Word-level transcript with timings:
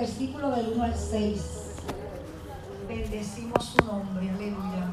Versículo 0.00 0.48
del 0.52 0.68
1 0.68 0.82
al 0.82 0.96
6. 0.96 1.42
Bendecimos 2.88 3.66
su 3.66 3.84
nombre, 3.84 4.30
aleluya. 4.30 4.86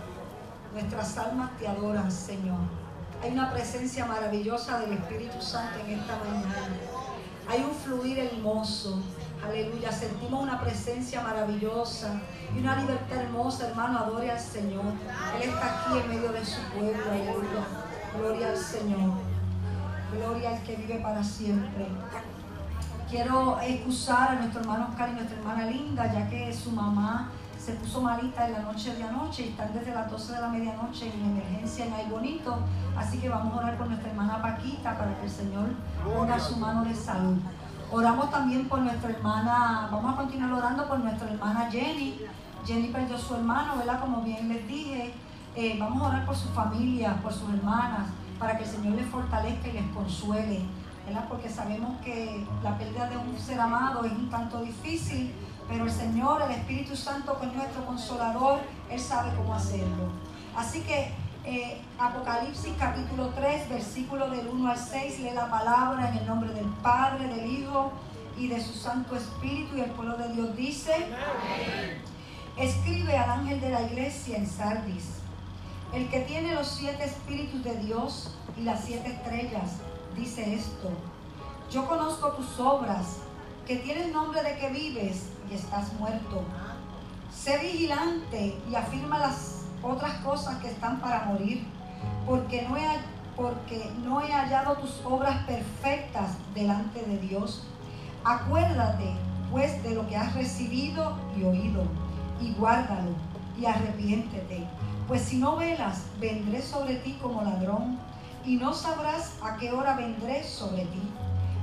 Nuestras 0.74 1.18
almas 1.18 1.58
te 1.58 1.66
adoran, 1.66 2.12
Señor. 2.12 2.60
Hay 3.24 3.32
una 3.32 3.50
presencia 3.54 4.06
maravillosa 4.06 4.82
del 4.82 4.98
Espíritu 4.98 5.42
Santo 5.42 5.80
en 5.80 5.98
esta 5.98 6.14
mañana. 6.18 6.76
Hay 7.48 7.64
un 7.64 7.74
fluir 7.74 8.20
hermoso. 8.20 9.00
Aleluya. 9.42 9.94
Sentimos 9.94 10.44
una 10.44 10.60
presencia 10.60 11.22
maravillosa 11.22 12.20
y 12.54 12.60
una 12.60 12.76
libertad 12.76 13.22
hermosa, 13.22 13.70
hermano. 13.70 14.00
Adore 14.00 14.30
al 14.30 14.42
Señor. 14.42 14.84
Él 15.42 15.50
está 15.50 15.86
aquí 15.86 16.00
en 16.00 16.10
medio 16.10 16.34
de 16.34 16.46
su 16.46 16.60
pueblo. 16.74 17.02
Aleluya. 17.10 17.64
Gloria 18.14 18.50
al 18.50 18.58
Señor. 18.58 19.14
Gloria 20.12 20.50
al 20.50 20.64
que 20.64 20.76
vive 20.76 21.00
para 21.00 21.24
siempre. 21.24 21.88
Quiero 23.10 23.58
excusar 23.62 24.32
a 24.32 24.36
nuestro 24.36 24.60
hermano 24.60 24.88
Oscar 24.90 25.10
y 25.10 25.14
nuestra 25.14 25.38
hermana 25.38 25.66
Linda, 25.66 26.12
ya 26.12 26.30
que 26.30 26.54
su 26.54 26.72
mamá 26.72 27.30
se 27.58 27.72
puso 27.74 28.02
malita 28.02 28.46
en 28.48 28.52
la 28.52 28.60
noche 28.60 28.96
de 28.96 29.04
anoche 29.04 29.46
y 29.46 29.50
están 29.50 29.74
desde 29.74 29.94
las 29.94 30.12
12 30.12 30.34
de 30.34 30.42
la 30.42 30.50
medianoche 30.50 31.14
en 31.14 31.32
emergencia 31.32 31.86
en 31.86 31.94
Ay 31.94 32.08
Bonito. 32.10 32.60
Así 32.98 33.20
que 33.20 33.30
vamos 33.30 33.54
a 33.54 33.58
orar 33.60 33.78
por 33.78 33.88
nuestra 33.88 34.10
hermana 34.10 34.42
Paquita 34.42 34.98
para 34.98 35.18
que 35.18 35.24
el 35.26 35.32
Señor 35.32 35.70
ponga 36.04 36.38
su 36.38 36.58
mano 36.58 36.84
de 36.84 36.94
salud. 36.94 37.38
Oramos 37.90 38.30
también 38.30 38.68
por 38.68 38.80
nuestra 38.80 39.10
hermana, 39.10 39.88
vamos 39.90 40.14
a 40.14 40.18
continuar 40.18 40.52
orando 40.52 40.86
por 40.90 41.00
nuestra 41.00 41.30
hermana 41.30 41.72
Jenny. 41.72 42.20
Jenny 42.66 42.90
perdió 42.90 43.18
su 43.18 43.36
hermano, 43.36 43.78
¿verdad? 43.78 44.02
Como 44.02 44.22
bien 44.22 44.50
les 44.50 44.68
dije. 44.68 45.14
Eh, 45.56 45.78
vamos 45.80 46.04
a 46.04 46.08
orar 46.08 46.26
por 46.26 46.36
su 46.36 46.50
familia, 46.50 47.16
por 47.24 47.32
sus 47.32 47.50
hermanas, 47.54 48.10
para 48.38 48.58
que 48.58 48.66
el 48.66 48.70
Señor 48.70 48.96
les 48.96 49.08
fortalezca 49.08 49.70
y 49.70 49.72
les 49.72 49.88
consuele. 49.94 50.66
Porque 51.30 51.50
sabemos 51.50 52.00
que 52.02 52.46
la 52.64 52.78
pérdida 52.78 53.10
de 53.10 53.18
un 53.18 53.38
ser 53.40 53.60
amado 53.60 54.04
es 54.06 54.12
un 54.12 54.30
tanto 54.30 54.62
difícil, 54.62 55.34
pero 55.68 55.86
el 55.86 55.92
Señor, 55.92 56.42
el 56.42 56.52
Espíritu 56.52 56.96
Santo, 56.96 57.40
que 57.40 57.48
es 57.48 57.54
nuestro 57.54 57.86
consolador, 57.86 58.60
Él 58.90 59.00
sabe 59.00 59.36
cómo 59.36 59.54
hacerlo. 59.54 60.10
Así 60.56 60.82
que 60.82 61.12
eh, 61.46 61.82
Apocalipsis 61.98 62.74
capítulo 62.78 63.30
3, 63.30 63.70
versículo 63.70 64.30
del 64.30 64.48
1 64.48 64.70
al 64.70 64.78
6, 64.78 65.20
lee 65.20 65.32
la 65.34 65.50
palabra 65.50 66.10
en 66.10 66.18
el 66.18 66.26
nombre 66.26 66.52
del 66.54 66.66
Padre, 66.82 67.28
del 67.28 67.52
Hijo 67.52 67.92
y 68.38 68.48
de 68.48 68.62
su 68.62 68.74
Santo 68.74 69.16
Espíritu 69.16 69.78
y 69.78 69.82
el 69.82 69.92
pueblo 69.92 70.18
de 70.18 70.34
Dios 70.34 70.56
dice, 70.56 70.94
escribe 72.58 73.18
al 73.18 73.30
ángel 73.30 73.62
de 73.62 73.70
la 73.70 73.82
iglesia 73.82 74.38
en 74.38 74.48
Sardis, 74.48 75.06
el 75.94 76.10
que 76.10 76.20
tiene 76.22 76.54
los 76.54 76.68
siete 76.68 77.06
espíritus 77.06 77.64
de 77.64 77.78
Dios 77.78 78.36
y 78.58 78.64
las 78.64 78.84
siete 78.84 79.14
estrellas, 79.14 79.78
dice 80.18 80.56
esto, 80.56 80.90
yo 81.72 81.88
conozco 81.88 82.32
tus 82.32 82.60
obras, 82.60 83.18
que 83.66 83.78
tienes 83.78 84.12
nombre 84.14 84.42
de 84.42 84.58
que 84.58 84.70
vives 84.70 85.30
y 85.50 85.54
estás 85.54 85.94
muerto. 85.94 86.42
Sé 87.32 87.58
vigilante 87.60 88.58
y 88.70 88.76
afirma 88.76 89.20
las 89.20 89.66
otras 89.84 90.14
cosas 90.22 90.58
que 90.58 90.70
están 90.70 91.00
para 91.00 91.26
morir, 91.26 91.66
porque 92.26 92.64
no 92.64 92.78
he, 92.78 92.86
porque 93.36 93.92
no 94.04 94.22
he 94.22 94.32
hallado 94.32 94.78
tus 94.78 95.02
obras 95.06 95.46
perfectas 95.46 96.32
delante 96.56 97.04
de 97.04 97.18
Dios. 97.20 97.68
Acuérdate, 98.24 99.14
pues, 99.52 99.82
de 99.84 99.96
lo 99.96 100.08
que 100.08 100.16
has 100.16 100.34
recibido 100.34 101.18
y 101.38 101.44
oído, 101.44 101.84
y 102.42 102.54
guárdalo, 102.54 103.12
y 103.60 103.66
arrepiéntete. 103.66 104.66
Pues 105.08 105.22
si 105.22 105.38
no 105.38 105.56
velas, 105.56 106.04
vendré 106.20 106.62
sobre 106.62 106.96
ti 106.96 107.18
como 107.22 107.42
ladrón, 107.42 107.98
y 108.48 108.56
no 108.56 108.74
sabrás 108.74 109.34
a 109.44 109.58
qué 109.58 109.74
hora 109.74 109.98
vendré 109.98 110.42
sobre 110.42 110.86
ti. 110.86 111.02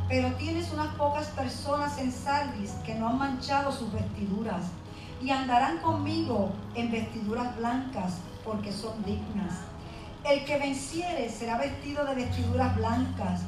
Pero 0.06 0.30
tienes 0.34 0.70
unas 0.70 0.94
pocas 0.96 1.28
personas 1.28 1.98
en 1.98 2.12
Sardis 2.12 2.72
que 2.84 2.94
no 2.94 3.08
han 3.08 3.18
manchado 3.18 3.72
sus 3.72 3.90
vestiduras 3.90 4.66
y 5.22 5.30
andarán 5.30 5.78
conmigo 5.78 6.52
en 6.74 6.92
vestiduras 6.92 7.56
blancas 7.56 8.18
porque 8.44 8.70
son 8.70 9.02
dignas. 9.02 9.55
El 10.24 10.44
que 10.44 10.58
venciere 10.58 11.30
será 11.30 11.56
vestido 11.56 12.05
de 12.05 12.17
vestiduras 12.17 12.77
blancas 12.77 13.40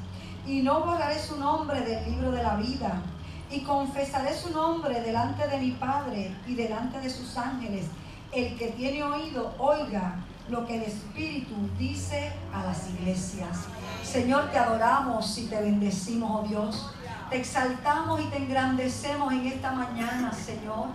y 0.47 0.62
no 0.62 0.80
borraré 0.80 1.18
su 1.18 1.36
nombre 1.36 1.82
del 1.82 2.10
libro 2.10 2.30
de 2.30 2.42
la 2.42 2.56
vida 2.56 3.03
y 3.50 3.60
confesaré 3.60 4.34
su 4.34 4.50
nombre 4.50 5.03
delante 5.03 5.47
de 5.47 5.58
mi 5.58 5.72
Padre 5.72 6.34
y 6.47 6.54
delante 6.54 7.00
de 7.00 7.10
sus 7.10 7.36
ángeles. 7.36 7.84
El 8.32 8.56
que 8.56 8.68
tiene 8.68 9.03
oído, 9.03 9.54
oiga 9.58 10.25
lo 10.48 10.66
que 10.66 10.76
el 10.76 10.82
Espíritu 10.82 11.54
dice 11.78 12.32
a 12.52 12.64
las 12.64 12.88
iglesias. 12.90 13.58
Señor, 14.04 14.50
te 14.50 14.58
adoramos 14.58 15.36
y 15.38 15.46
te 15.46 15.60
bendecimos, 15.60 16.44
oh 16.44 16.46
Dios. 16.46 16.90
Te 17.30 17.38
exaltamos 17.38 18.20
y 18.20 18.24
te 18.26 18.36
engrandecemos 18.36 19.32
en 19.32 19.46
esta 19.46 19.72
mañana, 19.72 20.32
Señor. 20.32 20.86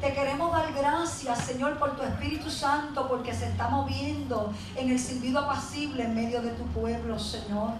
Te 0.00 0.12
queremos 0.12 0.52
dar 0.52 0.72
gracias, 0.74 1.38
Señor, 1.38 1.78
por 1.78 1.96
tu 1.96 2.02
Espíritu 2.02 2.50
Santo, 2.50 3.08
porque 3.08 3.32
se 3.32 3.46
está 3.46 3.68
moviendo 3.68 4.52
en 4.76 4.90
el 4.90 4.98
silbido 4.98 5.40
apacible 5.40 6.04
en 6.04 6.14
medio 6.14 6.42
de 6.42 6.50
tu 6.50 6.64
pueblo, 6.66 7.18
Señor. 7.18 7.70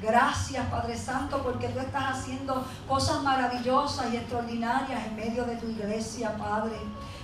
Gracias, 0.00 0.64
Padre 0.66 0.96
Santo, 0.96 1.42
porque 1.42 1.68
tú 1.68 1.80
estás 1.80 2.18
haciendo 2.18 2.64
cosas 2.86 3.22
maravillosas 3.22 4.12
y 4.12 4.16
extraordinarias 4.16 5.06
en 5.06 5.16
medio 5.16 5.44
de 5.44 5.56
tu 5.56 5.68
iglesia, 5.68 6.36
Padre. 6.36 6.76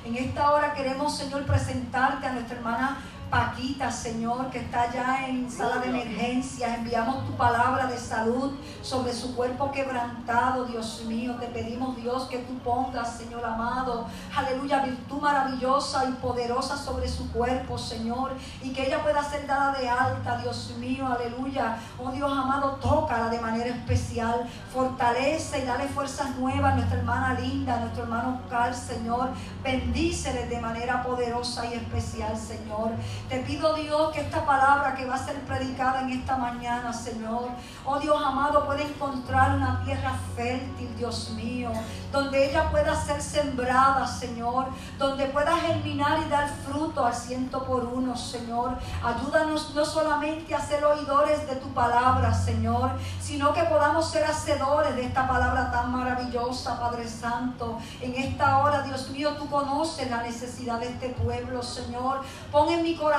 En 0.04 0.16
esta 0.16 0.50
hora 0.50 0.74
queremos, 0.74 1.16
Señor, 1.16 1.44
presentarte 1.44 2.26
a 2.26 2.32
nuestra 2.32 2.56
hermana 2.56 2.98
Paquita, 3.32 3.90
Señor, 3.90 4.50
que 4.50 4.58
está 4.58 4.92
ya 4.92 5.26
en 5.26 5.50
sala 5.50 5.78
de 5.78 5.88
emergencia. 5.88 6.74
Enviamos 6.74 7.24
tu 7.24 7.32
palabra 7.32 7.86
de 7.86 7.96
salud 7.96 8.52
sobre 8.82 9.10
su 9.14 9.34
cuerpo 9.34 9.72
quebrantado, 9.72 10.66
Dios 10.66 11.04
mío. 11.06 11.36
Te 11.40 11.46
pedimos, 11.46 11.96
Dios, 11.96 12.24
que 12.24 12.40
tú 12.40 12.58
pongas, 12.58 13.16
Señor 13.16 13.42
amado, 13.42 14.06
aleluya, 14.36 14.80
virtud 14.80 15.22
maravillosa 15.22 16.10
y 16.10 16.12
poderosa 16.20 16.76
sobre 16.76 17.08
su 17.08 17.32
cuerpo, 17.32 17.78
Señor. 17.78 18.32
Y 18.60 18.74
que 18.74 18.86
ella 18.86 19.02
pueda 19.02 19.24
ser 19.24 19.46
dada 19.46 19.72
de 19.78 19.88
alta, 19.88 20.36
Dios 20.36 20.74
mío, 20.78 21.08
aleluya. 21.08 21.78
Oh 21.98 22.10
Dios 22.10 22.30
amado, 22.30 22.72
tócala 22.82 23.30
de 23.30 23.40
manera 23.40 23.70
especial. 23.70 24.46
Fortalece 24.70 25.60
y 25.60 25.64
dale 25.64 25.88
fuerzas 25.88 26.36
nuevas 26.36 26.74
a 26.74 26.76
nuestra 26.76 26.98
hermana 26.98 27.40
linda, 27.40 27.76
a 27.76 27.80
nuestro 27.80 28.02
hermano 28.02 28.40
Oscar, 28.44 28.74
Señor. 28.74 29.30
Bendíceles 29.64 30.50
de 30.50 30.60
manera 30.60 31.02
poderosa 31.02 31.64
y 31.64 31.72
especial, 31.72 32.36
Señor. 32.36 32.90
Te 33.28 33.38
pido, 33.40 33.74
Dios, 33.74 34.12
que 34.12 34.20
esta 34.20 34.44
palabra 34.44 34.94
que 34.94 35.06
va 35.06 35.14
a 35.14 35.18
ser 35.18 35.40
predicada 35.46 36.02
en 36.02 36.10
esta 36.10 36.36
mañana, 36.36 36.92
Señor, 36.92 37.48
oh 37.84 37.98
Dios 37.98 38.22
amado, 38.22 38.66
pueda 38.66 38.82
encontrar 38.82 39.56
una 39.56 39.82
tierra 39.84 40.12
fértil, 40.36 40.94
Dios 40.96 41.30
mío, 41.30 41.70
donde 42.12 42.50
ella 42.50 42.70
pueda 42.70 42.94
ser 42.94 43.22
sembrada, 43.22 44.06
Señor, 44.06 44.66
donde 44.98 45.26
pueda 45.26 45.56
germinar 45.56 46.18
y 46.26 46.28
dar 46.28 46.46
fruto 46.66 47.06
al 47.06 47.14
ciento 47.14 47.64
por 47.64 47.84
uno, 47.84 48.14
Señor. 48.16 48.76
Ayúdanos 49.02 49.74
no 49.74 49.84
solamente 49.84 50.54
a 50.54 50.60
ser 50.60 50.84
oidores 50.84 51.48
de 51.48 51.56
tu 51.56 51.68
palabra, 51.68 52.34
Señor, 52.34 52.90
sino 53.18 53.54
que 53.54 53.62
podamos 53.62 54.10
ser 54.10 54.24
hacedores 54.24 54.94
de 54.94 55.06
esta 55.06 55.26
palabra 55.26 55.70
tan 55.72 55.90
maravillosa, 55.90 56.78
Padre 56.78 57.08
Santo. 57.08 57.78
En 58.02 58.14
esta 58.14 58.58
hora, 58.58 58.82
Dios 58.82 59.08
mío, 59.08 59.30
tú 59.38 59.48
conoces 59.48 60.10
la 60.10 60.22
necesidad 60.22 60.80
de 60.80 60.88
este 60.88 61.08
pueblo, 61.10 61.62
Señor. 61.62 62.20
Pon 62.50 62.68
en 62.68 62.82
mi 62.82 62.94
corazón, 62.94 63.11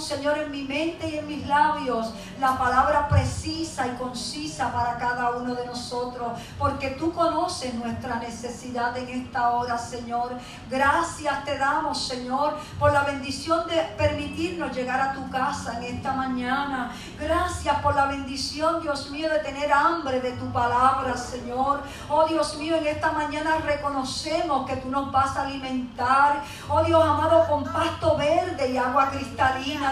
Señor, 0.00 0.38
en 0.38 0.50
mi 0.50 0.62
mente 0.64 1.08
y 1.08 1.18
en 1.18 1.26
mis 1.26 1.46
labios, 1.46 2.12
la 2.38 2.58
palabra 2.58 3.08
precisa 3.08 3.86
y 3.86 3.90
concisa 3.96 4.72
para 4.72 4.98
cada 4.98 5.30
uno 5.30 5.54
de 5.54 5.66
nosotros, 5.66 6.38
porque 6.58 6.90
tú 6.90 7.12
conoces 7.12 7.74
nuestra 7.74 8.16
necesidad 8.16 8.96
en 8.96 9.08
esta 9.08 9.50
hora, 9.50 9.78
Señor. 9.78 10.32
Gracias 10.68 11.44
te 11.44 11.56
damos, 11.58 12.06
Señor, 12.06 12.56
por 12.78 12.92
la 12.92 13.04
bendición 13.04 13.66
de 13.68 13.76
permitirnos 13.96 14.76
llegar 14.76 15.00
a 15.00 15.14
tu 15.14 15.28
casa 15.30 15.78
en 15.78 15.96
esta 15.96 16.12
mañana. 16.12 16.92
Gracias 17.18 17.76
por 17.80 17.94
la 17.94 18.06
bendición, 18.06 18.82
Dios 18.82 19.10
mío, 19.10 19.28
de 19.30 19.38
tener 19.38 19.72
hambre 19.72 20.20
de 20.20 20.32
tu 20.32 20.52
palabra, 20.52 21.16
Señor. 21.16 21.82
Oh 22.08 22.26
Dios 22.26 22.56
mío, 22.56 22.76
en 22.76 22.86
esta 22.86 23.12
mañana 23.12 23.56
reconocemos 23.58 24.68
que 24.68 24.76
tú 24.76 24.90
nos 24.90 25.10
vas 25.10 25.36
a 25.36 25.42
alimentar. 25.42 26.42
Oh 26.68 26.82
Dios 26.84 27.02
amado, 27.02 27.46
con 27.48 27.64
pasto 27.64 28.16
verde 28.16 28.70
y 28.70 28.76
agua 28.76 29.10
cristalina, 29.10 29.29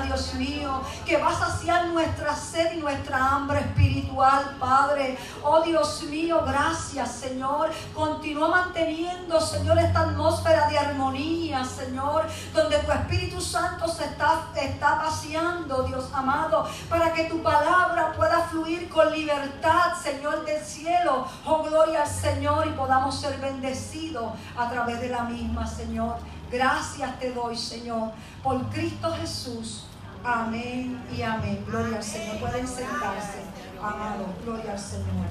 Dios 0.05 0.35
mío, 0.35 0.83
que 1.07 1.17
va 1.17 1.29
a 1.29 1.35
saciar 1.35 1.87
nuestra 1.89 2.35
sed 2.35 2.73
y 2.73 2.81
nuestra 2.81 3.19
hambre 3.19 3.61
espiritual, 3.61 4.57
Padre. 4.59 5.17
Oh 5.43 5.63
Dios 5.63 6.03
mío, 6.05 6.43
gracias, 6.47 7.13
Señor. 7.13 7.71
Continúa 7.95 8.49
manteniendo, 8.49 9.41
Señor, 9.41 9.79
esta 9.79 10.01
atmósfera 10.01 10.69
de 10.69 10.79
armonía, 10.79 11.65
Señor, 11.65 12.27
donde 12.53 12.79
tu 12.79 12.93
Espíritu 12.93 13.41
Santo 13.41 13.89
se 13.89 14.05
está, 14.05 14.49
está 14.55 14.99
paseando, 14.99 15.85
Dios 15.85 16.11
amado, 16.13 16.69
para 16.89 17.13
que 17.13 17.25
tu 17.25 17.43
palabra 17.43 18.13
pueda 18.17 18.41
fluir 18.51 18.89
con 18.89 19.13
libertad, 19.13 19.95
Señor 20.03 20.45
del 20.45 20.63
cielo. 20.65 21.27
Oh, 21.47 21.63
gloria 21.63 22.03
al 22.03 22.09
Señor 22.09 22.67
y 22.67 22.71
podamos 22.71 23.19
ser 23.19 23.39
bendecidos 23.39 24.33
a 24.57 24.69
través 24.69 25.01
de 25.01 25.09
la 25.09 25.23
misma, 25.23 25.67
Señor. 25.67 26.17
Gracias 26.51 27.19
te 27.21 27.33
doy, 27.33 27.57
Señor, 27.57 28.13
por 28.43 28.63
Cristo 28.71 29.13
Jesús. 29.21 29.85
Amén 30.25 31.03
y 31.17 31.23
amén. 31.23 31.63
Gloria 31.67 31.99
al 31.99 32.03
Señor. 32.03 32.39
Pueden 32.39 32.67
sentarse, 32.67 33.43
amado. 33.83 34.27
Gloria 34.45 34.73
al 34.73 34.79
Señor. 34.79 35.27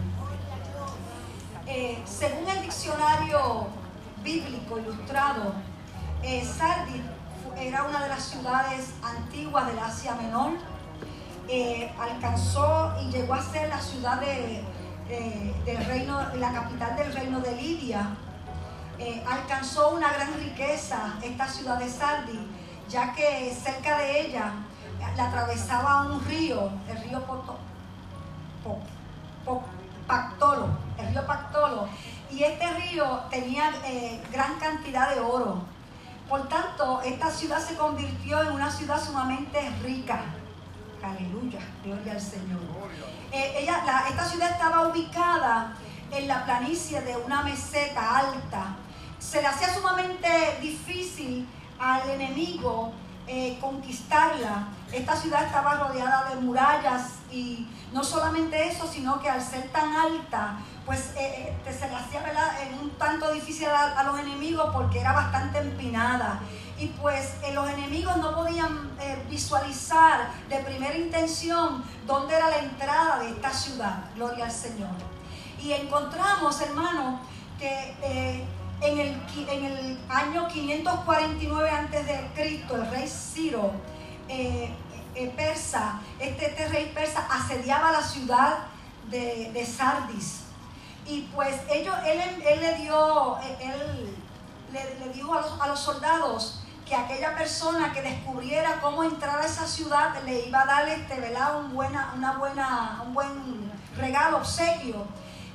Eh, 1.65 2.01
según 2.05 2.47
el 2.47 2.61
diccionario 2.61 3.67
bíblico 4.23 4.79
ilustrado, 4.79 5.53
eh, 6.23 6.45
Sardis 6.45 7.01
era 7.57 7.83
una 7.83 8.03
de 8.03 8.09
las 8.09 8.23
ciudades 8.23 8.93
antiguas 9.03 9.67
del 9.67 9.79
Asia 9.79 10.15
Menor. 10.15 10.53
Eh, 11.49 11.91
alcanzó 11.99 12.93
y 13.01 13.11
llegó 13.11 13.33
a 13.33 13.41
ser 13.41 13.69
la 13.69 13.81
ciudad 13.81 14.19
de, 14.19 14.61
eh, 15.09 15.53
del 15.65 15.85
reino, 15.85 16.21
la 16.35 16.51
capital 16.51 16.95
del 16.95 17.13
reino 17.13 17.39
de 17.39 17.55
Lidia. 17.55 18.15
Alcanzó 19.27 19.89
una 19.89 20.11
gran 20.13 20.33
riqueza 20.39 21.13
esta 21.21 21.47
ciudad 21.47 21.77
de 21.77 21.89
Sardis, 21.89 22.39
ya 22.89 23.13
que 23.13 23.53
cerca 23.53 23.97
de 23.97 24.21
ella 24.21 24.53
la 25.15 25.27
atravesaba 25.27 26.03
un 26.03 26.23
río, 26.25 26.69
el 26.89 26.97
río 27.03 27.23
Pactolo, 30.07 30.67
el 30.97 31.07
río 31.09 31.25
Pactolo, 31.25 31.87
y 32.31 32.43
este 32.43 32.67
río 32.73 33.21
tenía 33.29 33.71
eh, 33.85 34.21
gran 34.31 34.55
cantidad 34.59 35.13
de 35.13 35.21
oro. 35.21 35.63
Por 36.29 36.47
tanto, 36.49 37.01
esta 37.03 37.31
ciudad 37.31 37.59
se 37.59 37.75
convirtió 37.75 38.41
en 38.41 38.51
una 38.51 38.69
ciudad 38.69 39.01
sumamente 39.01 39.69
rica. 39.83 40.21
Aleluya, 41.01 41.59
gloria 41.83 42.13
al 42.13 42.21
Señor. 42.21 42.59
Eh, 43.31 43.55
ella, 43.59 44.05
esta 44.09 44.25
ciudad 44.25 44.51
estaba 44.51 44.87
ubicada 44.89 45.73
en 46.11 46.27
la 46.27 46.43
planicie 46.45 47.01
de 47.01 47.15
una 47.17 47.43
meseta 47.43 48.17
alta. 48.17 48.75
Se 49.19 49.41
le 49.41 49.47
hacía 49.47 49.73
sumamente 49.73 50.59
difícil 50.61 51.47
al 51.79 52.09
enemigo 52.09 52.93
eh, 53.29 53.57
conquistarla. 53.59 54.69
Esta 54.89 55.13
ciudad 55.13 55.43
estaba 55.43 55.75
rodeada 55.75 56.29
de 56.29 56.37
murallas 56.37 57.15
y 57.29 57.67
no 57.91 58.01
solamente 58.01 58.69
eso, 58.69 58.87
sino 58.87 59.19
que 59.19 59.29
al 59.29 59.41
ser 59.41 59.67
tan 59.69 59.93
alta, 59.93 60.59
pues 60.85 61.11
eh, 61.17 61.53
eh, 61.65 61.73
se 61.77 61.89
le 61.89 61.95
hacía 61.97 62.23
un 62.81 62.89
tanto 62.91 63.29
difícil 63.33 63.67
a, 63.67 64.01
los 64.03 64.17
enemigos 64.17 64.69
porque 64.73 65.01
era 65.01 65.11
bastante 65.11 65.59
empinada. 65.59 66.39
Y 66.79 66.87
pues 66.87 67.33
los 67.53 67.69
enemigos 67.69 68.15
no 68.15 68.33
podían 68.33 68.91
visualizar 69.29 70.29
de 70.47 70.59
primera 70.59 70.95
intención 70.95 71.83
dónde 72.05 72.33
era 72.33 72.49
la 72.49 72.59
entrada 72.59 73.19
de 73.19 73.31
esta 73.31 73.51
ciudad. 73.51 74.05
Gloria 74.15 74.45
al 74.45 74.51
Señor. 74.51 74.91
Y 75.61 75.73
encontramos, 75.73 76.61
hermano, 76.61 77.19
que 77.59 78.45
en 78.81 78.99
el, 78.99 79.21
en 79.49 79.65
el 79.65 79.99
año 80.09 80.47
549 80.47 81.69
a.C., 81.69 82.31
el 82.35 82.91
rey 82.91 83.07
Ciro 83.07 83.71
eh, 84.27 84.71
eh, 85.15 85.33
persa, 85.35 85.99
este, 86.19 86.47
este, 86.47 86.67
rey 86.67 86.91
persa 86.93 87.27
asediaba 87.29 87.91
la 87.91 88.01
ciudad 88.01 88.57
de, 89.09 89.65
Sardis. 89.65 90.41
Y 91.07 91.21
pues 91.33 91.55
ellos, 91.69 91.95
él, 92.05 92.21
él 92.45 92.59
le 92.59 92.75
dio, 92.75 93.37
él, 93.39 94.15
le, 94.71 95.13
dijo 95.13 95.33
a 95.33 95.41
los, 95.41 95.61
a 95.61 95.67
los, 95.67 95.79
soldados 95.79 96.63
que 96.85 96.95
aquella 96.95 97.35
persona 97.35 97.93
que 97.93 98.01
descubriera 98.01 98.79
cómo 98.81 99.03
entrar 99.03 99.39
a 99.39 99.45
esa 99.45 99.65
ciudad 99.65 100.21
le 100.23 100.47
iba 100.47 100.61
a 100.61 100.65
dar 100.65 100.87
este, 100.89 101.15
Un, 101.57 101.73
buena, 101.73 102.13
una 102.15 102.37
buena, 102.37 103.01
un 103.05 103.13
buen 103.13 103.71
regalo, 103.97 104.37
obsequio 104.37 105.05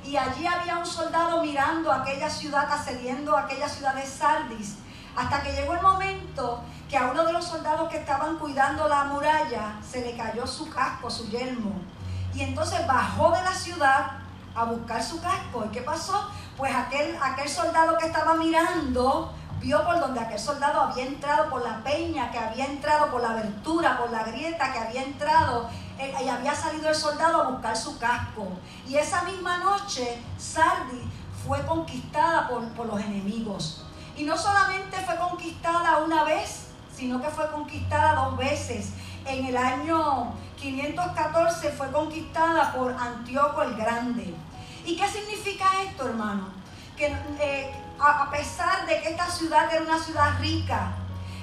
y 0.05 0.17
allí 0.17 0.45
había 0.45 0.77
un 0.77 0.85
soldado 0.85 1.41
mirando 1.41 1.91
aquella 1.91 2.29
ciudad, 2.29 2.67
asediendo 2.71 3.37
aquella 3.37 3.69
ciudad 3.69 3.95
de 3.95 4.05
Sardis, 4.05 4.77
hasta 5.15 5.41
que 5.41 5.53
llegó 5.53 5.73
el 5.73 5.81
momento 5.81 6.61
que 6.89 6.97
a 6.97 7.07
uno 7.07 7.23
de 7.23 7.33
los 7.33 7.45
soldados 7.45 7.89
que 7.89 7.97
estaban 7.97 8.37
cuidando 8.37 8.87
la 8.87 9.05
muralla 9.05 9.75
se 9.81 10.01
le 10.01 10.17
cayó 10.17 10.45
su 10.45 10.69
casco, 10.69 11.09
su 11.09 11.29
yelmo. 11.29 11.71
Y 12.33 12.41
entonces 12.41 12.85
bajó 12.87 13.31
de 13.31 13.41
la 13.41 13.53
ciudad 13.53 14.11
a 14.55 14.65
buscar 14.65 15.03
su 15.03 15.21
casco. 15.21 15.65
¿Y 15.65 15.69
qué 15.69 15.81
pasó? 15.81 16.29
Pues 16.57 16.73
aquel, 16.75 17.17
aquel 17.21 17.49
soldado 17.49 17.97
que 17.97 18.07
estaba 18.07 18.33
mirando 18.35 19.33
vio 19.59 19.83
por 19.85 19.99
donde 19.99 20.19
aquel 20.19 20.39
soldado 20.39 20.81
había 20.81 21.05
entrado, 21.05 21.49
por 21.49 21.63
la 21.63 21.81
peña 21.83 22.31
que 22.31 22.37
había 22.37 22.65
entrado, 22.65 23.09
por 23.09 23.21
la 23.21 23.29
abertura, 23.29 23.97
por 23.97 24.11
la 24.11 24.23
grieta 24.23 24.73
que 24.73 24.79
había 24.79 25.03
entrado 25.03 25.69
y 25.99 26.27
había 26.27 26.55
salido 26.55 26.89
el 26.89 26.95
soldado 26.95 27.41
a 27.41 27.49
buscar 27.49 27.75
su 27.75 27.97
casco. 27.99 28.47
Y 28.87 28.95
esa 28.95 29.23
misma 29.23 29.57
noche, 29.57 30.21
Sardi 30.37 31.01
fue 31.45 31.65
conquistada 31.65 32.47
por, 32.47 32.67
por 32.69 32.87
los 32.87 32.99
enemigos. 32.99 33.85
Y 34.15 34.23
no 34.23 34.37
solamente 34.37 34.97
fue 35.05 35.15
conquistada 35.17 35.99
una 35.99 36.23
vez, 36.23 36.67
sino 36.95 37.21
que 37.21 37.29
fue 37.29 37.49
conquistada 37.51 38.15
dos 38.15 38.37
veces. 38.37 38.91
En 39.25 39.45
el 39.45 39.57
año 39.57 40.33
514 40.57 41.69
fue 41.71 41.91
conquistada 41.91 42.73
por 42.73 42.93
Antíoco 42.93 43.61
el 43.63 43.75
Grande. 43.75 44.33
¿Y 44.85 44.97
qué 44.97 45.07
significa 45.07 45.65
esto, 45.83 46.07
hermano? 46.07 46.49
Que 46.97 47.07
eh, 47.39 47.73
a 47.99 48.29
pesar 48.29 48.85
de 48.85 49.01
que 49.01 49.09
esta 49.09 49.29
ciudad 49.29 49.73
era 49.73 49.81
una 49.81 49.97
ciudad 49.97 50.39
rica, 50.39 50.93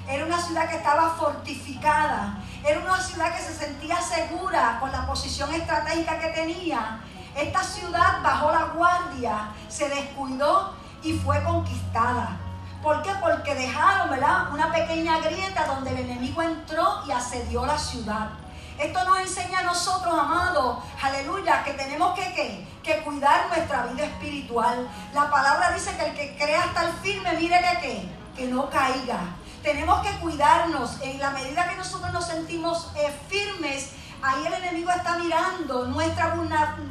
era 0.07 0.25
una 0.25 0.39
ciudad 0.39 0.69
que 0.69 0.77
estaba 0.77 1.09
fortificada, 1.15 2.37
era 2.63 2.79
una 2.79 2.99
ciudad 2.99 3.35
que 3.35 3.41
se 3.41 3.53
sentía 3.53 3.99
segura 4.01 4.77
con 4.79 4.91
la 4.91 5.05
posición 5.07 5.53
estratégica 5.53 6.19
que 6.19 6.27
tenía. 6.29 7.01
Esta 7.35 7.63
ciudad 7.63 8.21
bajó 8.21 8.51
la 8.51 8.65
guardia, 8.75 9.49
se 9.67 9.89
descuidó 9.89 10.73
y 11.01 11.13
fue 11.13 11.41
conquistada. 11.43 12.37
¿Por 12.83 13.01
qué? 13.03 13.11
Porque 13.21 13.55
dejaron 13.55 14.09
¿verdad? 14.09 14.51
una 14.53 14.71
pequeña 14.71 15.19
grieta 15.19 15.65
donde 15.65 15.91
el 15.91 15.99
enemigo 15.99 16.41
entró 16.41 17.03
y 17.07 17.11
asedió 17.11 17.65
la 17.65 17.77
ciudad. 17.77 18.29
Esto 18.77 19.03
nos 19.05 19.19
enseña 19.19 19.59
a 19.59 19.63
nosotros, 19.63 20.13
amados, 20.17 20.79
aleluya, 21.01 21.63
que 21.63 21.73
tenemos 21.73 22.17
que, 22.17 22.67
que 22.81 22.97
cuidar 23.03 23.47
nuestra 23.49 23.85
vida 23.85 24.05
espiritual. 24.05 24.89
La 25.13 25.29
palabra 25.29 25.71
dice 25.71 25.95
que 25.95 26.05
el 26.05 26.15
que 26.15 26.35
crea 26.35 26.65
estar 26.65 26.91
firme, 27.03 27.33
mire 27.33 27.59
que, 27.81 28.09
que 28.35 28.47
no 28.47 28.69
caiga. 28.69 29.19
Tenemos 29.63 30.01
que 30.01 30.11
cuidarnos. 30.19 30.99
En 31.01 31.19
la 31.19 31.31
medida 31.31 31.67
que 31.69 31.75
nosotros 31.75 32.11
nos 32.11 32.25
sentimos 32.25 32.91
eh, 32.95 33.13
firmes, 33.29 33.91
ahí 34.21 34.45
el 34.45 34.53
enemigo 34.53 34.91
está 34.91 35.17
mirando 35.17 35.85
nuestra 35.85 36.35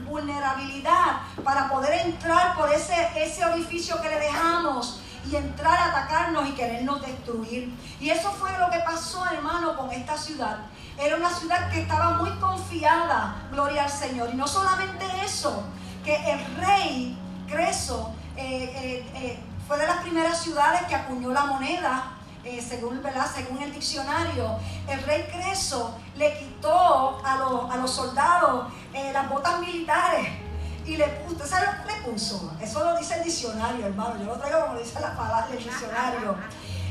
vulnerabilidad 0.07 1.21
para 1.45 1.69
poder 1.69 2.07
entrar 2.07 2.57
por 2.57 2.73
ese, 2.73 2.95
ese 3.17 3.45
orificio 3.45 4.01
que 4.01 4.09
le 4.09 4.21
dejamos 4.21 5.01
y 5.31 5.37
entrar 5.37 5.79
a 5.79 5.87
atacarnos 5.87 6.49
y 6.49 6.53
querernos 6.53 7.03
destruir. 7.03 7.75
Y 8.01 8.11
eso 8.11 8.31
fue 8.33 8.57
lo 8.59 8.71
que 8.71 8.79
pasó, 8.79 9.25
hermano, 9.27 9.77
con 9.77 9.91
esta 9.91 10.17
ciudad. 10.17 10.59
Era 10.99 11.17
una 11.17 11.31
ciudad 11.31 11.71
que 11.71 11.83
estaba 11.83 12.19
muy 12.19 12.31
confiada, 12.39 13.37
gloria 13.51 13.85
al 13.85 13.91
Señor. 13.91 14.31
Y 14.33 14.37
no 14.37 14.47
solamente 14.47 15.05
eso, 15.25 15.65
que 16.05 16.15
el 16.15 16.57
rey 16.57 17.17
Creso 17.49 18.15
eh, 18.37 19.05
eh, 19.15 19.39
fue 19.67 19.77
de 19.77 19.87
las 19.87 20.03
primeras 20.03 20.39
ciudades 20.41 20.83
que 20.83 20.95
acuñó 20.95 21.33
la 21.33 21.47
moneda 21.47 22.13
eh, 22.45 22.65
según, 22.67 23.03
según 23.35 23.63
el 23.63 23.73
diccionario, 23.73 24.59
el 24.89 25.03
rey 25.03 25.29
Creso 25.31 25.99
le 26.17 26.39
quitó 26.39 27.21
a, 27.25 27.37
los, 27.37 27.71
a 27.71 27.77
los 27.77 27.91
soldados 27.91 28.73
eh, 28.95 29.11
las 29.13 29.29
botas 29.29 29.61
militares 29.61 30.29
y 30.87 30.97
le 30.97 31.07
puso, 31.09 31.47
¿sabes 31.47 31.69
lo 31.71 31.85
que 31.85 31.93
le 31.93 32.13
puso? 32.13 32.53
Eso 32.61 32.85
lo 32.85 32.97
dice 32.97 33.15
el 33.15 33.25
diccionario, 33.25 33.87
hermano, 33.87 34.19
yo 34.19 34.25
lo 34.25 34.37
traigo 34.39 34.67
como 34.67 34.79
dice 34.79 35.01
la 35.01 35.17
palabra 35.17 35.47
del 35.49 35.63
diccionario. 35.63 36.37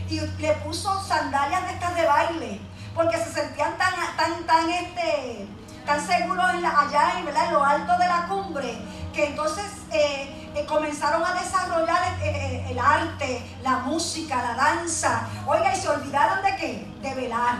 Y 0.09 0.19
le 0.19 0.53
puso 0.63 1.03
sandalias 1.03 1.67
de 1.67 1.73
estas 1.73 1.95
de 1.95 2.05
baile, 2.05 2.61
porque 2.95 3.17
se 3.17 3.31
sentían 3.31 3.77
tan, 3.77 3.93
tan, 4.17 4.45
tan, 4.45 4.69
este, 4.69 5.47
tan 5.85 6.05
seguros 6.05 6.45
allá 6.45 7.19
en, 7.19 7.53
lo 7.53 7.63
alto 7.63 7.97
de 7.97 8.07
la 8.07 8.25
cumbre, 8.27 8.77
que 9.13 9.27
entonces... 9.27 9.65
Eh, 9.91 10.35
eh, 10.55 10.65
comenzaron 10.65 11.23
a 11.23 11.33
desarrollar 11.33 12.17
eh, 12.23 12.65
el, 12.69 12.79
arte, 12.79 13.45
la 13.61 13.77
música, 13.77 14.41
la 14.41 14.55
danza. 14.55 15.27
Oiga, 15.45 15.71
y 15.71 15.79
se 15.79 15.87
olvidaron 15.87 16.43
de 16.43 16.55
qué? 16.55 16.91
De 17.01 17.13
velar. 17.13 17.57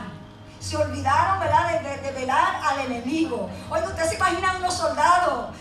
Se 0.60 0.76
olvidaron, 0.76 1.40
¿verdad?, 1.40 1.82
de, 1.82 2.12
velar 2.12 2.60
al 2.64 2.80
enemigo. 2.80 3.48
Oiga, 3.70 3.88
¿usted 3.88 4.10
se 4.10 4.16
imagina 4.16 4.56
unos 4.58 4.74
soldados 4.74 5.56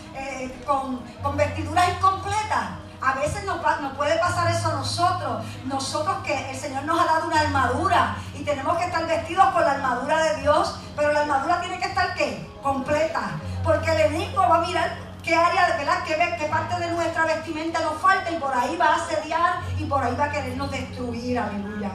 con 0.65 1.37
vestiduras 1.37 1.89
incompletas? 1.89 2.69
A 3.01 3.13
veces 3.13 3.45
nos, 3.45 3.59
puede 3.95 4.17
pasar 4.19 4.51
eso 4.51 4.69
a 4.69 4.73
nosotros. 4.73 5.43
Nosotros 5.65 6.17
que 6.23 6.51
el 6.51 6.57
Señor 6.57 6.83
nos 6.83 6.99
ha 6.99 7.05
dado 7.05 7.27
una 7.27 7.41
armadura 7.41 8.15
y 8.33 8.43
tenemos 8.43 8.77
que 8.77 8.85
estar 8.85 9.05
vestidos 9.07 9.45
con 9.53 9.63
la 9.63 9.71
armadura 9.71 10.23
de 10.23 10.41
Dios, 10.41 10.79
pero 10.95 11.13
la 11.13 11.21
armadura 11.21 11.61
tiene 11.61 11.79
que 11.79 11.87
estar 11.87 12.13
¿qué? 12.15 12.49
Completa. 12.61 13.39
Porque 13.63 13.91
el 13.91 13.99
enemigo 14.01 14.41
va 14.41 14.57
a 14.57 14.61
mirar 14.61 14.97
qué 15.23 15.35
área, 15.35 15.77
¿verdad? 15.77 16.03
Qué, 16.05 16.15
qué 16.39 16.45
parte 16.45 16.79
de 16.79 16.91
nuestra 16.91 17.25
vestimenta 17.25 17.79
nos 17.81 18.01
falta 18.01 18.31
y 18.31 18.35
por 18.35 18.53
ahí 18.53 18.75
va 18.77 18.87
a 18.87 18.95
asediar 18.95 19.61
y 19.77 19.85
por 19.85 20.03
ahí 20.03 20.15
va 20.15 20.25
a 20.25 20.31
querernos 20.31 20.71
destruir, 20.71 21.39
aleluya. 21.39 21.91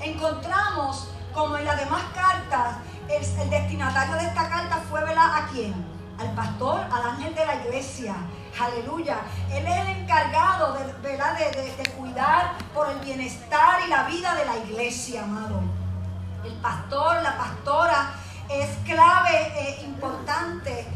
Encontramos, 0.00 1.08
como 1.32 1.56
en 1.56 1.64
las 1.64 1.78
demás 1.78 2.02
cartas, 2.14 2.76
el, 3.08 3.50
destinatario 3.50 4.16
de 4.16 4.24
esta 4.24 4.48
carta 4.48 4.82
fue, 4.88 5.00
¿verdad? 5.00 5.36
¿A 5.36 5.46
quién? 5.52 5.74
Al 6.18 6.32
pastor, 6.32 6.80
al 6.90 7.10
ángel 7.10 7.34
de 7.34 7.46
la 7.46 7.54
iglesia. 7.56 8.14
Aleluya. 8.58 9.18
Él 9.52 9.66
es 9.66 9.76
el 9.76 9.88
encargado 10.02 10.72
de, 10.74 10.92
¿verdad? 11.02 11.36
Cuidar 11.96 12.56
por 12.74 12.88
el 12.88 12.98
bienestar 13.00 13.80
y 13.86 13.90
la 13.90 14.04
vida 14.04 14.34
de 14.34 14.44
la 14.46 14.56
iglesia, 14.58 15.24
amado. 15.24 15.60
El 16.44 16.54
pastor, 16.54 17.22
la 17.22 17.36
pastora, 17.36 18.14
es 18.48 18.68
clave, 18.84 19.52
e 19.58 19.82
importante 19.84 20.86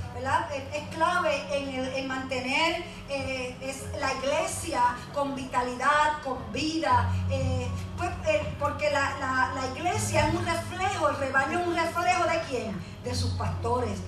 Es 0.73 0.95
clave 0.95 1.33
en, 1.50 2.07
mantener 2.07 2.85
eh, 3.09 3.57
la 3.99 4.12
iglesia 4.14 4.83
con 5.14 5.35
vitalidad, 5.35 6.23
con 6.23 6.37
vida, 6.52 7.11
eh, 7.31 7.67
pues, 7.97 8.11
eh, 8.26 8.55
porque 8.59 8.90
la, 8.90 9.52
la 9.55 9.67
iglesia 9.75 10.29
es 10.29 10.35
un 10.35 10.45
reflejo, 10.45 11.09
el 11.09 11.17
rebaño 11.17 11.61
es 11.61 11.67
un 11.67 11.75
reflejo 11.75 12.25
de 12.25 12.40
quién? 12.49 12.81
De 13.02 13.14
sus 13.14 13.31
pastores 13.33 13.99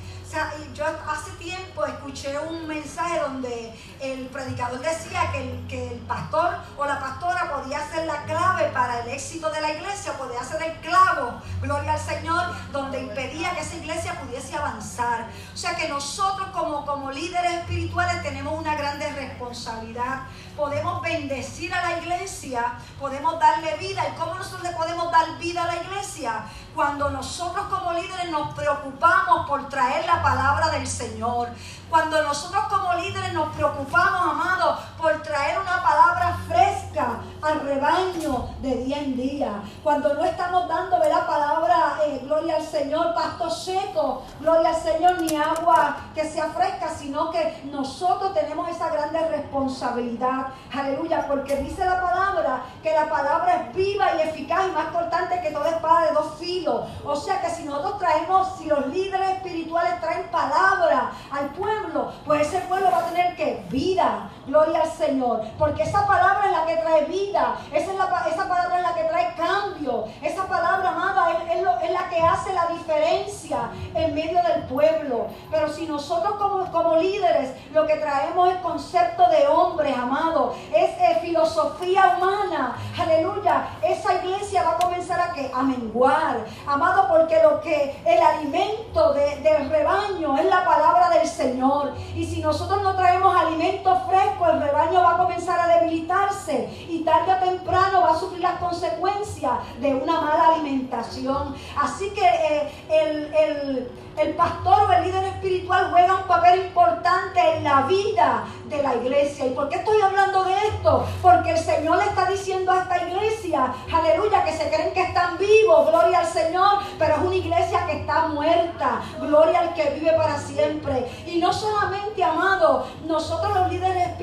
yo 0.75 0.85
hace 1.07 1.31
tiempo 1.33 1.85
escuché 1.85 2.39
un 2.39 2.67
mensaje 2.67 3.21
donde 3.21 3.75
el 4.01 4.27
predicador 4.29 4.81
decía 4.81 5.31
que 5.31 5.43
el, 5.43 5.67
que 5.69 5.93
el 5.93 5.99
pastor 6.01 6.57
o 6.79 6.87
la 6.87 6.99
pastora 6.99 7.53
podía 7.53 7.87
ser 7.91 8.07
la 8.07 8.25
clave 8.25 8.71
para 8.73 9.01
el 9.01 9.11
éxito 9.11 9.51
de 9.51 9.61
la 9.61 9.73
iglesia, 9.73 10.15
podía 10.17 10.43
ser 10.43 10.63
el 10.63 10.81
clavo, 10.81 11.41
gloria 11.61 11.93
al 11.93 12.01
Señor, 12.01 12.45
donde 12.73 13.01
impedía 13.01 13.55
que 13.55 13.61
esa 13.61 13.77
iglesia 13.77 14.19
pudiese 14.21 14.57
avanzar. 14.57 15.27
O 15.53 15.57
sea 15.57 15.77
que 15.77 15.89
nosotros 15.89 16.49
como, 16.49 16.87
como 16.87 17.11
líderes 17.11 17.53
espirituales 17.53 18.23
tenemos 18.23 18.59
una 18.59 18.75
grande 18.75 19.13
responsabilidad. 19.13 20.23
Podemos 20.57 21.03
bendecir 21.03 21.73
a 21.75 21.83
la 21.83 21.99
iglesia, 21.99 22.75
podemos 22.99 23.39
darle 23.39 23.77
vida. 23.77 24.03
¿Y 24.09 24.19
cómo 24.19 24.35
nosotros 24.35 24.63
le 24.63 24.71
podemos 24.71 25.13
dar 25.13 25.39
vida 25.39 25.65
a 25.65 25.67
la 25.67 25.77
iglesia? 25.77 26.45
Cuando 26.75 27.11
nosotros 27.11 27.67
como 27.67 27.93
líderes 27.93 28.31
nos 28.31 28.55
preocupamos 28.55 29.47
por 29.47 29.69
traer 29.69 30.07
la 30.07 30.23
palabra 30.23 30.71
del 30.71 30.87
Señor. 30.87 31.49
Cuando 31.93 32.23
nosotros 32.23 32.65
como 32.71 32.95
líderes 32.95 33.35
nos 33.35 33.55
preocupamos, 33.55 34.33
amados, 34.33 34.79
por 34.97 35.21
traer 35.21 35.61
una 35.61 35.83
palabra 35.83 36.39
fresca 36.49 37.19
al 37.43 37.61
rebaño 37.61 38.49
de 38.63 38.77
día 38.77 38.99
en 39.01 39.15
día. 39.15 39.63
Cuando 39.83 40.15
no 40.15 40.25
estamos 40.25 40.67
dando 40.69 40.99
la 40.99 41.27
palabra, 41.27 41.99
eh, 42.07 42.21
gloria 42.23 42.57
al 42.57 42.63
Señor, 42.63 43.13
pasto 43.15 43.51
seco, 43.51 44.23
gloria 44.41 44.71
al 44.71 44.77
Señor, 44.77 45.21
ni 45.21 45.37
agua 45.37 45.97
que 46.15 46.25
sea 46.25 46.47
fresca, 46.47 46.89
sino 46.89 47.31
que 47.31 47.61
nosotros 47.71 48.33
tenemos 48.33 48.71
esa 48.71 48.89
grande 48.89 49.29
responsabilidad. 49.29 50.47
Aleluya, 50.73 51.27
porque 51.29 51.57
dice 51.57 51.85
la 51.85 52.01
palabra 52.01 52.63
que 52.83 52.95
la 52.95 53.07
palabra 53.07 53.57
es 53.57 53.75
viva 53.77 54.15
y 54.17 54.29
eficaz 54.29 54.67
y 54.67 54.73
más 54.73 54.87
cortante 54.87 55.43
que 55.43 55.51
toda 55.51 55.69
espada 55.69 56.07
de 56.07 56.13
dos 56.13 56.37
filos. 56.39 56.89
O 57.05 57.15
sea 57.17 57.43
que 57.43 57.51
si 57.51 57.65
nosotros 57.65 57.99
traemos, 57.99 58.57
si 58.57 58.65
los 58.65 58.87
líderes 58.87 59.29
espirituales 59.33 60.01
traen 60.01 60.31
palabra 60.31 61.11
al 61.31 61.51
pueblo, 61.51 61.82
pues 62.25 62.49
ese 62.49 62.61
pueblo 62.69 62.91
va 62.91 62.99
a 62.99 63.11
tener 63.11 63.37
que 63.37 63.65
vida, 63.71 64.31
gloria 64.47 64.83
al 64.83 64.91
Señor, 64.91 65.43
porque 65.59 65.83
esa 65.83 66.07
palabra 66.07 66.47
es 66.47 66.53
la 66.53 66.67
que 66.67 66.77
trae 66.77 67.05
vida, 67.05 67.57
esa, 67.73 67.93
es 67.93 67.99
la, 67.99 68.27
esa 68.29 68.49
palabra 68.49 68.77
es 68.77 68.83
la 68.83 68.95
que 68.95 69.05
trae 69.05 69.35
cambio, 69.35 70.05
esa 70.23 70.47
palabra, 70.47 70.91
amada, 70.91 71.33
es, 71.51 71.59
es, 71.59 71.91
la 71.91 72.09
que 72.09 72.21
hace 72.21 72.53
la 72.53 72.67
diferencia 72.67 73.71
en 73.95 74.15
medio 74.15 74.41
del 74.43 74.65
pueblo. 74.65 75.27
Pero 75.51 75.69
si 75.69 75.87
nosotros 75.87 76.35
como, 76.37 76.71
como 76.73 76.97
líderes 76.97 77.53
lo 77.73 77.87
que 77.87 77.97
traemos 77.97 78.51
es 78.51 78.57
concepto 78.59 79.29
de 79.29 79.47
hombres, 79.47 79.97
amado, 79.97 80.55
es 80.75 80.93
filosofía 81.21 82.17
humana, 82.17 82.77
aleluya, 83.01 83.69
esa 83.83 84.15
iglesia 84.15 84.63
va 84.63 84.73
a 84.73 84.79
comenzar 84.79 85.21
a, 85.21 85.33
que, 85.33 85.51
a 85.53 85.63
menguar, 85.63 86.45
amado, 86.67 87.09
porque 87.09 87.41
lo 87.43 87.61
que 87.61 88.01
el 88.05 88.21
alimento 88.21 89.13
del 89.13 89.71
rebaño 89.71 90.37
es 90.37 90.45
la 90.47 90.65
palabra 90.65 91.11
del 91.11 91.27
Señor. 91.27 91.95
Y 92.15 92.25
si 92.25 92.41
nosotros 92.41 92.83
no 92.83 92.95
traemos 92.97 93.35
alimento 93.35 94.01
fresco, 94.09 94.32
el 94.51 94.61
rebaño 94.61 95.03
va 95.03 95.15
a 95.15 95.19
comenzar 95.19 95.59
a 95.59 95.79
debilitarse 95.79 96.87
y 96.89 97.03
tarde 97.05 97.33
o 97.33 97.51
temprano 97.51 98.03
va 98.03 98.11
a 98.11 98.19
sufrir 98.19 98.41
las 98.41 98.59
consecuencias 98.59 99.53
de 99.81 99.95
una 99.95 100.21
mala 100.21 100.55
alimentación. 100.55 101.55
Así 101.77 102.11
que 102.11 102.25
eh, 102.25 102.71
el 102.89 103.91
el 104.17 104.35
pastor 104.35 104.89
o 104.89 104.93
el 104.93 105.05
líder 105.05 105.25
espiritual 105.25 105.89
juega 105.91 106.17
un 106.17 106.27
papel 106.27 106.67
importante 106.67 107.41
en 107.57 107.65
la 107.65 107.83
vida 107.83 108.45
de 108.67 108.83
la 108.83 108.95
iglesia. 108.97 109.47
¿Y 109.47 109.51
por 109.51 109.69
qué 109.69 109.77
estoy 109.77 110.01
hablando 110.01 110.45
de 110.45 110.55
esto? 110.69 111.07
Porque 111.21 111.53
el 111.53 111.59
Señor 111.59 111.99
le 111.99 112.05
está 112.05 112.27
diciendo 112.27 112.73
a 112.73 112.83
esta 112.83 113.09
iglesia, 113.09 113.73
aleluya, 113.93 114.45
que 114.45 114.53
se 114.53 114.71
creen 114.71 114.93
que 114.93 115.03
están 115.03 115.39
vivos, 115.39 115.89
gloria 115.89 116.21
al 116.21 116.27
Señor, 116.27 116.79
pero 116.99 117.17
es 117.17 117.21
una 117.23 117.37
iglesia 117.37 117.87
que 117.87 118.01
está 118.01 118.29
muerta, 118.29 119.01
gloria 119.21 119.61
al 119.61 119.75
que 119.75 119.91
vive 119.91 120.13
para 120.13 120.39
siempre. 120.39 121.09
Y 121.27 121.39
no 121.39 121.53
solamente, 121.53 122.23
amado, 122.23 122.87
nosotros 123.07 123.55
los 123.55 123.71
líderes 123.71 124.09
espirituales 124.09 124.22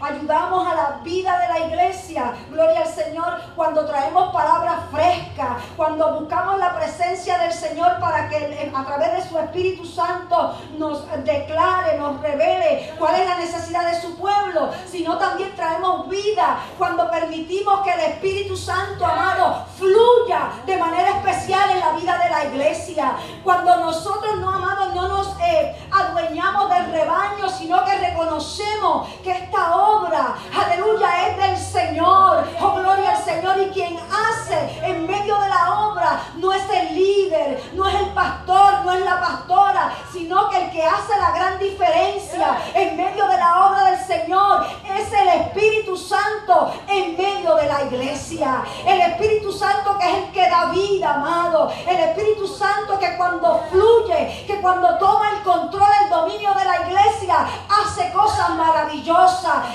ayudamos 0.00 0.66
a 0.66 0.74
la 0.74 1.00
vida 1.02 1.38
de 1.38 1.48
la 1.48 1.66
iglesia, 1.66 2.34
gloria 2.50 2.80
al 2.80 2.88
Señor, 2.88 3.40
cuando 3.56 3.84
traemos 3.86 4.32
palabras 4.32 4.80
frescas, 4.90 5.62
cuando 5.76 6.20
buscamos 6.20 6.58
la 6.58 6.74
presencia 6.76 7.38
del 7.38 7.52
Señor 7.52 7.98
para 7.98 8.28
que 8.28 8.70
a 8.74 8.84
través 8.84 9.12
de 9.12 9.28
su 9.28 9.38
Espíritu 9.38 9.84
Santo 9.84 10.56
nos 10.78 11.06
declare, 11.24 11.98
nos 11.98 12.20
revele 12.20 12.94
cuál 12.98 13.20
es 13.20 13.28
la 13.28 13.38
necesidad 13.38 13.90
de 13.90 14.00
su 14.00 14.16
pueblo, 14.16 14.70
sino 14.86 15.18
también 15.18 15.54
traemos 15.56 16.08
vida 16.08 16.58
cuando 16.78 17.10
permitimos 17.10 17.80
que 17.82 17.92
el 17.92 18.00
Espíritu 18.00 18.56
Santo, 18.56 19.04
amado, 19.04 19.64
fluya 19.78 20.50
de 20.66 20.76
manera 20.76 21.10
especial 21.10 21.70
en 21.70 21.80
la 21.80 21.92
vida 21.92 22.18
de 22.18 22.30
la 22.30 22.44
iglesia. 22.44 23.16
Cuando 23.42 23.76
nosotros, 23.76 24.38
no, 24.38 24.50
amados, 24.50 24.94
no 24.94 25.08
nos 25.08 25.36
eh, 25.40 25.76
adueñamos 25.90 26.70
del 26.70 26.92
rebaño, 26.92 27.48
sino 27.48 27.84
que 27.84 27.98
reconocemos 27.98 28.91
que 29.22 29.30
esta 29.30 29.76
obra, 29.76 30.34
aleluya, 30.54 31.28
es 31.28 31.36
del 31.36 31.56
Señor. 31.56 32.44
Oh, 32.60 32.74
gloria 32.76 33.16
al 33.16 33.24
Señor. 33.24 33.58
Y 33.60 33.70
quien 33.70 33.98
hace 33.98 34.58
en 34.82 35.06
medio 35.06 35.38
de 35.38 35.48
la 35.48 35.86
obra 35.86 36.22
no 36.36 36.52
es 36.52 36.62
el 36.70 36.94
líder, 36.94 37.62
no 37.74 37.86
es 37.88 37.94
el 37.94 38.08
pastor 38.14 38.62
no 38.84 38.92
es 38.92 39.04
la 39.04 39.20
pastora, 39.20 39.92
sino 40.12 40.48
que 40.48 40.64
el 40.64 40.70
que 40.70 40.84
hace 40.84 41.16
la 41.18 41.30
gran 41.30 41.58
diferencia 41.58 42.58
en 42.74 42.96
medio 42.96 43.26
de 43.26 43.36
la 43.36 43.66
obra 43.66 43.90
del 43.90 44.00
Señor 44.00 44.66
es 44.98 45.12
el 45.12 45.28
Espíritu 45.28 45.96
Santo 45.96 46.72
en 46.88 47.16
medio 47.16 47.54
de 47.56 47.66
la 47.66 47.84
iglesia. 47.84 48.62
El 48.86 49.00
Espíritu 49.00 49.52
Santo 49.52 49.96
que 49.98 50.08
es 50.08 50.16
el 50.16 50.32
que 50.32 50.48
da 50.48 50.66
vida, 50.66 51.14
amado. 51.14 51.72
El 51.86 51.98
Espíritu 51.98 52.46
Santo 52.46 52.98
que 52.98 53.16
cuando 53.16 53.62
fluye, 53.70 54.44
que 54.46 54.60
cuando 54.60 54.98
toma 54.98 55.30
el 55.36 55.42
control, 55.42 55.90
el 56.04 56.10
dominio 56.10 56.52
de 56.54 56.64
la 56.64 56.88
iglesia, 56.88 57.46
hace 57.68 58.12
cosas 58.12 58.50
maravillosas 58.50 58.81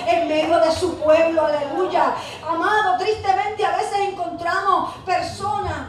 en 0.06 0.28
medio 0.28 0.58
de 0.60 0.70
su 0.72 0.98
pueblo. 0.98 1.46
Aleluya. 1.46 2.14
Amado, 2.46 2.98
tristemente 2.98 3.64
a 3.64 3.76
veces 3.76 3.98
encontramos 4.00 4.94
personas, 5.04 5.88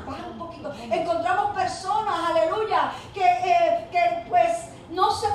encontramos 0.90 1.56
personas, 1.56 2.16
aleluya, 2.30 2.92
que, 3.14 3.24
eh, 3.24 3.88
que 3.92 4.26
pues 4.30 4.70
no 4.90 5.12
eh, 5.12 5.28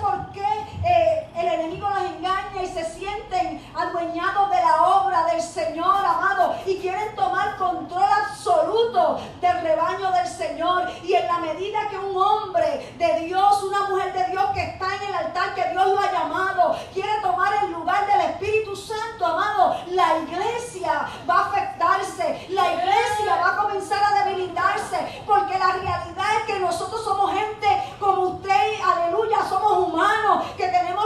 el 1.46 1.60
enemigo 1.60 1.88
las 1.88 2.04
engaña 2.04 2.62
y 2.62 2.66
se 2.66 2.84
sienten 2.84 3.62
adueñados 3.74 4.50
de 4.50 4.56
la 4.56 4.82
obra 4.82 5.24
del 5.26 5.42
Señor, 5.42 6.04
amado, 6.04 6.56
y 6.66 6.78
quieren 6.78 7.14
tomar 7.14 7.56
control 7.56 8.04
absoluto 8.04 9.20
del 9.40 9.60
rebaño 9.60 10.10
del 10.12 10.26
Señor. 10.26 10.88
Y 11.02 11.14
en 11.14 11.26
la 11.26 11.38
medida 11.38 11.88
que 11.90 11.98
un 11.98 12.16
hombre 12.16 12.94
de 12.98 13.20
Dios, 13.20 13.62
una 13.62 13.88
mujer 13.88 14.12
de 14.12 14.24
Dios 14.30 14.44
que 14.54 14.62
está 14.62 14.86
en 14.96 15.02
el 15.08 15.14
altar, 15.14 15.54
que 15.54 15.70
Dios 15.70 15.86
lo 15.86 15.98
ha 15.98 16.12
llamado, 16.12 16.76
quiere 16.92 17.12
tomar 17.22 17.52
el 17.64 17.72
lugar 17.72 18.06
del 18.06 18.20
Espíritu 18.30 18.74
Santo, 18.74 19.26
amado, 19.26 19.76
la 19.88 20.18
iglesia 20.18 21.08
va 21.28 21.34
a 21.34 21.46
afectarse, 21.46 22.46
la 22.50 22.72
iglesia 22.72 23.36
va 23.42 23.54
a 23.54 23.56
comenzar 23.56 24.02
a 24.02 24.24
debilitarse, 24.24 25.22
porque 25.26 25.58
la 25.58 25.72
realidad 25.72 26.26
es 26.40 26.44
que 26.46 26.60
nosotros 26.60 27.04
somos 27.04 27.32
gente 27.32 27.68
como 27.98 28.22
usted, 28.22 28.80
aleluya, 28.84 29.38
somos 29.48 29.88
humanos, 29.88 30.44
que 30.56 30.68
tenemos 30.68 31.04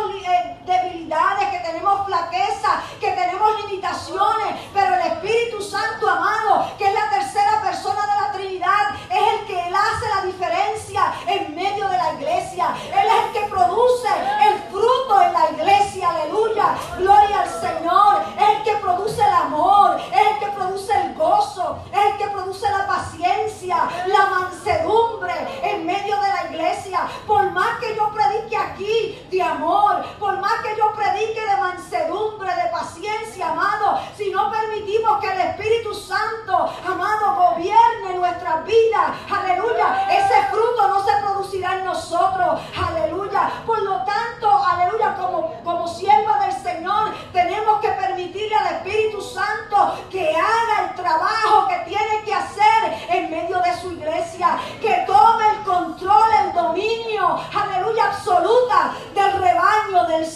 debilidades, 0.64 1.49
que 1.50 1.58
tenemos 1.58 2.06
flaqueza, 2.06 2.82
que 3.00 3.12
tenemos 3.12 3.64
limitaciones, 3.64 4.54
pero 4.73 4.94
el 4.94 5.00
Espíritu 5.12 5.62
Santo 5.62 6.08
amado, 6.08 6.73
que 6.76 6.87
es 6.87 6.94
la 6.94 7.11
tercera 7.11 7.61
persona 7.62 8.02
de 8.02 8.20
la 8.20 8.32
Trinidad, 8.32 8.94
es 9.11 9.40
el 9.40 9.47
que 9.47 9.58
hace 9.78 10.08
la 10.14 10.23
diferencia 10.23 11.12
en 11.26 11.54
medio 11.54 11.88
de 11.88 11.97
la 11.97 12.14
iglesia. 12.14 12.75
Él 12.92 13.06
es 13.06 13.25
el 13.26 13.32
que 13.32 13.49
produce 13.49 14.08
el 14.47 14.58
fruto 14.70 15.23
en 15.23 15.32
la 15.32 15.50
iglesia, 15.50 16.11
aleluya. 16.11 16.75
Gloria 16.99 17.40
al 17.42 17.49
Señor. 17.49 18.23
Es 18.38 18.58
el 18.58 18.62
que 18.62 18.76
produce 18.76 19.23
el 19.23 19.35
amor, 19.35 19.99
es 19.99 20.20
el 20.20 20.38
que 20.38 20.47
produce 20.47 20.92
el 20.92 21.14
gozo, 21.14 21.78
es 21.92 22.12
el 22.12 22.18
que 22.18 22.28
produce 22.28 22.70
la 22.70 22.87
paciencia, 22.87 23.76
la 24.06 24.26
mansedumbre 24.26 25.35
en 25.62 25.87
medio 25.87 26.16
de 26.20 26.28
la 26.28 26.50
iglesia. 26.50 27.08
Por 27.26 27.50
más 27.50 27.78
que 27.78 27.94
yo 27.97 28.11
predique 28.11 28.56
aquí 28.56 29.26
de 29.30 29.42
amor, 29.42 30.04
por 30.18 30.38
más 30.40 30.62
que 30.62 30.76
yo 30.76 30.92
predique 30.92 31.40
de 31.40 31.56
mansedumbre, 31.56 32.54
de 32.54 32.68
paciencia, 32.70 33.50
amado, 33.50 34.00
si 34.16 34.30
no 34.30 34.50
permitimos 34.50 35.18
que 35.20 35.30
el 35.30 35.40
Espíritu 35.40 35.94
Santo, 35.94 36.72
amado, 36.86 37.34
gobierne 37.34 38.14
nuestras 38.14 38.64
vidas, 38.64 39.12
aleluya, 39.30 40.06
ese 40.10 40.46
fruto 40.50 40.88
no 40.88 41.04
se 41.04 41.12
producirá 41.22 41.78
en 41.78 41.84
nosotros, 41.84 42.60
aleluya. 42.76 43.50
Por 43.66 43.82
lo 43.82 44.02
tanto, 44.04 44.50
aleluya, 44.64 45.16
como, 45.16 45.62
como 45.62 45.88
sierva 45.88 46.38
del 46.38 46.52
Señor, 46.52 47.14
tenemos 47.32 47.80
que 47.80 47.88
permitirle 47.90 48.54
al 48.54 48.76
Espíritu 48.76 49.20
Santo 49.20 49.98
que 50.10 50.30
haga 50.30 50.88
el 50.88 50.94
trabajo 50.94 51.68
que 51.68 51.78
tiene 51.90 52.22
que 52.24 52.34
hacer 52.34 53.06
en 53.10 53.30
medio 53.30 53.60
de 53.60 53.74
su 53.80 53.92
iglesia, 53.92 54.58
que 54.80 55.04
tome 55.06 55.44
el 55.50 55.64
control, 55.64 56.28
el 56.44 56.52
dominio, 56.52 57.40
aleluya, 57.54 58.06
absoluta 58.06 58.94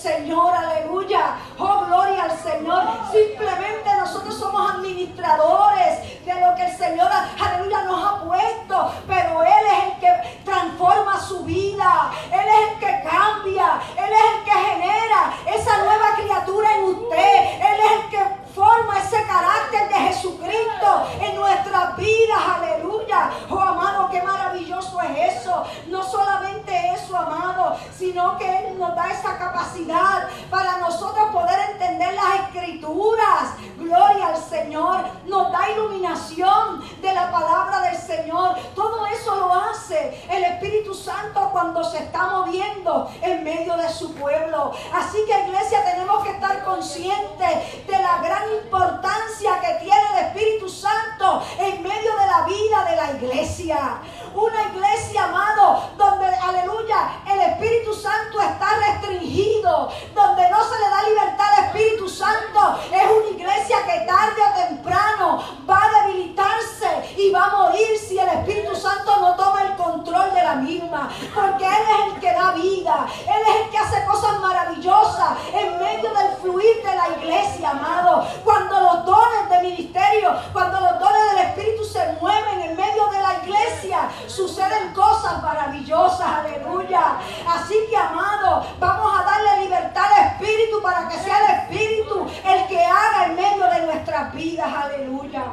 Señor, 0.02 0.52
aleluya. 0.52 1.36
Oh, 1.58 1.84
gloria 1.86 2.24
al 2.24 2.36
Señor. 2.36 2.82
Simplemente 3.12 3.94
nosotros 3.98 4.34
somos 4.34 4.72
administradores 4.72 6.24
de 6.24 6.40
lo 6.40 6.54
que 6.56 6.64
el 6.64 6.76
Señor, 6.76 7.08
aleluya, 7.40 7.82
nos 7.84 8.04
ha 8.04 8.24
puesto. 8.24 8.92
Pero 9.06 9.42
Él 9.44 9.66
es 9.70 9.84
el 9.84 10.00
que 10.00 10.44
transforma 10.44 11.20
su 11.20 11.44
vida. 11.44 12.10
Él 12.32 12.40
es 12.40 12.72
el 12.72 12.78
que 12.80 13.08
cambia. 13.08 13.80
Él 13.96 14.12
es 14.12 14.34
el 14.34 14.44
que 14.44 14.50
genera 14.50 15.34
esa 15.46 15.78
nueva 15.78 16.16
criatura 16.16 16.76
en 16.76 16.84
usted. 16.84 17.60
Él 17.60 17.80
es 17.84 17.92
el 17.92 18.10
que 18.10 18.51
forma 18.54 18.98
ese 18.98 19.24
carácter 19.26 19.88
de 19.88 19.94
Jesucristo 19.94 21.06
en 21.20 21.36
nuestras 21.36 21.96
vidas, 21.96 22.38
aleluya. 22.56 23.30
Oh 23.50 23.60
amado, 23.60 24.08
qué 24.10 24.22
maravilloso 24.22 25.00
es 25.00 25.36
eso. 25.36 25.64
No 25.88 26.02
solamente 26.02 26.72
eso, 26.94 27.16
amado, 27.16 27.76
sino 27.96 28.36
que 28.38 28.58
Él 28.58 28.78
nos 28.78 28.94
da 28.94 29.10
esa 29.10 29.38
capacidad 29.38 30.28
para 30.50 30.78
nosotros 30.78 31.30
poder 31.32 31.58
entender 31.72 32.14
las 32.14 32.46
escrituras. 32.46 33.54
Gloria 33.78 34.28
al 34.28 34.36
Señor. 34.36 35.00
Nos 35.24 35.50
da 35.52 35.70
iluminación 35.70 36.82
de 37.00 37.12
la 37.12 37.30
palabra 37.30 37.80
del 37.80 37.96
Señor. 37.96 38.56
Todo 38.74 39.06
eso 39.06 39.34
lo 39.36 39.52
hace 39.52 40.26
el 40.30 40.44
Espíritu 40.44 40.94
Santo 40.94 41.48
cuando 41.52 41.82
se 41.84 41.98
está 41.98 42.26
moviendo 42.26 43.10
en 43.22 43.44
medio 43.44 43.76
de 43.76 43.88
su 43.88 44.14
pueblo. 44.14 44.72
Así 44.92 45.18
que 45.26 45.48
iglesia 45.48 45.84
tenemos 45.84 46.22
que 46.24 46.30
estar 46.30 46.64
conscientes 46.64 47.86
de 47.86 47.98
la 47.98 48.18
gran 48.18 48.41
importancia 48.62 49.60
que 49.60 49.84
tiene 49.84 50.02
el 50.12 50.26
Espíritu 50.26 50.68
Santo 50.68 51.42
en 51.58 51.82
medio 51.82 52.10
de 52.16 52.26
la 52.26 52.46
vida 52.46 52.84
de 52.90 52.96
la 52.96 53.12
iglesia. 53.12 54.00
Una 54.34 54.62
iglesia, 54.74 55.24
amado, 55.24 55.90
donde, 55.96 56.26
aleluya, 56.26 57.20
el 57.30 57.40
Espíritu 57.40 57.92
Santo 57.92 58.40
está 58.40 58.68
restringido, 58.86 59.90
donde 60.14 60.50
no 60.50 60.64
se 60.64 60.78
le 60.78 60.88
da 60.88 61.02
libertad 61.08 61.46
al 61.58 61.64
Espíritu 61.66 62.08
Santo. 62.08 62.78
Es 62.90 63.04
una 63.04 63.28
iglesia 63.28 63.76
que 63.84 64.06
tarde 64.06 64.40
o 64.42 64.68
temprano 64.68 65.44
va 65.68 65.82
a 65.82 66.06
debilitarse 66.06 67.14
y 67.16 67.30
va 67.30 67.44
a 67.44 67.56
morir 67.56 67.98
si 67.98 68.18
el 68.18 68.28
Espíritu 68.28 68.74
Santo 68.74 69.16
no 69.20 69.34
toma 69.36 69.62
el 69.62 69.76
control 69.76 70.32
de 70.34 70.42
la 70.42 70.54
misma. 70.56 71.10
Porque 71.34 71.64
Él 71.64 71.72
es 71.72 72.14
el 72.14 72.20
que 72.20 72.32
da 72.32 72.52
vida, 72.52 73.06
Él 73.26 73.42
es 73.48 73.64
el 73.64 73.70
que 73.70 73.78
hace 73.78 74.04
cosas 74.04 74.40
maravillosas 74.40 75.38
en 75.52 75.78
medio 75.78 76.10
del 76.10 76.36
fluir 76.40 76.82
de 76.82 76.96
la 76.96 77.08
iglesia, 77.18 77.70
amado. 77.70 78.26
Cuando 78.44 78.80
los 78.80 79.04
dones 79.04 79.48
de 79.50 79.68
ministerio, 79.68 80.34
cuando 80.52 80.80
los 80.80 80.98
dones 80.98 81.30
del 81.30 81.46
Espíritu 81.46 81.84
se 81.84 82.12
mueven 82.20 82.60
en 82.60 82.76
medio 82.76 83.06
de 83.06 83.20
la 83.20 83.34
iglesia, 83.42 84.08
suceden 84.28 84.92
cosas 84.92 85.42
maravillosas, 85.42 86.26
aleluya. 86.26 87.18
Así 87.46 87.74
que, 87.88 87.96
amado, 87.96 88.64
vamos 88.78 89.12
a 89.18 89.24
darle 89.24 89.64
libertad 89.64 90.04
al 90.04 90.26
Espíritu 90.28 90.82
para 90.82 91.08
que 91.08 91.18
sea 91.18 91.38
el 91.38 91.60
Espíritu 91.60 92.26
el 92.44 92.66
que 92.68 92.84
haga 92.84 93.26
en 93.26 93.36
medio 93.36 93.66
de 93.66 93.86
nuestras 93.86 94.34
vidas, 94.34 94.68
aleluya. 94.72 95.44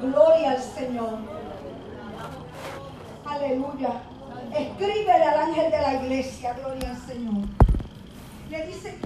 Gloria 0.00 0.50
al 0.52 0.62
Señor. 0.62 1.18
Aleluya. 3.24 3.90
Escríbele 4.52 5.24
al 5.24 5.38
ángel 5.48 5.70
de 5.70 5.80
la 5.80 5.94
iglesia, 5.94 6.52
gloria 6.54 6.90
al 6.90 6.98
Señor. 7.06 7.44
Le 8.50 8.66
dice, 8.66 8.98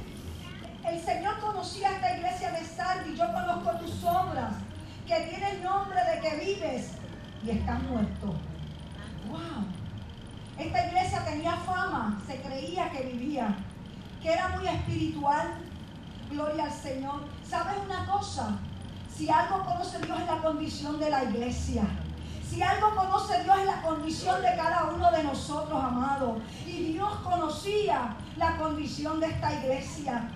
el 0.84 1.00
Señor 1.00 1.38
conocía 1.40 1.90
esta 1.90 2.16
iglesia 2.16 2.50
de 2.50 2.64
Sardi, 2.64 3.16
yo 3.16 3.26
conozco 3.32 3.78
tus 3.78 4.02
obras, 4.04 4.54
que 5.06 5.14
tiene 5.14 5.50
el 5.50 5.62
nombre 5.62 6.00
de 6.04 6.20
que 6.20 6.36
vives 6.44 6.90
y 7.46 7.50
estás 7.50 7.80
muerto. 7.84 8.34
¡Wow! 9.28 9.64
Esta 10.58 10.86
iglesia 10.86 11.24
tenía 11.24 11.52
fama, 11.52 12.20
se 12.26 12.40
creía 12.40 12.90
que 12.90 13.02
vivía, 13.04 13.56
que 14.20 14.32
era 14.32 14.48
muy 14.48 14.66
espiritual. 14.66 15.54
Gloria 16.30 16.64
al 16.64 16.72
Señor. 16.72 17.20
¿Sabes 17.48 17.74
una 17.84 18.04
cosa? 18.06 18.58
Si 19.14 19.30
algo 19.30 19.64
conoce 19.64 20.00
Dios 20.00 20.18
es 20.20 20.26
la 20.26 20.42
condición 20.42 20.98
de 20.98 21.08
la 21.08 21.24
iglesia. 21.24 21.84
Si 22.48 22.60
algo 22.62 22.94
conoce 22.96 23.44
Dios 23.44 23.58
es 23.60 23.66
la 23.66 23.82
condición 23.82 24.42
de 24.42 24.56
cada 24.56 24.90
uno 24.92 25.10
de 25.12 25.22
nosotros, 25.22 25.84
amados. 25.84 26.38
Y 26.66 26.92
Dios 26.94 27.12
conocía 27.22 28.16
la 28.36 28.56
condición 28.56 29.20
de 29.20 29.26
esta 29.26 29.52
iglesia. 29.54 30.28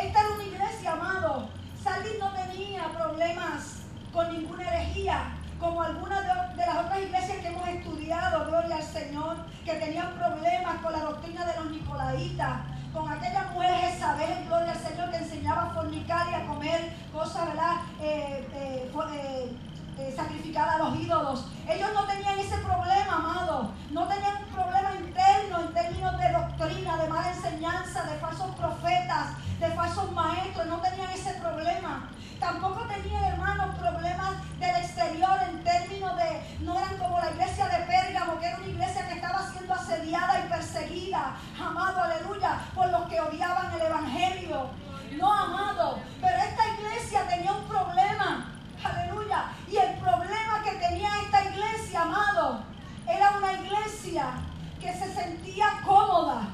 Esta 0.00 0.20
era 0.20 0.34
una 0.34 0.44
iglesia, 0.44 0.92
amado. 0.92 1.48
Salir 1.82 2.18
no 2.20 2.30
tenía 2.32 2.88
problemas 2.92 3.82
con 4.12 4.32
ninguna 4.32 4.62
herejía, 4.68 5.32
como 5.62 5.80
algunas 5.80 6.20
de, 6.56 6.66
las 6.66 6.84
otras 6.84 6.98
iglesias 6.98 7.38
que 7.38 7.46
hemos 7.46 7.68
estudiado, 7.68 8.46
gloria 8.46 8.76
al 8.76 8.82
Señor, 8.82 9.36
que 9.64 9.74
tenían 9.74 10.12
problemas 10.18 10.76
con 10.82 10.92
la 10.92 10.98
doctrina 10.98 11.44
de 11.44 11.54
los 11.54 11.70
nicolaitas, 11.70 12.62
con 12.92 13.08
aquella 13.08 13.44
mujer 13.54 13.70
Jezabel, 13.76 14.44
gloria 14.48 14.72
al 14.72 14.78
Señor, 14.78 15.10
que 15.10 15.18
enseñaba 15.18 15.62
a 15.62 15.70
fornicar 15.70 16.26
y 16.30 16.34
a 16.34 16.46
comer 16.46 16.92
cosas, 17.12 17.46
¿verdad? 17.46 17.76
Eh, 18.00 18.44
eh, 18.54 18.90
eh, 19.14 19.56
eh, 19.98 20.12
sacrificar 20.16 20.68
a 20.68 20.78
los 20.78 20.96
ídolos. 20.98 21.46
Ellos 21.68 21.90
no 21.94 22.04
tenían 22.04 22.38
ese 22.38 22.56
problema, 22.58 23.16
amado. 23.16 23.72
No 23.90 24.06
tenían 24.06 24.36
un 24.36 24.54
problema 24.54 24.94
interno 24.94 25.60
en 25.60 25.74
términos 25.74 26.18
de 26.18 26.32
doctrina, 26.32 26.96
de 26.96 27.08
mala 27.08 27.30
enseñanza, 27.30 28.02
de 28.04 28.18
falsos 28.18 28.54
profetas, 28.56 29.36
de 29.60 29.68
falsos 29.68 30.10
maestros. 30.12 30.66
No 30.66 30.80
tenían 30.80 31.10
ese 31.10 31.34
problema. 31.34 32.08
Tampoco 32.40 32.80
tenían, 32.86 33.22
hermanos, 33.24 33.76
problemas 33.78 34.30
del 34.58 34.76
exterior 34.76 35.38
en 35.48 35.62
términos 35.62 36.16
de, 36.16 36.56
no 36.64 36.76
eran 36.76 36.96
como 36.96 37.20
la 37.20 37.30
iglesia 37.30 37.68
de 37.68 37.84
Pérgamo, 37.84 38.40
que 38.40 38.46
era 38.46 38.56
una 38.56 38.66
iglesia 38.66 39.06
que 39.06 39.14
estaba 39.14 39.48
siendo 39.50 39.74
asediada 39.74 40.40
y 40.40 40.48
perseguida, 40.48 41.36
amado, 41.60 42.00
aleluya, 42.00 42.58
por 42.74 42.90
los 42.90 43.08
que 43.08 43.20
odiaban 43.20 43.72
el 43.74 43.82
Evangelio. 43.82 44.70
No, 45.18 45.32
amado, 45.32 45.98
pero 46.20 46.36
esta 46.36 46.62
iglesia 46.78 47.28
tenía 47.28 47.52
un 47.52 47.64
problema 47.68 48.51
Aleluya. 48.84 49.52
Y 49.70 49.76
el 49.76 49.94
problema 49.98 50.62
que 50.64 50.72
tenía 50.72 51.10
esta 51.22 51.44
iglesia, 51.44 52.02
amado, 52.02 52.64
era 53.06 53.30
una 53.38 53.52
iglesia 53.52 54.34
que 54.80 54.92
se 54.92 55.14
sentía 55.14 55.80
cómoda, 55.84 56.48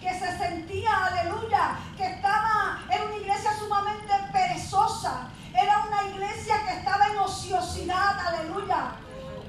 que 0.00 0.10
se 0.18 0.36
sentía, 0.36 0.90
aleluya, 1.06 1.78
que 1.96 2.04
estaba, 2.04 2.80
era 2.90 3.04
una 3.04 3.16
iglesia 3.16 3.50
sumamente 3.58 4.12
perezosa, 4.32 5.28
era 5.54 5.84
una 5.88 6.04
iglesia 6.10 6.56
que 6.66 6.78
estaba 6.78 7.06
en 7.06 7.18
ociosidad, 7.18 8.18
aleluya. 8.26 8.92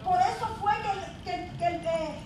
Por 0.04 0.20
eso 0.22 0.48
fue 0.62 0.74
que, 1.26 1.52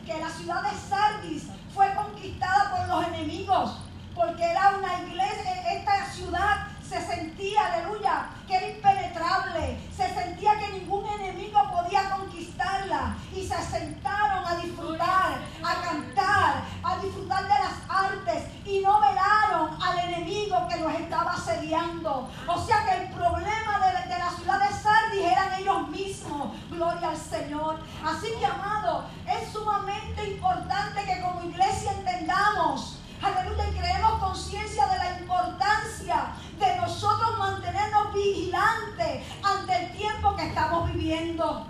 que 0.05 0.17
la 0.19 0.29
ciudad 0.29 0.63
de 0.63 0.77
Sardis 0.77 1.43
fue 1.73 1.93
conquistada 1.95 2.75
por 2.75 2.87
los 2.87 3.07
enemigos, 3.07 3.79
porque 4.15 4.43
era 4.43 4.75
una 4.77 4.99
iglesia, 5.01 5.73
esta 5.73 6.05
ciudad 6.11 6.67
se 6.87 7.05
sentía, 7.05 7.65
aleluya, 7.65 8.29
que 8.47 8.55
era 8.55 8.69
impenetrable, 8.69 9.77
se 9.95 10.07
sentía 10.13 10.57
que 10.57 10.79
ningún 10.79 11.05
enemigo 11.05 11.59
podía 11.69 12.09
conquistarla 12.11 13.17
y 13.35 13.45
se 13.45 13.61
sentaron 13.61 14.45
a 14.45 14.55
disfrutar, 14.55 15.41
a 15.63 15.81
cantar, 15.81 16.63
a 16.83 16.97
disfrutar 17.03 17.43
de 17.43 17.49
las 17.49 17.73
artes 17.89 18.43
y 18.65 18.79
no 18.79 19.01
velaron 19.01 19.81
al 19.81 19.99
enemigo 19.99 20.65
que 20.69 20.79
los 20.79 20.93
estaba 20.93 21.33
asediando. 21.33 22.29
O 22.47 22.65
sea 22.65 22.85
que 22.85 23.03
el 23.03 23.09
problema 23.09 23.79
de, 24.07 24.17
la 24.17 24.29
ciudad 24.31 24.59
de 24.59 24.73
Sardis 24.73 25.23
eran 25.23 25.53
ellos 25.59 25.89
mismos, 25.89 26.53
gloria 26.69 27.09
al 27.09 27.17
Señor. 27.17 27.79
Así 28.05 28.27
que 28.39 28.45
amado, 28.45 29.05
es 29.25 29.51
sumamente 29.51 30.25
importante 30.25 31.03
que 31.03 31.21
como 31.21 31.43
iglesia 31.43 31.91
entendamos 31.91 32.99
Aleluya, 33.21 33.69
y 33.69 33.77
creemos 33.77 34.11
conciencia 34.19 34.85
de 34.87 34.97
la 34.97 35.19
importancia 35.19 36.27
de 36.59 36.75
nosotros 36.77 37.37
mantenernos 37.37 38.13
vigilantes 38.13 39.25
ante 39.43 39.85
el 39.85 39.91
tiempo 39.97 40.35
que 40.35 40.47
estamos 40.47 40.93
viviendo. 40.93 41.67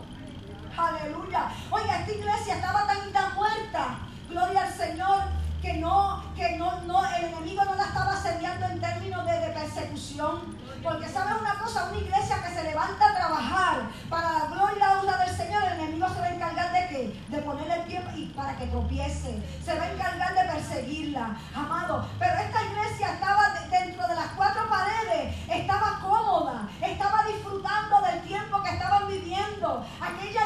Aleluya. 0.78 1.52
Oiga, 1.72 2.00
esta 2.00 2.12
iglesia 2.12 2.56
estaba 2.56 2.86
tan, 2.86 3.12
tan 3.12 3.34
muerta. 3.36 4.00
Gloria 4.30 4.64
al 4.64 4.74
Señor 4.74 5.20
que 5.68 5.74
no, 5.74 6.24
que 6.34 6.56
no, 6.56 6.80
no, 6.84 7.06
el 7.18 7.26
enemigo 7.26 7.66
no 7.66 7.76
la 7.76 7.84
estaba 7.84 8.14
asediando 8.14 8.68
en 8.68 8.80
términos 8.80 9.26
de, 9.26 9.38
de 9.38 9.48
persecución. 9.48 10.58
Porque 10.82 11.10
sabes 11.10 11.42
una 11.42 11.56
cosa, 11.56 11.90
una 11.90 11.98
iglesia 11.98 12.42
que 12.42 12.56
se 12.56 12.64
levanta 12.64 13.10
a 13.10 13.16
trabajar 13.16 13.90
para 14.10 14.32
la 14.32 14.46
gloria 14.46 14.76
y 14.78 14.80
la 14.80 14.94
honra 14.94 15.26
del 15.26 15.36
Señor, 15.36 15.62
el 15.66 15.80
enemigo 15.82 16.08
se 16.08 16.22
va 16.22 16.26
a 16.28 16.34
encargar 16.34 16.72
de 16.72 16.88
qué? 16.88 17.22
De 17.28 17.40
ponerle 17.40 17.76
el 17.76 17.82
pie 17.82 18.02
y 18.16 18.26
para 18.28 18.56
que 18.58 18.68
tropiece. 18.68 19.44
Se 19.62 19.78
va 19.78 19.84
a 19.84 19.92
encargar 19.92 20.36
de 20.36 20.54
perseguirla, 20.54 21.36
amado. 21.54 22.08
Pero 22.18 22.34
esta 22.36 22.64
iglesia 22.64 23.14
estaba 23.16 23.50
dentro 23.70 24.08
de 24.08 24.16
las 24.16 24.28
cuatro 24.38 24.70
paredes, 24.70 25.36
estaba 25.50 26.00
cómoda, 26.00 26.70
estaba 26.82 27.24
disfrutando 27.26 28.02
del 28.08 28.22
tiempo 28.22 28.64
que 28.64 28.70
estaban 28.70 29.08
viviendo. 29.10 29.86
Aquella, 30.00 30.42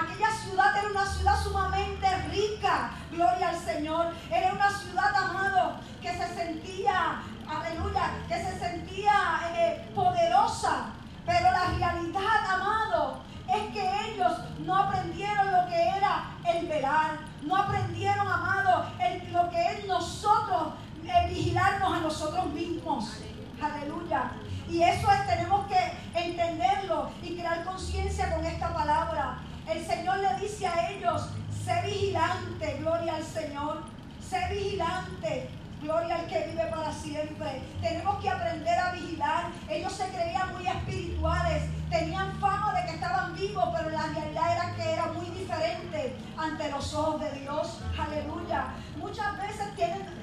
aquella 0.00 0.30
ciudad 0.30 0.74
era 0.78 0.88
una 0.88 1.04
ciudad 1.04 1.42
sumamente 1.42 2.08
rica, 2.30 2.92
gloria 3.12 3.50
al 3.50 3.58
Señor. 3.58 4.12
Era 4.30 4.52
una 4.52 4.70
ciudad, 4.70 5.14
amado, 5.14 5.76
que 6.00 6.10
se 6.12 6.34
sentía 6.34 7.22
aleluya, 7.46 8.10
que 8.28 8.34
se 8.34 8.58
sentía 8.58 9.12
eh, 9.54 9.90
poderosa. 9.94 10.86
Pero 11.24 11.52
la 11.52 11.66
realidad, 11.78 12.44
amado, 12.50 13.20
es 13.48 13.72
que 13.72 14.10
ellos 14.10 14.32
no 14.60 14.76
aprendieron 14.76 15.52
lo 15.52 15.68
que 15.68 15.88
era 15.88 16.30
el 16.46 16.66
velar, 16.66 17.18
no 17.42 17.56
aprendieron, 17.56 18.26
amado, 18.26 18.86
lo 19.30 19.50
que 19.50 19.66
es 19.66 19.86
nosotros 19.86 20.74
eh, 21.04 21.28
vigilar 21.28 21.80
nosotros 22.02 22.46
mismos. 22.52 23.18
Aleluya. 23.60 24.32
Y 24.68 24.82
eso 24.82 25.10
es, 25.10 25.26
tenemos 25.26 25.66
que 25.66 25.78
entenderlo 26.14 27.10
y 27.22 27.36
crear 27.36 27.64
conciencia 27.64 28.34
con 28.34 28.44
esta 28.44 28.72
palabra. 28.72 29.38
El 29.68 29.84
Señor 29.84 30.18
le 30.18 30.34
dice 30.40 30.66
a 30.66 30.90
ellos, 30.90 31.28
sé 31.64 31.82
vigilante, 31.86 32.78
gloria 32.80 33.16
al 33.16 33.24
Señor, 33.24 33.82
sé 34.20 34.40
vigilante. 34.50 35.50
Gloria 35.82 36.14
al 36.14 36.26
que 36.28 36.46
vive 36.46 36.64
para 36.66 36.92
siempre. 36.92 37.60
Tenemos 37.80 38.22
que 38.22 38.30
aprender 38.30 38.78
a 38.78 38.92
vigilar. 38.92 39.46
Ellos 39.68 39.92
se 39.92 40.06
creían 40.10 40.52
muy 40.52 40.64
espirituales. 40.64 41.64
Tenían 41.90 42.38
fama 42.38 42.72
de 42.72 42.86
que 42.86 42.94
estaban 42.94 43.34
vivos, 43.34 43.68
pero 43.76 43.90
la 43.90 44.06
realidad 44.06 44.52
era 44.52 44.76
que 44.76 44.92
era 44.92 45.06
muy 45.06 45.26
diferente 45.26 46.16
ante 46.36 46.70
los 46.70 46.94
ojos 46.94 47.20
de 47.22 47.32
Dios. 47.32 47.80
Aleluya. 47.98 48.66
Muchas 48.96 49.36
veces 49.38 49.66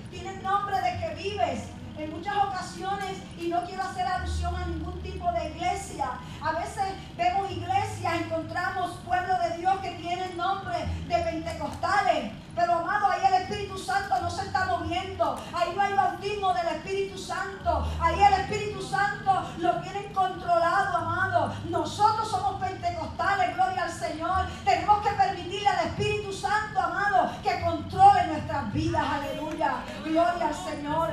tienen 0.09 0.41
nombre 0.43 0.75
de 0.81 0.99
que 0.99 1.15
vives, 1.15 1.63
en 1.97 2.11
muchas 2.11 2.35
ocasiones, 2.37 3.17
y 3.37 3.49
no 3.49 3.63
quiero 3.65 3.83
hacer 3.83 4.07
alusión 4.07 4.55
a 4.55 4.65
ningún 4.65 5.01
tipo 5.01 5.29
de 5.33 5.49
iglesia, 5.49 6.11
a 6.41 6.53
veces 6.53 6.85
vemos 7.17 7.51
iglesias, 7.51 8.13
encontramos 8.25 8.91
pueblo 9.05 9.37
de 9.39 9.57
Dios 9.57 9.79
que 9.81 9.91
tienen 9.95 10.37
nombre 10.37 10.77
de 11.07 11.17
pentecostales, 11.17 12.31
pero 12.55 12.73
amado, 12.73 13.11
ahí 13.11 13.21
el 13.25 13.41
Espíritu 13.41 13.77
Santo 13.77 14.19
no 14.21 14.29
se 14.29 14.45
está 14.45 14.65
moviendo, 14.65 15.39
ahí 15.53 15.73
no 15.75 15.81
hay 15.81 15.93
bautismo 15.93 16.53
del 16.53 16.67
Espíritu 16.67 17.17
Santo, 17.17 17.87
ahí 18.01 18.21
el 18.21 18.33
Espíritu 18.33 18.81
Santo 18.81 19.49
lo 19.59 19.81
tienen 19.81 20.13
controlado, 20.13 20.97
amado. 20.97 21.53
Nosotros 21.69 22.29
somos 22.29 22.61
pentecostales, 22.61 23.55
gloria 23.55 23.83
al 23.83 23.91
Señor, 23.91 24.47
tenemos 24.65 25.01
que 25.05 25.09
permitirle 25.11 25.67
al 25.67 25.87
Espíritu 25.87 26.33
Santo, 26.33 26.79
amado, 26.79 27.31
que 27.43 27.61
controle 27.61 28.27
nuestras 28.27 28.73
vidas, 28.73 29.05
aleluya, 29.09 29.38
gloria 30.19 30.53
Señor. 30.53 31.10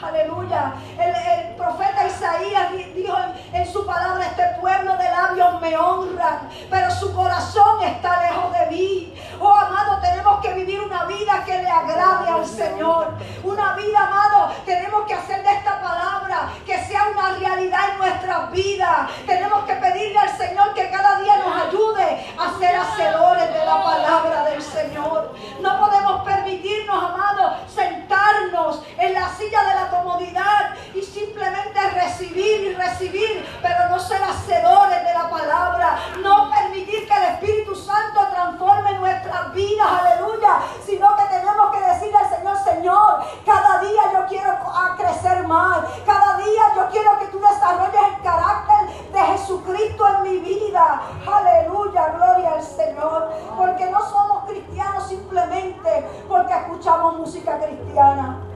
Aleluya. 0.00 0.74
El, 0.96 1.54
profeta 1.56 1.97
Isaías 2.18 2.72
dijo 2.96 3.16
en, 3.52 3.72
su 3.72 3.86
palabra, 3.86 4.26
este 4.26 4.42
pueblo 4.60 4.96
de 4.96 5.04
labios 5.04 5.60
me 5.60 5.76
honran, 5.76 6.48
pero 6.68 6.90
su 6.90 7.14
corazón 7.14 7.80
está 7.84 8.22
lejos 8.22 8.52
de 8.58 8.66
mí. 8.66 9.14
Oh, 9.40 9.52
amado, 9.52 10.00
tenemos 10.00 10.40
que 10.40 10.52
vivir 10.54 10.80
una 10.80 11.04
vida 11.04 11.44
que 11.46 11.62
le 11.62 11.70
agrade 11.70 12.28
al 12.28 12.44
Señor. 12.44 13.14
Una 13.44 13.74
vida, 13.74 14.00
amado, 14.00 14.52
tenemos 14.66 15.06
que 15.06 15.14
hacer 15.14 15.44
de 15.44 15.52
esta 15.52 15.80
palabra 15.80 16.48
que 16.66 16.76
sea 16.86 17.06
una 17.06 17.38
realidad 17.38 17.90
en 17.92 17.98
nuestras 17.98 18.50
vidas. 18.50 19.10
Tenemos 19.24 19.62
que 19.64 19.74
pedirle 19.74 20.18
al 20.18 20.36
Señor 20.36 20.74
que 20.74 20.90
cada 20.90 21.20
día 21.20 21.36
nos 21.36 21.68
ayude 21.68 22.26
a 22.36 22.58
ser 22.58 22.74
hacedores 22.74 23.54
de 23.54 23.64
la 23.64 23.84
palabra 23.84 24.44
del 24.44 24.60
Señor. 24.60 25.34
No 25.60 25.78
podemos 25.78 26.24
permitirnos, 26.24 26.96
amado, 26.96 27.58
sentarnos 27.72 28.82
en 28.98 29.14
la 29.14 29.28
silla 29.28 29.62
de 29.62 29.74
la 29.74 29.90
comodidad 29.90 30.74
y 30.92 31.00
simplemente 31.00 31.80
recibir 31.90 32.07
y 32.20 32.74
recibir, 32.74 33.46
pero 33.60 33.88
no 33.90 33.98
ser 33.98 34.22
hacedores 34.22 35.04
de 35.04 35.12
la 35.12 35.28
palabra, 35.28 35.98
no 36.22 36.50
permitir 36.50 37.06
que 37.06 37.14
el 37.14 37.24
Espíritu 37.34 37.74
Santo 37.74 38.20
transforme 38.32 38.94
nuestras 38.94 39.52
vidas, 39.52 39.86
aleluya, 40.00 40.58
sino 40.84 41.14
que 41.16 41.24
tenemos 41.24 41.70
que 41.70 41.80
decirle 41.80 42.16
al 42.16 42.30
Señor, 42.30 42.56
Señor, 42.64 43.24
cada 43.44 43.80
día 43.80 44.02
yo 44.12 44.26
quiero 44.26 44.52
crecer 44.96 45.46
más, 45.46 45.80
cada 46.06 46.38
día 46.38 46.62
yo 46.74 46.88
quiero 46.90 47.18
que 47.18 47.26
tú 47.26 47.40
desarrolles 47.40 48.00
el 48.16 48.22
carácter 48.22 49.12
de 49.12 49.20
Jesucristo 49.20 50.06
en 50.08 50.22
mi 50.22 50.38
vida, 50.38 51.02
aleluya, 51.26 52.08
gloria 52.16 52.54
al 52.54 52.62
Señor, 52.62 53.30
porque 53.56 53.90
no 53.90 54.00
somos 54.08 54.44
cristianos 54.46 55.06
simplemente 55.06 56.24
porque 56.26 56.54
escuchamos 56.54 57.18
música 57.18 57.58
cristiana. 57.58 58.47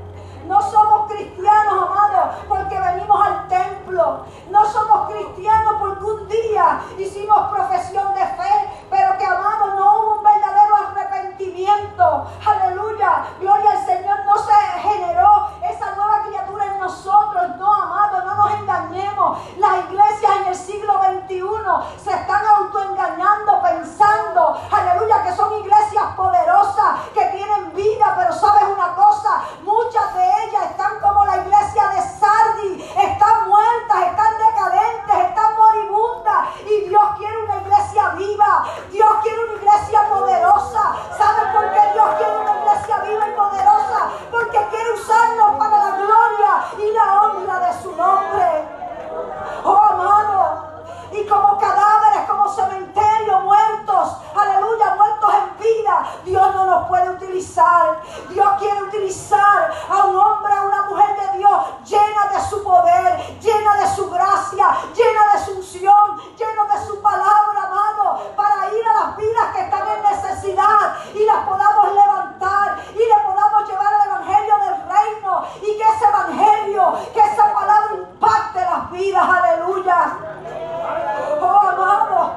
No 0.47 0.61
somos 0.61 1.11
cristianos, 1.11 1.89
amados, 1.89 2.37
porque 2.49 2.79
venimos 2.79 3.27
al 3.27 3.49
templo. 3.49 4.25
No 4.51 4.65
somos 4.65 5.11
cristianos 5.11 5.75
porque 5.81 6.05
un 6.05 6.29
día 6.29 6.81
hicimos 6.99 7.49
profesión 7.51 8.13
de 8.15 8.21
fe, 8.21 8.71
pero 8.91 9.17
que, 9.19 9.25
amados, 9.25 9.75
no 9.77 9.99
hubo 9.99 10.12
Aleluya. 12.45 13.25
Gloria 13.41 13.71
al 13.71 13.87
Señor. 13.87 14.19
No 14.25 14.37
se 14.39 14.53
generó 14.81 15.49
esa 15.63 15.95
nueva 15.95 16.23
criatura 16.27 16.67
en 16.67 16.81
nosotros. 16.81 17.57
No, 17.59 17.75
amados, 17.75 18.25
no 18.25 18.35
nos 18.35 18.61
engañemos. 18.61 19.39
Las 19.59 19.85
iglesias 19.85 20.33
en 20.41 20.47
el 20.49 20.55
siglo 20.55 21.01
XXI 21.03 21.43
se 22.03 22.11
están 22.13 22.43
autoengañando 22.59 23.63
pensando, 23.63 24.59
aleluya, 24.71 25.23
que 25.23 25.35
son 25.35 25.53
iglesias 25.59 26.05
poderosas, 26.17 27.01
que 27.15 27.25
tienen 27.27 27.73
vida, 27.75 28.15
pero 28.17 28.33
sabes 28.33 28.65
una 28.65 28.95
cosa, 28.95 29.43
muchas 29.63 30.15
de 30.15 30.25
ellas 30.45 30.71
están 30.71 31.01
como 31.01 31.25
la 31.25 31.39
iglesia 31.39 31.89
de 31.89 32.03
Sardi, 32.03 32.83
están 32.83 33.49
muertas, 33.49 33.99
están 34.07 34.33
decadentes, 34.39 35.29
están 35.29 35.42
y 36.65 36.89
Dios 36.89 37.03
quiere 37.19 37.37
una 37.39 37.57
iglesia 37.57 38.11
viva. 38.11 38.65
Dios 38.91 39.11
quiere 39.23 39.45
una 39.45 39.55
iglesia 39.55 40.09
poderosa. 40.09 40.95
¿Saben 41.19 41.53
por 41.53 41.73
qué 41.73 41.93
Dios 41.93 42.09
quiere 42.17 42.39
una 42.39 42.59
iglesia 42.61 42.99
viva 42.99 43.29
y 43.29 43.33
poderosa? 43.33 44.11
Porque 44.31 44.67
quiere 44.71 44.93
usarnos 44.93 45.57
para 45.59 45.77
la 45.79 45.97
gloria 45.97 46.65
y 46.79 46.93
la 46.93 47.23
honra 47.23 47.59
de 47.67 47.83
su 47.83 47.97
nombre. 47.97 48.69
Oh, 49.65 49.77
amado 49.77 50.22
y 51.13 51.27
como 51.27 51.59
cadáveres, 51.59 52.29
como 52.29 52.49
cementerio, 52.49 53.41
muertos, 53.41 54.17
aleluya, 54.35 54.95
muertos 54.97 55.35
en 55.35 55.59
vida. 55.59 56.07
Dios 56.25 56.55
no 56.55 56.67
nos 56.67 56.89
puede 56.89 57.11
utilizar. 57.11 58.01
Dios 58.29 58.49
quiere 58.59 58.83
utilizar 58.83 59.71
a 59.91 60.05
un 60.05 60.17
hombre, 60.17 60.53
a 60.55 60.63
una 60.63 60.83
mujer 60.83 61.17
de 61.21 61.39
Dios 61.39 61.53
llena 61.85 62.29
de 62.33 62.41
su 62.49 62.63
poder, 62.63 63.39
llena 63.41 63.77
de 63.77 63.95
su 63.95 64.11
gracia, 64.11 64.77
llena 64.95 65.33
de 65.33 65.45
su 65.45 65.53
unción, 65.53 66.21
lleno 66.37 66.65
de 66.65 66.87
su 66.87 67.01
palabra, 67.03 67.63
amado, 67.65 68.33
para 68.37 68.73
ir 68.73 68.87
a 68.87 69.07
las 69.07 69.17
vidas 69.17 69.55
que 69.55 69.61
están 69.63 69.83
en 69.89 70.03
necesidad 70.03 70.97
y 71.15 71.25
las 71.25 71.45
podamos 71.47 71.95
levantar 71.95 72.79
y 72.93 72.99
le 72.99 73.25
podamos 73.25 73.69
llevar 73.69 73.93
el 73.93 74.11
evangelio 74.11 74.55
del 74.59 74.89
reino 74.89 75.45
y 75.61 75.77
que 75.77 75.83
ese 75.83 76.05
evangelio, 76.05 76.99
que 77.13 77.21
esa 77.21 77.53
palabra 77.53 77.95
impacte 77.95 78.61
las 78.61 78.91
vidas. 78.91 79.25
Aleluya. 79.29 81.02
Oh 81.41 81.59
amado, 81.61 82.33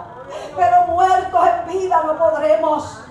pero 0.55 0.81
muertos 0.87 1.47
en 1.47 1.67
vida 1.67 2.01
no 2.05 2.17
podremos. 2.17 3.01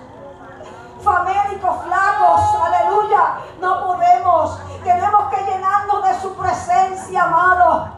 Famélicos, 1.03 1.83
flacos, 1.83 2.41
aleluya, 2.63 3.37
no 3.59 3.85
podemos. 3.85 4.59
Tenemos 4.83 5.33
que 5.33 5.43
llenarnos 5.43 6.03
de 6.03 6.19
su 6.19 6.35
presencia, 6.35 7.23
amado. 7.23 7.89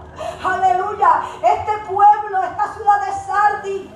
Aleluya, 0.43 1.21
este 1.43 1.77
pueblo, 1.89 2.43
esta 2.43 2.73
ciudad 2.73 3.05
de 3.05 3.13
Sardis 3.13 3.89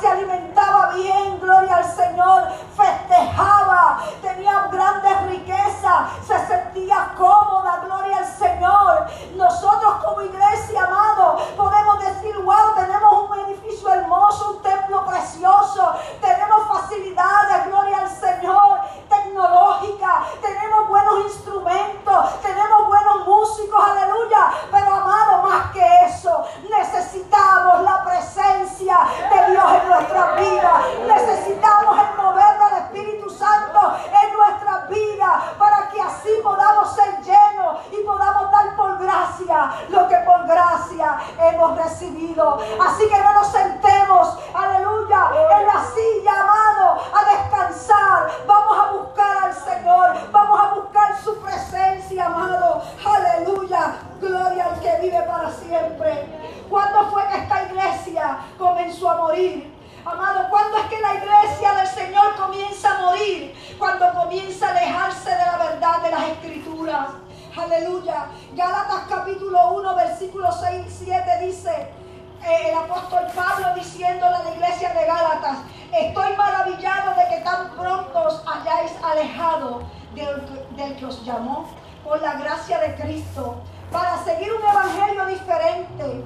se 0.00 0.08
alimentaba 0.08 0.92
bien, 0.94 1.38
gloria 1.40 1.76
al 1.76 1.84
Señor, 1.84 2.48
festejaba, 2.76 4.00
tenía 4.22 4.68
grandes 4.70 5.22
riquezas, 5.28 6.10
se 6.26 6.46
sentía 6.46 7.12
cómoda, 7.16 7.80
gloria 7.84 8.18
al 8.18 8.26
Señor. 8.26 9.06
Nosotros 9.36 9.94
como 10.04 10.22
iglesia, 10.22 10.84
amado, 10.84 11.38
podemos 11.56 11.98
decir, 12.00 12.36
wow, 12.38 12.74
tenemos 12.74 13.30
un 13.30 13.38
edificio 13.40 13.92
hermoso, 13.92 14.52
un 14.56 14.62
templo 14.62 15.04
precioso, 15.06 15.94
tenemos 16.20 16.68
facilidades, 16.68 17.66
gloria 17.66 17.98
al 17.98 18.08
Señor, 18.08 18.80
tecnológica, 19.08 20.24
tenemos 20.40 20.88
buenos 20.88 21.24
instrumentos, 21.26 22.40
tenemos 22.42 22.86
buenos 22.86 23.26
músicos, 23.26 23.84
aleluya, 23.84 24.50
pero 24.70 24.94
amado, 24.94 25.42
más 25.42 25.72
que 25.72 25.84
eso, 26.06 26.44
necesitamos 26.68 27.82
la 27.82 28.04
presencia 28.04 28.98
de 29.30 29.50
Dios 29.52 29.73
en 29.74 29.88
nuestra 29.88 30.32
vida. 30.32 30.82
Necesitamos 31.06 31.98
el 31.98 32.16
mover 32.16 32.58
del 32.58 32.78
Espíritu 32.84 33.30
Santo 33.30 33.96
en 34.22 34.32
nuestra 34.32 34.86
vida 34.88 35.54
para 35.58 35.88
que 35.90 36.00
así 36.00 36.30
podamos 36.42 36.94
ser 36.94 37.20
llenos 37.22 37.80
y 37.90 38.04
podamos 38.04 38.50
dar 38.50 38.76
por 38.76 38.98
gracia 38.98 39.72
lo 39.88 40.08
que 40.08 40.16
por 40.18 40.46
gracia 40.46 41.18
hemos 41.38 41.76
recibido. 41.76 42.58
Así 42.80 43.08
que 43.08 43.18
no 43.18 43.32
nos 43.34 43.48
sentemos, 43.48 44.38
aleluya, 44.54 45.30
en 45.58 45.66
la 45.66 45.84
silla, 45.94 46.32
amado, 46.40 47.00
a 47.14 47.24
descansar. 47.30 48.30
Vamos 48.46 48.78
a 48.78 48.92
buscar 48.92 49.36
al 49.44 49.54
Señor, 49.54 50.30
vamos 50.30 50.60
a 50.60 50.74
buscar 50.74 51.18
su 51.22 51.38
presencia, 51.40 52.26
amado. 52.26 52.73
Gloria 54.26 54.66
al 54.66 54.80
que 54.80 54.98
vive 55.02 55.20
para 55.22 55.50
siempre. 55.50 56.26
¿Cuándo 56.70 57.10
fue 57.10 57.26
que 57.28 57.38
esta 57.38 57.62
iglesia 57.64 58.38
comenzó 58.58 59.10
a 59.10 59.16
morir? 59.16 59.74
Amado, 60.04 60.48
¿cuándo 60.48 60.78
es 60.78 60.84
que 60.86 61.00
la 61.00 61.14
iglesia 61.14 61.74
del 61.74 61.86
Señor 61.86 62.34
comienza 62.36 62.96
a 62.96 63.02
morir? 63.02 63.54
Cuando 63.78 64.12
comienza 64.14 64.68
a 64.68 64.70
alejarse 64.70 65.30
de 65.30 65.36
la 65.44 65.56
verdad 65.58 66.02
de 66.02 66.10
las 66.10 66.22
escrituras. 66.28 67.08
Aleluya. 67.56 68.26
Gálatas 68.54 69.04
capítulo 69.08 69.72
1, 69.74 69.94
versículo 69.94 70.50
6 70.50 70.86
y 70.86 71.04
7 71.04 71.38
dice, 71.42 71.70
eh, 71.70 72.70
el 72.70 72.74
apóstol 72.74 73.26
Pablo 73.34 73.74
diciéndole 73.74 74.36
a 74.36 74.42
la 74.42 74.50
iglesia 74.54 74.92
de 74.92 75.06
Gálatas, 75.06 75.58
estoy 75.92 76.36
maravillado 76.36 77.14
de 77.14 77.28
que 77.28 77.42
tan 77.42 77.70
pronto 77.76 78.22
os 78.22 78.42
hayáis 78.46 78.92
alejado 79.02 79.82
del, 80.14 80.76
del 80.76 80.96
que 80.96 81.06
os 81.06 81.24
llamó 81.24 81.68
por 82.02 82.20
la 82.20 82.34
gracia 82.34 82.78
de 82.80 82.94
Cristo 82.96 83.62
para 83.90 84.18
seguir 84.18 84.52
un 84.52 84.62
evangelio 84.62 85.26
diferente. 85.26 86.24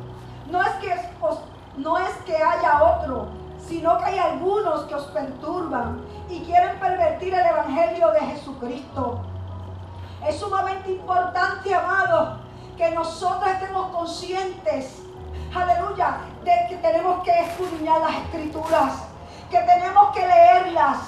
No 0.51 0.63
es 0.63 0.71
que, 0.75 0.95
no 1.77 1.99
es 1.99 2.15
que 2.25 2.37
haya 2.37 2.83
otro, 2.83 3.29
sino 3.69 3.99
que 3.99 4.05
hay 4.05 4.19
algunos 4.19 4.85
que 4.85 4.95
os 4.95 5.07
perturban 5.07 6.01
y 6.29 6.41
quieren 6.41 6.79
pervertir 6.79 7.35
el 7.35 7.47
Evangelio 7.47 8.11
de 8.13 8.21
Jesucristo. 8.21 9.21
Es 10.27 10.39
sumamente 10.39 10.91
importante, 10.91 11.75
amado, 11.75 12.39
que 12.77 12.91
nosotros 12.93 13.51
estemos 13.51 13.91
conscientes, 13.91 15.03
aleluya, 15.55 16.19
de 16.45 16.53
que 16.69 16.77
tenemos 16.77 17.23
que 17.23 17.41
escudriñar 17.41 18.01
las 18.01 18.15
escrituras, 18.15 18.95
que 19.51 19.59
tenemos 19.59 20.11
que 20.15 20.27
leerlas, 20.27 20.99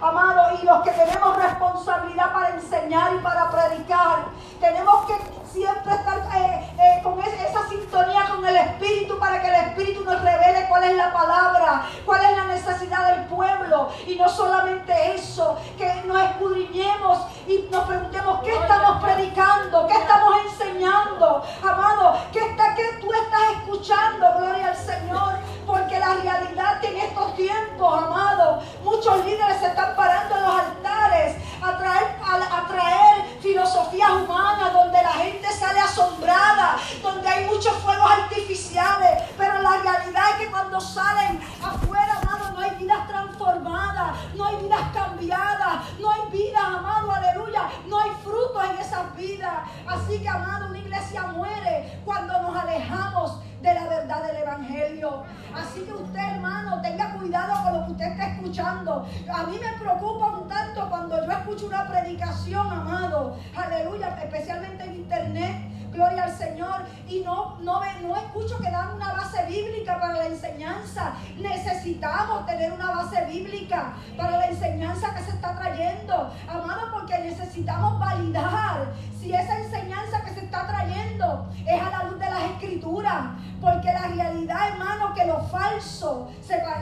amado, 0.00 0.58
y 0.60 0.64
los 0.64 0.82
que 0.82 0.90
tenemos 0.90 1.36
responsabilidad 1.36 2.32
para 2.32 2.50
enseñar 2.50 3.14
y 3.14 3.18
para 3.18 3.50
predicar, 3.50 4.26
tenemos 4.60 5.06
que 5.06 5.43
siempre 5.54 5.94
estar 5.94 6.18
eh, 6.34 6.74
eh, 6.80 7.00
con 7.04 7.20
esa 7.20 7.68
sintonía 7.68 8.26
con 8.28 8.44
el 8.44 8.56
Espíritu 8.56 9.16
para 9.20 9.40
que 9.40 9.48
el 9.48 9.54
Espíritu 9.54 10.04
nos 10.04 10.20
revele 10.20 10.66
cuál 10.68 10.82
es 10.82 10.96
la 10.96 11.12
palabra, 11.12 11.86
cuál 12.04 12.24
es 12.24 12.36
la 12.36 12.44
necesidad 12.46 13.14
del 13.14 13.26
pueblo. 13.26 13.88
Y 14.04 14.16
no 14.16 14.28
solamente 14.28 15.14
eso, 15.14 15.56
que 15.78 16.02
nos 16.06 16.20
escudriñemos 16.22 17.18
y 17.46 17.68
nos 17.70 17.84
preguntemos 17.84 18.40
qué 18.42 18.52
estamos 18.52 19.00
predicando, 19.00 19.86
qué 19.86 19.94
estamos 19.94 20.34
enseñando. 20.44 21.44
Amado, 21.62 22.18
¿qué, 22.32 22.40
está, 22.40 22.74
qué 22.74 22.98
tú 23.00 23.12
estás 23.12 23.42
escuchando? 23.58 24.26
Gloria 24.36 24.68
al 24.68 24.76
Señor. 24.76 25.34
Porque 25.68 25.98
la 25.98 26.14
realidad 26.16 26.80
que 26.80 26.88
en 26.88 26.96
estos 26.96 27.36
tiempos, 27.36 28.02
amado, 28.02 28.60
muchos 28.82 29.24
líderes 29.24 29.60
se 29.60 29.68
están 29.68 29.94
parando 29.94 30.36
en 30.36 30.42
los 30.42 30.54
altares 30.56 31.36
a 31.62 31.78
traer, 31.78 32.16
a 32.22 32.68
traer 32.68 33.38
filosofías 33.40 34.10
humanas 34.10 34.72
donde 34.72 35.02
la 35.02 35.12
gente 35.12 35.43
sale 35.52 35.80
asombrada, 35.80 36.76
donde 37.02 37.28
hay 37.28 37.44
muchos 37.46 37.74
fuegos 37.78 38.10
artificiales, 38.10 39.22
pero 39.36 39.60
la 39.62 39.76
realidad 39.78 40.24
es 40.32 40.36
que 40.36 40.50
cuando 40.50 40.80
salen 40.80 41.40
afuera, 41.62 42.20
no 42.54 42.60
hay 42.60 42.70
vidas 42.76 43.08
transformadas, 43.08 44.16
no 44.36 44.44
hay 44.44 44.56
vidas 44.62 44.80
cambiadas, 44.94 45.98
no 45.98 46.10
hay 46.10 46.20
vidas, 46.30 46.64
amado, 46.64 47.10
aleluya, 47.10 47.68
no 47.88 47.98
hay 47.98 48.10
frutos 48.22 48.64
en 48.70 48.78
esas 48.78 49.16
vidas. 49.16 49.54
Así 49.86 50.20
que, 50.20 50.28
amado, 50.28 50.68
una 50.68 50.78
iglesia 50.78 51.22
muere 51.34 52.00
cuando 52.04 52.40
nos 52.42 52.56
alejamos 52.56 53.40
de 53.60 53.74
la 53.74 53.88
verdad 53.88 54.22
del 54.22 54.36
Evangelio. 54.36 55.24
Así 55.52 55.80
que 55.80 55.92
usted, 55.92 56.20
hermano, 56.20 56.80
tenga 56.80 57.14
cuidado 57.14 57.54
con 57.64 57.80
lo 57.80 57.86
que 57.86 57.92
usted 57.92 58.06
está 58.12 58.26
escuchando. 58.28 59.04
A 59.32 59.42
mí 59.44 59.58
me 59.58 59.78
preocupa 59.78 60.38
un 60.38 60.48
tanto 60.48 60.88
cuando 60.88 61.26
yo 61.26 61.32
escucho 61.32 61.66
una 61.66 61.88
predicación, 61.88 62.70
amado. 62.70 63.36
Aleluya, 63.56 64.16
especialmente 64.22 64.84
en 64.84 64.94
internet 64.94 65.74
gloria 65.94 66.24
al 66.24 66.36
Señor, 66.36 66.82
y 67.08 67.20
no, 67.20 67.56
no, 67.60 67.80
no 68.02 68.16
escucho 68.16 68.58
que 68.58 68.70
dan 68.70 68.94
una 68.94 69.12
base 69.12 69.46
bíblica 69.46 69.98
para 69.98 70.14
la 70.14 70.26
enseñanza. 70.26 71.14
Necesitamos 71.38 72.44
tener 72.46 72.72
una 72.72 72.90
base 72.90 73.24
bíblica 73.26 73.94
para 74.16 74.38
la 74.38 74.46
enseñanza 74.48 75.14
que 75.14 75.22
se 75.22 75.30
está 75.30 75.56
trayendo, 75.56 76.30
amado, 76.48 76.92
porque 76.92 77.18
necesitamos 77.18 77.98
validar 77.98 78.92
si 79.24 79.34
esa 79.34 79.58
enseñanza 79.58 80.22
que 80.22 80.34
se 80.34 80.44
está 80.44 80.66
trayendo 80.66 81.48
es 81.66 81.80
a 81.80 81.88
la 81.88 82.04
luz 82.04 82.18
de 82.20 82.28
las 82.28 82.42
escrituras, 82.42 83.24
porque 83.58 83.90
la 83.90 84.08
realidad, 84.08 84.68
hermano, 84.68 85.14
que 85.14 85.24
lo 85.24 85.40
falso, 85.44 86.28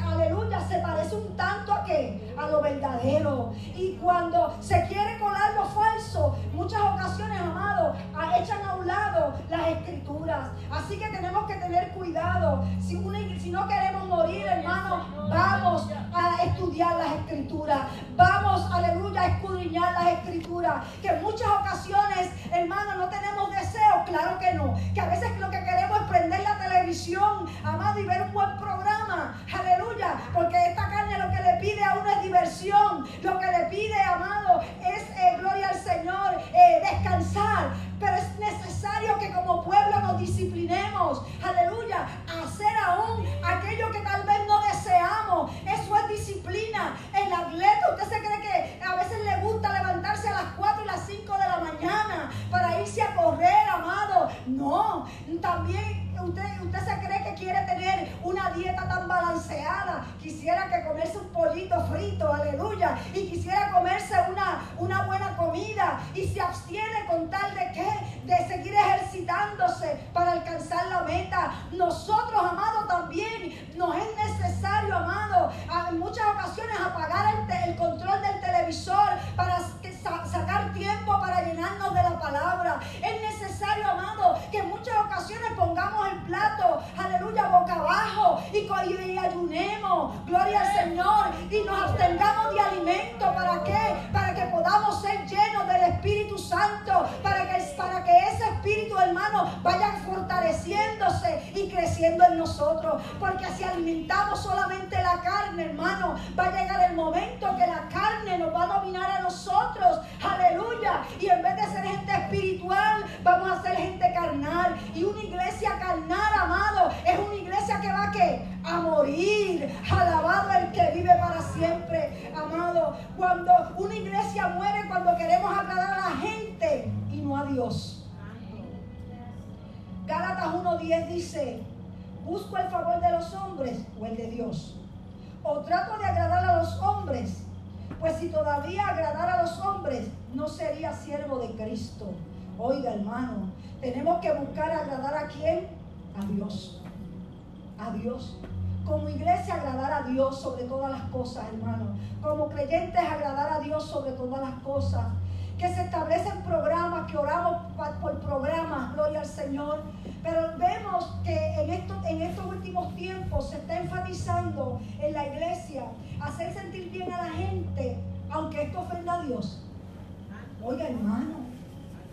aleluya, 0.05 0.61
se 0.68 0.78
parece 0.78 1.14
un 1.14 1.37
tanto 1.37 1.72
a 1.72 1.85
qué? 1.85 2.35
A 2.37 2.48
lo 2.48 2.61
verdadero. 2.61 3.52
Y 3.76 3.92
cuando 4.02 4.57
se 4.61 4.85
quiere 4.88 5.20
colar 5.20 5.55
lo 5.55 5.66
falso, 5.66 6.37
muchas 6.52 6.81
ocasiones, 6.81 7.40
amado, 7.40 7.94
echan 8.37 8.64
a 8.64 8.74
un 8.74 8.87
lado 8.87 9.35
las 9.48 9.68
escrituras. 9.68 10.50
Así 10.70 10.98
que 10.98 11.09
tenemos 11.09 11.46
que 11.46 11.55
tener 11.55 11.90
cuidado. 11.90 12.64
Si, 12.81 13.00
si 13.40 13.50
no 13.50 13.68
queremos 13.68 14.07
morir, 14.09 14.46
hermano, 14.46 15.07
vamos 15.31 15.88
a 16.12 16.42
estudiar 16.44 16.96
las 16.96 17.12
escrituras. 17.20 17.81
Vamos, 18.16 18.68
aleluya, 18.72 19.22
a 19.22 19.26
escudriñar 19.28 19.92
las 19.92 20.07
escrituras. 20.18 20.85
Que 21.00 21.09
en 21.09 21.22
muchas 21.22 21.48
ocasiones, 21.48 22.31
hermano, 22.53 22.95
no 22.97 23.09
tenemos 23.09 23.51
deseo. 23.51 24.05
Claro 24.07 24.38
que 24.38 24.55
no. 24.55 24.75
Que 24.95 25.01
a 25.01 25.07
veces 25.07 25.38
lo 25.38 25.51
que 25.51 25.64
queremos 25.64 26.01
es 26.01 26.07
prender 26.09 26.40
la 26.40 26.59
televisión, 26.59 27.47
amado, 27.64 28.01
y 28.01 28.05
ver 28.05 28.23
un 28.23 28.33
buen 28.33 28.57
programa. 28.59 29.38
Aleluya. 29.53 30.16
Porque 30.33 30.57
esta 30.68 30.88
carne 30.88 31.18
lo 31.18 31.31
que 31.31 31.42
le 31.42 31.55
pide 31.61 31.85
a 31.85 31.95
uno 31.95 32.11
es 32.11 32.23
diversión. 32.23 33.07
Lo 33.23 33.38
que 33.38 33.47
le 33.47 33.64
pide, 33.66 34.01
amado, 34.03 34.61
es 34.81 35.03
eh, 35.11 35.37
gloria 35.38 35.68
al 35.68 35.81
Señor, 35.81 36.42
eh, 36.55 36.81
descansar. 36.83 37.71
Pero 37.99 38.16
es 38.16 38.38
necesario 38.38 39.18
que 39.18 39.33
como 39.33 39.62
pueblo 39.64 40.01
nos 40.01 40.18
disciplinemos. 40.18 41.23
Aleluya. 41.42 42.07
Hacer 42.27 42.77
aún 42.85 43.27
aquello 43.45 43.90
que 43.92 44.01
tal 44.01 44.23
vez 44.25 44.38
no 44.49 44.61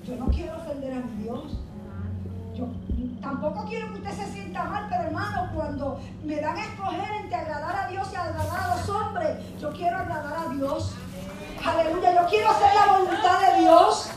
yo 0.09 0.15
no 0.15 0.25
quiero 0.27 0.55
ofender 0.57 0.93
a 0.93 0.95
mi 0.97 1.23
Dios. 1.23 1.43
Yo 2.55 2.65
tampoco 3.21 3.65
quiero 3.65 3.87
que 3.89 3.99
usted 3.99 4.11
se 4.11 4.31
sienta 4.31 4.63
mal, 4.63 4.87
pero 4.89 5.03
hermano, 5.03 5.51
cuando 5.53 5.99
me 6.23 6.35
dan 6.37 6.57
a 6.57 6.63
escoger 6.63 7.11
entre 7.21 7.35
agradar 7.35 7.75
a 7.75 7.87
Dios 7.87 8.07
y 8.11 8.15
agradar 8.15 8.59
a 8.59 8.75
los 8.75 8.89
hombres, 8.89 9.37
yo 9.59 9.71
quiero 9.71 9.97
agradar 9.97 10.47
a 10.47 10.53
Dios. 10.53 10.95
Aleluya, 11.63 12.21
yo 12.21 12.27
quiero 12.27 12.49
hacer 12.49 12.73
la 12.73 12.97
voluntad 12.97 13.39
de 13.39 13.59
Dios. 13.61 14.09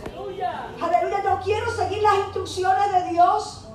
Aleluya, 0.80 1.22
yo 1.22 1.40
quiero 1.44 1.70
seguir 1.70 2.02
las 2.02 2.14
instrucciones 2.24 2.92
de 2.92 3.10
Dios. 3.10 3.68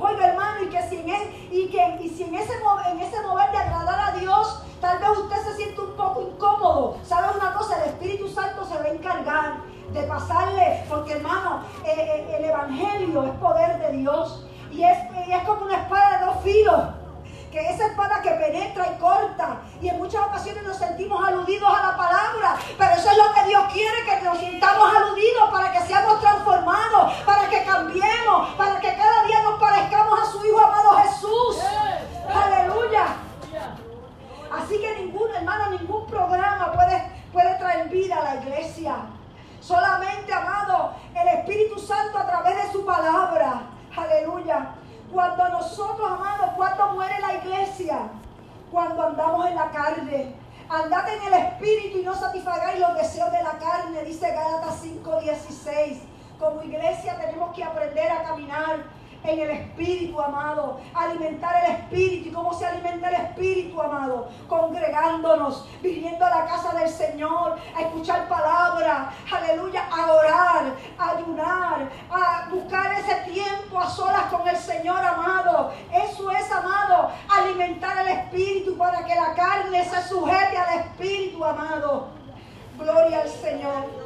Oiga, 0.00 0.26
hermano, 0.26 0.64
y 0.64 0.68
que 0.68 0.82
si 0.88 0.96
en, 0.96 1.06
y 1.52 1.68
que, 1.68 2.10
si 2.14 2.24
en, 2.24 2.34
ese, 2.34 2.52
en 2.90 3.00
ese 3.00 3.22
mover 3.22 3.50
de 3.52 3.58
agradar 3.58 4.12
a 4.12 4.18
Dios, 4.18 4.60
tal 4.80 4.98
vez 4.98 5.08
usted 5.18 5.36
se 5.44 5.56
siente 5.56 5.80
un 5.80 5.92
poco 5.92 6.20
incómodo. 6.20 6.98
¿Sabe 7.04 7.38
una 7.38 7.54
cosa? 7.54 7.82
El 7.84 7.90
Espíritu 7.90 8.28
Santo 8.28 8.66
se 8.66 8.76
va 8.76 8.84
a 8.84 8.88
encargar 8.88 9.73
de 9.94 10.02
pasarle, 10.02 10.84
porque 10.88 11.12
hermano, 11.12 11.62
eh, 11.84 11.94
eh, 11.96 12.36
el 12.36 12.44
Evangelio 12.44 13.24
es 13.24 13.30
poder 13.38 13.78
de 13.78 13.92
Dios. 13.98 14.44
Y 14.72 14.82
es, 14.82 14.98
y 15.26 15.32
es 15.32 15.42
como 15.44 15.64
una 15.64 15.76
espada 15.82 16.18
de 16.18 16.26
dos 16.26 16.36
filos 16.42 16.80
que 17.52 17.70
esa 17.70 17.86
espada 17.86 18.20
que 18.20 18.30
penetra 18.30 18.84
y 18.90 18.98
corta, 18.98 19.58
y 19.80 19.88
en 19.88 19.96
muchas 19.98 20.26
ocasiones 20.26 20.64
nos 20.64 20.76
sentimos 20.76 21.24
aludidos 21.24 21.70
a 21.72 21.92
la 21.92 21.96
palabra, 21.96 22.56
pero 22.76 22.90
eso 22.90 23.08
es 23.08 23.16
lo 23.16 23.32
que 23.32 23.48
Dios 23.48 23.62
quiere, 23.72 24.04
que 24.04 24.24
nos 24.24 24.38
sintamos 24.38 24.92
aludidos 24.92 25.50
para 25.52 25.70
que 25.70 25.80
seamos 25.82 26.20
transformados, 26.20 27.12
para 27.24 27.48
que 27.48 27.62
cambiemos, 27.62 28.50
para 28.56 28.80
que 28.80 28.96
cada 28.96 29.22
día 29.22 29.40
nos 29.42 29.60
parezcamos 29.60 30.18
a 30.18 30.26
su 30.32 30.44
Hijo 30.44 30.66
amado 30.66 30.96
Jesús. 30.96 31.60
Aleluya. 32.28 33.06
Así 34.50 34.80
que 34.80 35.04
ningún 35.04 35.30
hermano, 35.30 35.70
ningún 35.78 36.06
programa 36.08 36.72
puede, 36.72 37.08
puede 37.32 37.54
traer 37.58 37.88
vida 37.88 38.16
a 38.16 38.34
la 38.34 38.42
iglesia. 38.42 38.96
Solamente, 39.64 40.32
amado, 40.32 40.94
el 41.14 41.28
Espíritu 41.28 41.78
Santo 41.78 42.18
a 42.18 42.26
través 42.26 42.56
de 42.64 42.72
su 42.72 42.84
palabra. 42.84 43.62
Aleluya 43.96 44.74
cuando 45.14 45.48
nosotros, 45.48 46.10
amados, 46.10 46.50
cuando 46.56 46.88
muere 46.88 47.20
la 47.20 47.34
iglesia, 47.34 48.08
cuando 48.70 49.04
andamos 49.04 49.46
en 49.46 49.54
la 49.54 49.70
carne. 49.70 50.34
Andad 50.68 51.08
en 51.08 51.22
el 51.22 51.34
espíritu 51.34 51.98
y 51.98 52.02
no 52.02 52.14
satisfagáis 52.14 52.80
los 52.80 52.94
deseos 52.94 53.30
de 53.30 53.42
la 53.42 53.52
carne, 53.52 54.02
dice 54.02 54.32
Gálatas 54.32 54.82
5:16. 54.82 56.02
Como 56.38 56.62
iglesia 56.62 57.16
tenemos 57.16 57.54
que 57.54 57.62
aprender 57.62 58.10
a 58.10 58.24
caminar 58.24 58.82
en 59.24 59.40
el 59.40 59.50
Espíritu, 59.50 60.20
amado. 60.20 60.80
Alimentar 60.94 61.64
el 61.64 61.72
Espíritu. 61.72 62.28
¿Y 62.28 62.32
cómo 62.32 62.52
se 62.52 62.66
alimenta 62.66 63.08
el 63.08 63.14
Espíritu, 63.26 63.80
amado? 63.80 64.28
Congregándonos, 64.48 65.68
viniendo 65.82 66.24
a 66.24 66.30
la 66.30 66.46
casa 66.46 66.72
del 66.74 66.88
Señor, 66.88 67.56
a 67.74 67.80
escuchar 67.80 68.28
palabra, 68.28 69.12
aleluya, 69.32 69.88
a 69.90 70.12
orar, 70.12 70.64
a 70.98 71.10
ayunar, 71.10 71.88
a 72.10 72.48
buscar 72.50 72.92
ese 72.92 73.14
tiempo 73.32 73.78
a 73.78 73.88
solas 73.88 74.24
con 74.24 74.46
el 74.46 74.56
Señor, 74.56 75.04
amado. 75.04 75.72
Eso 75.92 76.30
es, 76.30 76.52
amado, 76.52 77.10
alimentar 77.28 78.06
el 78.06 78.18
Espíritu 78.18 78.76
para 78.76 79.04
que 79.04 79.14
la 79.14 79.34
carne 79.34 79.84
se 79.84 80.08
sujete 80.08 80.56
al 80.56 80.80
Espíritu, 80.80 81.44
amado. 81.44 82.08
Gloria 82.78 83.22
al 83.22 83.28
Señor. 83.28 84.03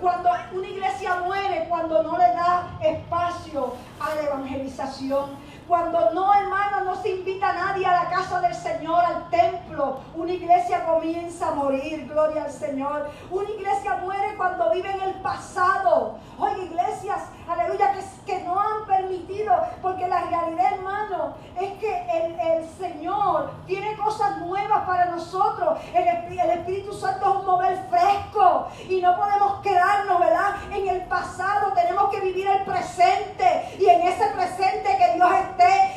Cuando 0.00 0.30
una 0.52 0.68
iglesia 0.68 1.16
muere, 1.24 1.66
cuando 1.68 2.02
no 2.02 2.16
le 2.16 2.28
da 2.28 2.68
espacio 2.82 3.74
a 3.98 4.14
la 4.14 4.22
evangelización. 4.22 5.30
Cuando 5.68 6.12
no, 6.14 6.32
hermano, 6.32 6.80
no 6.80 6.96
se 7.02 7.10
invita 7.10 7.50
a 7.50 7.52
nadie 7.52 7.84
a 7.84 8.04
la 8.04 8.08
casa 8.08 8.40
del 8.40 8.54
Señor, 8.54 9.04
al 9.04 9.28
templo, 9.28 10.00
una 10.14 10.32
iglesia 10.32 10.86
comienza 10.86 11.48
a 11.48 11.54
morir, 11.54 12.08
gloria 12.08 12.44
al 12.44 12.50
Señor. 12.50 13.10
Una 13.30 13.50
iglesia 13.50 13.98
muere 14.02 14.34
cuando 14.38 14.70
vive 14.70 14.90
en 14.90 15.02
el 15.02 15.14
pasado. 15.16 16.16
Oye, 16.38 16.64
iglesias, 16.64 17.20
aleluya, 17.46 17.92
que, 17.92 18.00
que 18.24 18.44
no 18.44 18.58
han 18.58 18.86
permitido, 18.86 19.54
porque 19.82 20.08
la 20.08 20.22
realidad, 20.22 20.72
hermano, 20.72 21.34
es 21.60 21.72
que 21.74 22.06
el, 22.12 22.40
el 22.40 22.68
Señor 22.70 23.50
tiene 23.66 23.94
cosas 23.96 24.38
nuevas 24.38 24.86
para 24.86 25.04
nosotros. 25.06 25.78
El, 25.92 26.08
el 26.08 26.50
Espíritu 26.50 26.94
Santo 26.94 27.28
es 27.28 27.36
un 27.40 27.46
mover 27.46 27.76
fresco 27.90 28.68
y 28.88 29.02
no 29.02 29.14
podemos 29.16 29.60
quedarnos, 29.60 30.18
¿verdad? 30.18 30.54
En 30.72 30.88
el 30.88 31.02
pasado 31.02 31.72
tenemos 31.74 32.08
que 32.10 32.20
vivir 32.20 32.46
el 32.46 32.64
presente 32.64 33.76
y 33.78 33.86
en 33.86 34.00
ese 34.02 34.28
presente 34.28 34.96
que 34.96 35.14
Dios 35.14 35.30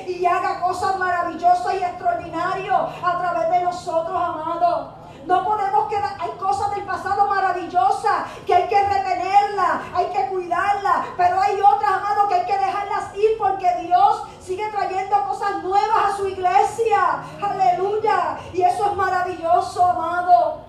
y 0.07 0.26
haga 0.26 0.62
cosas 0.62 0.97
maravillosas 0.97 1.74
y 1.76 1.78
extraordinarias 1.78 2.82
a 3.03 3.20
través 3.20 3.49
de 3.51 3.64
nosotros, 3.64 4.16
amados. 4.16 4.95
No 5.26 5.43
podemos 5.45 5.88
quedar, 5.88 6.16
hay 6.20 6.32
cosas 6.32 6.74
del 6.74 6.84
pasado 6.84 7.28
maravillosas 7.28 8.26
que 8.45 8.55
hay 8.55 8.68
que 8.68 8.82
retenerlas, 8.82 9.82
hay 9.93 10.07
que 10.07 10.28
cuidarlas, 10.30 11.05
pero 11.16 11.39
hay 11.39 11.62
otras, 11.62 11.91
amados, 11.91 12.28
que 12.28 12.36
hay 12.36 12.45
que 12.45 12.57
dejarlas 12.57 13.16
ir 13.16 13.38
porque 13.38 13.68
Dios 13.82 14.24
sigue 14.39 14.68
trayendo 14.72 15.28
cosas 15.28 15.64
nuevas 15.64 16.05
a 16.05 16.18
su 16.18 16.28
iglesia. 16.28 17.24
Aleluya. 17.39 18.39
Y 18.51 18.64
eso 18.64 18.88
es 18.88 18.95
maravilloso, 18.95 19.86
amado. 19.86 20.62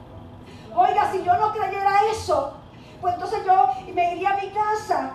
Oiga, 0.77 1.11
si 1.11 1.25
yo 1.25 1.35
no 1.39 1.51
creyera 1.53 2.01
eso, 2.11 2.53
pues 3.01 3.15
entonces 3.15 3.45
yo 3.47 3.69
me 3.95 4.15
iría 4.15 4.31
a 4.31 4.37
mi 4.37 4.51
casa 4.51 5.13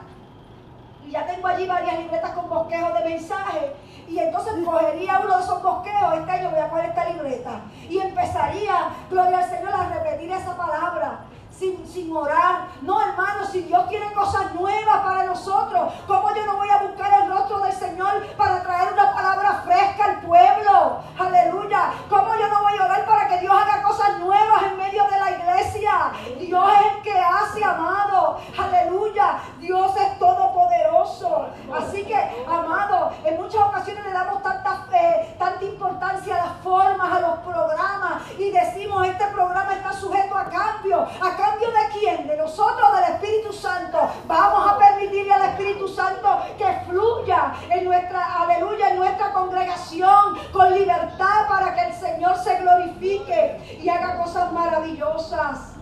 y 1.08 1.12
ya 1.12 1.26
tengo 1.26 1.48
allí 1.48 1.66
varias 1.66 2.00
libretas 2.00 2.32
con 2.32 2.50
bosquejos 2.50 2.94
de 2.94 3.10
mensajes. 3.10 3.72
Y 4.10 4.20
entonces 4.20 4.54
cogería 4.64 5.22
uno 5.24 5.38
de 5.38 5.44
esos 5.44 5.62
bosquejos, 5.62 6.18
este 6.18 6.32
año 6.32 6.50
voy 6.50 6.60
a 6.60 6.70
poner 6.70 6.86
esta 6.86 7.10
libreta. 7.10 7.62
Y 7.90 7.98
empezaría, 7.98 8.90
gloria 9.10 9.38
al 9.40 9.50
Señor, 9.50 9.74
a 9.74 9.90
repetir 9.90 10.32
esa 10.32 10.56
palabra. 10.56 11.20
Sin, 11.58 11.88
sin, 11.88 12.16
orar. 12.16 12.68
No, 12.84 13.02
hermano, 13.02 13.44
si 13.52 13.62
Dios 13.62 13.90
tiene 13.90 14.14
cosas 14.14 14.54
nuevas 14.54 14.98
para 14.98 15.24
nosotros, 15.24 15.92
¿cómo 16.06 16.32
yo 16.36 16.46
no 16.46 16.58
voy 16.58 16.70
a 16.70 16.84
buscar 16.84 17.24
el 17.24 17.32
rostro 17.32 17.60
del 17.62 17.74
Señor 17.74 18.28
para 18.38 18.62
traer 18.62 18.94
una 18.94 19.12
palabra 19.12 19.64
fresca 19.66 20.06
al 20.06 20.22
pueblo? 20.22 21.00
Aleluya. 21.18 21.94
¿Cómo 22.08 22.36
yo 22.36 22.48
no 22.48 22.62
voy 22.62 22.78
a 22.78 22.86
orar 22.86 23.06
para 23.08 23.28
que 23.28 23.40
Dios 23.40 23.52
haga 23.52 23.82
cosas 23.82 24.20
nuevas 24.20 24.64
en 24.70 24.78
medio 24.78 25.04
de 25.06 25.20
la 25.20 25.32
iglesia? 25.32 26.12
Dios 26.40 26.70
es 26.80 26.96
el 26.96 27.02
que 27.02 27.20
hace, 27.20 27.64
amado. 27.64 28.40
Aleluya. 28.56 29.40
Dios 29.60 29.98
es 29.98 30.20
todopoderoso. 30.20 31.48
Así 31.76 32.06
que, 32.06 32.46
amado, 32.48 33.14
en 33.24 33.36
muchas 33.36 33.64
ocasiones 33.64 34.06
le 34.06 34.12
damos 34.12 34.44
tanta, 34.44 34.86
fe, 34.92 35.36
tanta 35.40 35.66
importancia 35.66 36.36
a 36.36 36.46
las 36.46 36.58
formas, 36.64 37.12
a 37.12 37.20
los 37.20 37.40
programas 37.40 38.22
y 38.38 38.52
decimos, 38.52 39.08
este 39.08 39.26
programa 39.28 39.74
está 39.74 39.92
sujeto 39.92 40.38
a 40.38 40.46
cambio. 40.46 41.02
¿A 41.02 41.36
cambio 41.36 41.47
de 41.56 42.00
quién? 42.00 42.28
De 42.28 42.38
nosotros, 42.38 42.94
del 42.94 43.16
Espíritu 43.16 43.54
Santo. 43.54 43.98
Vamos 44.26 44.72
a 44.72 44.78
permitirle 44.78 45.34
al 45.34 45.50
Espíritu 45.50 45.88
Santo 45.88 46.28
que 46.58 46.66
fluya 46.88 47.54
en 47.70 47.86
nuestra, 47.86 48.42
aleluya, 48.42 48.92
en 48.92 48.98
nuestra 48.98 49.32
congregación 49.32 50.38
con 50.52 50.74
libertad 50.74 51.48
para 51.48 51.74
que 51.74 51.82
el 51.88 51.94
Señor 51.94 52.38
se 52.38 52.58
glorifique 52.58 53.80
y 53.82 53.90
haga 53.90 54.22
cosas 54.24 54.52
maravillosas. 54.52 55.76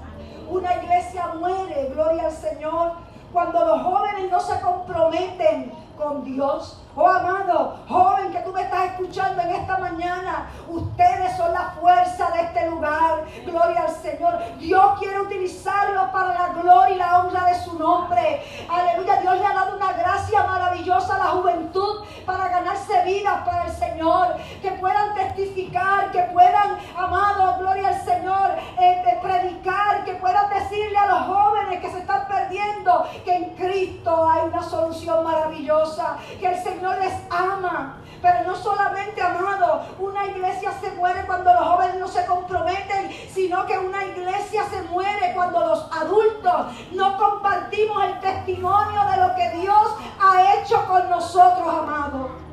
Una 0.50 0.76
iglesia 0.76 1.34
muere, 1.40 1.90
gloria 1.94 2.26
al 2.26 2.32
Señor, 2.32 2.94
cuando 3.34 3.66
los 3.66 3.82
jóvenes 3.82 4.32
no 4.32 4.40
se 4.40 4.60
comprometen 4.62 5.72
con 5.98 6.24
Dios. 6.24 6.85
Oh 6.98 7.10
amado, 7.10 7.78
joven 7.90 8.32
que 8.32 8.40
tú 8.40 8.54
me 8.54 8.62
estás 8.62 8.86
escuchando 8.86 9.42
en 9.42 9.50
esta 9.50 9.78
mañana, 9.80 10.48
ustedes 10.70 11.36
son 11.36 11.52
la 11.52 11.72
fuerza 11.72 12.32
de 12.32 12.44
este 12.44 12.70
lugar. 12.70 13.26
Gloria 13.46 13.82
al 13.82 13.90
Señor. 13.90 14.40
Dios 14.60 15.00
quiere 15.00 15.20
utilizarlo 15.20 16.10
para 16.14 16.34
la 16.34 16.48
gloria 16.54 16.96
y 16.96 16.98
la 16.98 17.20
honra 17.20 17.48
de 17.48 17.60
su 17.60 17.78
nombre. 17.78 18.42
Aleluya. 18.70 19.18
Dios 19.18 19.38
le 19.40 19.46
ha 19.46 19.54
dado 19.54 19.76
una 19.76 19.92
gracia 19.92 20.44
maravillosa 20.44 21.16
a 21.16 21.20
la 21.20 21.26
juventud 21.26 22.06
para 22.26 22.48
ganarse 22.48 23.04
vidas 23.04 23.46
para 23.46 23.66
el 23.66 23.74
Señor. 23.74 24.38
Que 24.62 24.72
puedan 24.72 25.16
testificar, 25.16 26.12
que 26.12 26.22
puedan, 26.32 26.78
amado, 26.96 27.58
gloria 27.60 27.90
al 27.90 28.02
Señor, 28.06 28.52
eh, 28.80 29.20
predicar, 29.22 30.06
que 30.06 30.14
puedan 30.14 30.50
decirle 30.50 30.98
a 30.98 31.08
los 31.08 31.22
jóvenes 31.24 31.82
que 31.82 31.92
se 31.92 32.00
están 32.00 32.26
perdiendo 32.28 33.06
que 33.26 33.36
en 33.36 33.50
Cristo 33.56 34.30
hay 34.30 34.48
una 34.48 34.64
solución 34.64 35.26
maravillosa. 35.26 36.18
Que 36.40 36.48
el 36.48 36.64
Señor 36.64 36.85
les 36.94 37.14
ama. 37.30 37.98
Pero 38.22 38.44
no 38.48 38.56
solamente, 38.56 39.22
amado, 39.22 39.86
una 40.00 40.26
iglesia 40.26 40.72
se 40.82 40.92
muere 40.94 41.26
cuando 41.28 41.54
los 41.54 41.64
jóvenes 41.64 41.96
no 41.98 42.08
se 42.08 42.26
comprometen, 42.26 43.12
sino 43.32 43.66
que 43.66 43.78
una 43.78 44.04
iglesia 44.04 44.64
se 44.70 44.82
muere 44.84 45.34
cuando 45.36 45.60
los 45.60 45.88
adultos 45.92 46.68
no 46.92 47.18
compartimos 47.18 48.04
el 48.04 48.20
testimonio 48.20 49.02
de 49.12 49.18
lo 49.18 49.36
que 49.36 49.50
Dios 49.62 49.96
ha 50.20 50.56
hecho 50.56 50.86
con 50.88 51.10
nosotros, 51.10 51.68
amado. 51.68 52.46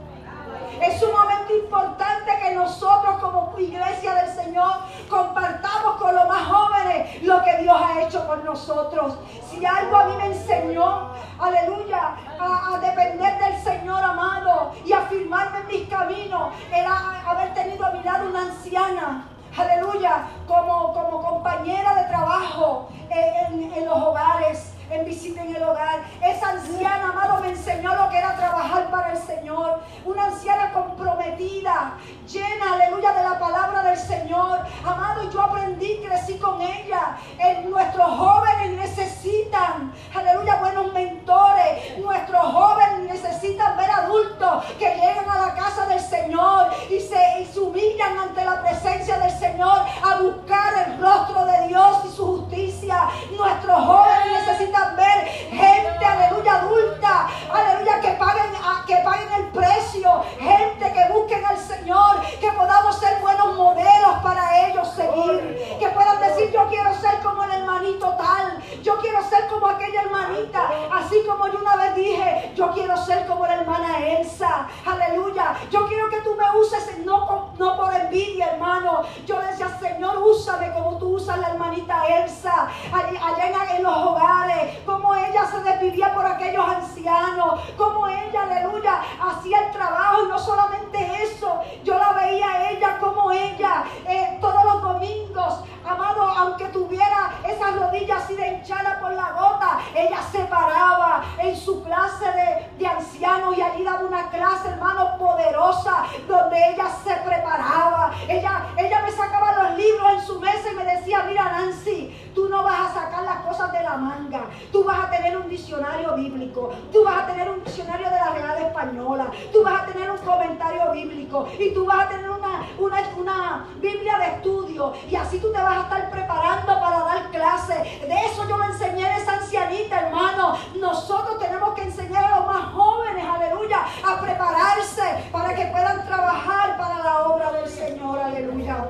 Es 0.81 0.99
sumamente 0.99 1.57
importante 1.59 2.31
que 2.43 2.55
nosotros 2.55 3.19
como 3.21 3.43
iglesia 3.63 4.15
del 4.15 4.35
Señor 4.35 4.73
compartamos 5.09 5.97
con 5.97 6.15
los 6.15 6.29
más 6.29 6.47
jóvenes 6.47 7.22
lo 7.33 7.43
que 7.45 7.57
Dios 7.63 7.77
ha 7.81 8.03
hecho 8.03 8.27
con 8.27 8.45
nosotros. 8.45 9.15
Si 9.49 9.65
algo 9.65 9.97
a 9.97 10.05
mí 10.07 10.17
me 10.17 10.27
enseñó, 10.27 11.11
aleluya, 11.39 12.17
a, 12.39 12.79
depender 12.79 13.39
del 13.39 13.63
Señor 13.63 14.03
amado 14.05 14.73
y 14.85 14.93
afirmarme 14.93 15.61
en 15.61 15.67
mis 15.69 15.89
caminos, 15.89 16.53
era 16.73 17.23
haber 17.27 17.55
tenido 17.55 17.87
a 17.87 17.91
mi 17.93 18.03
lado 18.03 18.29
una 18.29 18.43
anciana 18.43 19.29
aleluya, 19.57 20.29
como, 20.47 20.93
como 20.93 21.23
compañera 21.23 21.95
de 21.95 22.05
trabajo 22.05 22.89
en, 23.11 23.85
los 23.85 23.99
hogares, 23.99 24.73
en 24.91 25.05
visita 25.05 25.43
en 25.43 25.57
el 25.57 25.63
hogar. 25.63 26.01
Esa 26.23 26.51
anciana, 26.51 27.11
amado, 27.11 27.41
me 27.41 27.51
enseñó 27.51 27.95
lo 27.95 28.09
que 28.09 28.19
era 28.19 28.35
trabajar 28.37 28.91
para 28.91 29.13
el 29.13 29.19
Señor. 29.19 29.81
Una 30.05 30.27
anciana 30.27 30.73
comprometida, 30.73 31.95
llena, 32.33 32.73
aleluya, 32.73 33.13
de 33.13 33.23
la 33.23 33.39
palabra 33.39 33.83
del 33.83 33.99
Señor. 33.99 34.61
Amado, 34.85 35.31
yo 35.31 35.41
aprendí, 35.41 36.01
crecí 36.03 36.39
con 36.39 36.61
ella. 36.61 37.19
nuestros 37.65 38.09
jóvenes 38.09 38.71
necesitan, 38.71 39.93
aleluya, 40.15 40.57
buenos 40.57 40.93
mentores. 40.93 41.99
Nuestros 41.99 42.43
jóvenes 42.43 43.11
necesitan 43.11 43.77
ver 43.77 43.91
adultos 43.91 44.65
que 44.79 44.95
llegan 44.95 45.29
a 45.29 45.47
la 45.47 45.55
casa 45.55 45.87
del 45.87 46.01
Señor 46.01 46.69
y 46.89 47.01
se, 47.01 47.41
y 47.41 47.47
se 47.47 47.61
humillan 47.61 48.19
ante 48.19 48.45
la 48.45 48.63
presencia 48.63 49.19
del 49.19 49.31
Señor 49.31 49.81
a 50.03 50.17
buscar 50.23 50.89
el 50.89 51.01
rostro 51.01 51.45
de 51.45 51.69
Dios 51.69 51.99
y 52.05 52.17
su 52.17 52.27
justicia. 52.27 53.09
Nuestros 53.37 53.85
jóvenes 53.85 54.47
necesitan 54.47 54.97
ver 54.97 55.25
gente, 55.51 56.05
aleluya, 56.05 56.61
adulta, 56.61 57.29
aleluya, 57.53 58.01
que 58.01 58.13
paguen, 58.13 58.53
que 58.87 58.97
paguen 58.97 59.33
el 59.33 59.47
precio. 59.49 60.23
Gente 60.39 60.93
que 60.93 61.13
busquen 61.13 61.45
al 61.45 61.59
Señor, 61.59 62.22
que 62.41 62.51
podamos 62.53 62.99
ser 62.99 63.21
buenos 63.21 63.57
modelos 63.57 64.15
para 64.23 64.69
ellos 64.69 64.89
seguir. 64.95 65.77
Que 65.79 65.89
puedan 65.89 66.21
decir, 66.21 66.51
yo 66.53 66.67
quiero 66.69 66.95
ser 66.95 67.21
como 67.23 67.45
el 67.45 67.51
hermanito 67.53 68.15
tal. 68.17 68.63
Yo 68.83 68.99
quiero 68.99 69.23
ser 69.23 69.49
como 69.49 69.67
aquella 69.67 70.03
hermanita. 70.03 70.71
Así 70.93 71.23
como 71.29 71.47
yo 71.49 71.59
una 71.61 71.77
vez 71.77 71.95
dije, 71.95 72.53
yo 72.55 72.71
quiero 72.73 72.97
ser 72.97 73.27
como 73.27 73.47
la 73.47 73.55
hermana 73.55 73.99
Elsa. 73.99 74.67
Aleluya. 74.85 75.55
Yo 75.71 75.87
quiero 75.87 76.09
que 76.11 76.21
tú 76.21 76.35
me 76.35 76.61
uses 76.61 76.99
no, 77.05 77.53
no 77.59 77.77
por 77.77 77.95
envidia, 77.95 78.53
hermano. 78.53 79.03
Yo 79.27 79.41
decía, 79.41 79.69
Señor, 79.79 80.19
úsame 80.19 80.73
como 80.73 80.99
tú 80.99 81.17
usas 81.17 81.39
la 81.39 81.49
hermanita 81.51 82.05
Elsa. 82.07 82.69
Allá, 82.93 83.77
en, 83.77 83.83
los 83.83 83.97
hogares. 83.97 84.79
Como 84.85 85.15
ella 85.15 85.47
se 85.47 85.63
desvivía 85.63 86.15
por 86.15 86.27
aquellos 86.27 86.67
ancianos. 86.67 87.61
Como 87.77 88.07
ella, 88.09 88.43
aleluya, 88.43 89.01
hacía 89.21 89.67
el 89.67 89.73
trabajo. 89.73 90.25
Y 90.25 90.29
no 90.29 90.39
solamente 90.39 91.23
eso. 91.23 91.61
Yo 91.85 91.99
la 92.03 92.13
veía 92.13 92.51
a 92.51 92.71
ella 92.71 92.99
como 92.99 93.31
ella. 93.31 93.85
Eh, 94.09 94.39
todos 94.41 94.65
los 94.65 94.83
domingos 94.83 95.65
Amado, 95.85 96.23
aunque 96.23 96.67
tuviera 96.67 97.33
esas 97.45 97.75
rodillas 97.75 98.23
así 98.23 98.37
de 98.37 98.49
hinchada 98.49 99.01
por 99.01 99.13
la 99.15 99.33
gota, 99.33 99.81
ella 99.95 100.19
se 100.31 100.45
paraba 100.45 101.25
en 101.39 101.57
su 101.57 101.83
clase 101.83 102.25
de, 102.25 102.71
de 102.79 102.87
ancianos 102.87 103.59
y 103.59 103.63
allí 103.63 103.83
daba 103.83 104.05
una 104.05 104.31
clase, 104.31 104.69
hermano, 104.69 105.19
poderosa, 105.19 106.05
donde 106.29 106.57
ella 106.69 106.87
se 107.03 107.15
preparaba. 107.17 108.13
Ella, 108.29 108.67
ella 108.77 109.03
me 109.03 109.11
sacaba 109.11 109.63
los 109.63 109.77
libros 109.77 110.13
en 110.13 110.21
su 110.23 110.41
mesa 110.41 110.71
y 110.71 110.77
me 110.77 110.85
decía, 110.85 111.25
mira 111.27 111.51
Nancy, 111.51 112.31
tú 112.33 112.49
no 112.49 112.63
vas 112.63 112.91
a 112.91 112.95
sacar 112.95 113.25
las 113.25 113.39
cosas 113.39 113.73
de 113.73 113.83
la 113.83 113.97
manga, 113.97 114.45
tú 114.71 114.85
vas 114.85 115.05
a 115.05 115.11
tener 115.11 115.37
un 115.37 115.49
diccionario 115.49 116.15
bíblico, 116.15 116.73
tú 116.93 117.05
vas 117.05 117.25
a 117.25 117.27
tener 117.27 117.51
un 117.51 117.63
diccionario 117.65 118.09
de 118.09 118.17
la 118.17 118.31
Real 118.31 118.63
Española, 118.63 119.27
tú 119.53 119.65
vas 119.65 119.83
a 119.83 119.87
tener 119.87 120.11
un 120.11 120.19
comentario 120.19 120.93
bíblico 120.93 121.49
y 121.59 121.75
tú 121.75 121.85
vas 121.85 121.92
a 122.01 122.09
tener 122.09 122.31
una, 122.31 122.67
una, 122.79 122.99
una 123.17 123.67
Biblia 123.77 124.19
de 124.19 124.27
estudio 124.37 124.93
y 125.09 125.17
así 125.17 125.39
tú 125.39 125.53
te 125.53 125.61
vas 125.61 125.79
a 125.79 125.83
estar 125.83 126.11
preparando 126.11 126.81
para 126.81 127.01
dar 127.01 127.31
clase. 127.31 127.75
De 127.75 128.15
eso 128.27 128.49
yo 128.49 128.59
le 128.59 128.67
enseñé 128.67 129.05
a 129.05 129.19
esa 129.19 129.35
ancianita, 129.35 130.01
hermano. 130.01 130.57
Nosotros 130.79 131.39
tenemos 131.39 131.75
que 131.75 131.83
enseñar 131.83 132.25
a 132.25 132.39
los 132.39 132.47
más 132.47 132.73
jóvenes, 132.73 133.25
aleluya, 133.25 133.79
a 134.05 134.21
prepararse 134.21 135.29
para 135.31 135.55
que 135.55 135.67
puedan 135.67 136.07
trabajar 136.07 136.77
para 136.77 137.03
la 137.03 137.29
obra 137.29 137.53
del 137.53 137.69
Señor, 137.69 138.19
aleluya. 138.19 138.87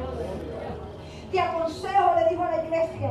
Te 1.30 1.40
aconsejo, 1.40 2.14
le 2.16 2.28
dijo 2.30 2.42
a 2.42 2.50
la 2.50 2.64
iglesia. 2.64 3.11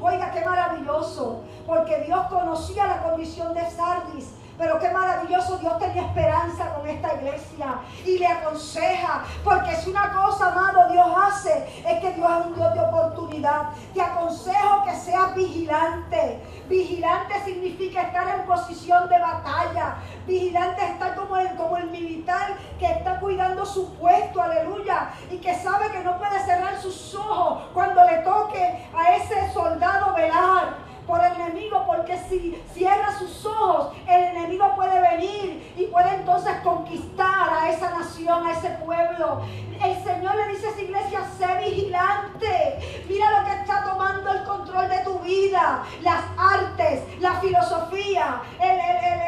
Oiga, 0.00 0.30
qué 0.32 0.44
maravilloso, 0.44 1.44
porque 1.66 2.02
Dios 2.06 2.26
conocía 2.26 2.86
la 2.86 3.02
condición 3.02 3.54
de 3.54 3.70
Sardis 3.70 4.34
pero 4.56 4.78
qué 4.78 4.90
maravilloso, 4.90 5.58
Dios 5.58 5.78
tenía 5.78 6.06
esperanza 6.06 6.74
con 6.74 6.86
esta 6.86 7.14
iglesia 7.14 7.80
y 8.04 8.18
le 8.18 8.26
aconseja, 8.26 9.24
porque 9.42 9.72
es 9.72 9.86
una 9.86 10.12
cosa, 10.12 10.48
amado, 10.48 10.90
Dios 10.90 11.06
hace, 11.16 11.82
es 11.86 12.00
que 12.00 12.12
Dios 12.12 12.30
es 12.40 12.46
un 12.46 12.54
Dios 12.54 12.74
de 12.74 12.80
oportunidad. 12.80 13.70
Te 13.92 14.00
aconsejo 14.00 14.84
que 14.84 14.94
seas 14.94 15.34
vigilante. 15.34 16.40
Vigilante 16.68 17.34
significa 17.44 18.02
estar 18.02 18.38
en 18.38 18.46
posición 18.46 19.08
de 19.08 19.18
batalla. 19.18 19.96
Vigilante 20.26 20.84
es 20.84 20.90
estar 20.92 21.14
como 21.16 21.36
el, 21.36 21.54
como 21.56 21.76
el 21.76 21.90
militar 21.90 22.54
que 22.78 22.86
está 22.86 23.18
cuidando 23.20 23.66
su 23.66 23.94
puesto, 23.94 24.40
aleluya, 24.40 25.10
y 25.30 25.38
que 25.38 25.54
sabe 25.54 25.90
que 25.90 26.00
no 26.00 26.16
puede 26.18 26.38
cerrar 26.44 26.80
sus 26.80 27.14
ojos 27.14 27.64
cuando 27.72 28.04
le 28.04 28.18
toque 28.18 28.88
a 28.96 29.16
ese 29.16 29.52
soldado 29.52 30.14
velar 30.14 30.93
por 31.06 31.22
el 31.22 31.32
enemigo, 31.32 31.84
porque 31.86 32.18
si 32.28 32.62
cierra 32.72 33.12
sus 33.18 33.44
ojos, 33.44 33.94
el 34.08 34.24
enemigo 34.36 34.74
puede 34.74 35.00
venir 35.00 35.74
y 35.76 35.86
puede 35.86 36.14
entonces 36.14 36.52
conquistar 36.62 37.48
a 37.50 37.70
esa 37.70 37.90
nación, 37.90 38.46
a 38.46 38.52
ese 38.52 38.70
pueblo. 38.84 39.42
El 39.82 40.02
Señor 40.02 40.34
le 40.36 40.48
dice 40.48 40.68
a 40.68 40.70
esa 40.70 40.80
iglesia, 40.80 41.20
sé 41.36 41.46
vigilante. 41.62 43.04
Mira 43.08 43.38
lo 43.38 43.46
que 43.46 43.60
está 43.60 43.84
tomando 43.84 44.32
el 44.32 44.44
control 44.44 44.88
de 44.88 44.98
tu 44.98 45.18
vida. 45.18 45.82
Las 46.02 46.22
artes, 46.38 47.02
la 47.20 47.34
filosofía, 47.40 48.40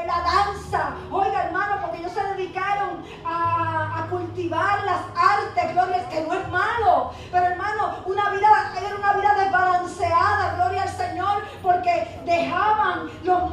la 0.06 0.20
danza. 0.20 0.94
Oiga, 1.10 1.44
hermano, 1.44 1.78
porque 1.82 1.98
ellos 1.98 2.12
se 2.12 2.22
dedicaron 2.34 3.04
a, 3.24 4.02
a 4.02 4.06
cultivar 4.08 4.84
las 4.84 5.00
artes, 5.14 5.72
gloria, 5.74 6.08
que 6.08 6.20
no 6.22 6.34
es 6.34 6.48
malo. 6.48 7.10
Pero 7.30 7.46
hermano, 7.46 7.96
una 8.06 8.30
vida 8.30 8.72
era 8.78 8.94
una 8.94 9.12
vida 9.14 9.34
desbalanceada, 9.34 10.54
gloria 10.54 10.82
al 10.82 10.88
Señor 10.88 11.42
porque 11.66 12.20
dejaban 12.24 13.10
los 13.24 13.50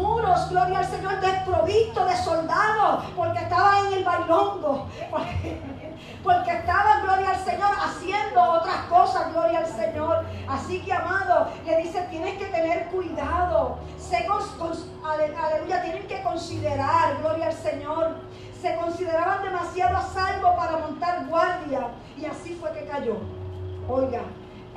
al 0.84 0.90
Señor, 0.90 1.20
desprovistos 1.22 2.08
de 2.08 2.18
soldados, 2.18 3.06
porque 3.16 3.40
estaban 3.40 3.88
en 3.88 3.94
el 3.94 4.04
bailongo, 4.04 4.88
porque, 6.24 6.52
estaban, 6.52 7.04
gloria 7.04 7.30
al 7.30 7.44
Señor, 7.44 7.72
haciendo 7.82 8.42
otras 8.42 8.78
cosas, 8.90 9.34
gloria 9.34 9.60
al 9.60 9.68
Señor. 9.68 10.26
Así 10.48 10.82
que, 10.82 10.94
amado, 10.94 11.48
le 11.66 11.78
dice, 11.78 12.02
tienes 12.10 12.38
que 12.38 12.46
tener 12.46 12.88
cuidado, 12.88 13.78
se, 13.98 14.28
aleluya, 15.06 15.82
tienen 15.84 16.08
que 16.08 16.22
considerar, 16.22 17.18
gloria 17.20 17.48
al 17.48 17.54
Señor. 17.54 18.16
Se 18.62 18.76
consideraban 18.78 19.44
demasiado 19.44 19.98
a 19.98 20.02
salvo 20.02 20.56
para 20.56 20.78
montar 20.78 21.26
guardia 21.28 21.90
y 22.18 22.26
así 22.26 22.58
fue 22.62 22.72
que 22.72 22.86
cayó. 22.86 23.18
Oiga, 23.90 24.22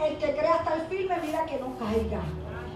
el 0.05 0.19
que 0.19 0.37
crea 0.37 0.65
el 0.75 0.87
firme, 0.89 1.17
mira 1.23 1.47
que 1.47 1.59
no 1.59 1.77
caiga. 1.79 2.21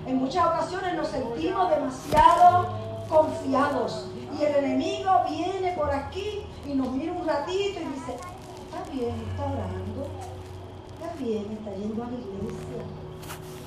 En 0.07 0.16
muchas 0.16 0.47
ocasiones 0.47 0.95
nos 0.95 1.09
sentimos 1.09 1.68
demasiado 1.68 2.89
confiados. 3.11 4.06
Y 4.38 4.44
el 4.44 4.64
enemigo 4.64 5.11
viene 5.28 5.72
por 5.72 5.90
aquí 5.90 6.42
y 6.64 6.74
nos 6.74 6.92
mira 6.92 7.12
un 7.12 7.26
ratito 7.26 7.80
y 7.80 7.94
dice, 7.94 8.14
está 8.14 8.90
bien, 8.92 9.14
está 9.28 9.44
orando, 9.44 10.06
está 10.94 11.14
bien, 11.18 11.46
está 11.50 11.74
yendo 11.74 12.04
a 12.04 12.06
la 12.06 12.12
iglesia, 12.12 12.82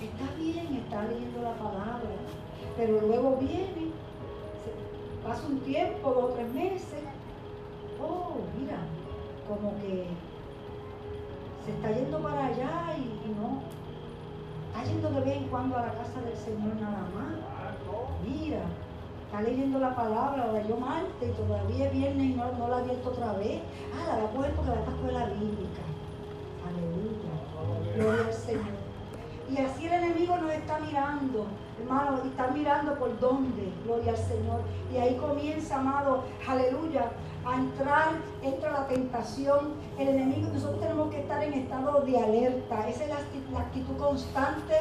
está 0.01 0.35
bien, 0.37 0.83
está 0.83 1.03
leyendo 1.03 1.41
la 1.41 1.53
palabra. 1.55 2.09
Pero 2.77 3.01
luego 3.01 3.37
viene, 3.41 3.91
pasa 5.23 5.45
un 5.45 5.59
tiempo, 5.59 6.09
dos 6.09 6.23
o 6.23 6.27
tres 6.29 6.51
meses, 6.53 7.03
oh, 8.01 8.37
mira, 8.57 8.77
como 9.47 9.75
que 9.81 10.07
se 11.65 11.71
está 11.71 11.91
yendo 11.91 12.19
para 12.23 12.45
allá 12.45 12.95
y, 12.97 13.29
no, 13.29 13.61
está 14.67 14.89
yendo 14.89 15.09
de 15.09 15.21
vez 15.21 15.37
en 15.37 15.47
cuando 15.49 15.77
a 15.77 15.87
la 15.87 15.93
casa 15.93 16.21
del 16.21 16.37
Señor 16.37 16.75
nada 16.79 17.05
más. 17.13 17.33
Mira, 18.25 18.63
está 19.34 19.49
leyendo 19.49 19.79
la 19.79 19.95
palabra, 19.95 20.45
la 20.45 20.61
leyó 20.61 20.77
martes 20.77 21.27
y 21.27 21.31
todavía 21.31 21.88
es 21.88 21.91
viernes 21.91 22.23
y 22.23 22.34
no, 22.36 22.51
no 22.51 22.67
la 22.67 22.75
ha 22.75 22.79
abierto 22.81 23.09
otra 23.09 23.34
vez. 23.34 23.61
Ah, 23.91 24.05
la 24.07 24.23
va 24.23 24.29
a 24.29 24.31
coger 24.31 24.51
porque 24.51 24.69
va 24.69 24.77
a 24.77 24.93
escuela 24.93 25.25
bíblica. 25.25 25.81
Aleluya. 26.69 27.95
Gloria 27.95 28.27
al 28.27 28.34
Señor. 28.34 28.84
Y 29.49 29.57
así 29.57 29.88
el 29.88 29.93
enemigo 29.93 30.38
nos 30.38 30.51
está 30.51 30.79
mirando, 30.79 31.47
hermano, 31.81 32.19
y 32.23 32.27
está 32.27 32.47
mirando 32.49 32.93
por 32.99 33.19
dónde, 33.19 33.73
gloria 33.84 34.11
al 34.11 34.17
Señor. 34.17 34.61
Y 34.93 34.97
ahí 34.97 35.15
comienza, 35.15 35.79
amado, 35.79 36.25
aleluya, 36.47 37.09
a 37.43 37.55
entrar, 37.55 38.11
entra 38.43 38.71
la 38.71 38.88
tentación, 38.88 39.73
el 39.97 40.09
enemigo, 40.09 40.49
nosotros 40.53 40.79
tenemos 40.79 41.09
que 41.09 41.21
estar 41.21 41.43
en 41.43 41.53
estado 41.53 42.01
de 42.01 42.19
alerta. 42.19 42.88
Esa 42.88 43.03
es 43.03 43.09
la, 43.09 43.59
actitud 43.59 43.97
constante 43.97 44.75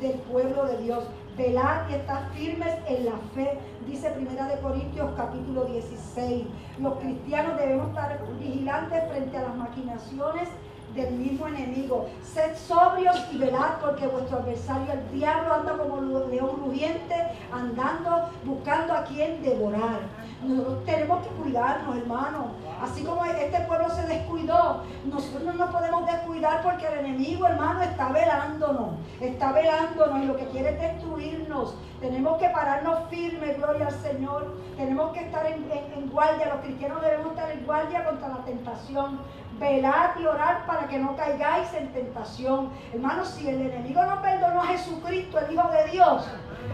del 0.00 0.18
pueblo 0.22 0.66
de 0.66 0.78
Dios. 0.78 1.04
Velar 1.36 1.86
y 1.90 1.94
estar 1.94 2.28
firmes 2.34 2.74
en 2.86 3.06
la 3.06 3.16
fe, 3.34 3.58
dice 3.86 4.10
Primera 4.10 4.46
de 4.48 4.60
Corintios 4.60 5.12
capítulo 5.16 5.64
16. 5.64 6.44
Los 6.78 6.94
cristianos 6.98 7.56
debemos 7.58 7.88
estar 7.88 8.20
vigilantes 8.38 9.02
frente 9.08 9.38
a 9.38 9.42
las 9.42 9.56
maquinaciones 9.56 10.50
del 10.94 11.14
mismo 11.14 11.48
enemigo. 11.48 12.06
Sed 12.22 12.54
sobrios 12.56 13.16
y 13.32 13.38
velad 13.38 13.78
porque 13.80 14.06
vuestro 14.08 14.38
adversario, 14.38 14.92
el 14.92 15.18
diablo, 15.18 15.54
anda 15.54 15.78
como 15.78 16.00
león 16.28 16.50
rugiente, 16.66 17.14
andando, 17.50 18.28
buscando 18.44 18.92
a 18.92 19.04
quien 19.04 19.42
devorar. 19.42 20.00
Nosotros 20.44 20.84
tenemos 20.84 21.26
que 21.26 21.28
cuidarnos, 21.34 21.96
hermano. 21.96 22.46
Así 22.82 23.04
como 23.04 23.24
este 23.24 23.60
pueblo 23.60 23.88
se 23.90 24.06
descuidó, 24.06 24.82
nosotros 25.04 25.42
no 25.44 25.52
nos 25.52 25.70
podemos 25.70 26.04
descuidar 26.06 26.62
porque 26.62 26.86
el 26.86 27.06
enemigo, 27.06 27.46
hermano, 27.46 27.82
está 27.82 28.08
velándonos. 28.08 28.94
Está 29.20 29.52
velándonos 29.52 30.22
y 30.22 30.26
lo 30.26 30.36
que 30.36 30.46
quiere 30.46 30.70
es 30.70 30.80
destruirnos. 30.80 31.76
Tenemos 32.00 32.38
que 32.38 32.48
pararnos 32.48 33.08
firmes, 33.08 33.56
gloria 33.56 33.86
al 33.86 33.94
Señor. 33.94 34.56
Tenemos 34.76 35.12
que 35.12 35.20
estar 35.20 35.46
en, 35.46 36.10
guardia. 36.10 36.54
Los 36.54 36.64
cristianos 36.64 37.00
debemos 37.02 37.28
estar 37.28 37.50
en 37.50 37.64
guardia 37.64 38.04
contra 38.04 38.28
la 38.28 38.44
tentación 38.44 39.20
velad 39.60 40.10
y 40.18 40.26
orar 40.26 40.66
para 40.66 40.88
que 40.88 40.98
no 40.98 41.14
caigáis 41.14 41.72
en 41.74 41.92
tentación. 41.92 42.70
Hermanos, 42.92 43.28
si 43.28 43.48
el 43.48 43.60
enemigo 43.60 44.04
no 44.04 44.20
perdonó 44.20 44.62
a 44.62 44.66
Jesucristo, 44.66 45.38
el 45.38 45.52
Hijo 45.52 45.68
de 45.68 45.90
Dios, 45.92 46.26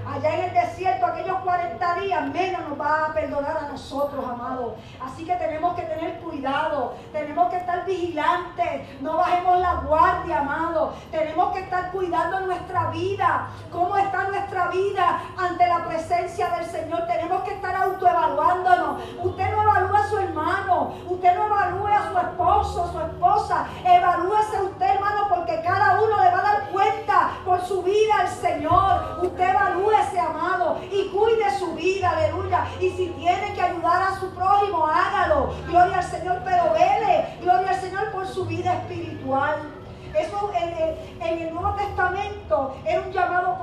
allá 0.06 0.34
en 0.34 0.44
el 0.44 0.54
desierto, 0.54 1.06
aquellos 1.06 1.38
40 1.38 1.94
días, 2.00 2.26
menos 2.28 2.68
nos 2.68 2.80
va 2.80 3.06
a 3.06 3.12
perdonar 3.12 3.56
a 3.56 3.68
nosotros, 3.68 4.24
amados. 4.24 4.74
Así 5.00 5.24
que 5.24 5.34
tenemos 5.34 5.74
que 5.74 5.82
tener 5.82 6.18
cuidado, 6.18 6.94
tenemos 7.12 7.50
que 7.50 7.56
estar 7.56 7.84
vigilantes, 7.84 9.00
no 9.00 9.16
bajemos 9.16 9.60
la 9.60 9.74
guardia, 9.74 10.40
amado. 10.40 10.94
Tenemos 11.10 11.52
que 11.52 11.60
estar 11.60 11.90
cuidando 11.90 12.40
nuestra 12.40 12.90
vida, 12.90 13.48
cómo 13.70 13.96
está 13.96 14.24
nuestra 14.24 14.68
vida 14.68 15.20
ante 15.36 15.66
la 15.66 15.84
presencia 15.86 16.48
del 16.50 16.66
Señor. 16.66 17.06
Tenemos 17.06 17.42
que 17.42 17.54
estar 17.54 17.74
autoevaluándonos. 17.74 19.02
Usted 19.22 19.50
no 19.50 19.62
evalúa 19.62 19.98
a 19.98 20.08
su 20.08 20.18
hermano, 20.18 20.94
usted 21.08 21.34
no 21.34 21.46
evalúa 21.46 21.96
a 21.96 22.10
su 22.10 22.18
esposo, 22.18 22.92
su 22.92 23.00
esposa. 23.00 23.66
Evalúese 23.84 24.62
usted, 24.62 24.86
hermano, 24.86 25.26
porque 25.28 25.60
cada 25.62 26.00
uno 26.00 26.22
le 26.22 26.30
va 26.30 26.38
a 26.38 26.42
dar 26.42 26.68
cuenta 26.70 27.30
por 27.44 27.60
su 27.60 27.82
vida 27.82 28.14
al 28.20 28.28
Señor. 28.28 29.20
Usted 29.22 29.50
evalúa 29.50 29.77
ese 29.92 30.18
amado, 30.20 30.80
y 30.90 31.08
cuide 31.08 31.58
su 31.58 31.74
vida, 31.74 32.10
aleluya. 32.10 32.66
Y 32.80 32.90
si 32.90 33.08
tiene 33.10 33.52
que 33.54 33.62
ayudar 33.62 34.02
a 34.02 34.18
su 34.18 34.30
prójimo, 34.34 34.86
hágalo. 34.86 35.54
Gloria 35.66 35.98
al 35.98 36.04
Señor, 36.04 36.40
pero 36.44 36.72
vele, 36.72 37.38
gloria 37.40 37.70
al 37.70 37.80
Señor 37.80 38.10
por 38.12 38.26
su 38.26 38.44
vida 38.44 38.74
espiritual. 38.74 39.56
Eso 40.14 40.50
en, 40.54 41.38
el 41.38 41.54
Nuevo 41.54 41.74
Testamento 41.74 42.76
es 42.84 42.98
un 42.98 43.12
llamado, 43.12 43.56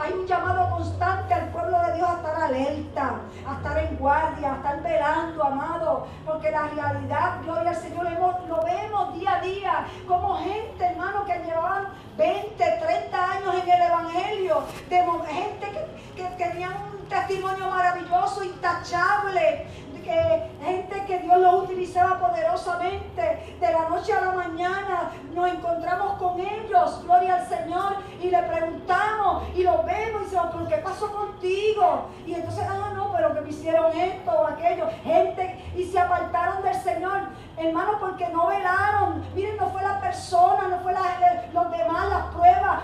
hay 0.00 0.12
un 0.12 0.26
llamado 0.26 0.70
constante 0.70 1.34
al 1.34 1.48
pueblo 1.48 1.78
de 1.86 1.94
Dios 1.94 2.08
a 2.08 2.14
estar 2.14 2.42
alerta, 2.42 3.20
a 3.46 3.54
estar 3.54 3.78
en 3.78 3.96
guardia, 3.96 4.52
a 4.52 4.56
estar 4.56 4.82
velando, 4.82 5.44
amado, 5.44 6.06
porque 6.24 6.50
la 6.50 6.68
realidad, 6.68 7.40
gloria 7.42 7.70
al 7.70 7.76
Señor, 7.76 8.06
lo 8.48 8.62
vemos 8.62 9.14
día 9.14 9.34
a 9.34 9.40
día, 9.40 9.86
como 10.06 10.36
gente, 10.38 10.84
hermano, 10.84 11.24
que 11.24 11.38
llevaban 11.44 11.88
20, 12.16 12.56
30 12.56 13.30
años 13.32 13.54
en 13.62 13.70
el 13.70 13.82
Evangelio, 13.82 14.62
de 14.88 14.96
gente 15.32 15.90
que, 16.16 16.22
que 16.22 16.28
tenían 16.36 16.72
un 16.92 17.08
testimonio 17.44 17.70
maravilloso, 17.70 18.42
intachable, 18.42 19.66
que 20.02 20.50
gente 20.62 21.04
que 21.06 21.18
Dios 21.20 21.38
lo 21.38 21.56
utilizaba 21.62 22.18
poderosamente. 22.18 23.56
De 23.58 23.72
la 23.72 23.88
noche 23.88 24.12
a 24.12 24.20
la 24.20 24.32
mañana 24.32 25.10
nos 25.32 25.48
encontramos 25.50 26.18
con 26.18 26.38
ellos, 26.38 27.02
gloria 27.04 27.36
al 27.36 27.46
Señor, 27.46 27.96
y 28.20 28.30
le 28.30 28.42
preguntamos 28.42 29.44
y 29.54 29.62
lo 29.62 29.82
vemos 29.82 30.20
y 30.20 30.24
decimos, 30.24 30.48
¿pero 30.52 30.68
qué 30.68 30.76
pasó 30.76 31.10
contigo? 31.10 32.08
Y 32.26 32.34
entonces, 32.34 32.66
ah, 32.68 32.92
no, 32.94 33.12
pero 33.12 33.32
que 33.32 33.40
me 33.40 33.48
hicieron 33.48 33.96
esto 33.96 34.30
o 34.30 34.46
aquello. 34.46 34.88
Gente, 35.02 35.72
y 35.74 35.84
se 35.84 35.98
apartaron 35.98 36.62
del 36.62 36.74
Señor, 36.74 37.20
hermano, 37.56 37.92
porque 37.98 38.28
no 38.28 38.48
velaron. 38.48 39.24
Miren, 39.34 39.56
no 39.56 39.70
fue 39.70 39.82
la 39.82 40.00
persona, 40.00 40.68
no 40.68 40.80
fue 40.80 40.92
la, 40.92 41.46
los 41.52 41.70
demás, 41.70 42.08
las 42.10 42.26
pruebas 42.26 42.80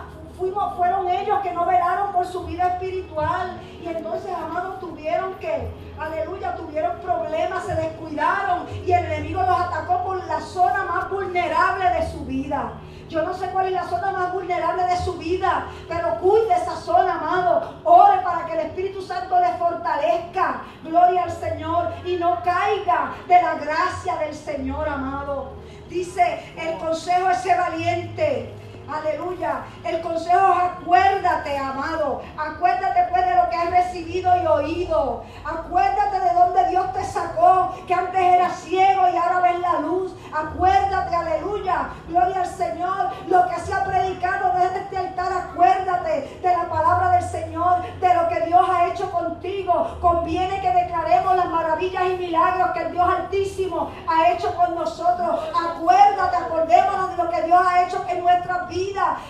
fueron 0.76 1.08
ellos 1.08 1.40
que 1.42 1.52
no 1.52 1.66
velaron 1.66 2.12
por 2.12 2.26
su 2.26 2.44
vida 2.44 2.68
espiritual. 2.68 3.60
Y 3.82 3.88
entonces, 3.88 4.32
amados, 4.32 4.80
tuvieron 4.80 5.34
que, 5.34 5.70
aleluya, 5.98 6.56
tuvieron 6.56 6.98
problemas, 7.00 7.64
se 7.64 7.74
descuidaron 7.74 8.66
y 8.84 8.92
el 8.92 9.04
enemigo 9.04 9.42
los 9.42 9.60
atacó 9.60 10.02
por 10.04 10.24
la 10.26 10.40
zona 10.40 10.84
más 10.84 11.10
vulnerable 11.10 11.90
de 11.90 12.10
su 12.10 12.24
vida. 12.24 12.72
Yo 13.08 13.22
no 13.22 13.34
sé 13.34 13.48
cuál 13.48 13.66
es 13.66 13.72
la 13.72 13.88
zona 13.88 14.12
más 14.12 14.32
vulnerable 14.32 14.84
de 14.84 14.96
su 14.98 15.14
vida, 15.14 15.66
pero 15.88 16.14
cuide 16.20 16.54
esa 16.54 16.76
zona, 16.76 17.14
amado. 17.14 17.74
Ore 17.82 18.20
para 18.22 18.46
que 18.46 18.52
el 18.52 18.60
Espíritu 18.60 19.02
Santo 19.02 19.38
le 19.40 19.52
fortalezca. 19.54 20.62
Gloria 20.84 21.24
al 21.24 21.32
Señor 21.32 21.92
y 22.04 22.16
no 22.16 22.38
caiga 22.44 23.14
de 23.26 23.42
la 23.42 23.54
gracia 23.54 24.16
del 24.18 24.34
Señor, 24.34 24.88
amado. 24.88 25.54
Dice, 25.88 26.54
el 26.56 26.78
consejo 26.78 27.30
es 27.30 27.38
ser 27.38 27.58
valiente. 27.58 28.54
Aleluya. 28.92 29.64
El 29.84 30.00
consejo 30.00 30.52
es 30.52 30.70
acuérdate, 30.72 31.56
amado. 31.56 32.22
Acuérdate 32.36 33.06
pues 33.10 33.24
de 33.24 33.34
lo 33.36 33.48
que 33.48 33.56
has 33.56 33.70
recibido 33.70 34.42
y 34.42 34.46
oído. 34.46 35.22
Acuérdate 35.44 36.20
de 36.20 36.34
dónde 36.34 36.68
Dios 36.70 36.92
te 36.92 37.04
sacó, 37.04 37.72
que 37.86 37.94
antes 37.94 38.20
era 38.20 38.50
ciego 38.50 39.02
y 39.12 39.16
ahora 39.16 39.40
ves 39.40 39.60
la 39.60 39.80
luz. 39.80 40.12
Acuérdate, 40.32 41.14
aleluya. 41.14 41.90
Gloria 42.08 42.40
al 42.40 42.46
Señor. 42.46 43.10
Lo 43.28 43.48
que 43.48 43.60
se 43.60 43.72
ha 43.72 43.84
predicado 43.84 44.52
desde 44.58 44.80
este 44.80 44.96
altar, 44.96 45.32
acuérdate 45.32 46.40
de 46.42 46.56
la 46.56 46.68
palabra 46.68 47.10
del 47.12 47.22
Señor, 47.22 47.82
de 48.00 48.14
lo 48.14 48.28
que 48.28 48.40
Dios 48.46 48.68
ha 48.68 48.86
hecho 48.88 49.10
contigo. 49.10 49.98
Conviene 50.00 50.60
que 50.60 50.72
declaremos 50.72 51.36
las 51.36 51.48
maravillas 51.48 52.02
y 52.10 52.16
milagros 52.16 52.70
que 52.72 52.82
el 52.82 52.92
Dios 52.92 53.08
Altísimo 53.08 53.92
ha 54.08 54.32
hecho 54.32 54.52
con 54.56 54.74
nosotros. 54.74 55.40
Acuérdate, 55.54 56.36
acordémonos 56.36 57.10
de 57.10 57.22
lo 57.22 57.30
que 57.30 57.42
Dios 57.42 57.60
ha 57.64 57.82
hecho 57.84 58.04
en 58.08 58.20
nuestras 58.20 58.68
vidas 58.68 58.79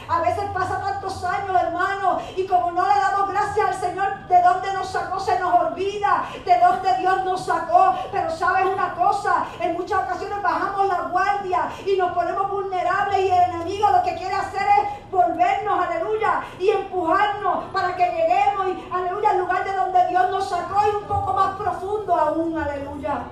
a 0.09 0.20
veces 0.20 0.44
pasa 0.55 0.80
tantos 0.80 1.24
años, 1.24 1.61
hermano, 1.61 2.18
y 2.36 2.46
como 2.46 2.70
no 2.72 2.86
le 2.86 2.94
damos 3.01 3.28
gracias 3.28 3.66
al 3.66 3.74
Señor, 3.74 4.26
de 4.28 4.42
dónde 4.42 4.72
nos 4.72 4.88
sacó 4.88 5.18
se 5.18 5.38
nos 5.40 5.55
olvida, 5.55 6.24
de 6.44 6.59
dónde 6.59 6.96
Dios 6.98 7.24
nos 7.24 7.44
sacó. 7.44 7.94
Pero 8.12 8.30
sabes 8.30 8.66
una 8.66 8.94
cosa, 8.94 9.46
en 9.61 9.74
muchas 9.74 10.05
ocasiones 10.05 10.42
bajamos 10.42 10.86
la 10.86 11.03
guardia 11.11 11.68
y 11.84 11.96
nos 11.96 12.12
ponemos 12.12 12.48
vulnerables 12.51 13.18
y 13.18 13.28
el 13.28 13.55
enemigo 13.55 13.90
lo 13.90 14.03
que 14.03 14.14
quiere 14.14 14.34
hacer 14.34 14.62
es 14.62 15.11
volvernos, 15.11 15.84
aleluya, 15.84 16.42
y 16.59 16.68
empujarnos 16.68 17.64
para 17.72 17.96
que 17.96 18.05
lleguemos, 18.05 18.68
y, 18.68 18.88
aleluya, 18.92 19.30
al 19.30 19.38
lugar 19.38 19.64
de 19.64 19.74
donde 19.74 20.07
Dios 20.09 20.30
nos 20.30 20.48
sacó 20.48 20.80
y 20.86 20.96
un 20.96 21.05
poco 21.05 21.32
más 21.32 21.57
profundo 21.57 22.14
aún, 22.14 22.57
aleluya. 22.57 23.24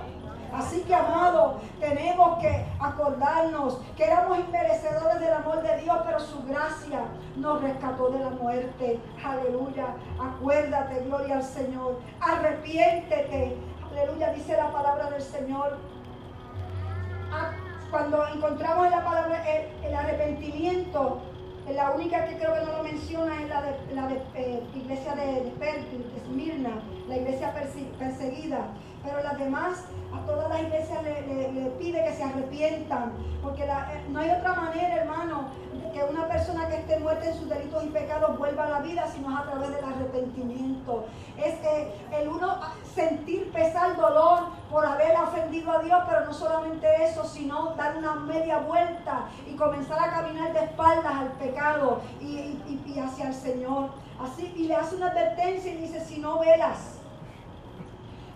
Así 0.59 0.81
que, 0.81 0.93
amado, 0.93 1.61
tenemos 1.79 2.37
que 2.39 2.65
acordarnos 2.81 3.79
que 3.95 4.03
éramos 4.03 4.39
inmerecedores 4.39 5.21
del 5.21 5.33
amor 5.33 5.61
de 5.61 5.77
Dios, 5.77 5.97
pero 6.05 6.19
su 6.19 6.43
gracia 6.43 7.05
nos 7.37 7.61
rescató 7.61 8.09
de 8.09 8.19
la 8.19 8.31
muerte. 8.31 8.99
Aleluya. 9.23 9.95
Acuérdate, 10.21 11.05
gloria 11.05 11.37
al 11.37 11.43
Señor. 11.43 11.99
Arrepiéntete. 12.19 13.55
Aleluya, 13.89 14.33
dice 14.33 14.57
la 14.57 14.69
palabra 14.69 15.09
del 15.11 15.21
Señor. 15.21 15.77
Ah, 17.31 17.51
cuando 17.89 18.27
encontramos 18.27 18.85
en 18.87 18.91
la 18.91 19.03
palabra 19.05 19.41
el, 19.47 19.95
arrepentimiento, 19.95 21.21
la 21.73 21.91
única 21.91 22.25
que 22.25 22.37
creo 22.37 22.53
que 22.55 22.65
no 22.65 22.71
lo 22.73 22.83
menciona 22.83 23.41
es 23.41 23.47
la 23.47 23.61
de 23.61 23.95
la 23.95 24.09
eh, 24.35 24.61
iglesia 24.75 25.15
de, 25.15 25.25
de, 25.25 25.51
de 25.57 26.17
Esmirna, 26.17 26.81
la 27.07 27.15
iglesia 27.15 27.53
perseguida. 27.97 28.67
Pero 29.03 29.23
las 29.23 29.37
demás 29.37 29.85
a 30.13 30.25
todas 30.25 30.49
las 30.49 30.61
iglesias 30.61 31.03
le, 31.03 31.71
pide 31.77 32.03
que 32.03 32.13
se 32.13 32.23
arrepientan, 32.23 33.13
porque 33.41 33.63
eh, 33.63 34.05
no 34.09 34.19
hay 34.19 34.29
otra 34.31 34.53
manera, 34.53 34.95
hermano, 34.95 35.49
que 35.93 36.03
una 36.03 36.27
persona 36.27 36.67
que 36.67 36.77
esté 36.77 36.99
muerta 36.99 37.29
en 37.29 37.37
sus 37.37 37.49
delitos 37.49 37.83
y 37.83 37.87
pecados 37.87 38.37
vuelva 38.37 38.65
a 38.65 38.69
la 38.69 38.79
vida, 38.79 39.07
sino 39.07 39.31
es 39.31 39.39
a 39.39 39.43
través 39.43 39.71
del 39.71 39.83
arrepentimiento. 39.83 41.05
Es 41.37 41.55
el 42.11 42.27
uno 42.27 42.59
sentir 42.93 43.51
pesar 43.51 43.95
dolor 43.95 44.49
por 44.69 44.85
haber 44.85 45.17
ofendido 45.17 45.71
a 45.71 45.79
Dios, 45.79 45.99
pero 46.07 46.25
no 46.25 46.33
solamente 46.33 46.87
eso, 47.03 47.23
sino 47.23 47.73
dar 47.75 47.97
una 47.97 48.15
media 48.15 48.59
vuelta 48.59 49.25
y 49.47 49.55
comenzar 49.55 49.99
a 49.99 50.11
caminar 50.11 50.53
de 50.53 50.59
espaldas 50.65 51.13
al 51.13 51.31
pecado 51.33 52.01
y, 52.21 52.59
y 52.85 52.99
hacia 52.99 53.29
el 53.29 53.33
Señor. 53.33 53.89
Así, 54.19 54.53
y 54.55 54.67
le 54.67 54.75
hace 54.75 54.95
una 54.95 55.07
advertencia 55.07 55.71
y 55.71 55.77
dice, 55.77 56.01
si 56.01 56.19
no 56.19 56.39
velas, 56.39 56.98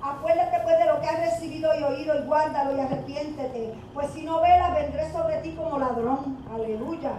Acuérdate 0.03 0.59
pues 0.63 0.77
de 0.79 0.85
lo 0.85 0.99
que 0.99 1.07
has 1.07 1.19
recibido 1.19 1.71
y 1.79 1.83
oído 1.83 2.13
y 2.19 2.25
guárdalo 2.25 2.75
y 2.75 2.81
arrepiéntete. 2.81 3.73
Pues 3.93 4.09
si 4.09 4.23
no 4.23 4.41
velas, 4.41 4.75
vendré 4.75 5.09
sobre 5.11 5.37
ti 5.37 5.51
como 5.55 5.79
ladrón. 5.79 6.37
Aleluya. 6.53 7.13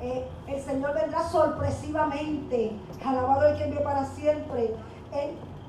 Eh, 0.00 0.24
el 0.46 0.60
Señor 0.60 0.94
vendrá 0.94 1.22
sorpresivamente. 1.28 2.72
Alabado 3.04 3.48
el 3.48 3.58
que 3.58 3.64
vive 3.64 3.80
para 3.80 4.04
siempre. 4.04 4.74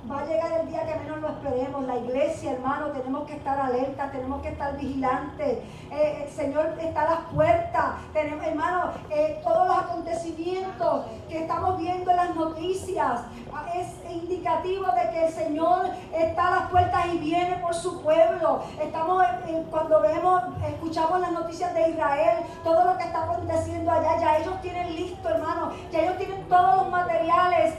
Va 0.09 0.21
a 0.21 0.25
llegar 0.25 0.51
el 0.61 0.67
día 0.67 0.85
que 0.85 0.99
menos 0.99 1.19
lo 1.19 1.29
esperemos. 1.29 1.83
La 1.85 1.97
iglesia, 1.97 2.51
hermano, 2.51 2.91
tenemos 2.91 3.25
que 3.25 3.37
estar 3.37 3.59
alerta, 3.59 4.11
tenemos 4.11 4.39
que 4.43 4.49
estar 4.49 4.77
vigilantes. 4.77 5.57
Eh, 5.91 6.23
el 6.23 6.29
Señor 6.29 6.75
está 6.79 7.01
a 7.01 7.09
las 7.09 7.19
puertas. 7.33 7.95
Tenemos, 8.13 8.44
hermano, 8.47 8.91
eh, 9.09 9.41
todos 9.43 9.67
los 9.67 9.77
acontecimientos 9.77 11.05
que 11.29 11.39
estamos 11.39 11.77
viendo 11.79 12.11
en 12.11 12.17
las 12.17 12.35
noticias 12.35 13.21
ah, 13.53 13.65
es 13.73 13.87
indicativo 14.11 14.85
de 14.91 15.09
que 15.11 15.25
el 15.25 15.33
Señor 15.33 15.89
está 16.13 16.47
a 16.47 16.51
las 16.51 16.69
puertas 16.69 17.07
y 17.13 17.17
viene 17.17 17.57
por 17.57 17.73
su 17.73 18.01
pueblo. 18.01 18.63
Estamos 18.81 19.23
eh, 19.47 19.65
cuando 19.69 20.01
vemos, 20.01 20.43
escuchamos 20.67 21.19
las 21.19 21.31
noticias 21.31 21.73
de 21.73 21.89
Israel, 21.89 22.43
todo 22.63 22.85
lo 22.85 22.97
que 22.97 23.03
está 23.03 23.23
aconteciendo 23.23 23.91
allá, 23.91 24.19
ya 24.19 24.37
ellos 24.37 24.61
tienen 24.61 24.95
listo, 24.95 25.29
hermano, 25.29 25.71
ya 25.91 26.01
ellos 26.01 26.17
tienen 26.17 26.47
todos 26.47 26.75
los 26.77 26.89
materiales 26.89 27.73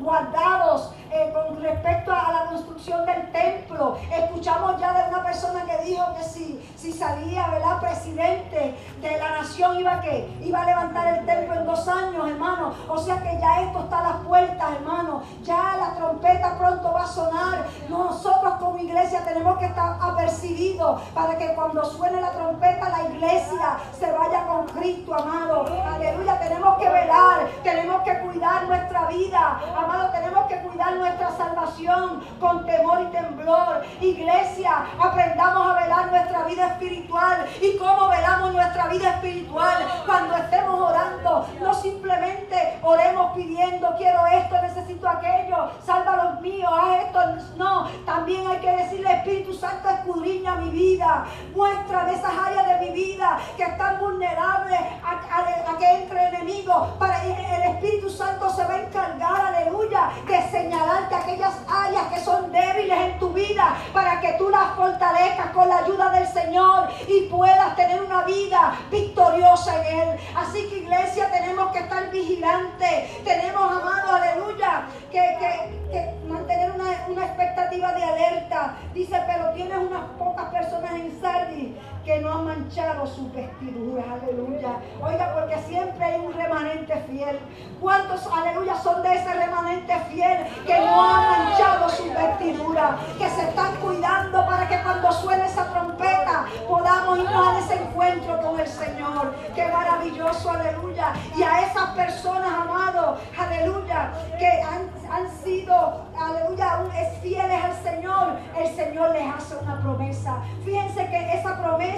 guardados 0.00 0.92
eh, 1.10 1.32
con 1.32 1.62
respecto 1.62 2.12
a 2.12 2.32
la 2.32 2.50
construcción 2.50 3.06
del 3.06 3.32
templo. 3.32 3.96
Escuchamos 4.12 4.78
ya 4.78 4.92
de 4.92 5.08
una 5.08 5.24
persona 5.24 5.64
que 5.64 5.84
dijo 5.84 6.04
que 6.14 6.22
si, 6.22 6.70
si 6.76 6.92
salía, 6.92 7.48
¿verdad? 7.48 7.80
Presidente 7.80 8.74
de 9.00 9.18
la 9.18 9.38
nación 9.38 9.77
iba 9.80 9.94
a 9.94 10.00
que 10.00 10.28
iba 10.42 10.62
a 10.62 10.64
levantar 10.64 11.18
el 11.18 11.26
templo 11.26 11.54
en 11.54 11.66
dos 11.66 11.88
años, 11.88 12.28
hermano. 12.28 12.72
O 12.88 12.98
sea 12.98 13.22
que 13.22 13.38
ya 13.40 13.62
esto 13.62 13.80
está 13.80 13.98
a 13.98 14.02
las 14.02 14.16
puertas, 14.26 14.72
hermano. 14.76 15.22
Ya 15.42 15.76
la 15.78 15.94
trompeta 15.94 16.58
pronto 16.58 16.92
va 16.92 17.02
a 17.02 17.06
sonar. 17.06 17.66
Nosotros 17.88 18.54
como 18.58 18.78
iglesia 18.78 19.24
tenemos 19.24 19.58
que 19.58 19.66
estar 19.66 19.96
apercibidos 20.00 21.00
para 21.14 21.36
que 21.36 21.54
cuando 21.54 21.84
suene 21.84 22.20
la 22.20 22.32
trompeta 22.32 22.88
la 22.88 23.14
iglesia 23.14 23.78
se 23.98 24.10
vaya 24.12 24.46
con 24.46 24.66
Cristo, 24.66 25.14
amado. 25.14 25.66
Aleluya, 25.94 26.38
tenemos 26.38 26.78
que 26.78 26.88
velar, 26.88 27.48
tenemos 27.62 28.02
que 28.02 28.18
cuidar 28.20 28.66
nuestra 28.66 29.06
vida, 29.06 29.60
amado, 29.76 30.10
tenemos 30.10 30.46
que 30.46 30.56
cuidar 30.62 30.96
nuestra 30.96 31.30
salvación 31.32 32.20
con 32.40 32.66
temor 32.66 33.02
y 33.02 33.06
temblor. 33.06 33.84
Iglesia, 34.00 34.86
aprendamos 34.98 35.68
a 35.68 35.80
velar 35.80 36.10
nuestra 36.10 36.42
vida 36.44 36.66
espiritual. 36.68 37.46
¿Y 37.60 37.76
cómo 37.78 38.08
velamos 38.08 38.52
nuestra 38.52 38.86
vida 38.88 39.10
espiritual? 39.10 39.67
Cuando 40.06 40.36
estemos 40.36 40.80
orando, 40.80 41.46
no 41.60 41.74
simplemente 41.74 42.78
oremos 42.82 43.32
pidiendo, 43.34 43.94
quiero 43.96 44.26
esto, 44.26 44.56
necesito 44.62 45.08
aquello, 45.08 45.70
salva 45.84 46.24
los 46.24 46.40
míos, 46.40 46.70
haz 46.72 47.04
esto. 47.04 47.20
No, 47.56 47.88
también 48.06 48.46
hay 48.46 48.58
que 48.58 48.70
decirle, 48.70 49.12
Espíritu 49.12 49.52
Santo, 49.52 49.88
escudriña 49.88 50.56
mi 50.56 50.70
vida. 50.70 51.26
Muestra 51.54 52.10
esas 52.10 52.32
áreas 52.32 52.66
de 52.66 52.86
mi 52.86 52.90
vida 52.92 53.38
que 53.56 53.64
están 53.64 53.98
vulnerables 54.00 54.80
a, 55.04 55.76
que 55.78 55.86
entre 55.86 56.28
enemigo. 56.28 56.96
Para 56.98 57.22
el 57.24 57.62
Espíritu 57.74 58.10
Santo 58.10 58.50
se 58.50 58.64
va 58.64 58.74
a 58.74 58.82
encargar, 58.82 59.54
aleluya, 59.54 60.10
de 60.26 60.42
señalar 60.50 61.08
aquellas 61.14 61.54
áreas 61.68 62.04
que 62.12 62.20
son 62.20 62.50
débiles 62.50 62.98
en 62.98 63.18
tu 63.18 63.30
vida 63.30 63.76
para 63.92 64.20
que 64.20 64.32
tú 64.34 64.48
las 64.48 64.74
fortalezcas 64.74 65.50
con 65.52 65.68
la 65.68 65.78
ayuda 65.78 66.10
del 66.10 66.26
Señor 66.26 66.88
y 67.06 67.28
puedas 67.28 67.76
tener 67.76 68.02
una 68.02 68.22
vida 68.22 68.74
victoriosa 68.90 69.57
en 69.66 69.98
Él. 69.98 70.18
Así 70.36 70.68
que 70.68 70.78
iglesia 70.78 71.30
tenemos 71.30 71.72
que 71.72 71.80
estar 71.80 72.10
vigilantes, 72.10 73.24
tenemos, 73.24 73.70
amado, 73.70 74.14
aleluya, 74.14 74.86
que, 75.10 76.18
mantener 76.28 76.72
una, 76.72 77.06
una 77.08 77.24
expectativa 77.26 77.92
de 77.94 78.04
alerta. 78.04 78.76
Dice, 78.94 79.20
pero 79.26 79.52
tienes 79.54 79.78
unas 79.78 80.04
pocas 80.18 80.50
personas 80.50 80.92
en 80.92 81.20
Sardis 81.20 81.68
que 82.08 82.20
no 82.20 82.32
han 82.32 82.46
manchado 82.46 83.06
sus 83.06 83.30
vestiduras, 83.34 84.06
aleluya. 84.10 84.76
Oiga, 84.98 85.34
porque 85.34 85.58
siempre 85.68 86.02
hay 86.02 86.18
un 86.18 86.32
remanente 86.32 86.96
fiel. 87.06 87.38
¿Cuántos, 87.82 88.26
aleluya, 88.32 88.76
son 88.76 89.02
de 89.02 89.14
ese 89.14 89.30
remanente 89.34 89.94
fiel 90.10 90.46
que 90.66 90.78
no 90.86 91.04
han 91.04 91.22
manchado 91.28 91.86
sus 91.90 92.08
vestiduras, 92.08 92.92
que 93.18 93.28
se 93.28 93.42
están 93.50 93.76
cuidando 93.82 94.46
para 94.46 94.66
que 94.66 94.80
cuando 94.82 95.12
suene 95.12 95.44
esa 95.44 95.70
trompeta 95.70 96.46
podamos 96.66 97.18
irnos 97.18 97.46
a 97.46 97.58
ese 97.58 97.74
encuentro 97.74 98.40
con 98.40 98.58
el 98.58 98.68
Señor? 98.68 99.34
Qué 99.54 99.66
maravilloso, 99.66 100.50
aleluya. 100.50 101.12
Y 101.36 101.42
a 101.42 101.66
esas 101.66 101.90
personas, 101.90 102.50
amados, 102.54 103.20
aleluya, 103.38 104.12
que 104.38 104.62
han, 104.62 104.88
han 105.12 105.30
sido, 105.44 106.06
aleluya, 106.18 106.84
es 106.98 107.20
fieles 107.20 107.62
al 107.62 107.74
Señor, 107.82 108.32
el 108.56 108.74
Señor 108.74 109.10
les 109.10 109.30
hace 109.30 109.56
una 109.56 109.78
promesa. 109.82 110.38
Fíjense 110.64 111.06
que 111.10 111.34
esa 111.34 111.62
promesa 111.62 111.97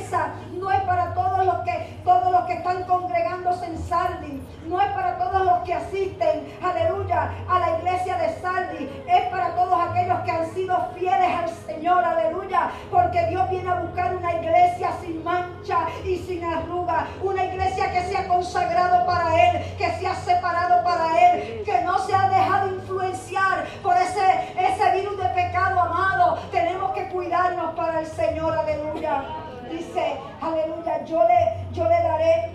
no 0.52 0.70
es 0.70 0.80
para 0.82 1.14
todos 1.14 1.44
los 1.44 1.56
que 1.60 2.00
todos 2.04 2.32
los 2.32 2.44
que 2.44 2.54
están 2.54 2.84
congregándose 2.84 3.66
en 3.66 3.78
Sardi, 3.78 4.42
no 4.66 4.80
es 4.80 4.90
para 4.92 5.18
todos 5.18 5.44
los 5.44 5.58
que 5.60 5.74
asisten, 5.74 6.48
aleluya, 6.62 7.30
a 7.48 7.58
la 7.58 7.78
iglesia 7.78 8.16
de 8.16 8.40
Sardi, 8.40 8.88
es 9.06 9.24
para 9.28 9.54
todos 9.54 9.78
aquellos 9.90 10.18
que 10.20 10.30
han 10.30 10.50
sido 10.54 10.88
fieles 10.94 11.36
al 11.36 11.48
Señor, 11.66 12.04
aleluya, 12.04 12.70
porque 12.90 13.26
Dios 13.26 13.48
viene 13.50 13.70
a 13.70 13.80
buscar 13.80 14.16
una 14.16 14.32
iglesia 14.32 14.92
sin 15.00 15.22
mancha 15.22 15.86
y 16.04 16.16
sin 16.18 16.42
arruga, 16.42 17.06
una 17.22 17.44
iglesia 17.44 17.92
que 17.92 18.02
se 18.02 18.16
ha 18.16 18.26
consagrado 18.26 19.06
para 19.06 19.50
Él, 19.50 19.76
que 19.76 19.90
se 19.92 20.06
ha 20.06 20.14
separado 20.14 20.82
para 20.82 21.32
Él, 21.32 21.62
que 21.64 21.80
no 21.82 21.98
se 21.98 22.14
ha 22.14 22.28
dejado 22.28 22.68
influenciar 22.68 23.66
por 23.82 23.96
ese, 23.96 24.54
ese 24.58 24.90
virus 24.96 25.18
de 25.18 25.28
pecado 25.30 25.80
amado. 25.80 26.38
Tenemos 26.50 26.92
que 26.92 27.08
cuidarnos 27.08 27.74
para 27.74 28.00
el 28.00 28.06
Señor, 28.06 28.58
aleluya 28.58 29.49
dice, 29.70 30.16
aleluya, 30.40 31.04
yo 31.04 31.22
le, 31.24 31.66
yo 31.72 31.84
le 31.84 31.90
daré. 31.90 32.52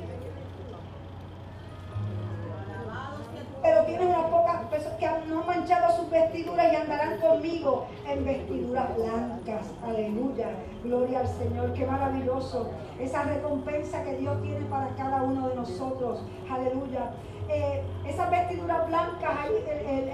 Pero 3.61 3.83
tienen 3.85 4.07
unas 4.09 4.25
pocas 4.29 4.63
personas 4.65 4.99
que 4.99 5.09
no 5.27 5.41
han 5.41 5.47
manchado 5.47 5.95
sus 5.95 6.09
vestiduras 6.11 6.71
y 6.71 6.75
andarán 6.75 7.17
conmigo 7.17 7.87
en 8.07 8.23
vestiduras 8.23 8.95
blancas. 8.95 9.65
Aleluya. 9.83 10.49
Gloria 10.83 11.21
al 11.21 11.27
Señor. 11.27 11.73
Qué 11.73 11.85
maravilloso. 11.87 12.69
Esa 12.99 13.23
recompensa 13.23 14.03
que 14.03 14.17
Dios 14.17 14.39
tiene 14.43 14.65
para 14.67 14.89
cada 14.89 15.23
uno 15.23 15.49
de 15.49 15.55
nosotros. 15.55 16.23
Aleluya. 16.47 17.11
Eh, 17.49 17.81
esas 18.05 18.29
vestiduras 18.29 18.87
blancas, 18.87 19.31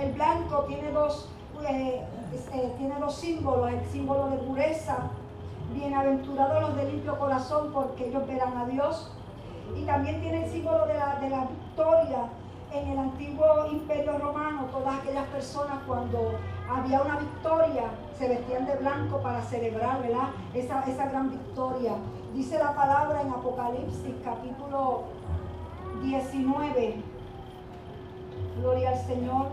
el, 0.02 0.12
blanco 0.14 0.64
tiene 0.68 0.92
dos, 0.92 1.30
eh, 1.68 2.02
eh, 2.54 2.74
tiene 2.78 2.96
dos 3.00 3.16
símbolos. 3.16 3.74
El 3.74 3.86
símbolo 3.86 4.30
de 4.30 4.38
pureza 4.38 5.12
Bienaventurados 5.74 6.62
los 6.62 6.76
de 6.76 6.92
limpio 6.92 7.18
corazón 7.18 7.72
porque 7.74 8.08
ellos 8.08 8.28
verán 8.28 8.58
a 8.58 8.66
Dios. 8.66 9.12
Y 9.76 9.84
también 9.84 10.20
tiene 10.22 10.44
el 10.46 10.52
símbolo 10.52 10.86
de 10.86 10.96
la, 10.96 11.16
de 11.20 11.30
la 11.30 11.46
victoria 11.46 12.30
en 12.74 12.88
el 12.90 13.00
antiguo 13.00 13.46
imperio 13.72 14.18
romano. 14.18 14.66
Todas 14.72 15.00
aquellas 15.00 15.26
personas 15.28 15.80
cuando 15.88 16.34
había 16.70 17.02
una 17.02 17.20
victoria 17.20 17.84
se 18.18 18.28
vestían 18.28 18.66
de 18.66 18.76
blanco 18.76 19.22
para 19.22 19.42
celebrar 19.42 20.02
¿verdad? 20.02 20.30
Esa, 20.54 20.82
esa 20.84 21.08
gran 21.08 21.32
victoria. 21.32 21.94
Dice 22.34 22.58
la 22.60 22.76
palabra 22.76 23.22
en 23.22 23.30
Apocalipsis 23.30 24.16
capítulo 24.24 25.04
19. 26.04 26.96
Gloria 28.58 28.90
al 28.90 29.06
Señor. 29.06 29.48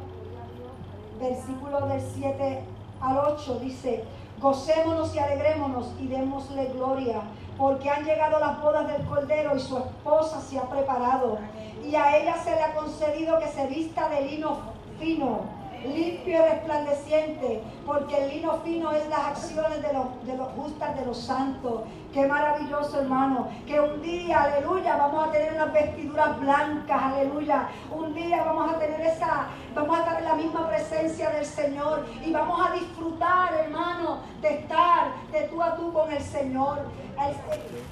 Versículo 1.21 1.87
del 1.87 2.01
7 2.01 2.65
al 3.01 3.19
8 3.19 3.59
dice, 3.61 4.05
Gocémonos 4.41 5.15
y 5.15 5.19
alegrémonos 5.19 5.93
y 5.99 6.07
démosle 6.07 6.67
gloria, 6.67 7.23
porque 7.57 7.91
han 7.91 8.05
llegado 8.05 8.39
las 8.39 8.61
bodas 8.63 8.87
del 8.87 9.05
Cordero 9.05 9.57
y 9.57 9.61
su 9.61 9.77
esposa 9.79 10.41
se 10.41 10.59
ha 10.59 10.63
preparado. 10.63 11.39
Y 11.85 11.95
a 11.97 12.17
ella 12.17 12.37
se 12.37 12.51
le 12.51 12.63
ha 12.63 12.75
concedido 12.75 13.39
que 13.41 13.49
se 13.49 13.67
vista 13.67 14.09
de 14.09 14.21
lino 14.23 14.59
fino, 15.01 15.41
limpio 15.85 16.35
y 16.35 16.49
resplandeciente, 16.51 17.63
porque 17.85 18.17
el 18.17 18.31
lino 18.31 18.61
fino 18.65 18.93
es 18.93 19.09
las 19.09 19.27
acciones 19.27 19.83
de 19.83 19.93
los, 19.93 20.27
de 20.27 20.37
los 20.37 20.49
justas 20.53 20.97
de 20.97 21.07
los 21.07 21.19
santos. 21.19 21.83
Qué 22.13 22.27
maravilloso, 22.27 23.01
hermano. 23.01 23.49
Que 23.67 23.79
un 23.79 24.01
día, 24.01 24.45
aleluya, 24.45 24.97
vamos 24.97 25.29
a 25.29 25.31
tener 25.31 25.53
unas 25.53 25.73
vestiduras 25.75 26.41
blancas, 26.41 27.03
aleluya. 27.03 27.69
Un 27.91 28.15
día 28.15 28.43
vamos 28.45 28.73
a 28.73 28.79
tener 28.79 29.01
esa, 29.03 29.49
vamos 29.75 29.95
a 29.95 30.01
estar 30.01 30.19
en 30.19 30.25
la 30.25 30.35
misma 30.35 30.69
presencia 30.69 31.29
del 31.31 31.45
Señor 31.45 32.07
y 32.25 32.33
vamos 32.33 32.67
a 32.67 32.73
disfrutar, 32.73 33.53
hermano, 33.53 34.21
de 34.41 34.55
estar 34.55 35.09
de 35.31 35.43
tú 35.49 35.63
a 35.63 35.77
tú 35.77 35.93
con 35.93 36.11
el 36.11 36.23
Señor. 36.23 36.79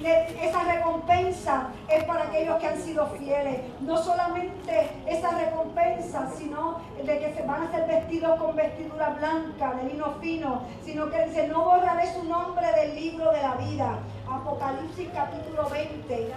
Esa 0.01 0.63
recompensa 0.63 1.67
es 1.89 2.03
para 2.05 2.23
aquellos 2.23 2.55
que 2.57 2.67
han 2.67 2.77
sido 2.77 3.05
fieles. 3.07 3.61
No 3.81 3.97
solamente 3.97 4.89
esa 5.05 5.31
recompensa, 5.31 6.31
sino 6.35 6.79
de 7.03 7.19
que 7.19 7.33
se 7.35 7.43
van 7.43 7.63
a 7.63 7.71
ser 7.71 7.85
vestidos 7.87 8.39
con 8.39 8.55
vestidura 8.55 9.09
blanca, 9.09 9.73
de 9.75 9.91
lino 9.91 10.15
fino, 10.21 10.63
sino 10.83 11.09
que 11.09 11.25
dice, 11.25 11.47
no 11.49 11.65
borraré 11.65 12.11
su 12.13 12.23
nombre 12.23 12.65
del 12.73 12.95
libro 12.95 13.31
de 13.31 13.41
la 13.41 13.55
vida. 13.55 13.99
Apocalipsis 14.37 15.09
capítulo 15.15 15.67
20, 15.67 16.31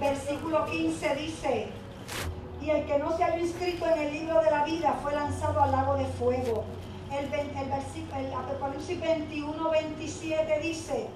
versículo 0.00 0.64
15 0.64 1.14
dice, 1.16 1.68
y 2.62 2.70
el 2.70 2.86
que 2.86 2.98
no 2.98 3.14
se 3.14 3.24
haya 3.24 3.38
inscrito 3.38 3.86
en 3.86 3.98
el 3.98 4.12
libro 4.12 4.40
de 4.42 4.50
la 4.50 4.64
vida 4.64 4.98
fue 5.02 5.14
lanzado 5.14 5.60
al 5.60 5.70
lago 5.70 5.96
de 5.96 6.06
fuego. 6.06 6.64
El, 7.12 7.26
el, 7.26 7.50
el 7.50 8.34
Apocalipsis 8.34 9.00
21, 9.00 9.70
27 9.70 10.60
dice, 10.60 11.08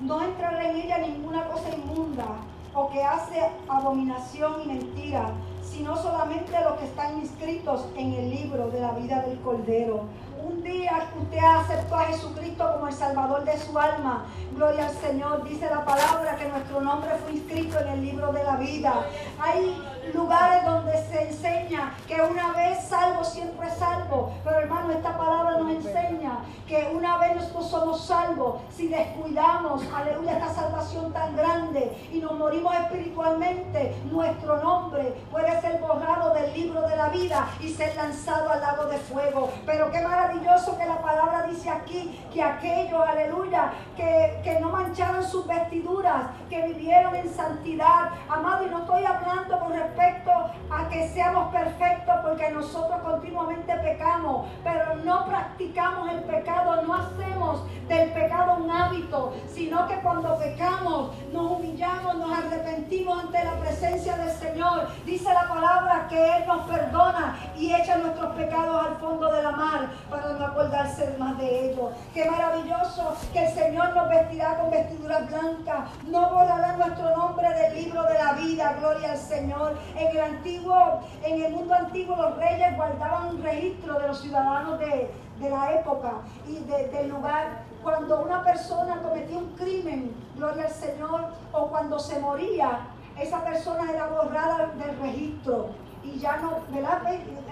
no 0.00 0.22
entrará 0.22 0.70
en 0.70 0.76
ella 0.76 0.98
ninguna 0.98 1.44
cosa 1.46 1.68
inmunda 1.74 2.26
o 2.74 2.88
que 2.90 3.02
hace 3.02 3.42
abominación 3.68 4.62
y 4.62 4.66
mentira, 4.66 5.32
sino 5.62 5.96
solamente 5.96 6.52
los 6.62 6.78
que 6.78 6.84
están 6.84 7.18
inscritos 7.18 7.86
en 7.96 8.12
el 8.12 8.30
libro 8.30 8.70
de 8.70 8.80
la 8.80 8.92
vida 8.92 9.22
del 9.22 9.40
Cordero 9.40 10.04
un 10.48 10.62
día 10.62 11.06
usted 11.20 11.38
aceptó 11.38 11.96
a 11.96 12.04
Jesucristo 12.04 12.72
como 12.74 12.88
el 12.88 12.94
Salvador 12.94 13.44
de 13.44 13.58
su 13.58 13.78
alma, 13.78 14.26
gloria 14.54 14.86
al 14.86 14.94
Señor, 14.94 15.44
dice 15.44 15.68
la 15.68 15.84
palabra 15.84 16.36
que 16.36 16.48
nuestro 16.48 16.80
nombre 16.80 17.10
fue 17.22 17.32
inscrito 17.32 17.78
en 17.80 17.88
el 17.88 18.04
libro 18.04 18.32
de 18.32 18.44
la 18.44 18.56
vida. 18.56 19.04
Hay 19.38 19.82
lugares 20.14 20.64
donde 20.64 20.92
se 21.06 21.28
enseña 21.28 21.94
que 22.06 22.20
una 22.22 22.52
vez 22.52 22.86
salvo, 22.88 23.24
siempre 23.24 23.68
salvo. 23.70 24.32
Pero 24.44 24.60
hermano, 24.60 24.92
esta 24.92 25.16
palabra 25.16 25.58
nos 25.58 25.70
enseña 25.70 26.38
que 26.66 26.88
una 26.94 27.18
vez 27.18 27.36
nosotros 27.36 27.70
somos 27.70 28.06
salvos, 28.06 28.60
si 28.70 28.88
descuidamos, 28.88 29.82
aleluya, 29.94 30.38
esta 30.38 30.54
salvación 30.54 31.12
tan 31.12 31.36
grande 31.36 31.96
y 32.12 32.18
nos 32.18 32.32
morimos 32.32 32.74
espiritualmente, 32.74 33.94
nuestro 34.10 34.62
nombre 34.62 35.14
puede 35.30 35.60
ser 35.60 35.80
borrado 35.80 36.34
del 36.34 36.52
libro 36.54 36.82
de 36.82 36.96
la 36.96 37.08
vida 37.08 37.48
y 37.60 37.68
ser 37.68 37.94
lanzado 37.96 38.50
al 38.50 38.60
lago 38.60 38.86
de 38.86 38.98
fuego. 38.98 39.50
Pero 39.64 39.90
qué 39.90 40.00
maravilloso 40.00 40.35
que 40.44 40.86
la 40.86 41.00
palabra 41.00 41.42
dice 41.48 41.70
aquí 41.70 42.18
que 42.32 42.42
aquellos, 42.42 43.00
aleluya, 43.06 43.72
que, 43.96 44.40
que 44.42 44.60
no 44.60 44.70
mancharon 44.70 45.22
sus 45.22 45.46
vestiduras, 45.46 46.26
que 46.50 46.62
vivieron 46.66 47.14
en 47.14 47.28
santidad. 47.32 48.10
Amado, 48.28 48.66
y 48.66 48.70
no 48.70 48.80
estoy 48.80 49.04
hablando 49.04 49.58
con 49.58 49.72
respecto 49.72 50.30
a 50.70 50.88
que 50.88 51.08
seamos 51.08 51.52
perfectos 51.52 52.14
porque 52.22 52.50
nosotros 52.50 53.00
continuamente 53.00 53.72
pecamos, 53.76 54.46
pero 54.62 54.96
no 54.96 55.24
practicamos 55.26 56.10
el 56.10 56.22
pecado, 56.24 56.82
no 56.82 56.94
hacemos 56.94 57.64
del 57.88 58.10
pecado 58.10 58.56
un 58.56 58.70
hábito, 58.70 59.32
sino 59.48 59.86
que 59.86 59.96
cuando 60.00 60.36
pecamos 60.38 61.12
nos 61.32 61.52
humillamos, 61.52 62.16
nos 62.16 62.38
arrepentimos 62.38 63.24
ante 63.24 63.44
la 63.44 63.52
presencia 63.60 64.16
del 64.16 64.30
Señor. 64.30 64.88
Dice 65.04 65.32
la 65.32 65.48
palabra 65.48 66.06
que 66.08 66.36
Él 66.36 66.46
nos 66.46 66.66
perdona 66.66 67.36
y 67.56 67.72
echa 67.72 67.96
nuestros 67.98 68.34
pecados 68.34 68.86
al 68.86 68.96
fondo 68.96 69.30
de 69.30 69.42
la 69.42 69.50
mar 69.52 69.88
no 70.34 70.46
acordarse 70.46 71.14
más 71.18 71.38
de 71.38 71.70
ellos. 71.70 71.90
Qué 72.14 72.30
maravilloso 72.30 73.14
que 73.32 73.46
el 73.46 73.52
Señor 73.52 73.94
nos 73.94 74.08
vestirá 74.08 74.58
con 74.58 74.70
vestiduras 74.70 75.28
blancas, 75.28 75.90
no 76.06 76.30
borrará 76.30 76.76
nuestro 76.76 77.16
nombre 77.16 77.48
del 77.48 77.74
libro 77.74 78.02
de 78.04 78.14
la 78.14 78.32
vida, 78.32 78.76
gloria 78.80 79.12
al 79.12 79.18
Señor. 79.18 79.78
En 79.96 80.08
el 80.08 80.20
antiguo, 80.20 81.00
en 81.22 81.42
el 81.42 81.52
mundo 81.52 81.74
antiguo 81.74 82.16
los 82.16 82.36
reyes 82.36 82.76
guardaban 82.76 83.36
un 83.36 83.42
registro 83.42 83.98
de 83.98 84.08
los 84.08 84.20
ciudadanos 84.20 84.78
de, 84.78 85.10
la 85.38 85.74
época 85.74 86.12
y 86.48 86.58
del 86.64 87.10
lugar 87.10 87.66
cuando 87.82 88.20
una 88.22 88.42
persona 88.42 89.00
cometía 89.00 89.38
un 89.38 89.50
crimen, 89.50 90.12
gloria 90.34 90.64
al 90.64 90.72
Señor, 90.72 91.26
o 91.52 91.66
cuando 91.68 92.00
se 92.00 92.18
moría, 92.18 92.80
esa 93.16 93.44
persona 93.44 93.92
era 93.92 94.08
borrada 94.08 94.72
del 94.76 94.98
registro. 94.98 95.68
Y 96.06 96.18
ya 96.18 96.36
no, 96.36 96.60
¿verdad? 96.70 97.02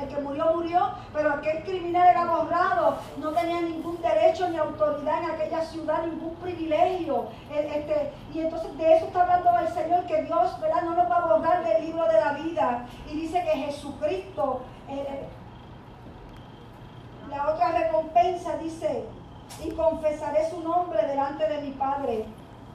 El 0.01 0.09
que 0.09 0.21
murió, 0.21 0.55
murió, 0.55 0.91
pero 1.13 1.33
aquel 1.33 1.65
criminal 1.65 2.09
era 2.09 2.25
borrado, 2.25 2.99
no 3.19 3.33
tenía 3.33 3.61
ningún 3.61 4.01
derecho 4.01 4.49
ni 4.49 4.57
autoridad 4.57 5.25
en 5.25 5.31
aquella 5.31 5.61
ciudad, 5.63 6.05
ningún 6.05 6.35
privilegio. 6.37 7.27
E, 7.51 7.79
este, 7.79 8.13
y 8.33 8.41
entonces 8.41 8.77
de 8.79 8.97
eso 8.97 9.07
está 9.07 9.23
hablando 9.23 9.59
el 9.59 9.69
Señor, 9.69 10.05
que 10.07 10.23
Dios, 10.23 10.61
¿verdad? 10.61 10.83
No 10.83 10.95
nos 10.95 11.11
va 11.11 11.17
a 11.17 11.37
borrar 11.37 11.65
del 11.65 11.85
libro 11.85 12.07
de 12.07 12.21
la 12.21 12.33
vida. 12.35 12.87
Y 13.11 13.17
dice 13.17 13.43
que 13.45 13.51
Jesucristo, 13.51 14.63
eh, 14.89 15.29
la 17.29 17.51
otra 17.51 17.73
recompensa 17.73 18.57
dice, 18.59 19.05
y 19.65 19.71
confesaré 19.73 20.49
su 20.49 20.61
nombre 20.61 21.07
delante 21.07 21.49
de 21.49 21.61
mi 21.61 21.71
Padre 21.73 22.27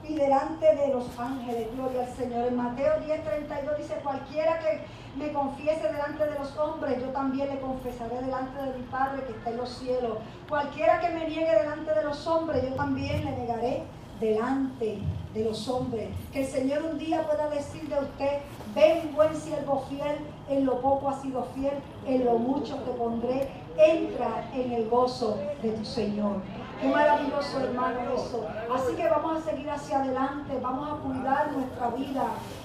y 0.10 0.16
delante 0.16 0.76
de 0.76 0.88
los 0.88 1.08
ángeles. 1.20 1.68
Gloria 1.76 2.02
al 2.02 2.14
Señor. 2.16 2.48
En 2.48 2.56
Mateo 2.56 2.94
10:32 3.06 3.78
dice, 3.78 3.94
cualquiera 4.02 4.60
que 4.60 4.82
me 5.16 5.32
confiese 5.32 5.84
delante 5.84 6.26
de 6.26 6.40
los 6.40 6.58
hombres, 6.58 7.00
yo 7.00 7.10
también 7.10 7.50
le 7.50 7.60
confesaré 7.60 8.22
delante 8.22 8.62
de 8.62 8.78
mi 8.78 8.84
Padre 8.86 9.24
que 9.26 9.34
está 9.34 9.52
en 9.52 9.58
los 9.58 9.70
cielos. 9.70 10.18
Cualquiera 10.48 11.00
que 11.00 11.10
me 11.10 11.28
niegue 11.28 11.52
delante 11.52 11.94
de 11.94 12.04
los 12.04 12.26
hombres, 12.26 12.64
yo 12.64 12.76
también 12.76 13.24
le 13.24 13.32
negaré 13.38 13.84
delante 14.20 15.00
de 15.34 15.44
los 15.44 15.68
hombres. 15.70 16.10
Que 16.34 16.42
el 16.42 16.48
Señor 16.48 16.84
un 16.84 16.98
día 16.98 17.24
pueda 17.24 17.48
decir 17.50 17.88
de 17.88 18.00
usted, 18.00 18.40
ven 18.74 19.14
buen 19.16 19.36
siervo 19.36 19.86
fiel, 19.90 20.18
en 20.50 20.66
lo 20.66 20.82
poco 20.82 21.10
has 21.10 21.22
sido 21.22 21.44
fiel, 21.56 21.74
en 22.08 22.26
lo 22.26 22.40
mucho 22.40 22.76
te 22.78 22.92
pondré, 22.92 23.48
entra 23.78 24.50
en 24.54 24.72
el 24.72 24.90
gozo 24.90 25.38
de 25.62 25.70
tu 25.72 25.86
Señor. 25.86 26.42
Qué 26.82 26.88
maravilloso, 26.88 27.60
hermano, 27.60 28.00
eso. 28.16 28.48
Así 28.74 28.96
que 28.96 29.10
vamos 29.10 29.38
a 29.38 29.42
seguir 29.42 29.70
hacia 29.70 30.00
adelante, 30.00 30.58
vamos 30.62 30.90
a 30.90 30.96
cuidar 31.04 31.52
nuestra 31.52 31.90
vida. 31.90 32.24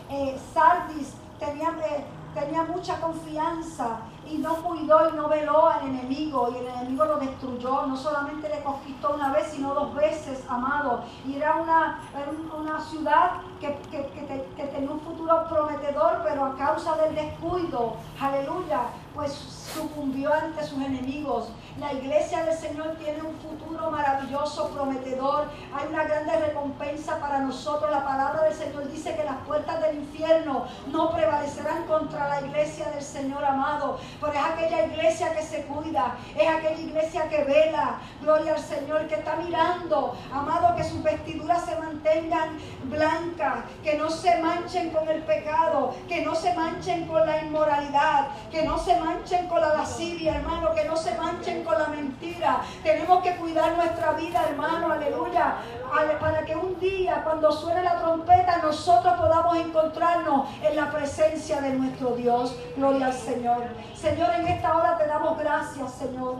Eh, 0.08 0.38
Sardis 0.52 1.14
tenía, 1.40 1.70
eh, 1.84 2.04
tenía 2.32 2.62
mucha 2.62 3.00
confianza 3.00 3.98
y 4.30 4.38
no 4.38 4.54
cuidó 4.62 5.10
y 5.10 5.16
no 5.16 5.28
veló 5.28 5.66
al 5.66 5.88
enemigo 5.88 6.48
y 6.54 6.58
el 6.58 6.66
enemigo 6.68 7.04
lo 7.06 7.16
destruyó. 7.16 7.86
No 7.86 7.96
solamente 7.96 8.48
le 8.48 8.62
conquistó 8.62 9.14
una 9.14 9.32
vez, 9.32 9.48
sino 9.48 9.74
dos 9.74 9.92
veces, 9.96 10.44
amado. 10.48 11.02
Y 11.26 11.34
era 11.34 11.56
una, 11.56 11.98
una 12.56 12.80
ciudad 12.82 13.32
que, 13.60 13.76
que 13.90 14.62
tenía 14.66 14.90
un 14.92 15.00
futuro 15.00 15.44
prometedor, 15.48 16.22
pero 16.22 16.44
a 16.44 16.56
causa 16.56 16.94
del 16.98 17.16
descuido, 17.16 17.96
aleluya, 18.20 18.82
pues 19.14 19.32
sucumbió 19.74 20.32
ante 20.32 20.64
sus 20.64 20.82
enemigos. 20.82 21.48
La 21.78 21.92
iglesia 21.92 22.44
del 22.44 22.56
Señor 22.56 22.94
tiene 23.02 23.20
un 23.22 23.34
futuro 23.36 23.90
maravilloso, 23.90 24.68
prometedor. 24.70 25.48
Hay 25.74 25.88
una 25.88 26.04
grande 26.04 26.38
recompensa 26.38 27.18
para 27.18 27.40
nosotros. 27.40 27.90
La 27.90 28.04
palabra 28.04 28.44
del 28.44 28.54
Señor 28.54 28.88
dice 28.88 29.16
que 29.16 29.24
las 29.24 29.36
puertas 29.38 29.82
del 29.82 29.96
infierno 29.96 30.66
no 30.86 31.10
prevalecerán 31.10 31.84
contra 31.84 32.28
la 32.28 32.40
iglesia 32.42 32.90
del 32.90 33.02
Señor 33.02 33.44
amado. 33.44 33.98
Pero 34.20 34.32
es 34.32 34.38
aquella 34.38 34.86
iglesia 34.86 35.34
que 35.34 35.42
se 35.42 35.62
cuida, 35.64 36.14
es 36.36 36.48
aquella 36.48 36.80
iglesia 36.80 37.28
que 37.28 37.42
vela. 37.42 37.98
Gloria 38.20 38.54
al 38.54 38.60
Señor 38.60 39.08
que 39.08 39.16
está 39.16 39.36
mirando, 39.36 40.16
amado, 40.32 40.76
que 40.76 40.84
sus 40.84 41.02
vestiduras 41.02 41.64
se 41.64 41.76
mantengan 41.76 42.56
blancas, 42.84 43.64
que 43.82 43.96
no 43.96 44.10
se 44.10 44.36
manchen 44.38 44.90
con 44.90 45.08
el 45.08 45.22
pecado, 45.22 45.94
que 46.08 46.24
no 46.24 46.34
se 46.34 46.54
manchen 46.54 47.06
con 47.06 47.26
la 47.26 47.42
inmoralidad, 47.42 48.28
que 48.50 48.62
no 48.62 48.78
se 48.78 48.96
con 49.48 49.60
la 49.60 49.74
lascivia, 49.74 50.36
hermano, 50.36 50.74
que 50.74 50.84
no 50.84 50.96
se 50.96 51.14
manchen 51.16 51.64
con 51.64 51.78
la 51.78 51.88
mentira. 51.88 52.60
Tenemos 52.82 53.22
que 53.22 53.36
cuidar 53.36 53.76
nuestra 53.76 54.12
vida, 54.12 54.44
hermano, 54.48 54.92
aleluya, 54.92 55.56
para 56.20 56.44
que 56.44 56.54
un 56.54 56.78
día, 56.78 57.22
cuando 57.24 57.50
suene 57.52 57.82
la 57.82 57.98
trompeta, 57.98 58.58
nosotros 58.58 59.14
podamos 59.14 59.56
encontrarnos 59.56 60.48
en 60.62 60.76
la 60.76 60.90
presencia 60.90 61.60
de 61.60 61.70
nuestro 61.70 62.16
Dios. 62.16 62.56
Gloria 62.76 63.06
al 63.06 63.14
Señor. 63.14 63.64
Señor, 63.94 64.30
en 64.34 64.46
esta 64.48 64.76
hora 64.76 64.98
te 64.98 65.06
damos 65.06 65.38
gracias, 65.38 65.92
Señor. 65.92 66.36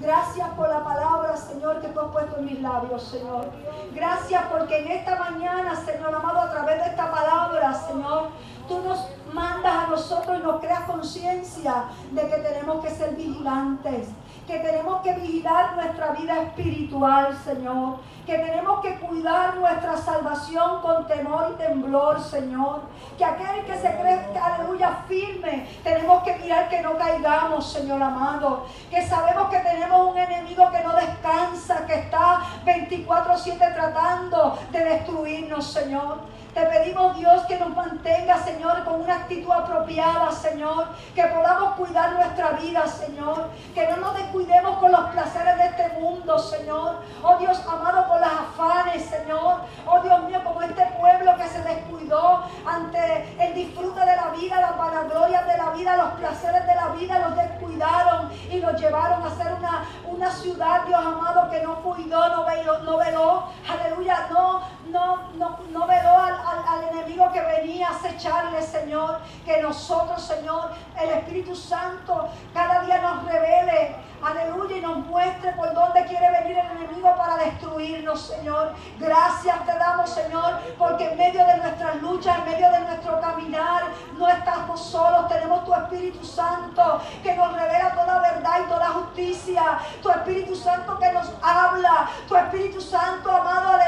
Gracias 0.00 0.48
por 0.50 0.68
la 0.68 0.82
palabra, 0.84 1.36
Señor, 1.36 1.80
que 1.80 1.88
tú 1.88 2.00
has 2.00 2.12
puesto 2.12 2.36
en 2.38 2.44
mis 2.44 2.60
labios, 2.60 3.02
Señor. 3.04 3.50
Gracias 3.94 4.42
porque 4.50 4.78
en 4.78 4.90
esta 4.90 5.16
mañana, 5.16 5.76
Señor 5.76 6.14
amado, 6.14 6.40
a 6.40 6.50
través 6.50 6.82
de 6.82 6.90
esta 6.90 7.10
palabra, 7.10 7.72
Señor, 7.72 8.28
tú 8.68 8.80
nos 8.82 8.98
mandas 9.32 9.84
a 9.84 9.86
nosotros 9.88 10.38
y 10.38 10.42
nos 10.42 10.60
creas 10.60 10.84
conciencia 10.84 11.84
de 12.12 12.28
que 12.28 12.36
tenemos 12.36 12.84
que 12.84 12.90
ser 12.90 13.14
vigilantes, 13.14 14.08
que 14.46 14.58
tenemos 14.58 15.02
que 15.02 15.12
vigilar 15.14 15.74
nuestra 15.74 16.12
vida 16.12 16.42
espiritual, 16.42 17.36
Señor, 17.44 17.96
que 18.26 18.38
tenemos 18.38 18.80
que 18.80 18.94
cuidar 19.00 19.56
nuestra 19.56 19.96
salvación 19.96 20.80
con 20.82 21.06
temor 21.06 21.52
y 21.52 21.56
temblor, 21.56 22.20
Señor, 22.20 22.82
que 23.18 23.24
aquel 23.24 23.64
que 23.64 23.76
se 23.76 23.96
cree, 23.96 24.38
aleluya, 24.38 25.04
firme, 25.08 25.66
tenemos 25.82 26.22
que 26.22 26.36
mirar 26.36 26.68
que 26.68 26.80
no 26.80 26.96
caigamos, 26.96 27.70
Señor 27.72 28.02
amado, 28.02 28.66
que 28.90 29.06
sabemos 29.06 29.48
que 29.50 29.58
tenemos 29.58 30.10
un 30.10 30.18
enemigo 30.18 30.70
que 30.70 30.82
no 30.82 30.94
descansa, 30.94 31.86
que 31.86 31.94
está 31.94 32.40
24/7 32.64 33.74
tratando 33.74 34.58
de 34.70 34.84
destruirnos, 34.84 35.66
Señor. 35.66 36.18
Te 36.54 36.64
pedimos, 36.66 37.16
Dios, 37.16 37.42
que 37.46 37.58
nos 37.58 37.70
mantenga, 37.70 38.38
Señor, 38.38 38.84
con 38.84 39.00
una 39.00 39.16
actitud 39.16 39.50
apropiada, 39.50 40.30
Señor. 40.30 40.86
Que 41.12 41.24
podamos 41.24 41.74
cuidar 41.74 42.12
nuestra 42.12 42.50
vida, 42.50 42.86
Señor. 42.86 43.48
Que 43.74 43.88
no 43.88 43.96
nos 43.96 44.14
descuidemos 44.14 44.78
con 44.78 44.92
los 44.92 45.10
placeres 45.10 45.58
de 45.58 45.64
este 45.64 45.88
mundo, 46.00 46.38
Señor. 46.38 47.02
Oh 47.24 47.36
Dios 47.38 47.60
amado, 47.66 48.06
con 48.06 48.20
las 48.20 48.30
afanes, 48.30 49.04
Señor. 49.04 49.62
Oh 49.84 50.00
Dios 50.00 50.22
mío, 50.24 50.40
como 50.44 50.62
este 50.62 50.86
pueblo 51.00 51.36
que 51.36 51.48
se 51.48 51.60
descuidó 51.60 52.44
ante 52.64 53.34
el 53.44 53.54
disfrute 53.54 53.98
de 53.98 54.14
la 54.14 54.28
vida, 54.28 54.60
las 54.60 54.78
vanaglorias 54.78 55.46
de 55.48 55.58
la 55.58 55.70
vida, 55.70 55.96
los 55.96 56.10
placeres 56.12 56.64
de 56.68 56.74
la 56.76 56.88
vida, 56.90 57.18
los 57.18 57.36
descuidaron 57.36 58.30
y 58.48 58.60
los 58.60 58.80
llevaron 58.80 59.24
a 59.24 59.30
ser 59.34 59.54
una, 59.54 59.84
una 60.06 60.30
ciudad, 60.30 60.84
Dios 60.86 61.04
amado, 61.04 61.50
que 61.50 61.62
no 61.62 61.82
cuidó, 61.82 62.28
no 62.28 62.44
veló, 62.44 62.78
no 62.78 62.96
veló 62.98 63.44
aleluya, 63.68 64.28
no, 64.30 64.62
no, 64.94 65.18
no, 65.34 65.58
no 65.72 65.86
veló 65.88 66.16
al, 66.16 66.34
al, 66.68 66.84
enemigo 66.92 67.30
que 67.32 67.40
venía 67.40 67.88
a 67.88 67.96
acecharle, 67.96 68.62
Señor. 68.62 69.18
Que 69.44 69.60
nosotros, 69.60 70.22
Señor, 70.22 70.70
el 70.98 71.10
Espíritu 71.10 71.54
Santo, 71.56 72.28
cada 72.54 72.82
día 72.82 72.98
nos 73.02 73.24
revele, 73.24 73.96
aleluya, 74.22 74.76
y 74.76 74.80
nos 74.80 74.98
muestre 74.98 75.52
por 75.52 75.74
dónde 75.74 76.04
quiere 76.04 76.30
venir 76.30 76.58
el 76.58 76.76
enemigo 76.76 77.12
para 77.16 77.36
destruirnos, 77.36 78.20
Señor. 78.20 78.72
Gracias 78.98 79.66
te 79.66 79.76
damos, 79.76 80.08
Señor, 80.10 80.60
porque 80.78 81.10
en 81.10 81.18
medio 81.18 81.44
de 81.44 81.56
nuestras 81.56 82.00
luchas, 82.00 82.38
en 82.38 82.44
medio 82.52 82.70
de 82.70 82.80
nuestro 82.80 83.20
caminar, 83.20 83.82
no 84.16 84.28
estamos 84.28 84.80
solos. 84.80 85.28
Tenemos 85.28 85.64
tu 85.64 85.74
Espíritu 85.74 86.24
Santo 86.24 87.00
que 87.22 87.34
nos 87.34 87.52
revela 87.52 87.94
toda 87.94 88.20
verdad 88.20 88.60
y 88.64 88.68
toda 88.68 88.86
justicia. 88.90 89.78
Tu 90.00 90.08
Espíritu 90.08 90.54
Santo 90.54 90.96
que 91.00 91.10
nos 91.12 91.32
habla. 91.42 92.08
Tu 92.28 92.36
Espíritu 92.36 92.80
Santo, 92.80 93.28
amado, 93.30 93.70
aleluya, 93.70 93.83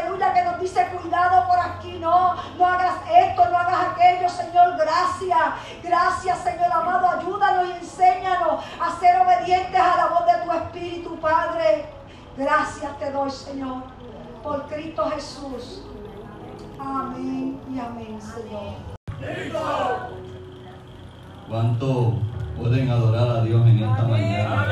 dice 0.66 0.84
cuidado 1.00 1.46
por 1.46 1.58
aquí, 1.60 1.96
no, 2.00 2.34
no 2.58 2.66
hagas 2.66 2.96
esto, 3.08 3.48
no 3.48 3.56
hagas 3.56 3.92
aquello, 3.92 4.28
Señor, 4.28 4.76
gracias. 4.76 5.38
Gracias, 5.82 6.38
Señor 6.38 6.72
amado, 6.72 7.06
ayúdanos 7.06 7.68
y 7.68 7.72
enséñanos 7.84 8.64
a 8.80 8.98
ser 8.98 9.20
obedientes 9.20 9.80
a 9.80 9.96
la 9.96 10.06
voz 10.06 10.26
de 10.26 10.44
tu 10.44 10.52
Espíritu, 10.52 11.20
Padre. 11.20 11.86
Gracias 12.36 12.98
te 12.98 13.12
doy, 13.12 13.30
Señor, 13.30 13.84
por 14.42 14.66
Cristo 14.66 15.08
Jesús. 15.14 15.82
Amén 16.80 17.60
y 17.72 17.78
amén, 17.78 18.18
Señor. 18.20 18.74
¿Cuánto 21.48 22.14
pueden 22.58 22.90
adorar 22.90 23.36
a 23.36 23.40
Dios 23.42 23.64
en 23.66 23.84
esta 23.84 24.02
mañana? 24.02 24.66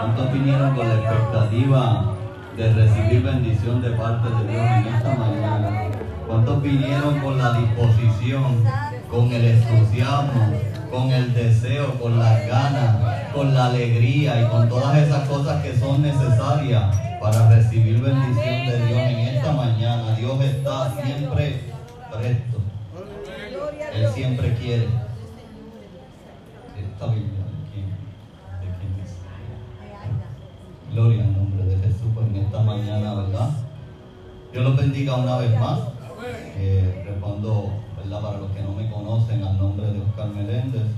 ¿Cuántos 0.00 0.32
vinieron 0.32 0.74
con 0.74 0.88
la 0.88 0.94
expectativa 0.94 2.17
de 2.58 2.72
recibir 2.72 3.22
bendición 3.22 3.80
de 3.80 3.90
parte 3.90 4.28
de 4.28 4.52
Dios 4.52 4.66
en 4.66 4.94
esta 4.94 5.14
mañana? 5.14 5.90
¿Cuántos 6.26 6.60
vinieron 6.60 7.20
con 7.20 7.38
la 7.38 7.52
disposición, 7.52 8.64
con 9.08 9.32
el 9.32 9.44
entusiasmo, 9.44 10.52
con 10.90 11.10
el 11.12 11.32
deseo, 11.34 11.94
con 12.00 12.18
las 12.18 12.46
ganas, 12.48 13.32
con 13.32 13.54
la 13.54 13.66
alegría 13.66 14.42
y 14.42 14.46
con 14.46 14.68
todas 14.68 14.98
esas 14.98 15.28
cosas 15.28 15.62
que 15.62 15.78
son 15.78 16.02
necesarias 16.02 16.96
para 17.22 17.48
recibir 17.48 18.02
bendición 18.02 18.66
de 18.66 18.86
Dios 18.88 19.00
en 19.02 19.18
esta 19.20 19.52
mañana? 19.52 20.16
Dios 20.16 20.42
está 20.42 20.92
siempre 21.00 21.60
presto. 22.10 22.58
Él 23.94 24.08
siempre 24.14 24.54
quiere. 24.54 24.88
Esta 26.76 27.06
Biblia, 27.06 27.47
Gloria 30.98 31.22
al 31.22 31.32
nombre 31.32 31.64
de 31.64 31.76
Jesús 31.76 32.10
pues, 32.12 32.26
en 32.26 32.36
esta 32.38 32.58
mañana, 32.58 33.14
¿verdad? 33.14 33.50
Dios 34.50 34.64
los 34.64 34.76
bendiga 34.76 35.14
una 35.14 35.36
vez 35.36 35.56
más. 35.56 35.78
Eh, 36.56 37.04
respondo, 37.06 37.70
¿verdad? 37.96 38.20
Para 38.20 38.38
los 38.38 38.50
que 38.50 38.62
no 38.64 38.72
me 38.72 38.90
conocen, 38.90 39.44
al 39.44 39.58
nombre 39.58 39.86
de 39.92 40.00
Oscar 40.00 40.26
Meléndez. 40.30 40.88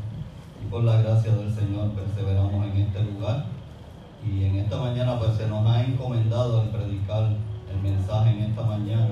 Y 0.65 0.71
por 0.71 0.85
la 0.85 1.03
gracia 1.03 1.35
del 1.35 1.55
Señor 1.55 1.91
perseveramos 1.91 2.65
en 2.65 2.79
este 2.79 3.03
lugar. 3.03 3.45
Y 4.25 4.45
en 4.45 4.57
esta 4.57 4.79
mañana 4.79 5.19
pues 5.19 5.37
se 5.37 5.47
nos 5.47 5.67
ha 5.67 5.85
encomendado 5.85 6.63
el 6.63 6.71
predicar 6.71 7.33
el 7.71 7.83
mensaje 7.83 8.31
en 8.31 8.41
esta 8.45 8.63
mañana. 8.63 9.11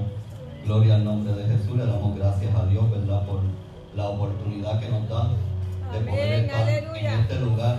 Gloria 0.64 0.94
al 0.94 1.04
nombre 1.04 1.34
de 1.34 1.54
Jesús. 1.54 1.76
Le 1.76 1.84
damos 1.84 2.16
gracias 2.16 2.54
a 2.54 2.64
Dios, 2.64 2.90
¿verdad? 2.90 3.26
Por 3.26 3.40
la 3.94 4.08
oportunidad 4.08 4.80
que 4.80 4.88
nos 4.88 5.06
da 5.06 5.28
de 5.92 6.00
poder 6.00 6.44
estar 6.44 6.66
en 6.66 7.20
este 7.20 7.40
lugar. 7.40 7.78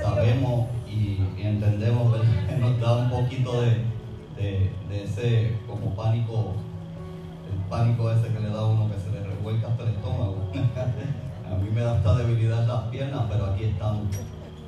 Sabemos 0.00 0.79
y, 0.90 1.42
entendemos 1.42 2.14
que 2.14 2.56
nos 2.58 2.80
da 2.80 2.96
un 2.96 3.10
poquito 3.10 3.62
de, 3.62 3.84
de, 4.36 5.04
ese 5.04 5.56
como 5.66 5.94
pánico, 5.94 6.54
el 7.50 7.58
pánico 7.68 8.10
ese 8.10 8.32
que 8.32 8.40
le 8.40 8.50
da 8.50 8.60
a 8.60 8.66
uno 8.66 8.90
que 8.90 8.98
se 8.98 9.10
le 9.10 9.22
revuelca 9.22 9.68
hasta 9.68 9.82
el 9.84 9.90
estómago. 9.90 10.36
a 11.50 11.56
mí 11.56 11.70
me 11.70 11.80
da 11.80 11.96
esta 11.96 12.14
debilidad 12.14 12.66
las 12.66 12.82
piernas, 12.84 13.22
pero 13.30 13.46
aquí 13.46 13.64
estamos 13.64 14.08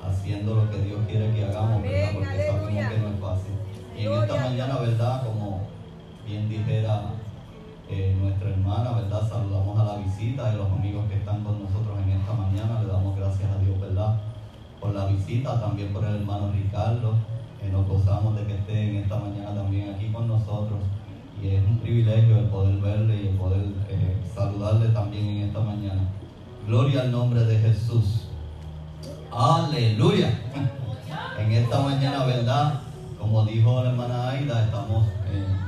haciendo 0.04 0.54
lo 0.54 0.70
que 0.70 0.78
Dios 0.78 1.00
quiere 1.08 1.32
que 1.32 1.44
hagamos, 1.44 1.82
¿verdad? 1.82 2.10
Porque 2.14 2.46
sabemos 2.46 2.68
que 2.68 2.98
no 2.98 3.08
es 3.08 3.20
fácil. 3.20 3.52
Y 3.96 4.06
en 4.06 4.12
esta 4.12 4.36
mañana, 4.36 4.78
¿verdad? 4.78 5.24
Como 5.24 5.60
bien 6.26 6.48
dijera 6.48 7.02
eh, 7.88 8.16
nuestra 8.20 8.50
hermana, 8.50 8.92
¿verdad? 8.92 9.28
Saludamos 9.28 9.78
a 9.78 9.84
la 9.84 9.96
visita 9.98 10.50
de 10.50 10.56
los 10.56 10.70
amigos 10.70 11.04
que 11.08 11.16
están 11.16 11.44
con 11.44 11.62
nosotros 11.62 11.98
en 12.04 12.10
esta 12.10 12.32
mañana. 12.32 12.80
Le 12.82 12.88
damos 12.88 13.16
gracias 13.16 13.50
a 13.50 13.58
Dios, 13.58 13.80
¿verdad? 13.80 14.31
Por 14.82 14.92
la 14.92 15.06
visita, 15.06 15.60
también 15.60 15.92
por 15.92 16.04
el 16.04 16.16
hermano 16.16 16.50
Ricardo. 16.52 17.14
que 17.60 17.68
nos 17.68 17.86
gozamos 17.86 18.34
de 18.34 18.44
que 18.44 18.54
esté 18.54 18.90
en 18.90 18.96
esta 18.96 19.16
mañana 19.16 19.54
también 19.54 19.94
aquí 19.94 20.08
con 20.08 20.26
nosotros. 20.26 20.80
Y 21.40 21.48
es 21.50 21.64
un 21.64 21.78
privilegio 21.78 22.38
el 22.38 22.46
poder 22.46 22.74
verle 22.80 23.22
y 23.22 23.28
el 23.28 23.36
poder 23.36 23.62
eh, 23.88 24.16
saludarle 24.34 24.88
también 24.88 25.28
en 25.28 25.48
esta 25.48 25.60
mañana. 25.60 26.02
Gloria 26.66 27.02
al 27.02 27.12
nombre 27.12 27.44
de 27.44 27.58
Jesús. 27.58 28.26
Aleluya. 29.30 30.38
En 31.38 31.50
esta 31.50 31.80
mañana, 31.80 32.24
¿verdad? 32.24 32.80
Como 33.18 33.44
dijo 33.44 33.82
la 33.82 33.90
hermana 33.90 34.30
Aida, 34.30 34.64
estamos... 34.64 35.06
Eh, 35.30 35.62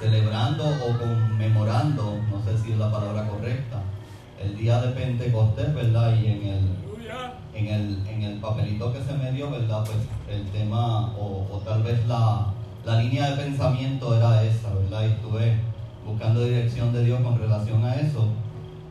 celebrando 0.00 0.64
o 0.64 0.98
conmemorando, 0.98 2.18
no 2.30 2.42
sé 2.42 2.56
si 2.58 2.72
es 2.72 2.78
la 2.78 2.90
palabra 2.90 3.28
correcta, 3.28 3.82
el 4.42 4.56
día 4.56 4.80
de 4.80 4.88
Pentecostés, 4.92 5.74
¿verdad? 5.74 6.18
Y 6.18 6.26
en 6.26 6.46
el, 6.46 6.60
en 7.60 7.74
el, 7.74 8.06
en 8.08 8.22
el 8.22 8.38
papelito 8.38 8.92
que 8.92 9.02
se 9.02 9.12
me 9.14 9.32
dio, 9.32 9.50
¿verdad? 9.50 9.84
Pues 9.84 9.98
el 10.30 10.46
tema, 10.50 11.12
o, 11.16 11.60
tal 11.64 11.82
vez 11.82 12.06
la, 12.06 12.46
la, 12.84 13.00
línea 13.00 13.30
de 13.30 13.42
pensamiento 13.42 14.16
era 14.16 14.42
esa, 14.42 14.72
¿verdad? 14.74 15.02
Y 15.02 15.12
estuve 15.12 15.56
buscando 16.06 16.44
dirección 16.44 16.92
de 16.92 17.04
Dios 17.04 17.20
con 17.20 17.38
relación 17.38 17.84
a 17.84 17.96
eso. 17.96 18.28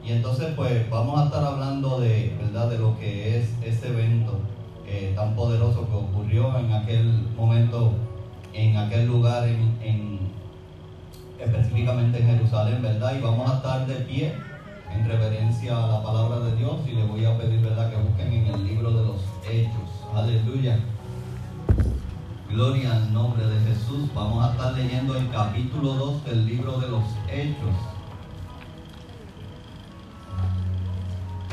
Y 0.05 0.11
entonces, 0.11 0.53
pues 0.55 0.89
vamos 0.89 1.19
a 1.19 1.25
estar 1.25 1.43
hablando 1.43 1.99
de, 1.99 2.35
¿verdad? 2.39 2.69
De 2.69 2.77
lo 2.77 2.97
que 2.99 3.39
es 3.39 3.49
ese 3.63 3.89
evento 3.89 4.39
eh, 4.87 5.13
tan 5.15 5.35
poderoso 5.35 5.87
que 5.89 5.95
ocurrió 5.95 6.57
en 6.57 6.71
aquel 6.71 7.27
momento, 7.35 7.93
en 8.53 8.77
aquel 8.77 9.07
lugar, 9.07 9.47
en 9.47 10.19
específicamente 11.39 12.19
en 12.19 12.27
Jerusalén, 12.27 12.81
¿verdad? 12.81 13.13
Y 13.17 13.21
vamos 13.21 13.49
a 13.49 13.55
estar 13.55 13.87
de 13.87 13.95
pie 13.95 14.33
en 14.93 15.07
reverencia 15.07 15.77
a 15.77 15.87
la 15.87 16.03
palabra 16.03 16.39
de 16.39 16.55
Dios 16.55 16.75
y 16.87 16.91
le 16.91 17.03
voy 17.03 17.25
a 17.25 17.37
pedir, 17.37 17.61
¿verdad?, 17.61 17.89
que 17.89 17.97
busquen 17.97 18.33
en 18.33 18.47
el 18.47 18.65
libro 18.65 18.91
de 18.91 19.05
los 19.05 19.21
Hechos. 19.47 19.89
Aleluya. 20.15 20.79
Gloria 22.49 22.95
al 22.95 23.13
nombre 23.13 23.45
de 23.45 23.59
Jesús. 23.67 24.09
Vamos 24.15 24.43
a 24.43 24.51
estar 24.51 24.73
leyendo 24.73 25.15
el 25.15 25.29
capítulo 25.29 25.93
2 25.93 26.25
del 26.25 26.45
libro 26.45 26.79
de 26.79 26.87
los 26.87 27.03
Hechos. 27.31 27.75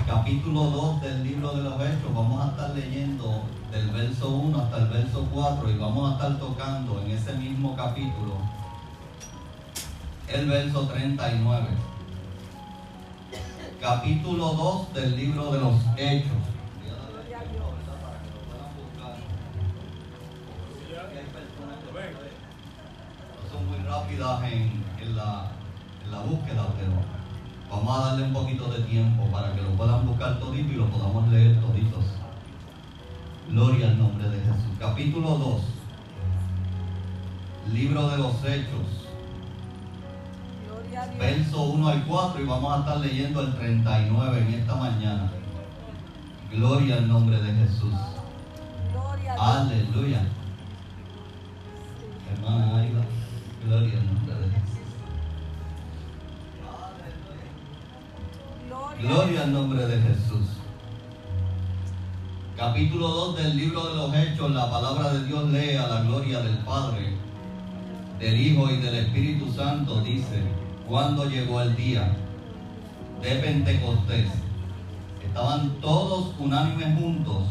Capítulo 0.06 0.64
2 0.70 1.00
del 1.02 1.24
libro 1.24 1.52
de 1.52 1.62
los 1.62 1.74
Hechos. 1.74 2.14
Vamos 2.14 2.44
a 2.44 2.50
estar 2.50 2.70
leyendo 2.70 3.42
del 3.70 3.90
verso 3.90 4.30
1 4.30 4.58
hasta 4.58 4.78
el 4.78 4.86
verso 4.88 5.26
4 5.32 5.70
y 5.70 5.76
vamos 5.76 6.10
a 6.10 6.12
estar 6.14 6.38
tocando 6.38 7.02
en 7.02 7.10
ese 7.10 7.32
mismo 7.34 7.76
capítulo 7.76 8.34
el 10.28 10.46
verso 10.48 10.86
39. 10.86 11.95
Capítulo 13.86 14.46
2 14.52 14.94
del 14.94 15.16
libro 15.16 15.52
de 15.52 15.60
los 15.60 15.74
Hechos. 15.96 16.32
Son 23.48 23.66
muy 23.68 23.78
rápidas 23.86 24.42
en, 24.42 25.16
la, 25.16 25.52
en 26.04 26.10
la 26.10 26.18
búsqueda, 26.18 26.66
pero 26.76 26.94
vamos 27.70 27.96
a 27.96 28.06
darle 28.06 28.24
un 28.24 28.32
poquito 28.32 28.68
de 28.70 28.82
tiempo 28.86 29.24
para 29.30 29.54
que 29.54 29.62
lo 29.62 29.70
puedan 29.76 30.04
buscar 30.04 30.40
todito 30.40 30.72
y 30.72 30.76
lo 30.78 30.90
podamos 30.90 31.28
leer 31.28 31.60
toditos. 31.60 32.06
Gloria 33.48 33.86
al 33.86 33.98
nombre 34.00 34.28
de 34.28 34.40
Jesús. 34.40 34.76
Capítulo 34.80 35.28
2. 35.28 35.62
Libro 37.72 38.08
de 38.08 38.18
los 38.18 38.34
Hechos 38.44 39.05
verso 41.18 41.62
1 41.62 41.88
al 41.88 42.04
4 42.04 42.42
y 42.42 42.46
vamos 42.46 42.72
a 42.72 42.80
estar 42.80 42.98
leyendo 42.98 43.40
el 43.40 43.54
39 43.54 44.38
en 44.40 44.54
esta 44.54 44.74
mañana. 44.74 45.30
Gloria 46.50 46.96
al 46.96 47.08
nombre 47.08 47.40
de 47.40 47.52
Jesús. 47.52 47.94
Aleluya. 49.38 50.22
Hermana 52.32 52.78
Aida, 52.78 53.04
gloria 53.64 53.98
al 53.98 54.06
nombre 54.06 54.34
de 54.34 54.50
Jesús. 54.50 54.76
Gloria 59.00 59.42
al 59.42 59.52
nombre 59.52 59.86
de 59.86 60.02
Jesús. 60.02 60.48
Capítulo 62.56 63.08
2 63.08 63.36
del 63.36 63.56
libro 63.56 63.86
de 63.86 63.94
los 63.96 64.14
Hechos, 64.14 64.50
la 64.52 64.70
palabra 64.70 65.12
de 65.12 65.26
Dios 65.26 65.50
lee 65.50 65.76
a 65.76 65.86
la 65.86 66.02
gloria 66.02 66.40
del 66.40 66.56
Padre, 66.58 67.12
del 68.18 68.40
Hijo 68.40 68.70
y 68.70 68.78
del 68.78 68.94
Espíritu 68.94 69.52
Santo. 69.52 70.00
Dice, 70.00 70.42
cuando 70.88 71.24
llegó 71.28 71.60
el 71.60 71.74
día 71.74 72.16
de 73.20 73.30
Pentecostés, 73.36 74.28
estaban 75.24 75.70
todos 75.80 76.34
unánimes 76.38 76.98
juntos 76.98 77.44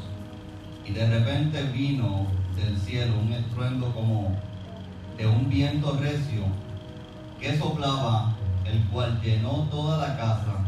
y 0.85 0.93
de 0.93 1.07
repente 1.07 1.63
vino 1.63 2.27
del 2.55 2.77
cielo 2.77 3.13
un 3.19 3.33
estruendo 3.33 3.93
como 3.93 4.31
de 5.17 5.27
un 5.27 5.49
viento 5.49 5.97
recio 5.99 6.43
que 7.39 7.57
soplaba, 7.57 8.33
el 8.65 8.81
cual 8.85 9.19
llenó 9.21 9.67
toda 9.69 9.97
la 9.97 10.15
casa 10.15 10.59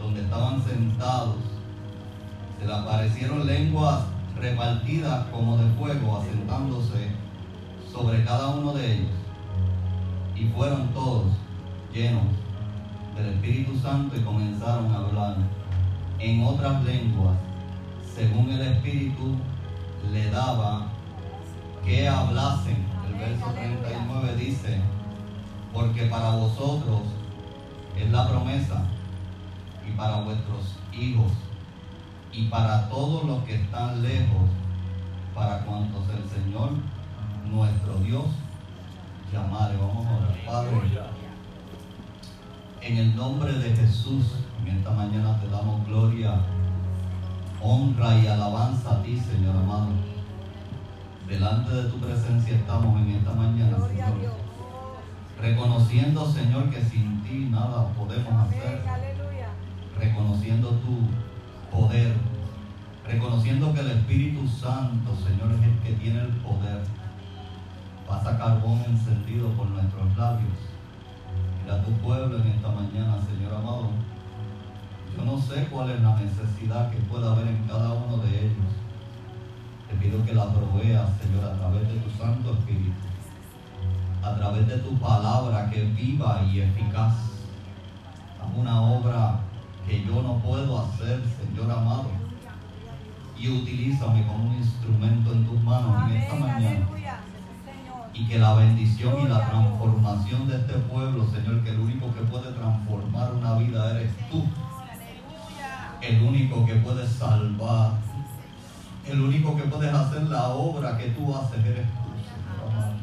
donde 0.00 0.22
estaban 0.22 0.62
sentados. 0.64 1.36
Se 2.58 2.66
le 2.66 2.72
aparecieron 2.72 3.46
lenguas 3.46 4.04
repartidas 4.40 5.26
como 5.26 5.56
de 5.56 5.68
fuego, 5.72 6.18
asentándose 6.18 7.10
sobre 7.92 8.24
cada 8.24 8.48
uno 8.48 8.72
de 8.74 8.92
ellos. 8.92 9.10
Y 10.36 10.44
fueron 10.46 10.88
todos 10.94 11.26
llenos 11.92 12.24
del 13.16 13.34
Espíritu 13.34 13.78
Santo 13.78 14.16
y 14.16 14.20
comenzaron 14.20 14.90
a 14.92 14.98
hablar 14.98 15.36
en 16.18 16.44
otras 16.44 16.82
lenguas, 16.84 17.36
según 18.14 18.50
el 18.50 18.62
Espíritu 18.62 19.36
le 20.10 20.30
daba 20.30 20.86
que 21.84 22.08
hablasen. 22.08 22.86
El 23.06 23.18
verso 23.18 23.46
39 23.52 24.36
dice, 24.36 24.80
porque 25.72 26.06
para 26.06 26.30
vosotros 26.30 27.02
es 27.98 28.10
la 28.10 28.28
promesa 28.28 28.84
y 29.86 29.92
para 29.92 30.20
vuestros 30.20 30.76
hijos 30.92 31.32
y 32.32 32.46
para 32.46 32.88
todos 32.88 33.24
los 33.24 33.44
que 33.44 33.56
están 33.56 34.02
lejos, 34.02 34.48
para 35.34 35.64
cuantos 35.64 36.04
el 36.08 36.28
Señor 36.28 36.70
nuestro 37.50 37.94
Dios 37.98 38.24
llamare. 39.32 39.76
Vamos 39.76 40.06
a 40.06 40.16
orar. 40.16 40.44
Padre, 40.46 40.70
en 42.84 42.96
el 42.96 43.16
nombre 43.16 43.52
de 43.52 43.76
Jesús, 43.76 44.24
en 44.60 44.76
esta 44.76 44.90
mañana 44.90 45.40
te 45.40 45.48
damos 45.48 45.86
gloria, 45.86 46.40
honra 47.62 48.18
y 48.18 48.26
alabanza 48.26 48.96
a 48.96 49.02
ti, 49.02 49.18
Señor 49.18 49.56
amado. 49.56 49.88
Delante 51.28 51.72
de 51.72 51.84
tu 51.84 51.98
presencia 51.98 52.56
estamos 52.56 53.00
en 53.00 53.10
esta 53.10 53.32
mañana, 53.32 53.76
Señor. 53.86 54.34
Reconociendo, 55.40 56.30
Señor, 56.30 56.70
que 56.70 56.82
sin 56.82 57.22
ti 57.22 57.48
nada 57.50 57.88
podemos 57.94 58.48
hacer 58.48 58.82
reconociendo 60.02 60.70
tu 60.70 61.76
poder, 61.76 62.14
reconociendo 63.06 63.72
que 63.72 63.80
el 63.80 63.90
Espíritu 63.92 64.46
Santo, 64.48 65.14
Señor, 65.16 65.52
es 65.54 65.62
el 65.62 65.78
que 65.78 65.92
tiene 66.02 66.20
el 66.20 66.32
poder. 66.38 66.82
Pasa 68.08 68.36
carbón 68.36 68.82
encendido 68.86 69.48
por 69.50 69.68
nuestros 69.68 70.16
labios. 70.16 70.71
Mira 71.62 71.84
tu 71.84 71.92
pueblo 71.92 72.38
en 72.38 72.46
esta 72.48 72.68
mañana, 72.68 73.18
Señor 73.20 73.54
amado. 73.54 73.90
Yo 75.16 75.24
no 75.24 75.40
sé 75.40 75.66
cuál 75.70 75.90
es 75.90 76.00
la 76.00 76.16
necesidad 76.16 76.90
que 76.90 76.98
pueda 77.02 77.32
haber 77.32 77.46
en 77.46 77.64
cada 77.68 77.92
uno 77.92 78.16
de 78.18 78.46
ellos. 78.46 78.72
Te 79.88 79.94
pido 79.96 80.24
que 80.24 80.34
la 80.34 80.52
proveas, 80.52 81.08
Señor, 81.20 81.44
a 81.44 81.56
través 81.58 81.86
de 81.86 82.00
tu 82.00 82.10
Santo 82.10 82.54
Espíritu, 82.54 82.92
a 84.22 84.34
través 84.34 84.66
de 84.66 84.78
tu 84.78 84.98
palabra 84.98 85.70
que 85.70 85.84
es 85.84 85.96
viva 85.96 86.42
y 86.50 86.60
eficaz. 86.60 87.14
Haz 88.40 88.56
una 88.56 88.80
obra 88.80 89.40
que 89.86 90.04
yo 90.04 90.20
no 90.22 90.38
puedo 90.38 90.80
hacer, 90.80 91.22
Señor 91.38 91.70
amado. 91.70 92.10
Y 93.38 93.48
utilízame 93.48 94.26
como 94.26 94.50
un 94.50 94.56
instrumento 94.56 95.32
en 95.32 95.46
tus 95.46 95.62
manos 95.62 96.10
en 96.10 96.16
esta 96.16 96.34
mañana. 96.34 96.86
Y 98.14 98.26
que 98.26 98.38
la 98.38 98.54
bendición 98.54 99.22
y 99.22 99.28
la 99.28 99.48
transformación 99.48 100.48
de 100.48 100.56
este 100.56 100.74
pueblo, 100.74 101.26
Señor, 101.30 101.64
que 101.64 101.70
el 101.70 101.80
único 101.80 102.12
que 102.14 102.20
puede 102.22 102.52
transformar 102.52 103.32
una 103.32 103.54
vida 103.56 103.90
eres 103.92 104.12
tú. 104.30 104.44
El 106.02 106.22
único 106.22 106.66
que 106.66 106.74
puede 106.76 107.06
salvar. 107.06 107.92
El 109.08 109.20
único 109.20 109.56
que 109.56 109.62
puedes 109.62 109.92
hacer 109.92 110.22
la 110.24 110.48
obra 110.48 110.98
que 110.98 111.08
tú 111.08 111.34
haces 111.34 111.64
eres 111.64 111.86
tú, 111.86 112.10
Señor 112.22 112.70
amado. 112.70 112.94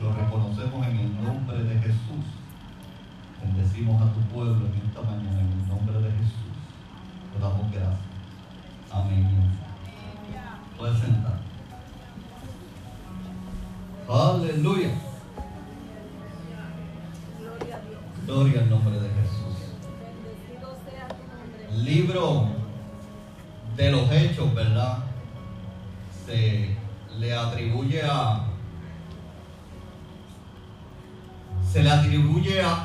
Lo 0.00 0.12
reconocemos 0.12 0.86
en 0.86 0.98
el 0.98 1.24
nombre 1.24 1.64
de 1.64 1.80
Jesús. 1.80 2.24
Bendecimos 3.42 4.02
a 4.02 4.12
tu 4.12 4.20
pueblo 4.32 4.66
en 4.66 4.86
esta 4.86 5.00
mañana 5.00 5.13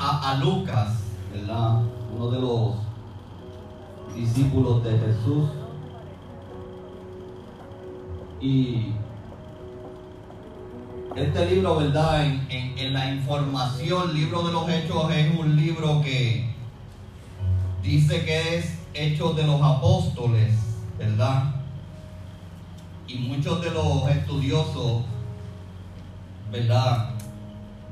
a, 0.00 0.34
Lucas, 0.36 0.88
¿verdad? 1.32 1.82
Uno 2.14 2.30
de 2.30 2.40
los 2.40 2.74
discípulos 4.14 4.82
de 4.82 4.98
Jesús. 4.98 5.50
Y 8.40 8.92
este 11.14 11.50
libro, 11.50 11.76
¿verdad? 11.76 12.24
En, 12.24 12.46
en, 12.48 12.92
la 12.94 13.12
información, 13.12 14.14
libro 14.14 14.42
de 14.42 14.52
los 14.52 14.68
hechos 14.68 15.10
es 15.12 15.38
un 15.38 15.54
libro 15.56 16.00
que 16.00 16.50
dice 17.82 18.24
que 18.24 18.56
es 18.56 18.78
hecho 18.94 19.34
de 19.34 19.44
los 19.44 19.60
apóstoles, 19.62 20.54
¿verdad? 20.98 21.54
Y 23.06 23.18
muchos 23.18 23.60
de 23.60 23.70
los 23.70 24.08
estudiosos, 24.08 25.02
¿verdad? 26.50 27.10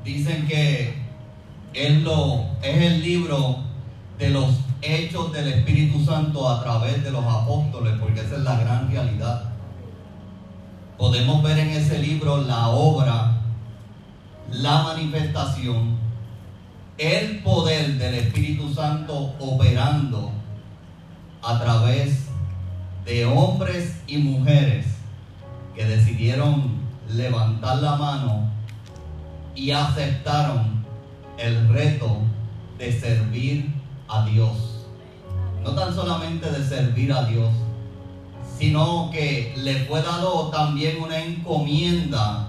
dicen 0.03 0.47
que 0.47 0.98
él 1.73 2.03
lo, 2.03 2.45
es 2.61 2.81
el 2.81 3.01
libro 3.01 3.57
de 4.17 4.29
los 4.29 4.49
hechos 4.81 5.31
del 5.33 5.47
Espíritu 5.47 6.03
Santo 6.03 6.47
a 6.47 6.61
través 6.61 7.03
de 7.03 7.11
los 7.11 7.23
apóstoles, 7.23 7.93
porque 7.99 8.21
esa 8.21 8.35
es 8.35 8.43
la 8.43 8.59
gran 8.59 8.89
realidad. 8.89 9.43
Podemos 10.97 11.41
ver 11.43 11.59
en 11.59 11.69
ese 11.69 11.99
libro 11.99 12.41
la 12.41 12.69
obra, 12.69 13.37
la 14.51 14.83
manifestación, 14.83 15.97
el 16.97 17.39
poder 17.39 17.97
del 17.97 18.15
Espíritu 18.15 18.73
Santo 18.73 19.33
operando 19.39 20.31
a 21.41 21.59
través 21.59 22.25
de 23.05 23.25
hombres 23.25 24.01
y 24.07 24.17
mujeres 24.17 24.85
que 25.75 25.85
decidieron 25.85 26.79
levantar 27.09 27.77
la 27.77 27.95
mano 27.95 28.51
y 29.55 29.71
aceptaron 29.71 30.78
el 31.39 31.67
reto 31.69 32.17
de 32.77 32.91
servir 32.99 33.73
a 34.07 34.25
Dios. 34.25 34.85
No 35.63 35.71
tan 35.71 35.93
solamente 35.93 36.49
de 36.49 36.67
servir 36.67 37.11
a 37.13 37.23
Dios, 37.23 37.49
sino 38.57 39.09
que 39.11 39.53
le 39.57 39.85
fue 39.85 40.01
dado 40.01 40.49
también 40.49 41.01
una 41.01 41.17
encomienda 41.17 42.47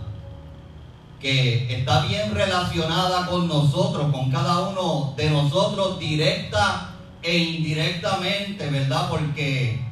que 1.20 1.72
está 1.76 2.06
bien 2.06 2.34
relacionada 2.34 3.26
con 3.26 3.46
nosotros, 3.46 4.10
con 4.10 4.30
cada 4.30 4.68
uno 4.68 5.12
de 5.16 5.30
nosotros, 5.30 5.98
directa 5.98 6.94
e 7.22 7.36
indirectamente, 7.36 8.70
¿verdad? 8.70 9.08
Porque 9.10 9.84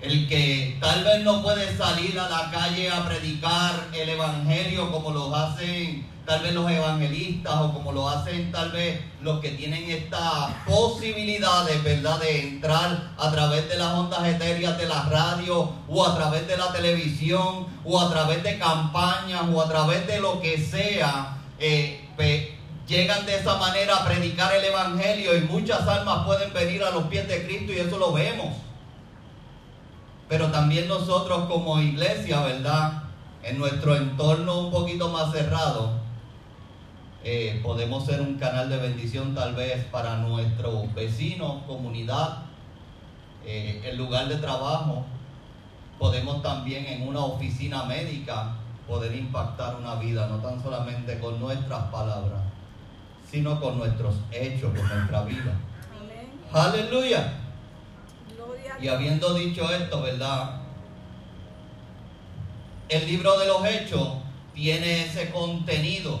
el 0.00 0.28
que 0.28 0.76
tal 0.80 1.04
vez 1.04 1.22
no 1.22 1.42
puede 1.42 1.76
salir 1.76 2.18
a 2.18 2.28
la 2.28 2.50
calle 2.50 2.90
a 2.90 3.06
predicar 3.06 3.88
el 3.92 4.08
Evangelio 4.08 4.90
como 4.90 5.10
lo 5.10 5.34
hacen 5.34 6.06
tal 6.26 6.42
vez 6.42 6.52
los 6.52 6.68
evangelistas 6.68 7.54
o 7.54 7.72
como 7.72 7.92
lo 7.92 8.08
hacen 8.08 8.50
tal 8.50 8.72
vez 8.72 9.00
los 9.22 9.40
que 9.40 9.50
tienen 9.50 9.88
esta 9.88 10.64
posibilidad 10.66 11.64
de 11.64 11.78
verdad 11.78 12.18
de 12.18 12.48
entrar 12.48 13.12
a 13.16 13.30
través 13.30 13.68
de 13.68 13.78
las 13.78 13.94
ondas 13.94 14.26
etéreas 14.26 14.76
de 14.76 14.86
la 14.86 15.04
radio 15.04 15.72
o 15.88 16.04
a 16.04 16.16
través 16.16 16.48
de 16.48 16.56
la 16.56 16.72
televisión 16.72 17.66
o 17.84 18.00
a 18.00 18.10
través 18.10 18.42
de 18.42 18.58
campañas 18.58 19.42
o 19.52 19.62
a 19.62 19.68
través 19.68 20.06
de 20.08 20.20
lo 20.20 20.40
que 20.40 20.58
sea 20.58 21.38
eh, 21.60 22.02
llegan 22.88 23.24
de 23.26 23.36
esa 23.36 23.56
manera 23.56 23.96
a 23.96 24.04
predicar 24.04 24.52
el 24.54 24.64
evangelio 24.64 25.36
y 25.36 25.42
muchas 25.42 25.86
almas 25.86 26.24
pueden 26.26 26.52
venir 26.52 26.82
a 26.82 26.90
los 26.90 27.04
pies 27.04 27.28
de 27.28 27.44
Cristo 27.46 27.72
y 27.72 27.78
eso 27.78 27.98
lo 27.98 28.12
vemos. 28.12 28.54
Pero 30.28 30.50
también 30.50 30.88
nosotros 30.88 31.48
como 31.48 31.80
iglesia 31.80 32.40
verdad 32.40 33.04
en 33.42 33.58
nuestro 33.58 33.96
entorno 33.96 34.58
un 34.58 34.70
poquito 34.72 35.08
más 35.08 35.32
cerrado 35.32 36.05
Eh, 37.24 37.60
podemos 37.62 38.06
ser 38.06 38.20
un 38.20 38.36
canal 38.36 38.68
de 38.68 38.76
bendición 38.76 39.34
tal 39.34 39.54
vez 39.54 39.84
para 39.86 40.18
nuestros 40.18 40.94
vecinos, 40.94 41.62
comunidad, 41.66 42.42
eh, 43.44 43.82
el 43.84 43.96
lugar 43.96 44.28
de 44.28 44.36
trabajo. 44.36 45.04
Podemos 45.98 46.42
también 46.42 46.86
en 46.86 47.08
una 47.08 47.20
oficina 47.20 47.84
médica 47.84 48.54
poder 48.86 49.14
impactar 49.14 49.76
una 49.76 49.96
vida, 49.96 50.28
no 50.28 50.36
tan 50.38 50.62
solamente 50.62 51.18
con 51.18 51.40
nuestras 51.40 51.84
palabras, 51.84 52.42
sino 53.28 53.60
con 53.60 53.78
nuestros 53.78 54.14
hechos, 54.30 54.72
con 54.76 54.88
nuestra 54.88 55.22
vida. 55.22 55.54
Aleluya. 56.52 57.32
Y 58.80 58.88
habiendo 58.88 59.34
dicho 59.34 59.68
esto, 59.70 60.02
¿verdad? 60.02 60.60
El 62.88 63.06
libro 63.06 63.38
de 63.38 63.46
los 63.46 63.64
hechos 63.64 64.08
tiene 64.54 65.04
ese 65.04 65.30
contenido 65.30 66.20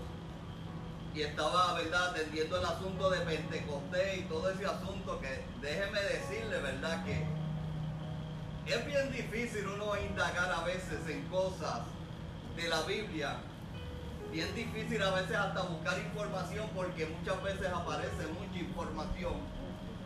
¿verdad?, 1.13 2.09
atendiendo 2.11 2.57
el 2.57 2.65
asunto 2.65 3.09
de 3.09 3.19
Pentecostés 3.21 4.19
y 4.19 4.21
todo 4.23 4.49
ese 4.49 4.65
asunto 4.65 5.19
que 5.19 5.43
déjeme 5.59 6.01
decirle, 6.01 6.59
¿verdad?, 6.59 7.03
que 7.03 7.25
es 8.65 8.85
bien 8.85 9.11
difícil 9.11 9.67
uno 9.67 9.97
indagar 9.97 10.51
a 10.51 10.63
veces 10.63 11.07
en 11.09 11.27
cosas 11.27 11.81
de 12.55 12.69
la 12.69 12.81
Biblia. 12.83 13.41
Bien 14.31 14.53
difícil 14.55 15.01
a 15.01 15.11
veces 15.11 15.35
hasta 15.35 15.61
buscar 15.63 15.99
información 15.99 16.69
porque 16.73 17.05
muchas 17.05 17.43
veces 17.43 17.67
aparece 17.67 18.27
mucha 18.27 18.59
información 18.59 19.41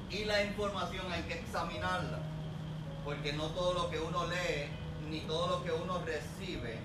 y 0.09 0.25
la 0.25 0.43
información 0.43 1.11
hay 1.11 1.21
que 1.23 1.35
examinarla 1.35 2.19
porque 3.03 3.33
no 3.33 3.49
todo 3.49 3.73
lo 3.73 3.89
que 3.91 3.99
uno 3.99 4.25
lee 4.25 4.71
ni 5.09 5.21
todo 5.21 5.47
lo 5.47 5.63
que 5.63 5.71
uno 5.71 6.01
recibe 6.03 6.79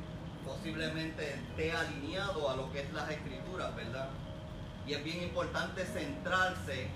posiblemente 0.51 1.34
esté 1.34 1.72
alineado 1.72 2.51
a 2.51 2.57
lo 2.57 2.72
que 2.72 2.80
es 2.80 2.92
las 2.92 3.11
escrituras, 3.11 3.74
¿verdad? 3.76 4.09
Y 4.86 4.94
es 4.94 5.05
bien 5.05 5.22
importante 5.22 5.84
centrarse 5.84 6.88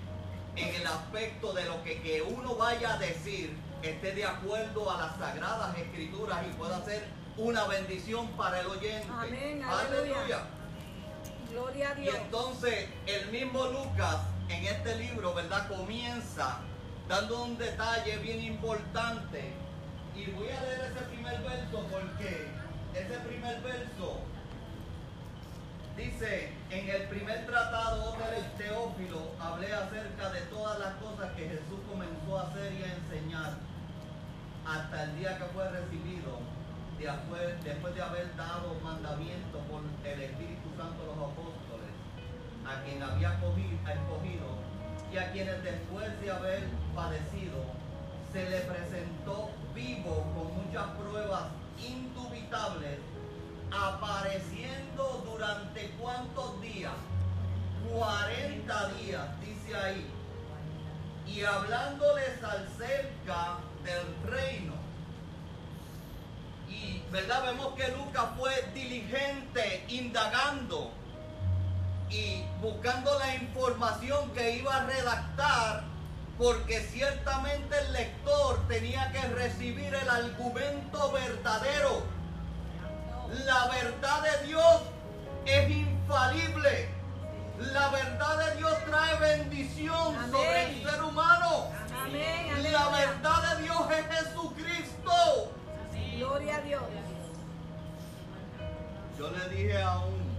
en 0.55 0.75
el 0.75 0.87
aspecto 0.87 1.53
de 1.53 1.65
lo 1.65 1.83
que, 1.83 2.01
que 2.01 2.21
uno 2.21 2.55
vaya 2.55 2.93
a 2.93 2.97
decir 2.97 3.55
esté 3.81 4.13
de 4.13 4.25
acuerdo 4.25 4.89
a 4.91 4.97
las 4.97 5.17
sagradas 5.17 5.77
escrituras 5.77 6.39
y 6.47 6.53
pueda 6.53 6.83
ser 6.83 7.05
una 7.37 7.65
bendición 7.65 8.27
para 8.29 8.61
el 8.61 8.67
oyente. 8.67 9.07
Amén, 9.11 9.63
aleluya. 9.63 10.43
Gloria 11.51 11.91
a 11.91 11.95
Dios. 11.95 12.13
Y 12.13 12.17
entonces 12.17 12.89
el 13.05 13.31
mismo 13.31 13.65
Lucas 13.67 14.17
en 14.49 14.65
este 14.65 14.97
libro, 14.97 15.33
¿verdad? 15.33 15.67
Comienza 15.67 16.59
dando 17.07 17.43
un 17.43 17.57
detalle 17.57 18.17
bien 18.17 18.41
importante. 18.41 19.53
Y 20.15 20.31
voy 20.31 20.47
a 20.47 20.61
leer 20.61 20.91
ese 20.91 21.05
primer 21.05 21.41
verso 21.41 21.85
porque 21.91 22.47
ese 22.95 23.19
primer 23.27 23.61
verso 23.61 24.19
dice, 25.97 26.51
en 26.69 26.89
el 26.89 27.03
primer 27.07 27.45
tratado 27.45 28.13
del 28.13 28.45
Teófilo 28.57 29.31
hablé 29.39 29.73
acerca 29.73 30.29
de 30.31 30.41
todas 30.41 30.79
las 30.79 30.93
cosas 30.95 31.31
que 31.35 31.49
Jesús 31.49 31.79
comenzó 31.89 32.39
a 32.39 32.43
hacer 32.43 32.73
y 32.73 32.83
a 32.83 32.95
enseñar 32.95 33.53
hasta 34.65 35.03
el 35.03 35.19
día 35.19 35.37
que 35.37 35.45
fue 35.45 35.69
recibido, 35.69 36.39
después 37.63 37.95
de 37.95 38.01
haber 38.01 38.35
dado 38.35 38.73
mandamiento 38.81 39.59
por 39.69 39.81
el 40.03 40.21
Espíritu 40.21 40.69
Santo 40.77 41.03
a 41.03 41.05
los 41.05 41.17
apóstoles, 41.17 41.93
a 42.65 42.81
quien 42.83 43.03
había 43.03 43.33
escogido 43.33 44.47
y 45.11 45.17
a 45.17 45.31
quienes 45.31 45.63
después 45.63 46.21
de 46.21 46.31
haber 46.31 46.63
padecido, 46.95 47.63
se 48.31 48.49
le 48.49 48.61
presentó 48.61 49.51
vivo 49.73 50.25
con 50.33 50.65
muchas 50.65 50.87
pruebas 50.97 51.43
apareciendo 53.71 55.23
durante 55.25 55.89
cuántos 55.99 56.61
días? 56.61 56.93
40 57.93 58.89
días, 58.93 59.41
dice 59.41 59.75
ahí, 59.75 60.05
y 61.27 61.43
hablándoles 61.43 62.43
acerca 62.43 63.57
del 63.83 64.31
reino. 64.31 64.73
Y, 66.67 67.03
¿verdad? 67.11 67.43
Vemos 67.45 67.73
que 67.75 67.89
Lucas 67.89 68.25
fue 68.37 68.51
diligente, 68.73 69.85
indagando 69.87 70.91
y 72.09 72.43
buscando 72.61 73.17
la 73.19 73.35
información 73.35 74.31
que 74.31 74.57
iba 74.57 74.75
a 74.75 74.85
redactar 74.85 75.83
porque 76.37 76.81
ciertamente 76.81 77.77
el 77.79 77.93
lector 77.93 78.59
tenía 78.67 79.11
que 79.11 79.21
recibir 79.29 79.93
el 79.93 80.09
argumento 80.09 81.11
verdadero. 81.11 82.14
La 83.45 83.67
verdad 83.67 84.21
de 84.23 84.47
Dios 84.47 84.81
es 85.45 85.69
infalible. 85.69 86.89
La 87.73 87.89
verdad 87.89 88.37
de 88.45 88.57
Dios 88.57 88.73
trae 88.85 89.15
bendición 89.19 90.31
sobre 90.31 90.63
el 90.65 90.89
ser 90.89 91.03
humano. 91.03 91.69
La 92.71 92.89
verdad 92.89 93.55
de 93.55 93.63
Dios 93.63 93.81
es 93.91 94.17
Jesucristo. 94.17 95.51
Gloria 96.17 96.55
a 96.57 96.61
Dios. 96.61 96.83
Yo 99.17 99.31
le 99.31 99.49
dije 99.49 99.81
a 99.81 99.99
un, 99.99 100.37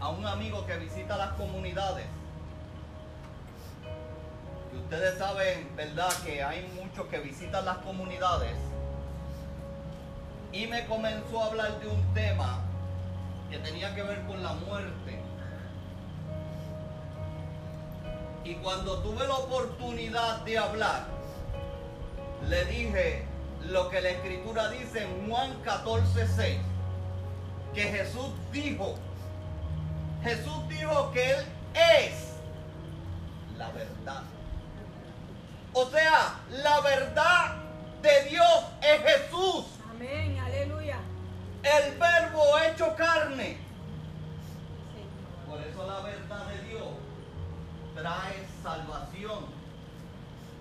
a 0.00 0.08
un 0.08 0.26
amigo 0.26 0.66
que 0.66 0.78
visita 0.78 1.16
las 1.16 1.32
comunidades, 1.32 2.06
Ustedes 4.74 5.18
saben, 5.18 5.76
¿verdad?, 5.76 6.12
que 6.24 6.42
hay 6.42 6.66
muchos 6.74 7.06
que 7.08 7.18
visitan 7.18 7.64
las 7.64 7.78
comunidades. 7.78 8.56
Y 10.52 10.66
me 10.66 10.86
comenzó 10.86 11.42
a 11.42 11.46
hablar 11.46 11.80
de 11.80 11.88
un 11.88 12.14
tema 12.14 12.64
que 13.50 13.58
tenía 13.58 13.94
que 13.94 14.02
ver 14.02 14.22
con 14.26 14.42
la 14.42 14.52
muerte. 14.54 15.20
Y 18.44 18.54
cuando 18.54 18.98
tuve 19.00 19.26
la 19.26 19.34
oportunidad 19.34 20.40
de 20.40 20.58
hablar, 20.58 21.06
le 22.48 22.64
dije 22.66 23.24
lo 23.66 23.90
que 23.90 24.00
la 24.00 24.10
escritura 24.10 24.70
dice 24.70 25.04
en 25.04 25.28
Juan 25.28 25.52
14, 25.64 26.26
6. 26.26 26.58
Que 27.74 27.82
Jesús 27.82 28.30
dijo, 28.50 28.94
Jesús 30.22 30.68
dijo 30.68 31.12
que 31.12 31.30
Él 31.30 31.44
es 31.74 32.28
la 33.58 33.68
verdad. 33.70 34.22
O 35.72 35.84
sea, 35.90 36.40
la 36.50 36.80
verdad 36.80 37.56
de 38.02 38.30
Dios 38.30 38.64
es 38.80 39.00
Jesús. 39.02 39.66
Amén. 39.90 40.37
El 41.62 41.98
verbo 41.98 42.58
hecho 42.60 42.94
carne. 42.96 43.58
Por 45.48 45.60
eso 45.60 45.86
la 45.86 46.00
verdad 46.00 46.46
de 46.46 46.62
Dios 46.68 46.88
trae 47.94 48.46
salvación. 48.62 49.46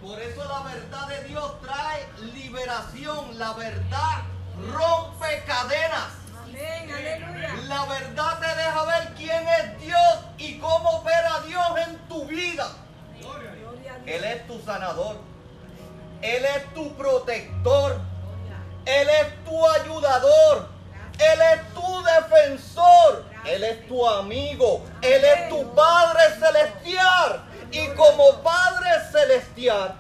Por 0.02 0.20
eso 0.20 0.44
la 0.46 0.62
verdad 0.62 1.08
de 1.08 1.24
Dios 1.28 1.62
trae 1.62 2.08
liberación. 2.34 3.38
La 3.38 3.54
verdad 3.54 4.24
rompe 4.72 5.44
cadenas. 5.46 6.14
Amén, 6.44 6.92
aleluya. 6.92 7.56
La 7.68 7.86
verdad 7.86 8.40
te 8.40 8.56
deja 8.56 8.86
ver 8.86 9.14
quién 9.16 9.48
es 9.48 9.82
Dios 9.82 10.20
y 10.38 10.60
cómo 10.60 10.90
opera 10.90 11.42
Dios 11.48 11.66
en 11.88 11.98
tu 12.08 12.26
vida. 12.26 12.70
Él 14.06 14.24
es 14.24 14.48
tu 14.48 14.60
sanador. 14.62 15.18
Él 16.22 16.46
es 16.46 16.74
tu 16.74 16.94
protector. 16.96 18.00
Él 18.86 19.10
es 19.10 19.46
tu 19.46 19.70
ayudador. 19.70 20.77
Él 21.20 21.40
es 21.54 21.74
tu 21.74 22.04
defensor. 22.04 23.26
Él 23.46 23.64
es 23.64 23.88
tu 23.88 24.08
amigo. 24.08 24.86
Él 25.02 25.24
es 25.24 25.50
tu 25.50 25.74
Padre 25.74 26.22
celestial. 26.40 27.44
Y 27.72 27.88
como 27.96 28.42
Padre 28.44 28.90
celestial, 29.12 29.96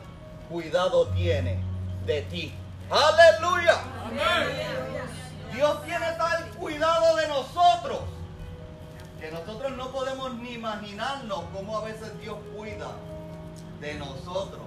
cuidado 0.49 1.07
tiene 1.10 1.61
de 2.06 2.22
ti. 2.23 2.56
Aleluya. 2.89 3.77
Dios 5.53 5.84
tiene 5.85 6.11
tal 6.18 6.45
cuidado 6.52 7.15
de 7.15 7.27
nosotros 7.27 7.99
que 9.19 9.31
nosotros 9.31 9.72
no 9.76 9.91
podemos 9.91 10.34
ni 10.35 10.53
imaginarnos 10.53 11.44
cómo 11.53 11.77
a 11.77 11.81
veces 11.85 12.19
Dios 12.22 12.38
cuida 12.56 12.91
de 13.80 13.95
nosotros. 13.95 14.66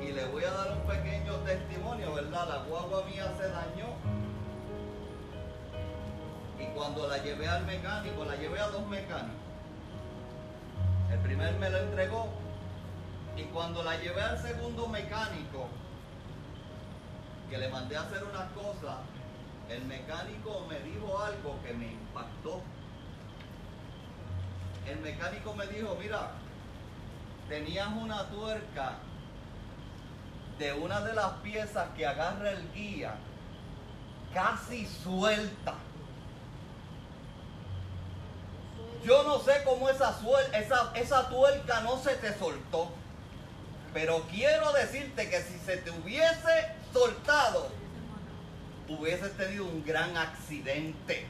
Y 0.00 0.12
le 0.12 0.24
voy 0.26 0.44
a 0.44 0.50
dar 0.50 0.72
un 0.72 0.82
pequeño 0.86 1.34
testimonio, 1.38 2.14
¿verdad? 2.14 2.48
La 2.48 2.56
guagua 2.64 3.04
mía 3.04 3.32
se 3.36 3.48
dañó. 3.48 3.88
Y 6.58 6.66
cuando 6.74 7.08
la 7.08 7.18
llevé 7.18 7.48
al 7.48 7.64
mecánico, 7.64 8.24
la 8.24 8.36
llevé 8.36 8.60
a 8.60 8.68
dos 8.68 8.86
mecánicos. 8.86 9.40
El 11.10 11.18
primer 11.20 11.54
me 11.58 11.70
lo 11.70 11.78
entregó. 11.78 12.28
Y 13.36 13.44
cuando 13.44 13.82
la 13.82 13.96
llevé 13.96 14.20
al 14.20 14.38
segundo 14.38 14.86
mecánico, 14.88 15.68
que 17.48 17.58
le 17.58 17.68
mandé 17.68 17.96
a 17.96 18.02
hacer 18.02 18.22
unas 18.24 18.50
cosas, 18.52 18.98
el 19.70 19.84
mecánico 19.84 20.66
me 20.68 20.78
dijo 20.80 21.18
algo 21.18 21.58
que 21.62 21.72
me 21.72 21.92
impactó. 21.92 22.60
El 24.86 24.98
mecánico 25.00 25.54
me 25.54 25.66
dijo, 25.68 25.96
mira, 26.00 26.32
tenías 27.48 27.88
una 27.88 28.24
tuerca 28.30 28.98
de 30.60 30.74
una 30.74 31.00
de 31.00 31.14
las 31.14 31.32
piezas 31.42 31.88
que 31.96 32.06
agarra 32.06 32.50
el 32.50 32.72
guía 32.72 33.14
casi 34.34 34.86
suelta. 34.86 35.74
Yo 39.02 39.22
no 39.22 39.40
sé 39.40 39.62
cómo 39.64 39.88
esa, 39.88 40.14
esa, 40.52 40.92
esa 40.94 41.28
tuerca 41.30 41.80
no 41.80 41.96
se 41.96 42.14
te 42.16 42.38
soltó. 42.38 42.90
Pero 43.94 44.20
quiero 44.30 44.70
decirte 44.72 45.30
que 45.30 45.40
si 45.40 45.58
se 45.60 45.78
te 45.78 45.90
hubiese 45.90 46.74
soltado, 46.92 47.70
hubieses 48.86 49.34
tenido 49.38 49.64
un 49.64 49.82
gran 49.84 50.14
accidente. 50.16 51.26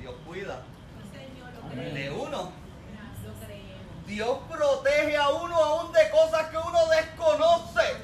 Dios 0.00 0.14
cuida 0.26 0.62
de 1.72 2.10
uno. 2.10 2.59
Dios 4.10 4.38
protege 4.50 5.16
a 5.16 5.28
uno 5.28 5.56
aún 5.56 5.92
de 5.92 6.10
cosas 6.10 6.48
que 6.48 6.56
uno 6.56 6.86
desconoce. 6.88 7.96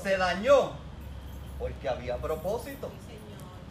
Se 0.00 0.16
dañó 0.16 0.72
porque 1.58 1.88
había 1.88 2.18
propósito. 2.18 2.88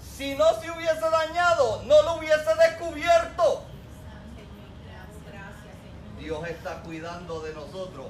Si 0.01 0.35
no 0.35 0.59
se 0.59 0.69
hubiese 0.69 1.09
dañado, 1.09 1.83
no 1.83 2.01
lo 2.01 2.15
hubiese 2.15 2.53
descubierto. 2.55 3.63
Dios 6.19 6.47
está 6.49 6.81
cuidando 6.81 7.39
de 7.39 7.53
nosotros. 7.53 8.07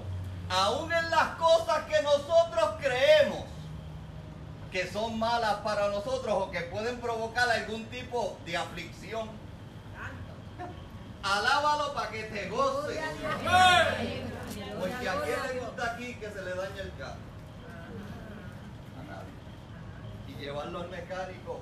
Aún 0.50 0.92
en 0.92 1.12
las 1.12 1.36
cosas 1.36 1.84
que 1.86 2.02
nosotros 2.02 2.72
creemos 2.82 3.44
que 4.72 4.92
son 4.92 5.20
malas 5.20 5.58
para 5.58 5.90
nosotros 5.90 6.34
o 6.34 6.50
que 6.50 6.62
pueden 6.62 7.00
provocar 7.00 7.48
algún 7.52 7.86
tipo 7.86 8.36
de 8.46 8.58
aflicción. 8.58 9.47
Alábalo 11.24 11.94
para 11.94 12.12
que 12.12 12.24
te 12.24 12.50
goce. 12.50 13.02
Porque 14.80 15.10
a 15.10 15.22
quién 15.22 15.40
le 15.44 15.60
gusta 15.60 15.94
aquí 15.94 16.16
que 16.16 16.30
se 16.30 16.42
le 16.42 16.56
dañe 16.56 16.82
el 16.82 16.94
carro. 16.98 17.20
A 19.00 19.04
nadie. 19.04 19.34
Y 20.28 20.42
llevarlo 20.42 20.80
al 20.80 20.90
mecánico 20.90 21.62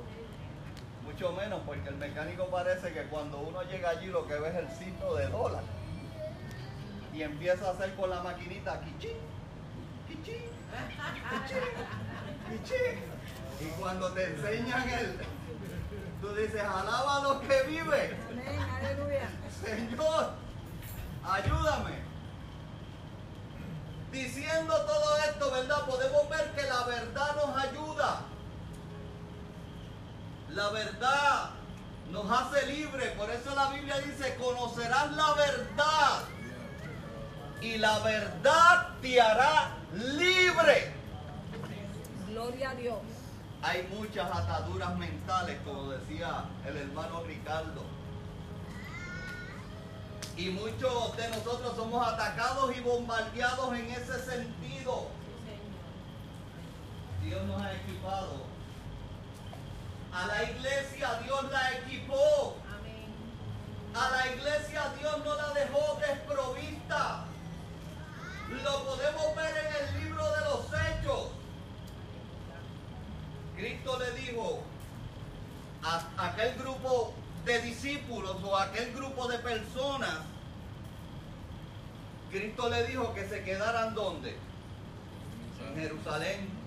mucho 1.15 1.31
menos 1.31 1.61
porque 1.65 1.87
el 1.87 1.95
mecánico 1.95 2.47
parece 2.47 2.91
que 2.91 3.03
cuando 3.03 3.37
uno 3.37 3.61
llega 3.63 3.91
allí 3.91 4.07
lo 4.07 4.27
que 4.27 4.35
ve 4.35 4.49
es 4.49 4.55
el 4.55 4.69
signo 4.77 5.13
de 5.13 5.27
dólar. 5.27 5.63
Y 7.13 7.21
empieza 7.21 7.69
a 7.69 7.71
hacer 7.71 7.95
con 7.95 8.09
la 8.09 8.21
maquinita 8.21 8.81
quichín, 8.81 9.15
quichín, 10.07 10.41
quichín, 12.49 12.99
Y 13.61 13.65
cuando 13.79 14.11
te 14.11 14.25
enseñan 14.25 14.89
el, 14.89 15.15
tú 16.21 16.35
dices, 16.35 16.61
alaba 16.61 17.17
a 17.17 17.23
los 17.23 17.37
Señor, 19.63 20.31
ayúdame. 21.23 22.05
Diciendo 24.11 24.73
todo 24.85 25.17
esto, 25.29 25.51
¿verdad? 25.51 25.85
Podemos 25.85 26.29
ver 26.29 26.51
que 26.51 26.63
la 26.63 26.83
verdad 26.83 27.35
nos 27.35 27.57
ayuda. 27.57 28.21
La 30.49 30.69
verdad 30.69 31.49
nos 32.11 32.31
hace 32.31 32.67
libre. 32.67 33.07
Por 33.17 33.29
eso 33.29 33.55
la 33.55 33.69
Biblia 33.71 33.97
dice, 33.99 34.35
conocerás 34.35 35.11
la 35.13 35.33
verdad. 35.33 36.23
Y 37.61 37.77
la 37.77 37.99
verdad 37.99 38.89
te 39.01 39.19
hará 39.19 39.75
libre. 39.93 40.93
Gloria 42.29 42.69
a 42.69 42.75
Dios. 42.75 42.99
Hay 43.63 43.87
muchas 43.97 44.29
ataduras 44.29 44.95
mentales, 44.97 45.57
como 45.65 45.89
decía 45.89 46.45
el 46.67 46.77
hermano 46.77 47.23
Ricardo. 47.23 47.94
Y 50.37 50.49
muchos 50.49 51.17
de 51.17 51.29
nosotros 51.29 51.75
somos 51.75 52.07
atacados 52.07 52.75
y 52.75 52.81
bombardeados 52.81 53.73
en 53.73 53.89
ese 53.91 54.19
sentido. 54.25 55.07
Dios 57.23 57.43
nos 57.45 57.61
ha 57.61 57.73
equipado 57.73 58.55
a 60.15 60.27
la 60.27 60.43
iglesia 60.43 61.19
Dios 61.23 61.51
la 61.51 61.73
equipó. 61.73 62.55
A 63.93 64.09
la 64.11 64.33
iglesia 64.33 64.93
Dios 64.97 65.17
no 65.25 65.35
la 65.35 65.49
dejó 65.53 65.99
desprovista. 65.99 67.25
Lo 68.63 68.85
podemos 68.85 69.35
ver 69.35 69.57
en 69.57 69.75
el 69.75 70.03
libro 70.03 70.23
de 70.31 70.41
los 70.41 70.65
hechos. 70.67 71.31
Cristo 73.57 73.99
le 73.99 74.11
dijo 74.21 74.63
a 75.83 76.27
aquel 76.29 76.55
grupo 76.59 77.13
de 77.45 77.61
discípulos 77.61 78.37
o 78.43 78.57
aquel 78.57 78.93
grupo 78.93 79.27
de 79.27 79.39
personas, 79.39 80.19
Cristo 82.31 82.69
le 82.69 82.87
dijo 82.87 83.13
que 83.13 83.27
se 83.27 83.43
quedaran 83.43 83.93
donde? 83.93 84.35
En 85.61 85.75
Jerusalén 85.81 86.65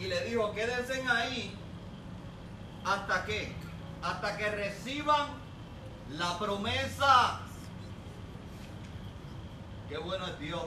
y 0.00 0.06
le 0.06 0.20
dijo, 0.24 0.52
quédense 0.52 1.02
ahí 1.08 1.54
hasta 2.84 3.24
que, 3.24 3.52
hasta 4.02 4.36
que 4.36 4.50
reciban 4.50 5.28
la 6.10 6.38
promesa. 6.38 7.40
Qué 9.88 9.98
bueno 9.98 10.26
es 10.26 10.38
Dios. 10.38 10.64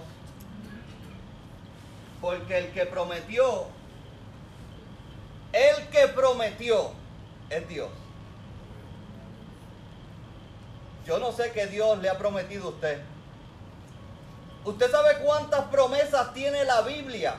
Porque 2.20 2.58
el 2.58 2.72
que 2.72 2.86
prometió, 2.86 3.68
el 5.54 5.88
que 5.88 6.08
prometió 6.10 7.01
es 7.52 7.68
Dios. 7.68 7.90
Yo 11.06 11.20
no 11.20 11.32
sé 11.32 11.52
qué 11.52 11.68
Dios 11.68 12.00
le 12.00 12.10
ha 12.10 12.18
prometido 12.18 12.68
a 12.68 12.70
usted. 12.70 13.02
¿Usted 14.64 14.92
sabe 14.92 15.18
cuántas 15.24 15.66
promesas 15.66 16.34
tiene 16.34 16.64
la 16.66 16.82
Biblia? 16.82 17.36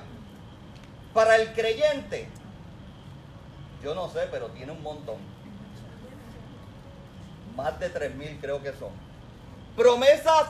Para 1.14 1.36
el 1.36 1.52
creyente, 1.52 2.28
yo 3.82 3.94
no 3.94 4.08
sé, 4.08 4.28
pero 4.30 4.48
tiene 4.48 4.72
un 4.72 4.82
montón. 4.82 5.16
Más 7.56 7.78
de 7.78 7.92
3.000 7.92 8.40
creo 8.40 8.62
que 8.62 8.72
son. 8.72 8.90
Promesas 9.76 10.46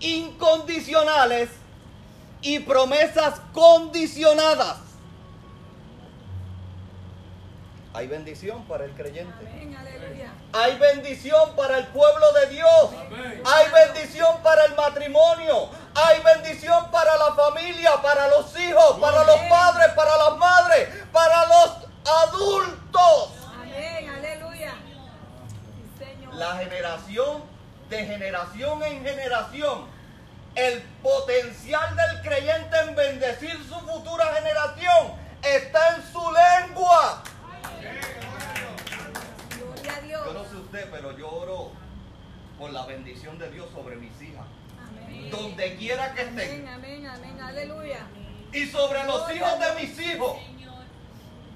incondicionales 0.00 1.50
y 2.42 2.60
promesas 2.60 3.40
condicionadas. 3.52 4.78
Hay 7.94 8.08
bendición 8.08 8.64
para 8.64 8.86
el 8.86 8.90
creyente. 8.90 9.46
Hay 10.52 10.78
bendición 10.78 11.54
para 11.54 11.78
el 11.78 11.86
pueblo 11.86 12.32
de 12.32 12.46
Dios. 12.48 12.90
Hay 13.44 13.66
bendición 13.70 14.42
para 14.42 14.64
el 14.64 14.74
matrimonio. 14.74 15.70
Hay 15.94 16.20
bendición 16.22 16.90
para 16.90 17.16
la 17.16 17.34
familia, 17.34 17.92
para 18.02 18.26
los 18.26 18.58
hijos, 18.58 18.98
para 19.00 19.22
los 19.22 19.38
padres, 19.48 19.92
para 19.94 20.16
las 20.16 20.36
madres, 20.36 20.88
para 21.12 21.46
los 21.46 21.76
adultos. 22.04 23.30
Amén, 23.60 24.08
aleluya. 24.08 24.74
La 26.32 26.56
generación 26.56 27.44
de 27.90 28.06
generación 28.06 28.82
en 28.82 29.04
generación, 29.04 29.86
el 30.56 30.82
potencial 31.00 31.94
del 31.94 32.22
creyente 32.22 32.76
en 32.80 32.96
bendecir 32.96 33.56
su 33.68 33.78
futura 33.86 34.34
generación 34.34 35.12
está 35.42 35.94
en 35.94 36.12
su 36.12 36.32
lengua. 36.32 37.22
Yo 40.10 40.32
no 40.32 40.44
sé 40.44 40.56
usted, 40.56 40.90
pero 40.90 41.16
yo 41.16 41.30
oro 41.30 41.72
por 42.58 42.72
la 42.72 42.86
bendición 42.86 43.38
de 43.38 43.50
Dios 43.50 43.68
sobre 43.74 43.96
mis 43.96 44.20
hijas 44.22 44.46
donde 45.30 45.76
quiera 45.76 46.12
que 46.14 46.22
estén. 46.22 46.68
Amén, 46.68 47.06
amén, 47.06 47.40
aleluya. 47.40 48.06
Y 48.52 48.66
sobre 48.66 49.04
los 49.04 49.30
hijos 49.34 49.58
de 49.58 49.82
mis 49.82 49.98
hijos. 50.00 50.36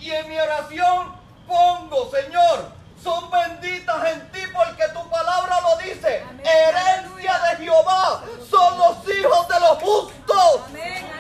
Y 0.01 0.11
en 0.11 0.29
mi 0.29 0.39
oración 0.39 1.13
pongo, 1.47 2.11
Señor, 2.11 2.73
son 3.03 3.31
benditas 3.31 4.13
en 4.13 4.33
ti 4.33 4.41
porque 4.55 4.85
tu 4.93 5.09
palabra 5.09 5.61
lo 5.61 5.77
dice. 5.79 6.23
Amén. 6.29 6.47
Herencia 6.47 7.03
Aleluya. 7.03 7.39
de 7.39 7.65
Jehová 7.65 8.25
son 8.49 8.79
los 8.79 8.97
hijos 9.17 9.49
de 9.49 9.61
los 9.61 9.79
justos. 9.83 10.61
Amén, 10.67 11.11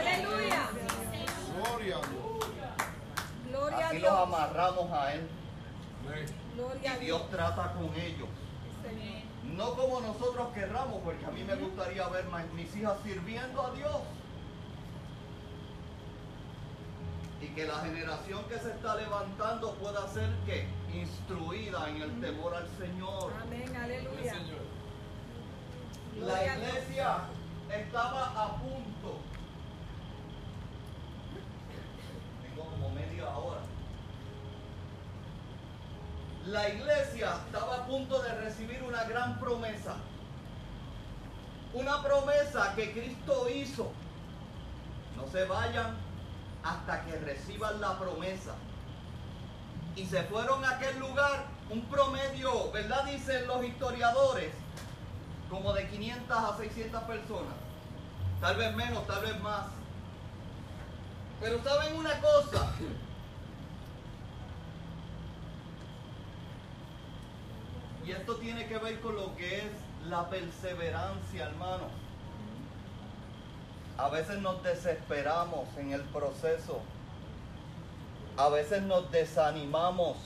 Gloria 3.78 3.86
a 3.86 3.90
Aquí 3.90 3.98
los 3.98 4.10
amarramos 4.10 4.92
a 4.92 5.14
Él 5.14 5.28
Gloria 6.54 6.96
y 6.96 7.04
Dios. 7.04 7.20
Dios 7.20 7.30
trata 7.30 7.72
con 7.72 7.94
ellos. 7.94 8.28
Señor. 8.82 9.28
No 9.56 9.74
como 9.74 10.00
nosotros 10.00 10.48
querramos, 10.54 11.00
porque 11.02 11.24
a 11.24 11.30
mí 11.30 11.42
me 11.42 11.54
gustaría 11.56 12.06
ver 12.08 12.26
mis 12.54 12.74
hijas 12.76 12.94
sirviendo 13.02 13.66
a 13.66 13.70
Dios. 13.72 13.96
Y 17.40 17.46
que 17.48 17.66
la 17.66 17.78
generación 17.80 18.44
que 18.44 18.58
se 18.58 18.70
está 18.70 18.96
levantando 18.96 19.74
pueda 19.74 20.06
ser 20.08 20.28
que 20.44 20.66
instruida 20.92 21.88
en 21.88 22.02
el 22.02 22.20
temor 22.20 22.54
al 22.54 22.68
Señor. 22.78 23.32
Amén, 23.40 23.76
aleluya. 23.76 24.34
La 26.20 26.56
iglesia 26.56 27.18
estaba 27.72 28.44
a 28.44 28.56
punto. 28.56 29.18
Tengo 32.42 32.70
como 32.70 32.90
media 32.90 33.28
hora. 33.28 33.57
La 36.48 36.66
iglesia 36.66 37.36
estaba 37.44 37.76
a 37.76 37.86
punto 37.86 38.22
de 38.22 38.32
recibir 38.36 38.82
una 38.82 39.04
gran 39.04 39.38
promesa. 39.38 39.96
Una 41.74 42.02
promesa 42.02 42.74
que 42.74 42.90
Cristo 42.92 43.50
hizo. 43.50 43.92
No 45.14 45.28
se 45.30 45.44
vayan 45.44 45.94
hasta 46.64 47.04
que 47.04 47.18
reciban 47.18 47.78
la 47.82 47.98
promesa. 47.98 48.54
Y 49.94 50.06
se 50.06 50.22
fueron 50.22 50.64
a 50.64 50.70
aquel 50.70 50.98
lugar, 50.98 51.44
un 51.68 51.82
promedio, 51.82 52.72
¿verdad? 52.72 53.04
Dicen 53.04 53.46
los 53.46 53.62
historiadores, 53.62 54.54
como 55.50 55.74
de 55.74 55.86
500 55.86 56.30
a 56.34 56.56
600 56.56 57.02
personas. 57.02 57.54
Tal 58.40 58.56
vez 58.56 58.74
menos, 58.74 59.06
tal 59.06 59.20
vez 59.20 59.38
más. 59.42 59.66
Pero 61.42 61.62
saben 61.62 61.94
una 61.96 62.18
cosa. 62.20 62.72
Y 68.08 68.12
esto 68.12 68.36
tiene 68.36 68.66
que 68.66 68.78
ver 68.78 68.98
con 69.00 69.16
lo 69.16 69.36
que 69.36 69.58
es 69.58 69.70
la 70.08 70.30
perseverancia, 70.30 71.44
hermano. 71.44 71.88
A 73.98 74.08
veces 74.08 74.38
nos 74.38 74.62
desesperamos 74.62 75.68
en 75.76 75.92
el 75.92 76.00
proceso. 76.04 76.80
A 78.38 78.48
veces 78.48 78.80
nos 78.80 79.10
desanimamos. 79.10 80.16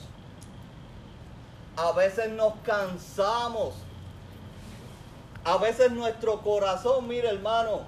A 1.75 1.91
veces 1.91 2.29
nos 2.29 2.53
cansamos. 2.63 3.73
A 5.43 5.57
veces 5.57 5.91
nuestro 5.91 6.41
corazón, 6.41 7.05
mire 7.09 7.27
hermano, 7.27 7.81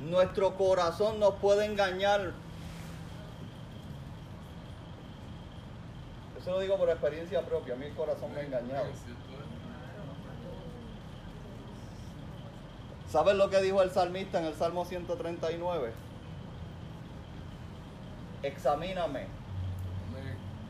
nuestro 0.00 0.56
corazón 0.56 1.20
nos 1.20 1.34
puede 1.34 1.64
engañar. 1.66 2.32
Eso 6.48 6.56
lo 6.56 6.62
digo 6.62 6.78
por 6.78 6.88
experiencia 6.88 7.42
propia, 7.42 7.74
a 7.74 7.76
mí 7.76 7.84
el 7.84 7.94
corazón 7.94 8.32
me 8.32 8.40
ha 8.40 8.42
engañado. 8.42 8.86
¿Sabes 13.06 13.34
lo 13.34 13.50
que 13.50 13.60
dijo 13.60 13.82
el 13.82 13.90
salmista 13.90 14.38
en 14.38 14.46
el 14.46 14.54
Salmo 14.54 14.86
139? 14.86 15.92
Examíname, 18.42 19.26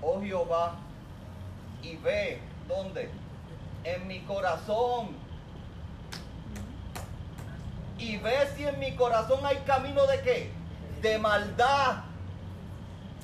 oh 0.03 0.21
Jehová, 0.21 0.79
y 1.81 1.95
ve 1.99 2.41
dónde? 2.67 3.09
En 3.85 4.09
mi 4.09 4.19
corazón. 4.23 5.11
Y 7.99 8.17
ve 8.17 8.35
si 8.57 8.65
en 8.65 8.81
mi 8.81 8.97
corazón 8.97 9.47
hay 9.47 9.59
camino 9.59 10.09
de 10.09 10.23
qué? 10.23 10.51
De 11.03 11.19
maldad. 11.19 12.08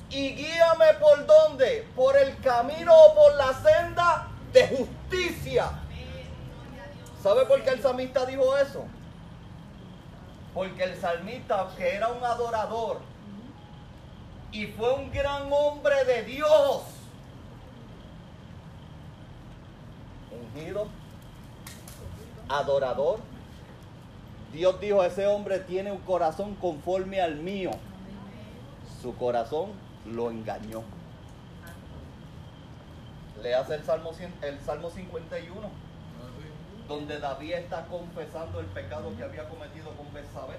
Y 0.09 0.35
guíame 0.35 0.93
por 0.99 1.25
dónde? 1.25 1.87
Por 1.95 2.15
el 2.17 2.37
camino 2.39 2.93
o 2.93 3.15
por 3.15 3.35
la 3.35 3.53
senda 3.53 4.27
de 4.53 4.67
justicia. 4.67 5.71
¿Sabe 7.21 7.45
por 7.45 7.63
qué 7.63 7.71
el 7.71 7.81
salmista 7.81 8.25
dijo 8.25 8.55
eso? 8.57 8.85
Porque 10.53 10.83
el 10.83 10.99
salmista, 10.99 11.67
que 11.75 11.95
era 11.95 12.07
un 12.09 12.23
adorador 12.23 13.01
y 14.51 14.67
fue 14.67 14.93
un 14.93 15.11
gran 15.11 15.51
hombre 15.51 16.05
de 16.05 16.23
Dios, 16.23 16.83
ungido, 20.31 20.87
adorador. 22.47 23.19
Dios 24.53 24.79
dijo, 24.79 25.03
ese 25.03 25.27
hombre 25.27 25.59
tiene 25.59 25.91
un 25.91 25.97
corazón 25.99 26.55
conforme 26.55 27.19
al 27.19 27.35
mío. 27.35 27.71
Su 29.01 29.13
corazón 29.17 29.71
lo 30.05 30.31
engañó. 30.31 30.83
Le 33.41 33.53
hace 33.53 33.75
el 33.75 33.83
Salmo, 33.83 34.13
100 34.13 34.33
el 34.41 34.59
Salmo 34.61 34.89
51, 34.89 35.69
donde 36.87 37.19
David 37.19 37.53
está 37.53 37.85
confesando 37.85 38.59
el 38.59 38.65
pecado 38.67 39.15
que 39.17 39.23
había 39.23 39.47
cometido 39.49 39.91
con 39.91 40.11
Betsabé. 40.13 40.57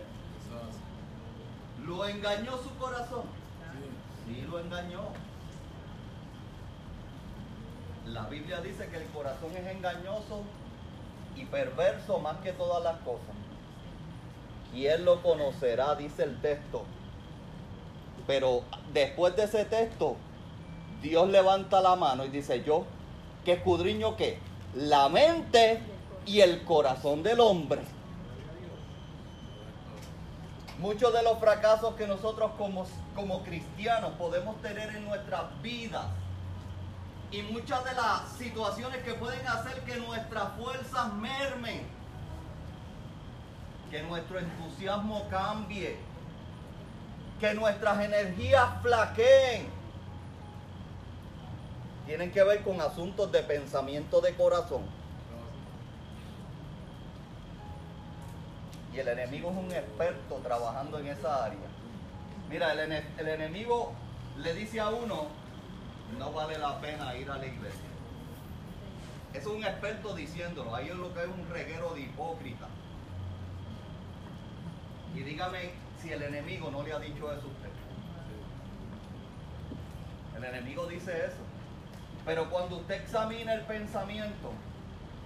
¿Lo 1.85 2.07
engañó 2.07 2.57
su 2.59 2.75
corazón? 2.77 3.25
Sí, 4.25 4.45
lo 4.51 4.59
engañó. 4.59 5.03
La 8.07 8.27
Biblia 8.27 8.61
dice 8.61 8.89
que 8.89 8.99
el 8.99 9.07
corazón 9.07 9.51
es 9.57 9.67
engañoso 9.67 10.43
y 11.35 11.45
perverso 11.45 12.19
más 12.19 12.37
que 12.39 12.53
todas 12.53 12.83
las 12.83 12.99
cosas. 12.99 13.35
¿Quién 14.73 15.05
lo 15.05 15.23
conocerá? 15.23 15.95
Dice 15.95 16.25
el 16.25 16.41
texto. 16.41 16.85
Pero 18.27 18.63
después 18.93 19.37
de 19.37 19.45
ese 19.45 19.65
texto, 19.65 20.17
Dios 21.03 21.29
levanta 21.29 21.81
la 21.81 21.97
mano 21.97 22.25
y 22.25 22.29
dice, 22.29 22.63
yo, 22.65 22.85
que 23.45 23.53
escudriño 23.53 24.17
qué? 24.17 24.39
La 24.75 25.09
mente 25.09 25.81
y 26.27 26.41
el 26.41 26.65
corazón 26.65 27.23
del 27.23 27.41
hombre. 27.41 27.83
Muchos 30.79 31.13
de 31.13 31.23
los 31.23 31.39
fracasos 31.39 31.95
que 31.95 32.07
nosotros 32.07 32.51
como, 32.59 32.85
como 33.15 33.43
cristianos 33.43 34.13
podemos 34.19 34.61
tener 34.61 34.95
en 34.95 35.07
nuestras 35.07 35.45
vidas 35.63 36.07
y 37.31 37.43
muchas 37.43 37.85
de 37.85 37.95
las 37.95 38.29
situaciones 38.37 39.03
que 39.03 39.15
pueden 39.15 39.47
hacer 39.47 39.81
que 39.85 39.97
nuestras 39.97 40.53
fuerzas 40.59 41.13
mermen, 41.15 41.83
que 43.91 44.03
nuestro 44.03 44.39
entusiasmo 44.39 45.27
cambie, 45.31 45.97
que 47.41 47.55
nuestras 47.55 48.01
energías 48.03 48.81
flaqueen, 48.83 49.69
tienen 52.07 52.31
que 52.31 52.43
ver 52.45 52.63
con 52.63 52.81
asuntos 52.81 53.31
de 53.33 53.43
pensamiento 53.43 54.21
de 54.21 54.35
corazón. 54.35 54.83
Y 58.95 58.99
el 58.99 59.09
enemigo 59.09 59.51
es 59.51 59.57
un 59.57 59.73
experto 59.73 60.37
trabajando 60.37 60.99
en 60.99 61.09
esa 61.09 61.45
área. 61.45 61.59
Mira, 62.49 62.73
el, 62.73 62.79
ene- 62.91 63.05
el 63.19 63.29
enemigo 63.29 63.93
le 64.39 64.55
dice 64.55 64.81
a 64.81 64.89
uno, 64.89 65.27
no 66.19 66.33
vale 66.33 66.57
la 66.59 66.81
pena 66.81 67.15
ir 67.17 67.29
a 67.31 67.37
la 67.37 67.47
iglesia. 67.47 67.81
Es 69.35 69.45
un 69.47 69.63
experto 69.65 70.15
diciéndolo. 70.15 70.75
Ahí 70.75 70.89
es 70.89 70.95
lo 70.95 71.13
que 71.13 71.21
es 71.21 71.27
un 71.27 71.47
reguero 71.51 71.93
de 71.93 72.03
hipócrita. 72.03 72.69
Y 75.15 75.21
dígame 75.21 75.73
si 76.07 76.13
el 76.13 76.23
enemigo 76.23 76.71
no 76.71 76.85
le 76.85 76.93
ha 76.93 77.01
dicho 77.01 77.33
eso 77.33 77.43
a 77.43 77.51
usted. 77.51 77.71
El 80.37 80.45
enemigo 80.45 80.87
dice 80.87 81.27
eso. 81.27 81.43
Pero 82.25 82.49
cuando 82.49 82.77
usted 82.77 83.03
examina 83.03 83.55
el 83.55 83.63
pensamiento, 83.63 84.53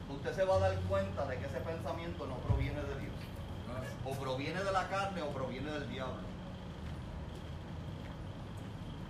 usted 0.09 0.33
se 0.33 0.45
va 0.45 0.57
a 0.57 0.59
dar 0.61 0.77
cuenta 0.89 1.27
de 1.27 1.39
que 1.39 1.47
ese 1.47 1.61
pensamiento 1.61 2.27
no 2.27 2.37
proviene 2.37 2.81
de 2.81 3.01
Dios. 3.01 3.15
O 4.07 4.13
proviene 4.13 4.63
de 4.63 4.73
la 4.73 4.89
carne 4.89 5.23
o 5.23 5.29
proviene 5.31 5.71
del 5.71 5.89
diablo. 5.91 6.31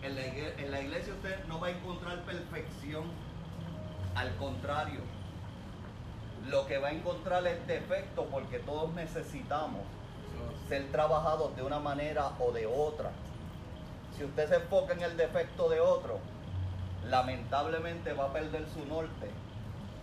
En 0.03 0.15
la, 0.17 0.23
en 0.25 0.71
la 0.71 0.81
iglesia 0.81 1.15
usted 1.15 1.45
no 1.45 1.61
va 1.61 1.69
a 1.69 1.71
encontrar 1.71 2.21
perfección. 2.23 3.05
Al 4.17 4.35
contrario, 4.37 5.01
lo 6.49 6.67
que 6.67 6.79
va 6.79 6.89
a 6.89 6.93
encontrar 6.93 7.47
es 7.47 7.65
defecto 7.69 8.27
porque 8.27 8.59
todos 8.59 8.93
necesitamos 8.95 9.83
ser 10.71 10.93
trabajados 10.93 11.57
de 11.57 11.65
una 11.65 11.81
manera 11.81 12.31
o 12.39 12.53
de 12.53 12.65
otra. 12.65 13.11
Si 14.17 14.25
usted 14.25 14.49
se 14.49 14.55
enfoca 14.55 14.93
en 14.93 15.03
el 15.03 15.17
defecto 15.17 15.69
de 15.69 15.81
otro, 15.81 16.21
lamentablemente 17.09 18.13
va 18.13 18.27
a 18.27 18.33
perder 18.33 18.65
su 18.73 18.87
norte. 18.87 19.31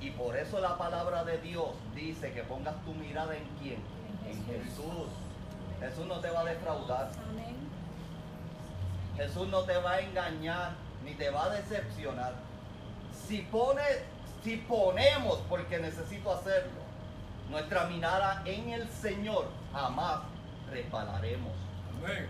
Y 0.02 0.12
por 0.12 0.36
eso 0.36 0.60
la 0.60 0.78
palabra 0.78 1.24
de 1.24 1.38
Dios 1.38 1.70
dice 1.96 2.34
que 2.34 2.44
pongas 2.44 2.76
tu 2.84 2.94
mirada 2.94 3.38
en 3.38 3.46
quién? 3.62 3.80
En 4.30 4.46
Jesús. 4.46 5.08
Jesús 5.80 6.06
no 6.06 6.20
te 6.20 6.30
va 6.30 6.42
a 6.42 6.46
defraudar. 6.46 7.12
Amén. 7.30 7.56
Jesús 9.16 9.48
no 9.48 9.62
te 9.62 9.78
va 9.78 9.94
a 9.94 10.00
engañar. 10.02 10.72
ni 11.06 11.14
te 11.14 11.30
va 11.30 11.46
a 11.46 11.50
decepcionar. 11.52 12.34
Si 13.26 13.38
pones, 13.44 14.04
si 14.44 14.58
ponemos, 14.58 15.38
porque 15.48 15.78
necesito 15.78 16.34
hacerlo, 16.34 16.82
nuestra 17.50 17.86
mirada 17.86 18.42
en 18.44 18.72
el 18.72 18.90
Señor, 18.90 19.46
jamás 19.72 20.24
resbalaremos. 20.72 21.54
Amén. 22.04 22.30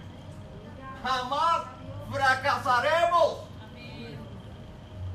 Jamás 1.03 1.63
fracasaremos. 2.11 3.47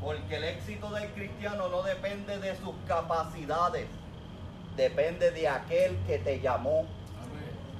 Porque 0.00 0.36
el 0.36 0.44
éxito 0.44 0.90
del 0.90 1.12
cristiano 1.12 1.68
no 1.68 1.82
depende 1.82 2.38
de 2.38 2.56
sus 2.56 2.74
capacidades, 2.88 3.86
depende 4.76 5.30
de 5.30 5.48
aquel 5.48 5.96
que 6.06 6.18
te 6.18 6.40
llamó. 6.40 6.86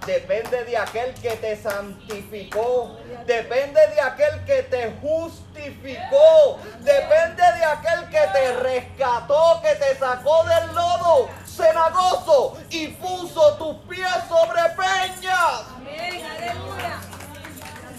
Depende 0.06 0.64
de 0.64 0.76
aquel 0.76 1.14
que 1.14 1.30
te 1.30 1.56
santificó. 1.56 2.96
Depende 3.24 3.80
de 3.94 4.00
aquel 4.00 4.44
que 4.44 4.64
te 4.64 4.92
justificó. 5.00 6.58
Depende 6.80 7.42
de 7.42 7.64
aquel 7.64 8.08
que 8.08 8.20
te 8.32 8.52
rescató, 8.56 9.60
que 9.62 9.76
te 9.76 9.94
sacó 9.96 10.44
del 10.44 10.74
lodo 10.74 11.28
cenagoso 11.52 12.56
y 12.70 12.88
puso 12.88 13.54
tus 13.56 13.76
pies 13.88 14.08
sobre 14.28 14.62
peñas. 14.76 15.64
Amén. 15.76 16.24
Aleluya. 16.24 17.00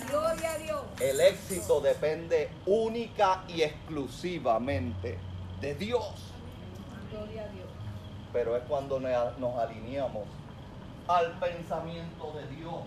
Gloria 0.10 0.52
a 0.52 0.58
Dios. 0.58 0.82
El 1.00 1.20
éxito 1.22 1.82
depende 1.82 2.50
única 2.66 3.44
y 3.48 3.62
exclusivamente 3.62 5.20
de 5.62 5.76
Dios. 5.76 6.14
Gloria 7.12 7.44
a 7.44 7.48
Dios. 7.50 7.68
Pero 8.32 8.58
es 8.58 8.64
cuando 8.64 9.00
nos 9.00 9.60
alineamos 9.60 10.28
al 11.08 11.32
pensamiento 11.40 12.34
de 12.34 12.48
Dios. 12.56 12.82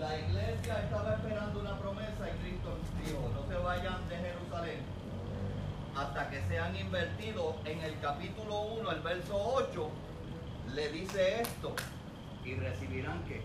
La 0.00 0.18
iglesia 0.18 0.82
estaba 0.84 1.14
esperando 1.14 1.60
una 1.60 1.78
promesa 1.78 2.28
y 2.28 2.38
Cristo 2.42 2.76
dijo, 3.02 3.30
no 3.34 3.48
se 3.48 3.56
vayan 3.62 4.08
de 4.08 4.16
Jerusalén 4.16 4.95
hasta 5.96 6.28
que 6.28 6.42
sean 6.42 6.76
invertidos 6.76 7.54
en 7.64 7.80
el 7.80 7.98
capítulo 8.00 8.60
1, 8.60 8.90
el 8.90 9.00
verso 9.00 9.36
8, 9.54 9.90
le 10.74 10.88
dice 10.90 11.40
esto, 11.40 11.74
y 12.44 12.54
recibirán 12.54 13.24
que 13.24 13.42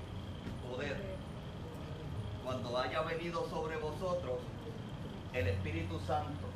poder 0.68 0.98
cuando 2.44 2.78
haya 2.78 3.02
venido 3.02 3.48
sobre 3.50 3.78
vosotros 3.78 4.40
el 5.34 5.48
Espíritu 5.48 6.00
Santo 6.02 6.48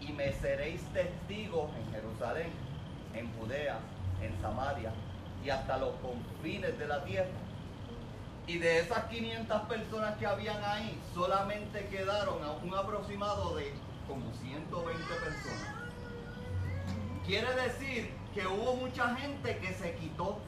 y 0.00 0.12
me 0.12 0.32
seréis 0.32 0.82
testigos 0.92 1.70
en 1.76 1.92
Jerusalén, 1.92 2.52
en 3.14 3.32
Judea, 3.34 3.78
en 4.22 4.40
Samaria 4.40 4.92
y 5.44 5.50
hasta 5.50 5.78
los 5.78 5.94
confines 5.96 6.78
de 6.78 6.86
la 6.86 7.04
tierra. 7.04 7.28
Y 8.46 8.58
de 8.58 8.80
esas 8.80 9.04
500 9.06 9.62
personas 9.62 10.16
que 10.18 10.26
habían 10.26 10.62
ahí, 10.62 11.00
solamente 11.14 11.86
quedaron 11.88 12.42
a 12.44 12.52
un 12.52 12.74
aproximado 12.74 13.56
de 13.56 13.72
como 14.08 14.32
120 14.34 15.14
personas. 15.14 15.74
Quiere 17.26 17.54
decir 17.54 18.12
que 18.34 18.46
hubo 18.46 18.76
mucha 18.76 19.14
gente 19.16 19.58
que 19.58 19.72
se 19.72 19.94
quitó, 19.94 20.38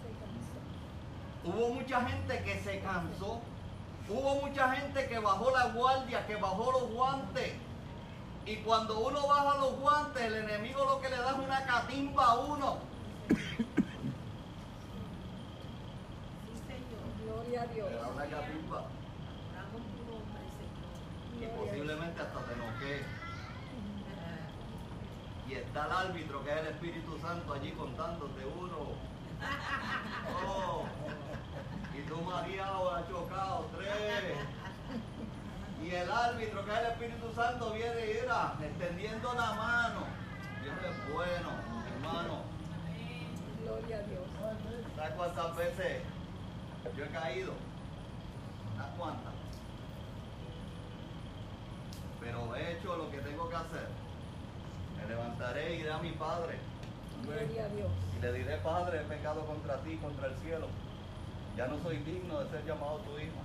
hubo 1.45 1.75
mucha 1.75 2.01
gente 2.03 2.43
que 2.43 2.59
se 2.61 2.81
cansó, 2.81 3.41
hubo 4.09 4.35
mucha 4.47 4.75
gente 4.75 5.07
que 5.09 5.19
bajó 5.19 5.51
la 5.51 5.69
guardia, 5.69 6.27
que 6.27 6.37
bajó 6.37 6.73
los 6.73 6.91
guantes. 6.91 7.53
Y 8.45 8.57
cuando 8.57 9.01
uno 9.01 9.27
baja 9.27 9.59
los 9.59 9.79
guantes, 9.81 10.23
el 10.23 10.35
enemigo 10.35 10.85
lo 10.85 11.01
que 11.01 11.09
le 11.09 11.17
da 11.17 11.31
es 11.31 11.39
una 11.39 11.65
catimba 11.65 12.27
a 12.27 12.39
uno. 12.39 12.79
Gloria 17.25 17.63
a 17.63 17.67
Dios. 17.67 17.91
Le 17.91 17.97
da 17.97 18.09
una 18.09 18.27
catimba. 18.27 18.85
Y 21.41 21.47
posiblemente 21.47 22.23
hasta 22.23 22.39
te 22.41 22.57
noquee. 22.57 23.16
Y 25.57 25.59
está 25.61 25.87
el 25.87 25.93
árbitro, 25.93 26.45
que 26.45 26.53
es 26.53 26.59
el 26.59 26.67
Espíritu 26.67 27.19
Santo, 27.19 27.55
allí 27.55 27.71
contándote 27.73 28.45
uno. 28.45 28.93
Oh. 30.47 30.85
Y 31.97 32.03
tú 32.03 32.21
mareado, 32.21 32.95
has 32.95 33.09
chocado, 33.09 33.67
tres. 33.79 34.37
Y 35.83 35.95
el 35.95 36.11
árbitro, 36.11 36.63
que 36.63 36.73
es 36.73 36.79
el 36.79 36.87
Espíritu 36.87 37.33
Santo, 37.35 37.73
viene 37.73 38.05
y 38.05 38.21
mira, 38.21 38.55
extendiendo 38.61 39.33
la 39.33 39.53
mano. 39.55 40.01
Dios 40.63 40.77
es 40.85 41.15
bueno, 41.15 41.49
hermano. 41.95 42.43
Gloria 43.63 43.97
a 43.97 44.03
Dios. 44.03 44.25
¿Sabes 44.95 45.15
cuántas 45.15 45.57
veces 45.57 46.03
yo 46.95 47.05
he 47.05 47.09
caído? 47.09 47.55
¿Unas 48.75 48.89
cuantas? 48.99 49.33
Pero 52.21 52.57
he 52.57 52.73
hecho 52.73 52.97
lo 52.97 53.11
que 53.11 53.19
tengo 53.19 53.49
que 53.49 53.57
hacer. 53.57 54.06
Me 54.97 55.07
levantaré 55.07 55.75
y 55.75 55.81
iré 55.81 55.93
a 55.93 55.99
mi 55.99 56.13
Padre. 56.13 56.59
Gloria 57.23 57.65
a 57.65 57.69
Dios. 57.69 57.91
Y 58.17 58.23
le 58.23 58.33
diré, 58.33 58.57
Padre, 58.59 59.01
he 59.01 59.05
pecado 59.05 59.45
contra 59.47 59.79
ti, 59.83 59.97
contra 59.97 60.29
el 60.29 60.37
cielo. 60.37 60.69
Ya 61.57 61.67
no 61.67 61.79
soy 61.79 61.97
digno 61.99 62.41
de 62.41 62.51
ser 62.51 62.65
llamado 62.65 62.99
tu 62.99 63.19
hijo. 63.19 63.41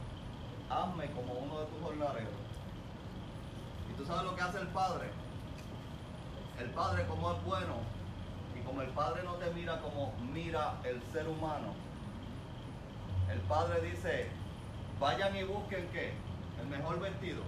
Hazme 0.69 1.11
como 1.11 1.34
uno 1.34 1.60
de 1.61 1.65
tus 1.68 1.82
jornaleros. 1.82 2.34
¿Y 3.90 3.94
tú 3.94 4.06
sabes 4.06 4.23
lo 4.23 4.36
que 4.36 4.41
hace 4.41 4.60
el 4.60 4.68
Padre? 4.68 5.10
El 6.60 6.69
Padre 6.72 7.06
como 7.07 7.32
es 7.32 7.44
bueno 7.44 7.76
y 8.56 8.64
como 8.64 8.82
el 8.82 8.90
Padre 8.90 9.23
no 9.23 9.34
te 9.36 9.49
mira 9.52 9.80
como 9.82 10.14
mira 10.32 10.76
el 10.84 11.02
ser 11.11 11.28
humano, 11.28 11.73
el 13.32 13.40
Padre 13.41 13.82
dice, 13.82 14.28
vayan 14.99 15.36
y 15.36 15.44
busquen 15.44 15.88
qué? 15.91 16.14
El 16.61 16.68
mejor 16.68 16.99
vestido. 16.99 17.41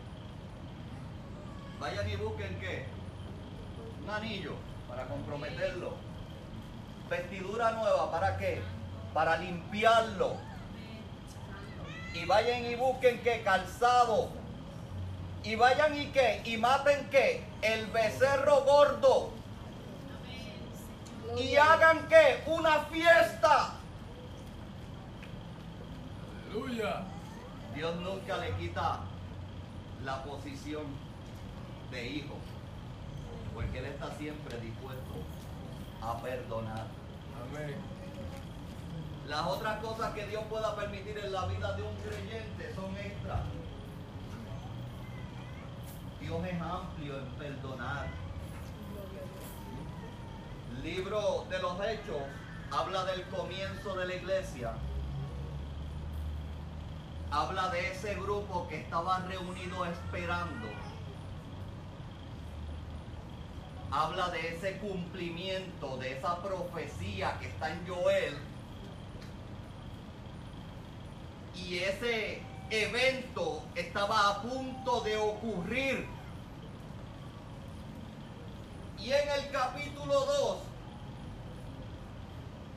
Vayan 1.79 2.09
y 2.09 2.15
busquen 2.15 2.59
qué? 2.59 2.85
Un 4.03 4.09
anillo 4.09 4.53
para 4.87 5.05
comprometerlo. 5.07 5.93
Vestidura 7.09 7.71
nueva, 7.71 8.11
¿para 8.11 8.37
qué? 8.37 8.61
Para 9.13 9.37
limpiarlo. 9.37 10.35
Y 12.13 12.25
vayan 12.25 12.65
y 12.65 12.75
busquen 12.75 13.21
qué? 13.23 13.41
Calzado. 13.43 14.29
Y 15.43 15.55
vayan 15.55 15.99
y 15.99 16.07
qué? 16.07 16.41
Y 16.45 16.57
maten 16.57 17.09
qué? 17.09 17.43
El 17.61 17.87
becerro 17.87 18.61
gordo. 18.63 19.31
Y 21.37 21.55
hagan 21.55 22.07
qué? 22.07 22.43
Una 22.45 22.79
fiesta. 22.85 23.75
Aleluya. 26.49 27.03
Dios 27.73 27.95
nunca 27.95 28.37
le 28.37 28.51
quita 28.57 28.99
la 30.03 30.23
posición 30.23 30.83
de 31.89 32.07
hijo, 32.07 32.35
porque 33.53 33.79
Él 33.79 33.85
está 33.85 34.11
siempre 34.17 34.59
dispuesto 34.59 35.13
a 36.01 36.21
perdonar. 36.21 36.87
Amén. 37.41 37.75
Las 39.27 39.47
otras 39.47 39.79
cosas 39.81 40.13
que 40.13 40.25
Dios 40.27 40.43
pueda 40.49 40.75
permitir 40.75 41.17
en 41.17 41.31
la 41.31 41.45
vida 41.45 41.73
de 41.73 41.83
un 41.83 41.95
creyente 41.97 42.73
son 42.75 42.95
extras. 42.97 43.41
Dios 46.19 46.45
es 46.45 46.61
amplio 46.61 47.19
en 47.19 47.25
perdonar. 47.35 48.07
Libro 50.83 51.45
de 51.49 51.59
los 51.59 51.85
Hechos 51.85 52.21
habla 52.71 53.05
del 53.05 53.23
comienzo 53.27 53.95
de 53.95 54.07
la 54.07 54.15
iglesia. 54.15 54.73
Habla 57.31 57.69
de 57.69 57.91
ese 57.91 58.15
grupo 58.15 58.67
que 58.67 58.81
estaba 58.81 59.19
reunido 59.19 59.85
esperando. 59.85 60.67
Habla 63.95 64.29
de 64.29 64.55
ese 64.55 64.77
cumplimiento, 64.77 65.97
de 65.97 66.17
esa 66.17 66.41
profecía 66.41 67.37
que 67.39 67.45
está 67.45 67.71
en 67.71 67.87
Joel. 67.87 68.35
Y 71.55 71.77
ese 71.77 72.41
evento 72.71 73.61
estaba 73.75 74.29
a 74.29 74.41
punto 74.41 75.01
de 75.01 75.15
ocurrir. 75.15 76.07
Y 78.97 79.11
en 79.11 79.29
el 79.29 79.51
capítulo 79.51 80.25
2 80.25 80.57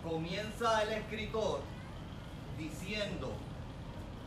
comienza 0.04 0.82
el 0.82 0.92
escritor 0.92 1.62
diciendo 2.58 3.32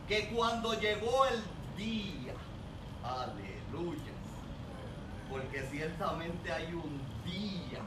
que 0.08 0.28
cuando 0.30 0.74
llegó 0.74 1.24
el 1.26 1.40
día, 1.76 2.34
aleluya, 3.04 4.19
porque 5.30 5.62
ciertamente 5.70 6.52
hay 6.52 6.74
un 6.74 7.00
día 7.24 7.80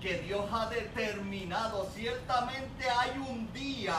que 0.00 0.18
Dios 0.18 0.48
ha 0.52 0.68
determinado, 0.68 1.88
ciertamente 1.94 2.88
hay 2.88 3.18
un 3.18 3.52
día, 3.52 3.96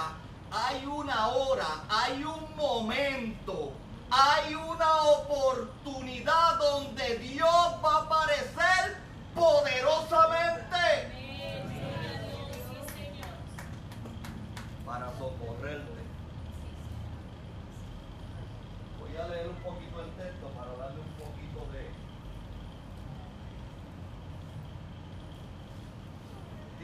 hay 0.52 0.85
una 0.85 1.27
hora, 1.27 1.68
hay 1.90 2.23
un 2.23 2.56
momento, 2.56 3.73
hay 4.10 4.56
una 4.56 5.03
oportunidad 5.03 6.57
donde 6.57 7.18
Dios 7.18 7.48
va 7.84 7.95
a 7.95 8.02
aparecer 8.03 8.98
poderosamente. 9.35 10.77
Para 14.85 15.10
socorrerte. 15.18 15.94
poquito 19.64 20.02
el 20.02 20.11
texto 20.11 20.48
para 20.49 20.72
darle 20.76 20.99
un 20.99 21.14
poquito 21.15 21.72
de... 21.72 21.90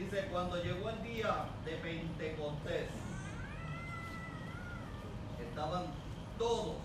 Cuando 0.09 0.55
llegó 0.63 0.89
el 0.89 1.03
día 1.03 1.45
de 1.63 1.73
Pentecostés, 1.73 2.89
estaban 5.39 5.85
todos 6.39 6.77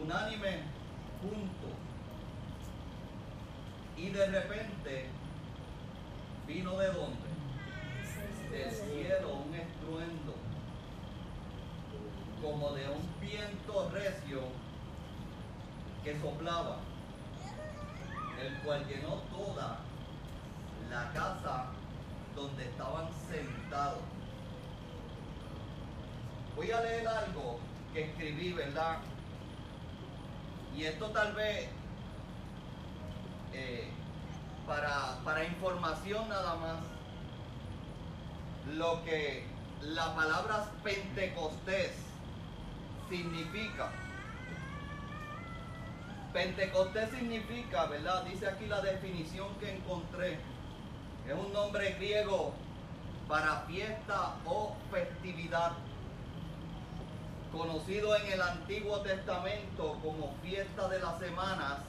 unánime 0.00 0.60
juntos. 1.20 1.72
Y 3.96 4.10
de 4.10 4.26
repente 4.28 5.06
vino 6.46 6.78
de 6.78 6.86
dónde? 6.86 7.28
Del 8.52 8.70
cielo 8.70 9.42
un 9.44 9.54
estruendo, 9.56 10.34
como 12.40 12.74
de 12.74 12.90
un 12.90 13.20
viento 13.20 13.90
recio 13.90 14.42
que 16.04 16.16
soplaba, 16.20 16.78
el 18.40 18.56
cual 18.58 18.86
llenó 18.86 19.16
toda 19.36 19.87
la 20.90 21.10
casa 21.12 21.66
donde 22.34 22.64
estaban 22.64 23.08
sentados. 23.28 24.02
Voy 26.56 26.70
a 26.70 26.80
leer 26.80 27.06
algo 27.06 27.58
que 27.92 28.04
escribí, 28.04 28.52
¿verdad? 28.52 28.98
Y 30.76 30.84
esto 30.84 31.10
tal 31.10 31.32
vez 31.34 31.68
eh, 33.52 33.88
para, 34.66 35.18
para 35.24 35.44
información 35.44 36.28
nada 36.28 36.54
más, 36.56 36.78
lo 38.76 39.02
que 39.04 39.46
la 39.82 40.14
palabra 40.14 40.70
Pentecostés 40.82 41.92
significa. 43.08 43.90
Pentecostés 46.32 47.10
significa, 47.10 47.86
¿verdad? 47.86 48.24
Dice 48.24 48.46
aquí 48.46 48.66
la 48.66 48.80
definición 48.80 49.48
que 49.58 49.76
encontré. 49.76 50.38
Es 51.28 51.34
un 51.34 51.52
nombre 51.52 51.92
griego 51.92 52.54
para 53.28 53.60
fiesta 53.66 54.36
o 54.46 54.74
festividad 54.90 55.72
conocido 57.52 58.16
en 58.16 58.32
el 58.32 58.40
Antiguo 58.40 59.00
Testamento 59.00 59.98
como 60.02 60.34
fiesta 60.42 60.88
de 60.88 60.98
las 61.00 61.18
semanas 61.18 61.80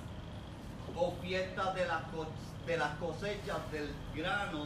o 0.93 1.13
fiesta 1.21 1.73
de 1.73 1.85
las, 1.85 2.01
de 2.65 2.77
las 2.77 2.97
cosechas 2.97 3.59
del 3.71 3.89
grano, 4.13 4.65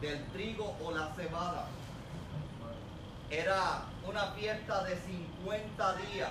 del 0.00 0.24
trigo 0.28 0.76
o 0.84 0.92
la 0.92 1.12
cebada. 1.16 1.66
Era 3.30 3.82
una 4.06 4.26
fiesta 4.32 4.84
de 4.84 4.96
50 4.96 5.94
días 5.96 6.30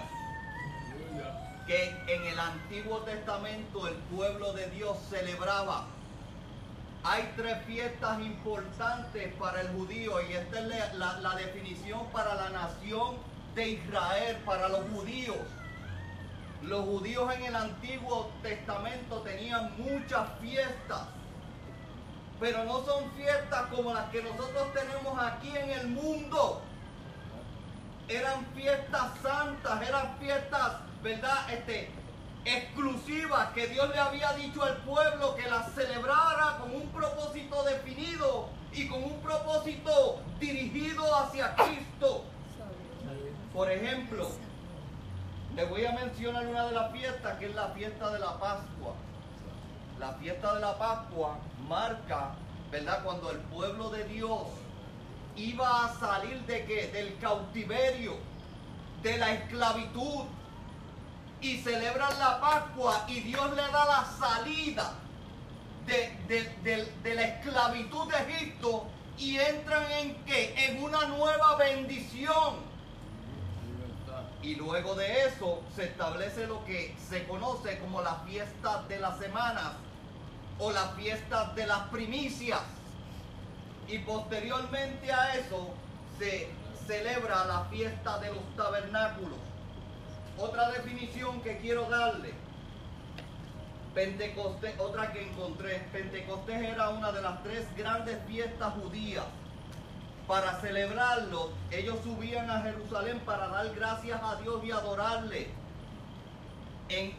que 1.67 1.89
en 2.07 2.23
el 2.27 2.39
Antiguo 2.39 2.99
Testamento 2.99 3.89
el 3.89 3.95
pueblo 3.95 4.53
de 4.53 4.69
Dios 4.69 4.97
celebraba. 5.09 5.87
Hay 7.05 7.33
tres 7.35 7.57
fiestas 7.65 8.19
importantes 8.21 9.33
para 9.33 9.59
el 9.61 9.67
judío 9.69 10.21
y 10.21 10.33
esta 10.33 10.59
es 10.59 10.93
la, 10.95 11.35
definición 11.35 12.07
para 12.13 12.33
la 12.35 12.49
nación 12.49 13.17
de 13.55 13.71
Israel, 13.71 14.37
para 14.45 14.69
los 14.69 14.87
judíos. 14.89 15.37
Los 16.61 16.85
judíos 16.85 17.33
en 17.35 17.43
el 17.43 17.55
Antiguo 17.57 18.31
Testamento 18.41 19.17
tenían 19.19 19.73
muchas 19.77 20.29
fiestas, 20.39 21.01
pero 22.39 22.63
no 22.63 22.85
son 22.85 23.11
fiestas 23.11 23.63
como 23.63 23.93
las 23.93 24.09
que 24.09 24.23
nosotros 24.23 24.73
tenemos 24.73 25.21
aquí 25.21 25.49
en 25.57 25.71
el 25.71 25.87
mundo 25.89 26.61
eran 28.07 28.45
fiestas 28.55 29.11
santas, 29.21 29.81
eran 29.87 30.17
fiestas, 30.19 30.77
¿verdad? 31.01 31.51
Este, 31.51 31.89
exclusivas 32.45 33.49
que 33.53 33.67
Dios 33.67 33.89
le 33.89 33.99
había 33.99 34.33
dicho 34.33 34.63
al 34.63 34.77
pueblo 34.77 35.35
que 35.35 35.49
las 35.49 35.73
celebrara 35.73 36.57
con 36.59 36.75
un 36.75 36.87
propósito 36.89 37.63
definido 37.63 38.49
y 38.73 38.87
con 38.87 39.03
un 39.03 39.19
propósito 39.21 40.21
dirigido 40.39 41.15
hacia 41.15 41.55
Cristo. 41.55 42.25
Por 43.53 43.71
ejemplo, 43.71 44.29
le 45.55 45.65
voy 45.65 45.85
a 45.85 45.91
mencionar 45.91 46.47
una 46.47 46.65
de 46.65 46.71
las 46.71 46.91
fiestas 46.91 47.37
que 47.37 47.45
es 47.45 47.55
la 47.55 47.69
fiesta 47.69 48.11
de 48.11 48.19
la 48.19 48.39
Pascua. 48.39 48.93
La 49.99 50.13
fiesta 50.13 50.55
de 50.55 50.59
la 50.59 50.77
Pascua 50.77 51.37
marca, 51.67 52.31
¿verdad? 52.71 53.03
Cuando 53.03 53.29
el 53.31 53.37
pueblo 53.37 53.89
de 53.91 54.03
Dios 54.05 54.47
iba 55.35 55.85
a 55.85 55.93
salir 55.93 56.41
de 56.41 56.65
qué? 56.65 56.87
Del 56.87 57.17
cautiverio, 57.19 58.15
de 59.03 59.17
la 59.17 59.33
esclavitud. 59.33 60.25
Y 61.43 61.57
celebran 61.57 62.17
la 62.19 62.39
Pascua 62.39 63.03
y 63.07 63.19
Dios 63.19 63.49
le 63.51 63.61
da 63.63 63.85
la 63.85 64.05
salida 64.17 64.93
de, 65.85 66.17
de- 66.29 66.49
de- 66.63 66.91
de 67.03 67.15
la 67.15 67.21
esclavitud 67.23 68.09
de 68.11 68.17
Egipto 68.33 68.87
y 69.17 69.37
entran 69.37 69.91
en 69.91 70.15
qué? 70.23 70.53
En 70.57 70.81
una 70.81 71.05
nueva 71.07 71.57
bendición. 71.57 72.71
Y 74.41 74.55
luego 74.55 74.95
de 74.95 75.25
eso 75.25 75.61
se 75.75 75.83
establece 75.85 76.47
lo 76.47 76.63
que 76.65 76.95
se 77.09 77.25
conoce 77.27 77.77
como 77.79 78.01
la 78.01 78.15
fiesta 78.25 78.83
de 78.87 78.99
las 78.99 79.17
semanas 79.19 79.73
o 80.59 80.71
la 80.71 80.87
fiesta 80.89 81.51
de 81.55 81.67
las 81.67 81.79
primicias. 81.89 82.61
Y 83.89 83.99
posteriormente 83.99 85.11
a 85.11 85.35
eso 85.35 85.73
se 86.17 86.49
celebra 86.87 87.43
la 87.45 87.65
fiesta 87.65 88.17
de 88.19 88.29
los 88.33 88.55
tabernáculos. 88.55 89.39
Otra 90.37 90.71
definición 90.71 91.41
que 91.41 91.57
quiero 91.57 91.89
darle. 91.89 92.33
Pentecostés, 93.93 94.79
otra 94.79 95.11
que 95.11 95.21
encontré. 95.23 95.79
Pentecostés 95.91 96.61
era 96.63 96.89
una 96.89 97.11
de 97.11 97.21
las 97.21 97.43
tres 97.43 97.65
grandes 97.77 98.17
fiestas 98.27 98.73
judías. 98.73 99.25
Para 100.27 100.59
celebrarlo, 100.61 101.51
ellos 101.69 101.99
subían 102.03 102.49
a 102.49 102.61
Jerusalén 102.61 103.19
para 103.19 103.47
dar 103.49 103.69
gracias 103.75 104.19
a 104.23 104.35
Dios 104.37 104.63
y 104.63 104.71
adorarle. 104.71 105.49
En- 106.89 107.13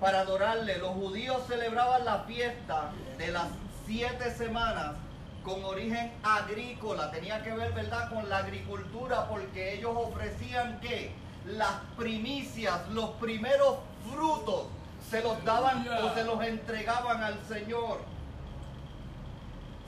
para 0.00 0.20
adorarle, 0.20 0.78
los 0.78 0.90
judíos 0.90 1.42
celebraban 1.46 2.04
la 2.04 2.20
fiesta 2.20 2.90
de 3.16 3.28
las 3.28 3.48
siete 3.86 4.34
semanas 4.34 4.96
con 5.44 5.64
origen 5.64 6.12
agrícola. 6.22 7.10
Tenía 7.10 7.42
que 7.42 7.52
ver, 7.52 7.72
¿verdad?, 7.72 8.10
con 8.10 8.28
la 8.28 8.38
agricultura, 8.38 9.28
porque 9.28 9.74
ellos 9.74 9.92
ofrecían 9.94 10.80
que 10.80 11.12
las 11.46 11.72
primicias, 11.96 12.88
los 12.90 13.10
primeros 13.10 13.78
frutos, 14.10 14.66
se 15.08 15.22
los 15.22 15.42
daban 15.44 15.86
o 15.88 16.14
se 16.14 16.24
los 16.24 16.42
entregaban 16.42 17.22
al 17.22 17.38
Señor 17.48 17.98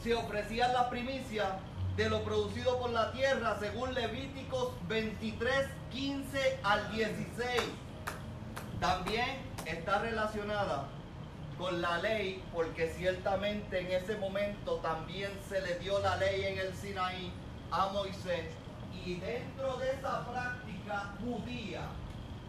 se 0.03 0.15
ofrecían 0.15 0.73
las 0.73 0.87
primicias 0.87 1.49
de 1.97 2.11
lo 2.11 2.25
producido 2.25 2.79
por 2.81 2.91
la 2.91 3.13
tierra 3.13 3.57
según 3.61 3.95
Levíticos 3.95 4.73
23, 4.89 5.69
15 5.93 6.61
al 6.65 6.91
16. 6.93 7.63
También 8.81 9.27
está 9.67 10.01
relacionada 10.01 10.89
con 11.57 11.81
la 11.81 11.99
ley 11.99 12.43
porque 12.53 12.89
ciertamente 12.89 13.81
en 13.81 13.93
ese 13.93 14.17
momento 14.17 14.77
también 14.77 15.31
se 15.49 15.61
le 15.61 15.79
dio 15.79 16.01
la 16.01 16.17
ley 16.17 16.47
en 16.47 16.59
el 16.59 16.75
Sinaí 16.75 17.33
a 17.71 17.87
Moisés 17.89 18.47
y 19.05 19.15
dentro 19.17 19.77
de 19.77 19.91
esa 19.93 20.27
práctica 20.27 20.62
judía 21.21 21.83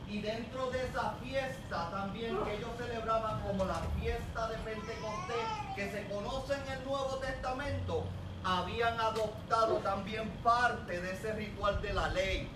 y 0.08 0.22
dentro 0.22 0.70
de 0.70 0.86
esa 0.86 1.16
fiesta 1.24 1.90
también 1.92 2.38
que 2.44 2.58
ellos 2.58 2.70
celebraban 2.78 3.42
como 3.42 3.66
la 3.66 3.82
fiesta 4.00 4.48
de 4.48 4.58
Pentecostés, 4.58 5.48
que 5.76 5.92
se 5.92 6.08
conoce 6.08 6.54
en 6.54 6.72
el 6.72 6.86
Nuevo 6.86 7.16
Testamento, 7.18 8.04
habían 8.44 9.00
adoptado 9.00 9.78
también 9.78 10.30
parte 10.44 11.02
de 11.02 11.14
ese 11.14 11.34
ritual 11.34 11.82
de 11.82 11.94
la 11.94 12.10
ley. 12.10 12.52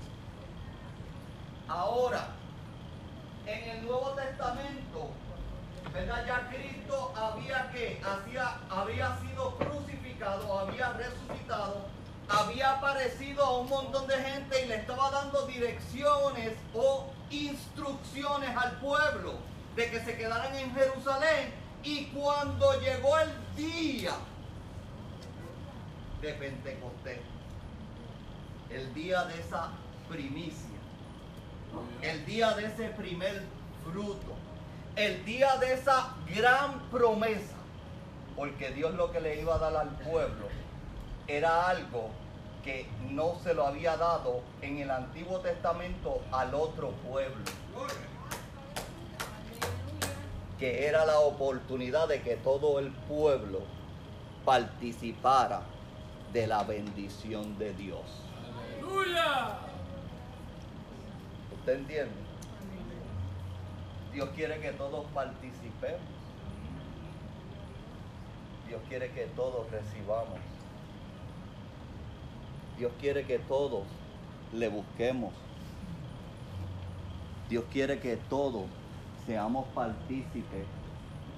Ahora, 1.68 2.28
en 3.46 3.70
el 3.70 3.86
Nuevo 3.86 4.12
Testamento, 4.12 5.10
¿verdad? 5.94 6.26
Ya 6.28 6.50
Cristo 6.50 7.14
había 7.16 7.72
que 7.72 8.02
hacía, 8.06 8.60
había 8.70 9.18
sido 9.20 9.56
crucificado, 9.58 10.60
había 10.60 10.94
resucitado, 10.94 11.88
había 12.30 12.74
aparecido 12.74 13.44
a 13.44 13.60
un 13.60 13.70
montón 13.70 14.08
de 14.08 14.16
gente 14.16 14.66
y 14.66 14.68
le 14.68 14.76
estaba 14.76 15.12
dando 15.12 15.46
direcciones 15.48 16.54
o 16.74 17.08
instrucciones 17.30 18.56
al 18.56 18.80
pueblo 18.80 19.36
de 19.76 19.90
que 19.90 20.00
se 20.02 20.18
quedaran 20.18 20.54
en 20.56 20.74
Jerusalén. 20.74 21.54
Y 21.84 22.06
cuando 22.08 22.80
llegó 22.82 23.18
el 23.20 23.32
día 23.56 24.14
de 26.22 26.34
Pentecostés, 26.34 27.20
el 28.70 28.94
día 28.94 29.24
de 29.26 29.40
esa 29.40 29.70
primicia, 30.10 30.68
el 32.02 32.26
día 32.26 32.52
de 32.56 32.66
ese 32.66 32.90
primer 32.90 33.44
fruto, 33.86 34.36
el 34.96 35.24
día 35.24 35.56
de 35.58 35.74
esa 35.74 36.16
gran 36.36 36.90
promesa, 36.90 37.56
porque 38.36 38.72
Dios 38.72 38.96
lo 38.96 39.12
que 39.12 39.22
le 39.22 39.40
iba 39.40 39.56
a 39.56 39.60
dar 39.60 39.76
al 39.78 39.90
pueblo 40.00 40.48
era 41.28 41.68
algo 41.68 42.10
que 42.64 42.88
no 43.10 43.36
se 43.44 43.54
lo 43.54 43.66
había 43.66 43.98
dado 43.98 44.42
en 44.62 44.80
el 44.80 44.92
Antiguo 44.92 45.40
Testamento 45.40 46.22
al 46.32 46.54
otro 46.54 46.92
pueblo. 46.92 47.46
Que 50.60 50.88
era 50.88 51.06
la 51.06 51.20
oportunidad 51.20 52.08
de 52.08 52.22
que 52.22 52.36
todo 52.36 52.80
el 52.80 52.92
pueblo 52.92 53.62
participara 54.44 55.62
de 56.34 56.48
la 56.48 56.64
bendición 56.64 57.58
de 57.58 57.74
Dios. 57.74 58.02
¡Aleluya! 58.82 59.60
¿Usted 61.60 61.76
entiende? 61.76 62.16
Dios 64.14 64.30
quiere 64.36 64.60
que 64.60 64.72
todos 64.72 65.06
participemos. 65.14 66.02
Dios 68.68 68.82
quiere 68.90 69.12
que 69.12 69.26
todos 69.28 69.70
recibamos. 69.70 70.40
Dios 72.78 72.92
quiere 73.00 73.26
que 73.26 73.40
todos 73.40 73.84
le 74.54 74.70
busquemos. 74.70 75.34
Dios 77.50 77.64
quiere 77.72 78.00
que 78.00 78.18
todos 78.30 78.66
seamos 79.26 79.66
partícipes 79.74 80.66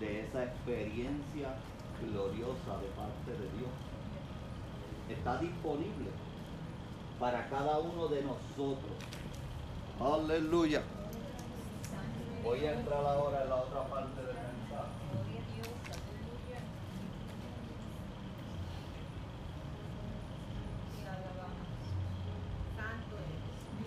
de 0.01 0.25
esa 0.25 0.43
experiencia 0.43 1.55
gloriosa 2.01 2.77
de 2.81 2.87
parte 2.95 3.31
de 3.31 3.57
Dios. 3.57 3.71
Está 5.09 5.37
disponible 5.37 6.09
para 7.19 7.47
cada 7.47 7.79
uno 7.79 8.07
de 8.07 8.21
nosotros. 8.21 8.91
Aleluya. 9.99 10.81
Voy 12.43 12.65
a 12.65 12.73
entrar 12.73 13.05
ahora 13.05 13.43
en 13.43 13.49
la 13.49 13.55
otra 13.55 13.87
parte 13.87 14.21
mensaje. 14.21 14.99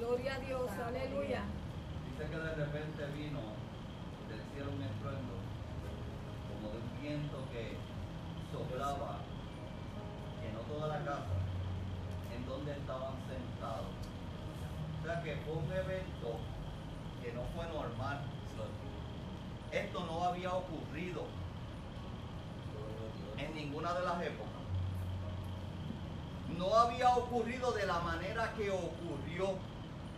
Gloria 0.03 0.35
a 0.35 0.39
Dios, 0.41 0.69
aleluya. 0.85 1.43
Dice 2.11 2.29
que 2.29 2.37
de 2.37 2.55
repente 2.57 3.07
vino 3.15 3.39
del 4.29 4.43
cielo 4.53 4.73
un 4.75 4.83
estruendo, 4.83 5.35
como 6.51 6.73
de 6.73 6.79
un 6.79 7.01
viento 7.01 7.39
que 7.53 7.77
soplaba, 8.51 9.21
llenó 10.43 10.59
toda 10.67 10.89
la 10.89 11.05
casa 11.05 11.39
en 12.35 12.45
donde 12.47 12.73
estaban 12.73 13.15
sentados. 13.31 13.95
O 14.99 15.07
sea 15.07 15.23
que 15.23 15.37
fue 15.37 15.55
un 15.55 15.73
evento 15.73 16.41
que 17.23 17.33
no 17.33 17.43
fue 17.55 17.65
normal. 17.69 18.23
Esto 19.71 20.05
no 20.05 20.25
había 20.25 20.53
ocurrido 20.53 21.27
en 23.39 23.55
ninguna 23.55 23.95
de 23.95 24.05
las 24.05 24.21
épocas. 24.21 24.63
No 26.59 26.75
había 26.75 27.09
ocurrido 27.15 27.71
de 27.71 27.87
la 27.87 28.01
manera 28.01 28.53
que 28.55 28.69
ocurrió 28.69 29.72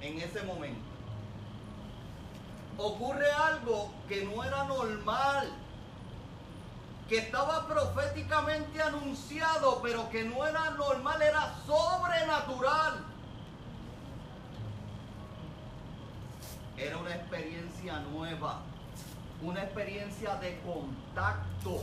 en 0.05 0.21
ese 0.21 0.43
momento. 0.43 0.81
Ocurre 2.77 3.31
algo 3.33 3.91
que 4.09 4.25
no 4.25 4.45
era 4.45 4.65
normal, 4.65 5.51
que 7.09 7.19
estaba 7.19 7.67
proféticamente 7.67 8.83
anunciado, 8.83 9.81
pero 9.83 10.09
que 10.11 10.25
no 10.25 10.47
era 10.47 10.71
normal, 10.71 11.23
era 11.23 11.55
sobrenatural. 11.67 13.05
Era 16.77 16.99
una 16.99 17.15
experiencia 17.15 18.01
nueva, 18.01 18.61
una 19.41 19.63
experiencia 19.63 20.35
de 20.37 20.61
contacto, 20.63 21.83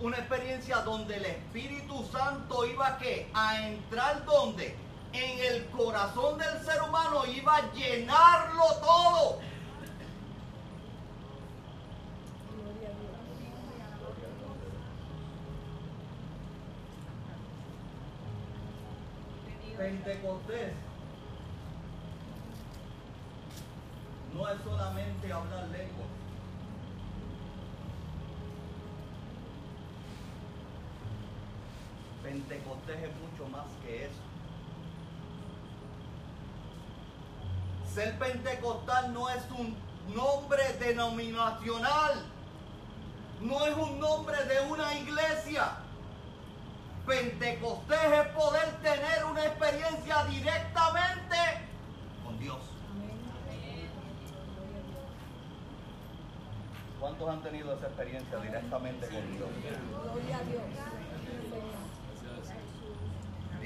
una 0.00 0.16
experiencia 0.16 0.78
donde 0.78 1.16
el 1.16 1.26
Espíritu 1.26 2.04
Santo 2.10 2.64
iba 2.64 2.96
¿qué? 2.98 3.30
a 3.34 3.68
entrar 3.68 4.24
donde 4.24 4.74
en 5.12 5.54
el 5.54 5.66
corazón 5.70 6.38
del 6.38 6.64
ser 6.64 6.82
humano 6.82 7.26
iba 7.26 7.56
a 7.56 7.72
llenarlo 7.72 8.64
todo. 8.80 9.40
Pentecostés 19.76 20.74
no 24.34 24.48
es 24.48 24.60
solamente 24.62 25.32
hablar 25.32 25.68
lenguas. 25.68 26.08
Pentecostés 32.22 33.02
es 33.02 33.10
mucho 33.16 33.48
más 33.50 33.66
que 33.82 34.04
eso. 34.04 34.39
Ser 37.94 38.16
pentecostal 38.18 39.12
no 39.12 39.28
es 39.28 39.42
un 39.50 39.76
nombre 40.14 40.62
denominacional, 40.78 42.24
no 43.40 43.66
es 43.66 43.76
un 43.76 43.98
nombre 43.98 44.36
de 44.44 44.60
una 44.60 44.94
iglesia. 44.94 45.72
Pentecostés 47.04 48.12
es 48.12 48.26
poder 48.28 48.70
tener 48.82 49.24
una 49.24 49.44
experiencia 49.44 50.24
directamente 50.26 51.36
con 52.24 52.38
Dios. 52.38 52.60
¿Cuántos 57.00 57.28
han 57.28 57.42
tenido 57.42 57.74
esa 57.74 57.86
experiencia 57.86 58.38
directamente 58.38 59.08
con 59.08 59.32
Dios? 59.32 59.48
Gloria 60.04 60.36
a 60.36 60.42
Dios. 60.42 60.99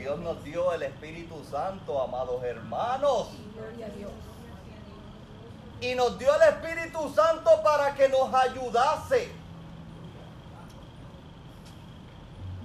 Dios 0.05 0.21
nos 0.21 0.45
dio 0.45 0.71
el 0.75 0.83
Espíritu 0.83 1.43
Santo, 1.51 2.03
amados 2.03 2.45
hermanos. 2.45 3.29
Gloria 3.55 3.87
a 3.87 3.89
Dios. 3.89 4.13
Y 5.81 5.95
nos 5.95 6.19
dio 6.19 6.29
el 6.35 6.43
Espíritu 6.43 7.09
Santo 7.15 7.51
para 7.63 7.95
que 7.95 8.11
nos 8.11 8.35
ayudase. 8.35 9.33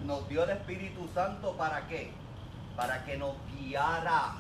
Nos 0.06 0.28
dio 0.28 0.44
el 0.44 0.50
Espíritu 0.50 1.08
Santo 1.14 1.54
para 1.54 1.88
qué? 1.88 2.12
Para 2.76 3.06
que 3.06 3.18
nos 3.18 3.36
guiara. 3.54 4.34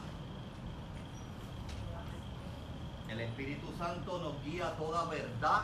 El 3.07 3.21
Espíritu 3.21 3.67
Santo 3.77 4.17
nos 4.17 4.43
guía 4.43 4.67
a 4.67 4.71
toda 4.71 5.05
verdad 5.05 5.61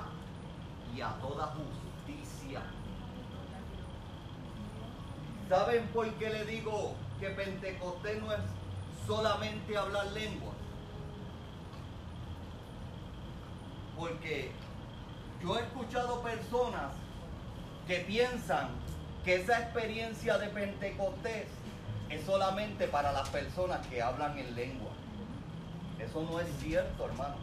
y 0.95 1.01
a 1.01 1.09
toda 1.15 1.47
justicia. 1.47 2.61
¿Saben 5.49 5.85
por 5.89 6.09
qué 6.13 6.29
le 6.29 6.45
digo 6.45 6.95
que 7.19 7.29
Pentecostés 7.29 8.21
no 8.21 8.31
es 8.31 8.39
solamente 9.05 9.77
hablar 9.77 10.07
lengua? 10.07 10.51
Porque 13.97 14.51
yo 15.41 15.57
he 15.57 15.61
escuchado 15.61 16.21
personas 16.21 16.91
que 17.87 17.99
piensan 17.99 18.69
que 19.23 19.35
esa 19.35 19.59
experiencia 19.59 20.37
de 20.37 20.47
Pentecostés 20.47 21.47
es 22.09 22.25
solamente 22.25 22.87
para 22.87 23.11
las 23.11 23.29
personas 23.29 23.85
que 23.87 24.01
hablan 24.01 24.37
en 24.37 24.55
lengua. 24.55 24.91
Eso 25.99 26.23
no 26.23 26.39
es 26.39 26.47
cierto, 26.59 27.05
hermano. 27.05 27.35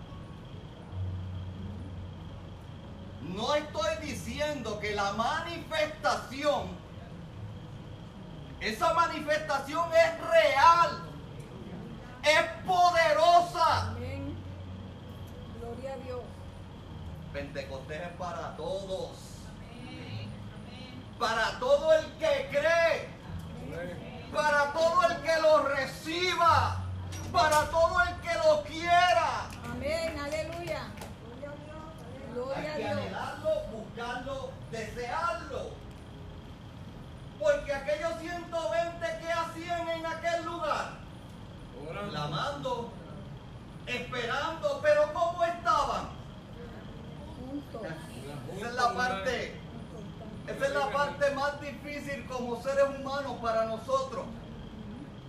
No 3.22 3.54
estoy 3.54 4.06
diciendo 4.06 4.78
que 4.80 4.94
la 4.94 5.12
manifestación, 5.12 6.68
esa 8.62 8.94
manifestación 8.94 9.90
es 9.92 10.20
real, 10.28 11.02
es 12.22 12.42
poderosa. 12.66 13.88
Amén. 13.88 14.36
Gloria 15.60 15.92
a 15.94 15.96
Dios. 15.96 16.20
Pentecostés 17.32 18.02
es 18.02 18.16
para 18.16 18.56
todos. 18.56 19.10
Para 21.18 21.58
todo 21.58 21.92
el 21.94 22.06
que 22.18 22.48
cree. 22.50 23.08
Para 24.32 24.72
todo 24.72 25.02
el 25.08 25.16
que 25.22 25.40
lo 25.40 25.62
reciba. 25.68 26.78
Para 27.32 27.64
todo 27.70 28.00
el 28.02 28.14
que 28.20 28.34
lo 28.34 28.62
quiera. 28.64 29.48
Amén. 29.70 30.18
Aleluya. 30.18 30.82
Hay 30.84 32.34
Gloria 32.34 32.72
a 32.72 32.76
que 32.76 32.82
Dios. 32.82 32.92
anhelarlo, 32.92 33.50
buscarlo, 33.72 34.50
desearlo. 34.70 35.81
Porque 37.42 37.72
aquellos 37.72 38.18
120 38.20 39.18
que 39.18 39.32
hacían 39.32 39.88
en 39.88 40.06
aquel 40.06 40.44
lugar, 40.44 40.92
clamando, 42.08 42.92
esperando, 43.84 44.80
pero 44.80 45.12
¿cómo 45.12 45.44
estaban? 45.44 46.10
Juntos. 47.40 47.82
Esa 48.56 48.68
es 48.68 48.74
la 48.74 48.94
parte, 48.94 49.60
esa 50.46 50.66
es 50.66 50.72
la 50.72 50.92
parte 50.92 51.30
más 51.34 51.60
difícil 51.60 52.24
como 52.26 52.62
seres 52.62 52.84
humanos 53.00 53.36
para 53.42 53.64
nosotros. 53.64 54.24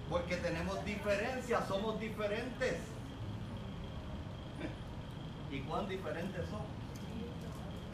Porque 0.08 0.38
tenemos 0.38 0.86
diferencias, 0.86 1.68
somos 1.68 2.00
diferentes. 2.00 2.78
¿Y 5.52 5.62
cuán 5.62 5.88
diferentes 5.88 6.46
somos? 6.46 6.83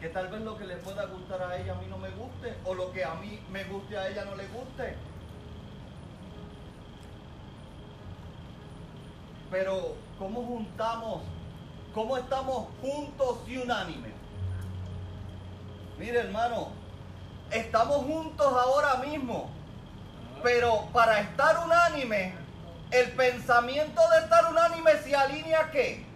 Que 0.00 0.08
tal 0.08 0.28
vez 0.28 0.40
lo 0.40 0.56
que 0.56 0.66
le 0.66 0.76
pueda 0.76 1.04
gustar 1.04 1.42
a 1.42 1.58
ella 1.58 1.72
a 1.72 1.74
mí 1.74 1.86
no 1.86 1.98
me 1.98 2.08
guste, 2.10 2.56
o 2.64 2.72
lo 2.72 2.90
que 2.90 3.04
a 3.04 3.14
mí 3.16 3.38
me 3.50 3.64
guste 3.64 3.98
a 3.98 4.08
ella 4.08 4.24
no 4.24 4.34
le 4.34 4.46
guste. 4.46 4.96
Pero, 9.50 9.96
¿cómo 10.18 10.42
juntamos? 10.42 11.22
¿Cómo 11.92 12.16
estamos 12.16 12.68
juntos 12.80 13.40
y 13.46 13.58
unánimes? 13.58 14.12
Mire, 15.98 16.20
hermano, 16.20 16.68
estamos 17.50 17.98
juntos 17.98 18.46
ahora 18.46 18.96
mismo. 19.04 19.50
Pero 20.42 20.86
para 20.94 21.20
estar 21.20 21.58
unánime, 21.58 22.32
el 22.90 23.10
pensamiento 23.12 24.00
de 24.12 24.18
estar 24.20 24.50
unánime 24.50 24.92
se 25.02 25.14
alinea 25.14 25.60
a 25.60 25.70
qué? 25.70 26.06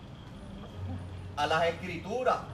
A 1.36 1.46
las 1.46 1.66
escrituras. 1.66 2.53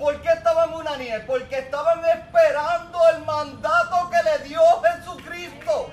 ¿Por 0.00 0.18
qué 0.22 0.30
estaban 0.30 0.72
unánimes? 0.72 1.20
Porque 1.26 1.58
estaban 1.58 2.02
esperando 2.06 2.98
el 3.14 3.22
mandato 3.26 4.08
que 4.08 4.22
le 4.22 4.48
dio 4.48 4.62
Jesucristo. 4.80 5.90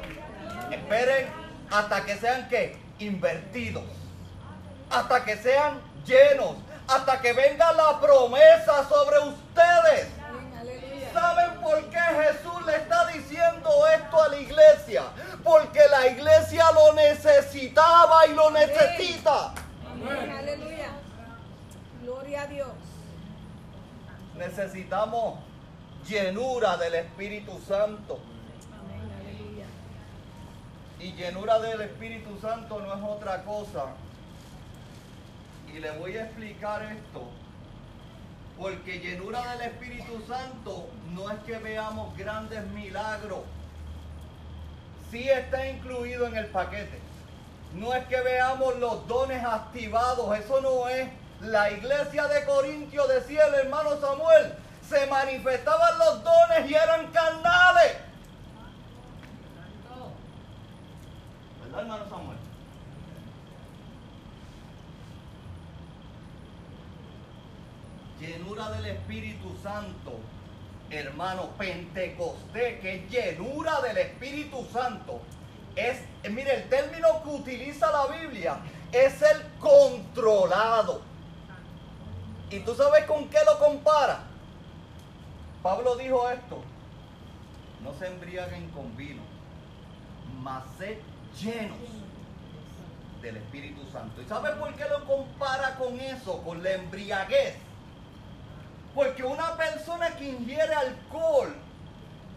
Esperen 0.72 1.28
hasta 1.70 2.06
que 2.06 2.16
sean 2.16 2.48
qué? 2.48 2.78
Invertidos. 3.00 3.84
Hasta 4.90 5.26
que 5.26 5.36
sean 5.36 5.82
llenos. 6.06 6.56
Hasta 6.88 7.20
que 7.20 7.34
venga 7.34 7.74
la 7.74 8.00
promesa 8.00 8.88
sobre 8.88 9.20
ustedes. 9.20 10.08
¿Saben 11.12 11.60
por 11.60 11.84
qué 11.90 12.00
Jesús 12.00 12.66
le 12.66 12.78
está 12.78 13.08
diciendo 13.08 13.70
esto 13.94 14.24
a 14.24 14.30
la 14.30 14.38
iglesia? 14.38 15.04
Porque 15.44 15.82
la 15.92 16.08
iglesia 16.08 16.72
lo 16.72 16.94
necesitaba 16.94 18.26
y 18.28 18.34
lo 18.34 18.52
necesita. 18.52 19.52
Amén, 19.92 20.32
aleluya. 20.32 20.92
Gloria 22.02 22.44
a 22.44 22.48
Dios. 22.48 22.70
Necesitamos 24.58 25.38
llenura 26.10 26.78
del 26.78 26.96
Espíritu 26.96 27.60
Santo. 27.68 28.18
Y 31.00 31.12
llenura 31.12 31.60
del 31.60 31.82
Espíritu 31.82 32.40
Santo 32.42 32.80
no 32.80 32.92
es 32.92 33.04
otra 33.04 33.44
cosa. 33.44 33.86
Y 35.72 35.80
le 35.80 35.92
voy 35.92 36.18
a 36.18 36.24
explicar 36.24 36.82
esto. 36.82 37.30
Porque 38.58 39.00
llenura 39.00 39.44
del 39.52 39.74
Espíritu 39.74 40.24
Santo 40.28 40.90
no 41.14 41.30
es 41.30 41.38
que 41.44 41.60
veamos 41.60 42.18
grandes 42.18 42.66
milagros. 42.70 43.42
Sí 45.12 45.30
está 45.30 45.70
incluido 45.70 46.26
en 46.26 46.36
el 46.36 46.48
paquete. 46.48 47.00
No 47.76 47.94
es 47.94 48.04
que 48.08 48.20
veamos 48.22 48.80
los 48.80 49.08
dones 49.08 49.44
activados. 49.44 50.36
Eso 50.36 50.62
no 50.62 50.90
es. 50.90 51.08
La 51.42 51.72
iglesia 51.72 52.28
de 52.28 52.46
Corintio 52.46 53.08
decía 53.08 53.48
el 53.48 53.54
hermano 53.56 54.00
Samuel. 54.00 54.56
Se 54.88 55.06
manifestaban 55.08 55.98
los 56.00 56.24
dones 56.24 56.70
y 56.70 56.74
eran 56.74 57.08
carnales. 57.12 57.98
¿Verdad, 61.64 61.82
hermano 61.82 62.10
Samuel? 62.10 62.38
Llenura 68.20 68.72
del 68.72 68.86
Espíritu 68.88 69.56
Santo, 69.62 70.20
hermano, 70.90 71.50
Pentecostés, 71.58 72.80
que 72.80 72.96
es 72.96 73.10
llenura 73.12 73.80
del 73.82 73.98
Espíritu 73.98 74.66
Santo. 74.74 75.22
Es, 75.76 76.00
mire, 76.32 76.56
el 76.56 76.70
término 76.70 77.22
que 77.22 77.30
utiliza 77.30 77.92
la 77.92 78.08
Biblia 78.08 78.58
es 78.92 79.22
el 79.22 79.44
controlado. 79.60 81.02
¿Y 82.50 82.60
tú 82.60 82.74
sabes 82.76 83.06
con 83.06 83.28
qué 83.30 83.40
lo 83.46 83.60
compara? 83.60 84.24
Pablo 85.62 85.96
dijo 85.96 86.30
esto, 86.30 86.62
no 87.84 87.94
se 87.96 88.08
embriaguen 88.08 88.70
con 88.70 88.96
vino, 88.96 89.22
mas 90.42 90.64
sed 90.78 90.98
llenos 91.42 91.78
del 93.22 93.38
Espíritu 93.38 93.86
Santo. 93.92 94.22
¿Y 94.22 94.26
sabes 94.26 94.52
por 94.54 94.74
qué 94.76 94.86
lo 94.88 95.06
compara 95.06 95.76
con 95.76 96.00
eso, 96.00 96.42
con 96.44 96.64
la 96.64 96.72
embriaguez? 96.72 97.56
Porque 98.96 99.24
una 99.24 99.58
persona 99.58 100.16
que 100.16 100.30
ingiere 100.30 100.74
alcohol 100.74 101.54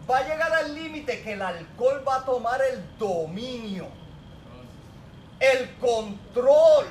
va 0.09 0.17
a 0.17 0.27
llegar 0.27 0.51
al 0.51 0.75
límite 0.75 1.21
que 1.21 1.33
el 1.33 1.41
alcohol 1.41 2.03
va 2.07 2.17
a 2.17 2.25
tomar 2.25 2.61
el 2.61 2.83
dominio, 2.97 3.87
el 5.39 5.73
control. 5.75 6.85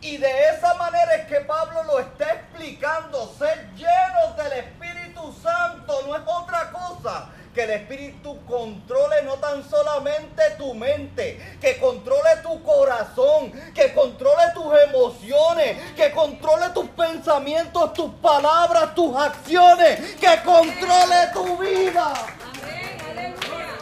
Y 0.00 0.16
de 0.16 0.44
esa 0.50 0.74
manera 0.74 1.14
es 1.16 1.26
que 1.26 1.40
Pablo 1.40 1.82
lo 1.84 1.98
está 1.98 2.32
explicando. 2.32 3.32
Ser 3.38 3.68
llenos 3.74 4.36
del 4.36 4.52
Espíritu 4.52 5.34
Santo 5.42 6.02
no 6.06 6.14
es 6.14 6.22
otra 6.24 6.70
cosa 6.70 7.28
que 7.54 7.64
el 7.64 7.70
Espíritu 7.70 8.38
controle 8.46 9.22
no 9.24 9.34
tan 9.34 9.68
solamente 9.68 10.42
tu 10.56 10.74
mente, 10.74 11.56
que 11.60 11.76
controle 11.78 12.36
tu 12.42 12.62
corazón, 12.62 13.50
que 13.74 13.92
controle 13.92 14.44
tus 14.54 14.72
emociones, 14.82 15.92
que 15.94 16.12
controle 16.12 16.68
tus 16.70 16.88
pensamientos, 16.90 17.92
tus 17.94 18.14
palabras, 18.16 18.94
tus 18.94 19.16
acciones, 19.16 20.14
que 20.16 20.40
controle 20.44 21.16
tu 21.32 21.58
vida. 21.58 22.12
Amén, 22.52 22.98
aleluya. 23.10 23.74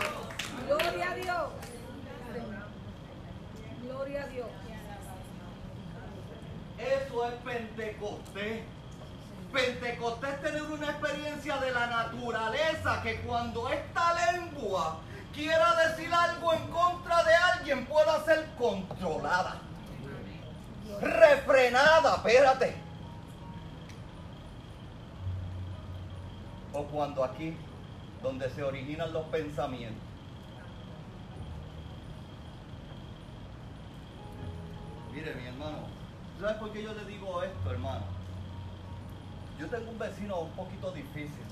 Gloria 0.67 1.11
a 1.11 1.15
Dios. 1.15 1.45
Gloria 3.83 4.23
a 4.23 4.27
Dios. 4.29 4.47
Eso 6.78 7.27
es 7.27 7.35
Pentecostés. 7.44 8.62
Pentecostés 9.53 10.43
tener 10.43 10.62
una 10.62 10.90
experiencia 10.90 11.57
de 11.59 11.70
la 11.70 11.86
naturaleza 11.86 13.03
que 13.03 13.20
cuando 13.20 13.69
esta 13.70 14.32
lengua 14.32 14.98
quiera 15.32 15.89
decir 15.89 16.12
algo 16.12 16.53
en 16.53 16.66
contra 16.69 17.23
de 17.23 17.35
alguien 17.35 17.86
pueda 17.86 18.24
ser 18.24 18.47
controlada, 18.59 19.61
refrenada, 21.01 22.16
espérate. 22.16 22.77
O 26.73 26.85
cuando 26.85 27.24
aquí, 27.24 27.57
donde 28.23 28.51
se 28.51 28.62
originan 28.62 29.12
los 29.12 29.24
pensamientos. 29.27 30.03
Mire, 35.12 35.35
mi 35.35 35.47
hermano, 35.47 35.95
¿sabes 36.41 36.57
por 36.57 36.73
qué 36.73 36.83
yo 36.83 36.93
le 36.93 37.05
digo 37.05 37.43
esto, 37.43 37.71
hermano? 37.71 38.05
Yo 39.59 39.69
tengo 39.69 39.91
un 39.91 39.99
vecino 39.99 40.41
un 40.41 40.51
poquito 40.53 40.91
difícil. 40.93 41.45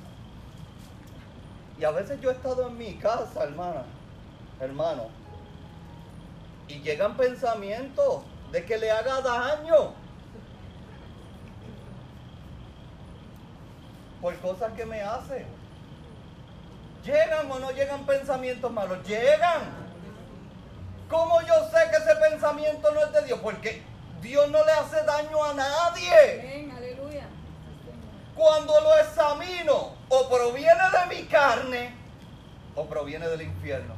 Y 1.78 1.84
a 1.84 1.90
veces 1.90 2.20
yo 2.20 2.30
he 2.30 2.34
estado 2.34 2.68
en 2.68 2.78
mi 2.78 2.94
casa, 2.94 3.42
hermana, 3.42 3.82
hermano, 4.60 5.08
y 6.68 6.80
llegan 6.80 7.16
pensamientos 7.16 8.22
de 8.52 8.64
que 8.64 8.78
le 8.78 8.90
haga 8.90 9.20
daño. 9.20 9.92
Por 14.20 14.36
cosas 14.38 14.72
que 14.72 14.86
me 14.86 15.02
hace. 15.02 15.44
¿Llegan 17.04 17.50
o 17.50 17.58
no 17.58 17.70
llegan 17.72 18.06
pensamientos 18.06 18.72
malos? 18.72 19.06
Llegan. 19.06 19.62
¿Cómo 21.10 21.40
yo 21.42 21.54
sé 21.68 21.90
que 21.90 21.96
ese 21.96 22.16
pensamiento 22.16 22.90
no 22.92 23.00
es 23.00 23.12
de 23.12 23.24
Dios? 23.24 23.40
Porque 23.42 23.82
Dios 24.24 24.50
no 24.50 24.64
le 24.64 24.72
hace 24.72 25.04
daño 25.04 25.44
a 25.44 25.52
nadie. 25.52 26.40
Amén, 26.40 26.72
aleluya. 26.74 27.26
Cuando 28.34 28.80
lo 28.80 28.98
examino, 28.98 29.92
o 30.08 30.28
proviene 30.30 30.72
de 30.72 31.14
mi 31.14 31.22
carne, 31.24 31.94
o 32.74 32.86
proviene 32.86 33.28
del 33.28 33.42
infierno. 33.42 33.94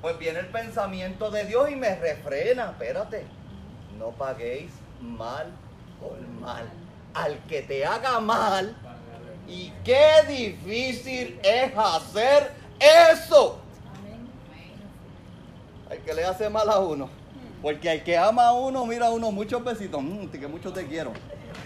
Pues 0.00 0.16
viene 0.16 0.38
el 0.38 0.46
pensamiento 0.46 1.28
de 1.32 1.44
Dios 1.44 1.70
y 1.70 1.74
me 1.74 1.96
refrena. 1.96 2.70
Espérate, 2.70 3.26
no 3.98 4.10
paguéis 4.10 4.70
mal 5.00 5.52
por 6.00 6.20
mal. 6.40 6.70
Al 7.14 7.36
que 7.46 7.62
te 7.62 7.84
haga 7.84 8.20
mal, 8.20 8.76
y 9.48 9.72
qué 9.84 10.22
difícil 10.28 11.40
es 11.42 11.72
hacer 11.76 12.52
eso. 12.78 13.58
Al 15.90 15.98
que 15.98 16.14
le 16.14 16.24
hace 16.24 16.48
mal 16.48 16.70
a 16.70 16.78
uno. 16.78 17.17
Porque 17.62 17.90
al 17.90 18.02
que 18.04 18.16
ama 18.16 18.48
a 18.48 18.52
uno, 18.52 18.86
mira 18.86 19.06
a 19.06 19.10
uno 19.10 19.32
muchos 19.32 19.62
besitos, 19.64 20.02
mm, 20.02 20.28
que 20.28 20.46
mucho 20.46 20.72
te 20.72 20.86
quiero. 20.86 21.12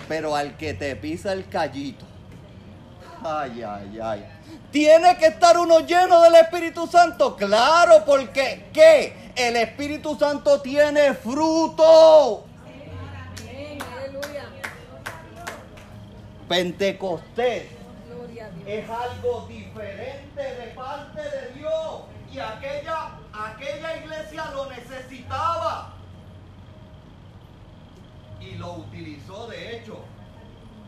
Pero 0.09 0.35
al 0.35 0.57
que 0.57 0.75
te 0.75 0.97
pisa 0.97 1.33
el 1.33 1.49
callito. 1.49 2.05
Ay, 3.25 3.63
ay, 3.63 4.01
ay. 4.03 4.27
¿Tiene 4.71 5.17
que 5.17 5.27
estar 5.27 5.57
uno 5.59 5.81
lleno 5.81 6.23
del 6.23 6.35
Espíritu 6.35 6.87
Santo? 6.87 7.37
Claro, 7.37 8.05
porque 8.05 8.67
¿qué? 8.73 9.31
El 9.37 9.57
Espíritu 9.57 10.17
Santo 10.19 10.61
tiene 10.61 11.15
fruto. 11.15 12.45
Pentecostés 16.49 17.83
es 18.67 18.89
algo 18.89 19.47
diferente 19.49 20.43
de 20.43 20.67
parte 20.75 21.21
de 21.21 21.59
Dios. 21.59 22.03
Y 22.33 22.39
aquella, 22.39 23.11
aquella 23.33 23.97
iglesia 23.97 24.51
lo 24.53 24.67
necesitaba. 24.67 25.93
Y 28.41 28.55
lo 28.57 28.73
utilizó, 28.75 29.47
de 29.47 29.77
hecho. 29.77 30.05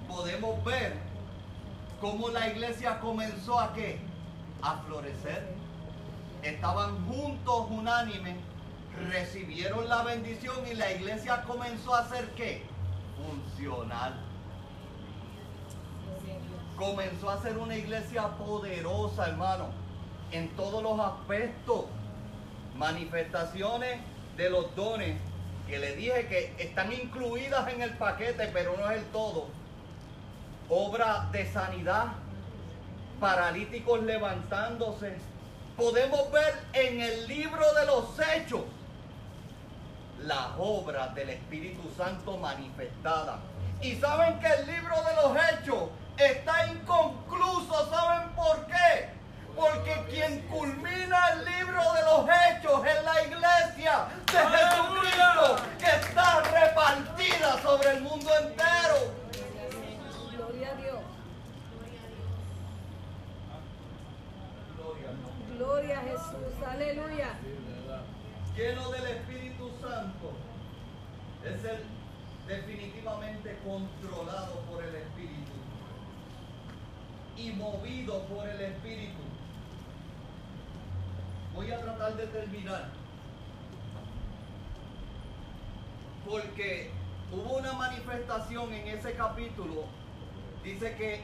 Podemos 0.08 0.62
ver 0.64 0.96
cómo 2.00 2.28
la 2.28 2.48
iglesia 2.48 3.00
comenzó 3.00 3.58
a 3.58 3.72
qué? 3.72 3.98
A 4.62 4.76
florecer. 4.86 5.54
estaban 6.42 7.06
juntos, 7.06 7.66
unánimes, 7.70 8.36
recibieron 9.10 9.88
la 9.88 10.02
bendición 10.02 10.56
y 10.70 10.74
la 10.74 10.92
iglesia 10.92 11.42
comenzó 11.44 11.94
a 11.94 12.06
ser 12.08 12.30
qué? 12.34 12.66
Funcional. 13.16 14.20
Comenzó 16.76 17.30
a 17.30 17.40
ser 17.40 17.56
una 17.56 17.76
iglesia 17.76 18.28
poderosa, 18.36 19.28
hermano, 19.28 19.68
en 20.32 20.48
todos 20.56 20.82
los 20.82 21.00
aspectos. 21.00 21.86
Manifestaciones 22.74 24.00
de 24.36 24.50
los 24.50 24.74
dones 24.74 25.16
que 25.66 25.78
le 25.78 25.96
dije 25.96 26.26
que 26.26 26.54
están 26.58 26.92
incluidas 26.92 27.72
en 27.72 27.82
el 27.82 27.90
paquete, 27.96 28.50
pero 28.52 28.76
no 28.76 28.90
es 28.90 28.98
el 28.98 29.04
todo. 29.06 29.48
Obra 30.68 31.28
de 31.32 31.50
sanidad, 31.50 32.12
paralíticos 33.20 34.02
levantándose. 34.02 35.16
Podemos 35.76 36.30
ver 36.30 36.54
en 36.72 37.00
el 37.00 37.26
libro 37.26 37.64
de 37.74 37.86
los 37.86 38.04
hechos 38.34 38.62
las 40.22 40.48
obras 40.58 41.14
del 41.14 41.30
Espíritu 41.30 41.82
Santo 41.96 42.36
manifestadas. 42.36 43.40
Y 43.80 43.96
saben 43.96 44.38
que 44.40 44.46
el 44.46 44.66
libro 44.66 44.96
de 45.02 45.14
los 45.16 45.36
hechos 45.44 45.90
está 46.16 46.66
inconcluso. 46.68 47.90
¿Saben 47.90 48.28
por 48.30 48.66
qué? 48.66 49.10
Porque 49.56 50.04
quien 50.10 50.40
culmina 50.48 51.28
el 51.32 51.44
libro 51.44 51.80
de 51.92 52.02
los 52.02 52.28
hechos 52.28 52.86
es 52.86 53.04
la 53.04 53.24
iglesia 53.24 54.08
de 54.32 54.38
Jesucristo 54.38 55.56
que 55.78 55.86
está 55.86 56.40
repartida 56.42 57.62
sobre 57.62 57.90
el 57.92 58.02
mundo 58.02 58.30
entero. 58.40 59.14
Gloria 60.36 60.70
a 60.70 60.74
Dios. 60.74 61.00
Gloria 65.56 65.98
a 65.98 66.02
Jesús. 66.02 66.66
Aleluya. 66.68 67.28
Lleno 68.56 68.90
del 68.90 69.06
Espíritu 69.06 69.70
Santo 69.80 70.32
es 71.44 71.60
ser 71.60 71.82
definitivamente 72.46 73.58
controlado 73.64 74.60
por 74.70 74.82
el 74.84 74.94
Espíritu 74.94 75.52
y 77.36 77.50
movido 77.52 78.22
por 78.26 78.48
el 78.48 78.60
Espíritu. 78.60 79.23
Voy 81.54 81.70
a 81.70 81.80
tratar 81.80 82.16
de 82.16 82.26
terminar. 82.26 82.88
Porque 86.28 86.90
hubo 87.30 87.58
una 87.58 87.72
manifestación 87.74 88.72
en 88.72 88.88
ese 88.88 89.14
capítulo. 89.14 89.84
Dice 90.64 90.96
que 90.96 91.22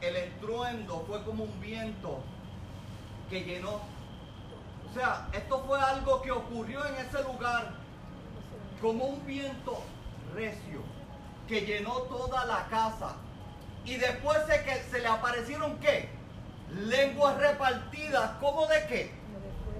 el 0.00 0.16
estruendo 0.16 1.04
fue 1.06 1.22
como 1.22 1.44
un 1.44 1.60
viento 1.60 2.20
que 3.30 3.44
llenó. 3.44 3.80
O 4.90 4.94
sea, 4.94 5.28
esto 5.32 5.62
fue 5.66 5.80
algo 5.80 6.22
que 6.22 6.32
ocurrió 6.32 6.84
en 6.86 6.94
ese 6.96 7.22
lugar 7.22 7.74
como 8.80 9.04
un 9.04 9.26
viento 9.26 9.82
recio 10.34 10.82
que 11.46 11.60
llenó 11.60 12.02
toda 12.02 12.46
la 12.46 12.66
casa. 12.66 13.14
Y 13.84 13.96
después 13.96 14.44
de 14.48 14.64
que 14.64 14.82
se 14.90 15.00
le 15.00 15.06
aparecieron 15.06 15.78
qué? 15.78 16.08
Lenguas 16.70 17.36
repartidas, 17.38 18.32
¿cómo 18.40 18.66
de 18.66 18.86
qué? 18.86 19.18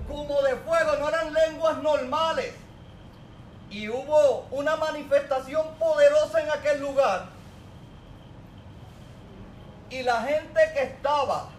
Como 0.09 0.43
de 0.43 0.56
fuego, 0.56 0.97
no 0.98 1.09
eran 1.09 1.32
lenguas 1.32 1.78
normales. 1.82 2.55
Y 3.70 3.89
hubo 3.89 4.47
una 4.51 4.76
manifestación 4.76 5.74
poderosa 5.78 6.40
en 6.40 6.51
aquel 6.51 6.80
lugar. 6.80 7.26
Y 9.90 10.02
la 10.02 10.22
gente 10.22 10.60
que 10.74 10.82
estaba 10.82 11.51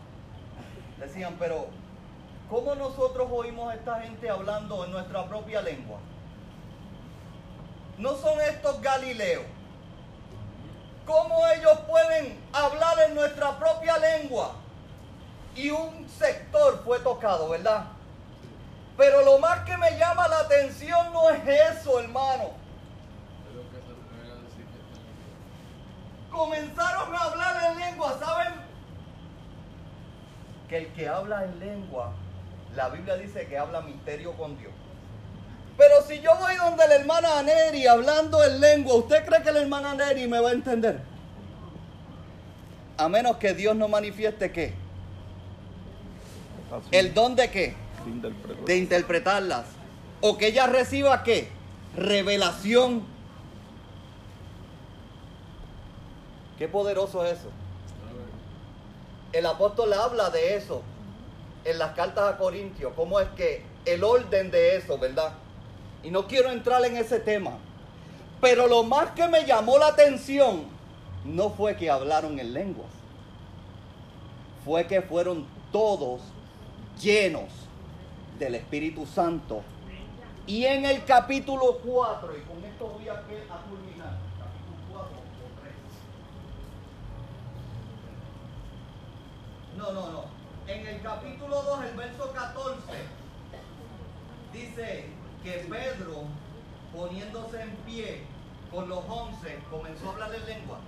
decían, 0.97 1.35
pero 1.39 1.67
¿cómo 2.49 2.75
nosotros 2.75 3.27
oímos 3.31 3.71
a 3.71 3.75
esta 3.75 4.01
gente 4.01 4.29
hablando 4.29 4.83
en 4.85 4.91
nuestra 4.91 5.25
propia 5.27 5.61
lengua? 5.61 5.99
No 7.97 8.15
son 8.15 8.39
estos 8.41 8.81
galileos. 8.81 9.45
¿Cómo 11.05 11.45
ellos 11.47 11.79
pueden 11.87 12.39
hablar 12.53 12.99
en 13.07 13.15
nuestra 13.15 13.57
propia 13.57 13.97
lengua? 13.97 14.53
Y 15.55 15.71
un 15.71 16.07
sector 16.07 16.81
fue 16.85 16.99
tocado, 16.99 17.49
¿verdad? 17.49 17.85
Pero 18.99 19.23
lo 19.23 19.39
más 19.39 19.61
que 19.61 19.77
me 19.77 19.97
llama 19.97 20.27
la 20.27 20.39
atención 20.39 21.13
no 21.13 21.29
es 21.29 21.39
eso, 21.71 22.01
hermano. 22.01 22.51
Comenzaron 26.29 27.15
a 27.15 27.23
hablar 27.23 27.71
en 27.71 27.79
lengua, 27.79 28.17
¿saben? 28.19 28.53
Que 30.67 30.79
el 30.79 30.87
que 30.91 31.07
habla 31.07 31.45
en 31.45 31.59
lengua, 31.61 32.11
la 32.75 32.89
Biblia 32.89 33.15
dice 33.15 33.47
que 33.47 33.57
habla 33.57 33.79
misterio 33.79 34.33
con 34.33 34.57
Dios. 34.57 34.73
Pero 35.77 36.01
si 36.05 36.19
yo 36.19 36.35
voy 36.35 36.57
donde 36.57 36.85
la 36.85 36.95
hermana 36.95 37.39
Aneri 37.39 37.87
hablando 37.87 38.43
en 38.43 38.59
lengua, 38.59 38.95
¿usted 38.95 39.25
cree 39.25 39.41
que 39.41 39.53
la 39.53 39.61
hermana 39.61 39.91
Aneri 39.91 40.27
me 40.27 40.41
va 40.41 40.49
a 40.49 40.51
entender? 40.51 40.99
A 42.97 43.07
menos 43.07 43.37
que 43.37 43.53
Dios 43.53 43.77
no 43.77 43.87
manifieste 43.87 44.51
qué. 44.51 44.73
El 46.91 47.13
don 47.13 47.37
de 47.37 47.49
qué? 47.49 47.88
De 48.65 48.77
interpretarlas. 48.77 49.65
O 50.21 50.37
que 50.37 50.47
ella 50.47 50.67
reciba 50.67 51.23
qué? 51.23 51.49
Revelación. 51.95 53.03
Qué 56.57 56.67
poderoso 56.67 57.25
es 57.25 57.39
eso. 57.39 57.49
El 59.31 59.45
apóstol 59.45 59.93
habla 59.93 60.29
de 60.29 60.55
eso 60.55 60.81
en 61.63 61.77
las 61.79 61.93
cartas 61.93 62.33
a 62.33 62.37
Corintios. 62.37 62.93
¿Cómo 62.95 63.19
es 63.19 63.29
que 63.29 63.63
el 63.85 64.03
orden 64.03 64.51
de 64.51 64.75
eso, 64.75 64.97
verdad? 64.97 65.33
Y 66.03 66.11
no 66.11 66.27
quiero 66.27 66.51
entrar 66.51 66.83
en 66.85 66.97
ese 66.97 67.19
tema. 67.19 67.57
Pero 68.41 68.67
lo 68.67 68.83
más 68.83 69.11
que 69.11 69.27
me 69.27 69.45
llamó 69.45 69.77
la 69.77 69.87
atención 69.87 70.63
no 71.25 71.49
fue 71.51 71.75
que 71.75 71.89
hablaron 71.89 72.39
en 72.39 72.53
lenguas. 72.53 72.89
Fue 74.65 74.87
que 74.87 75.01
fueron 75.01 75.45
todos 75.71 76.21
llenos 77.01 77.49
del 78.39 78.55
Espíritu 78.55 79.05
Santo. 79.05 79.61
Y 80.47 80.65
en 80.65 80.85
el 80.85 81.03
capítulo 81.05 81.77
4, 81.83 82.37
y 82.37 82.41
con 82.41 82.63
esto 82.63 82.87
voy 82.87 83.07
a, 83.07 83.13
a 83.13 83.17
culminar, 83.17 84.17
capítulo 84.39 84.77
4 84.91 85.07
o 85.07 85.51
3. 85.61 85.73
No, 89.77 89.91
no, 89.91 90.11
no. 90.11 90.23
En 90.67 90.87
el 90.87 91.01
capítulo 91.01 91.61
2, 91.61 91.85
el 91.85 91.95
verso 91.95 92.31
14, 92.31 92.81
dice 94.53 95.05
que 95.43 95.51
Pedro, 95.69 96.23
poniéndose 96.95 97.61
en 97.61 97.75
pie 97.85 98.23
con 98.71 98.89
los 98.89 99.03
once, 99.07 99.59
comenzó 99.69 100.09
a 100.09 100.13
hablar 100.13 100.33
en 100.33 100.45
lengua. 100.45 100.79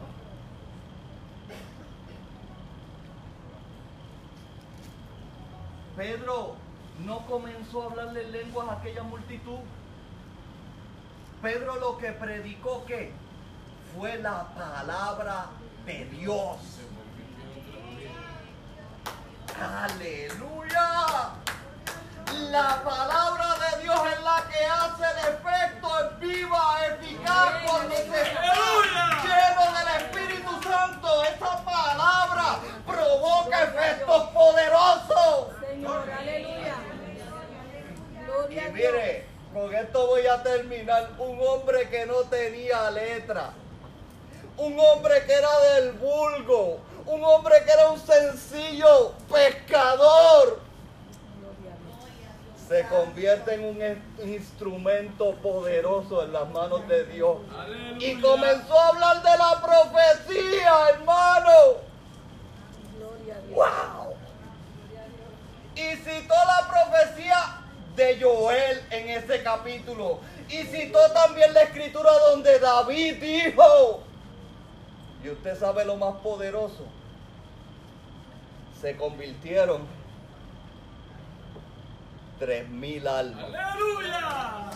Pedro 5.96 6.56
no 7.06 7.26
comenzó 7.26 7.84
a 7.84 7.86
hablarle 7.86 8.24
en 8.24 8.32
lenguas 8.32 8.70
a 8.70 8.74
aquella 8.74 9.04
multitud. 9.04 9.60
Pedro 11.42 11.76
lo 11.78 11.98
que 11.98 12.12
predicó 12.12 12.86
que 12.86 13.12
fue 13.96 14.18
la 14.18 14.48
palabra 14.54 15.48
de 15.86 16.06
Dios. 16.06 16.58
Aleluya. 19.60 21.32
La 22.50 22.84
palabra 22.84 23.46
de 23.60 23.84
Dios 23.84 24.00
es 24.14 24.24
la 24.24 24.44
que 24.50 24.66
hace 24.66 25.04
el 25.04 25.34
efecto, 25.34 25.88
es 26.00 26.20
viva, 26.20 26.86
eficaz 26.88 27.54
cuando 27.66 27.96
se 27.96 28.24
lleno 29.24 29.64
del 29.78 30.02
Espíritu 30.02 30.52
Santo. 30.64 31.24
Esa 31.24 31.64
palabra 31.64 32.60
provoca 32.86 33.64
efectos 33.64 34.24
poderosos. 34.30 35.48
Señor, 35.60 36.10
aleluya. 36.10 36.91
Y 38.32 38.54
Gloria 38.56 38.66
a 38.66 38.70
Dios. 38.70 38.74
mire, 38.94 39.26
con 39.54 39.74
esto 39.76 40.08
voy 40.08 40.26
a 40.28 40.42
terminar. 40.44 41.10
Un 41.18 41.40
hombre 41.46 41.90
que 41.90 42.06
no 42.06 42.16
tenía 42.30 42.90
letra. 42.92 43.52
Un 44.58 44.80
hombre 44.80 45.24
que 45.26 45.34
era 45.34 45.60
del 45.76 45.92
vulgo. 45.94 46.80
Un 47.06 47.24
hombre 47.24 47.56
que 47.66 47.72
era 47.72 47.90
un 47.90 48.00
sencillo 48.00 49.14
pescador. 49.32 50.60
Se 52.68 52.88
convierte 52.88 53.56
en 53.56 53.66
un 53.66 53.82
in- 53.82 54.34
instrumento 54.34 55.34
poderoso 55.44 56.24
en 56.24 56.32
las 56.32 56.48
manos 56.50 56.88
de 56.88 57.04
Dios. 57.06 57.38
Y 58.00 58.22
comenzó 58.22 58.80
a 58.80 58.88
hablar 58.90 59.22
de 59.22 59.38
la 59.38 59.62
profecía, 59.62 60.90
hermano. 60.94 61.52
Gloria 62.98 63.36
a 63.36 63.40
Dios. 63.42 63.56
¡Wow! 63.56 64.16
Y 65.76 65.96
citó 65.98 66.34
la 66.34 66.68
profecía 66.70 67.61
de 67.96 68.20
Joel 68.22 68.82
en 68.90 69.10
ese 69.10 69.44
capítulo. 69.44 70.20
Y 70.50 70.64
citó 70.64 71.00
también 71.14 71.54
la 71.54 71.64
escritura 71.64 72.12
donde 72.30 72.60
David 72.60 73.16
dijo. 73.22 74.04
Y 75.24 75.30
usted 75.30 75.58
sabe 75.58 75.86
lo 75.86 75.96
más 75.98 76.16
poderoso. 76.16 76.86
Se 78.80 78.96
convirtieron 78.98 79.86
tres 82.40 82.68
mil 82.70 83.08
almas. 83.08 83.46
¡Aleluya! 83.46 84.70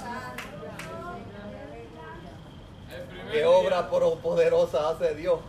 Qué 3.31 3.43
obra 3.43 3.89
poderosa 3.89 4.89
hace 4.89 5.15
Dios. 5.15 5.39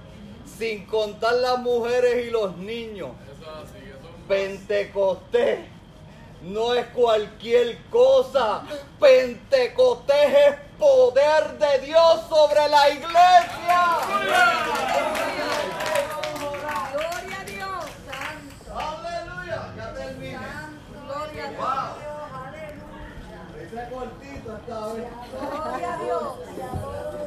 Sin 0.58 0.86
contar 0.86 1.34
las 1.34 1.58
mujeres 1.58 2.26
y 2.26 2.30
los 2.30 2.56
niños. 2.56 3.10
Pentecostés 4.26 5.75
no 6.42 6.74
es 6.74 6.86
cualquier 6.88 7.78
cosa. 7.90 8.62
Pentecostés 9.00 10.34
es 10.48 10.56
poder 10.78 11.58
de 11.58 11.86
Dios 11.86 12.20
sobre 12.28 12.68
la 12.68 12.90
iglesia. 12.90 13.98
Gloria 16.92 17.40
a 17.40 17.44
Dios. 17.44 17.84
Aleluya. 18.74 19.72
Ya 19.76 19.94
terminé. 19.94 20.38
Gloria 21.06 21.44
a 21.44 21.48
Dios. 21.48 21.60
Wow. 21.60 22.06
Ese 23.60 23.80
cortito 23.90 24.56
esta 24.56 24.86
vez. 24.88 25.08
Gloria 25.32 25.94
a 25.94 25.96
Dios. 25.98 27.26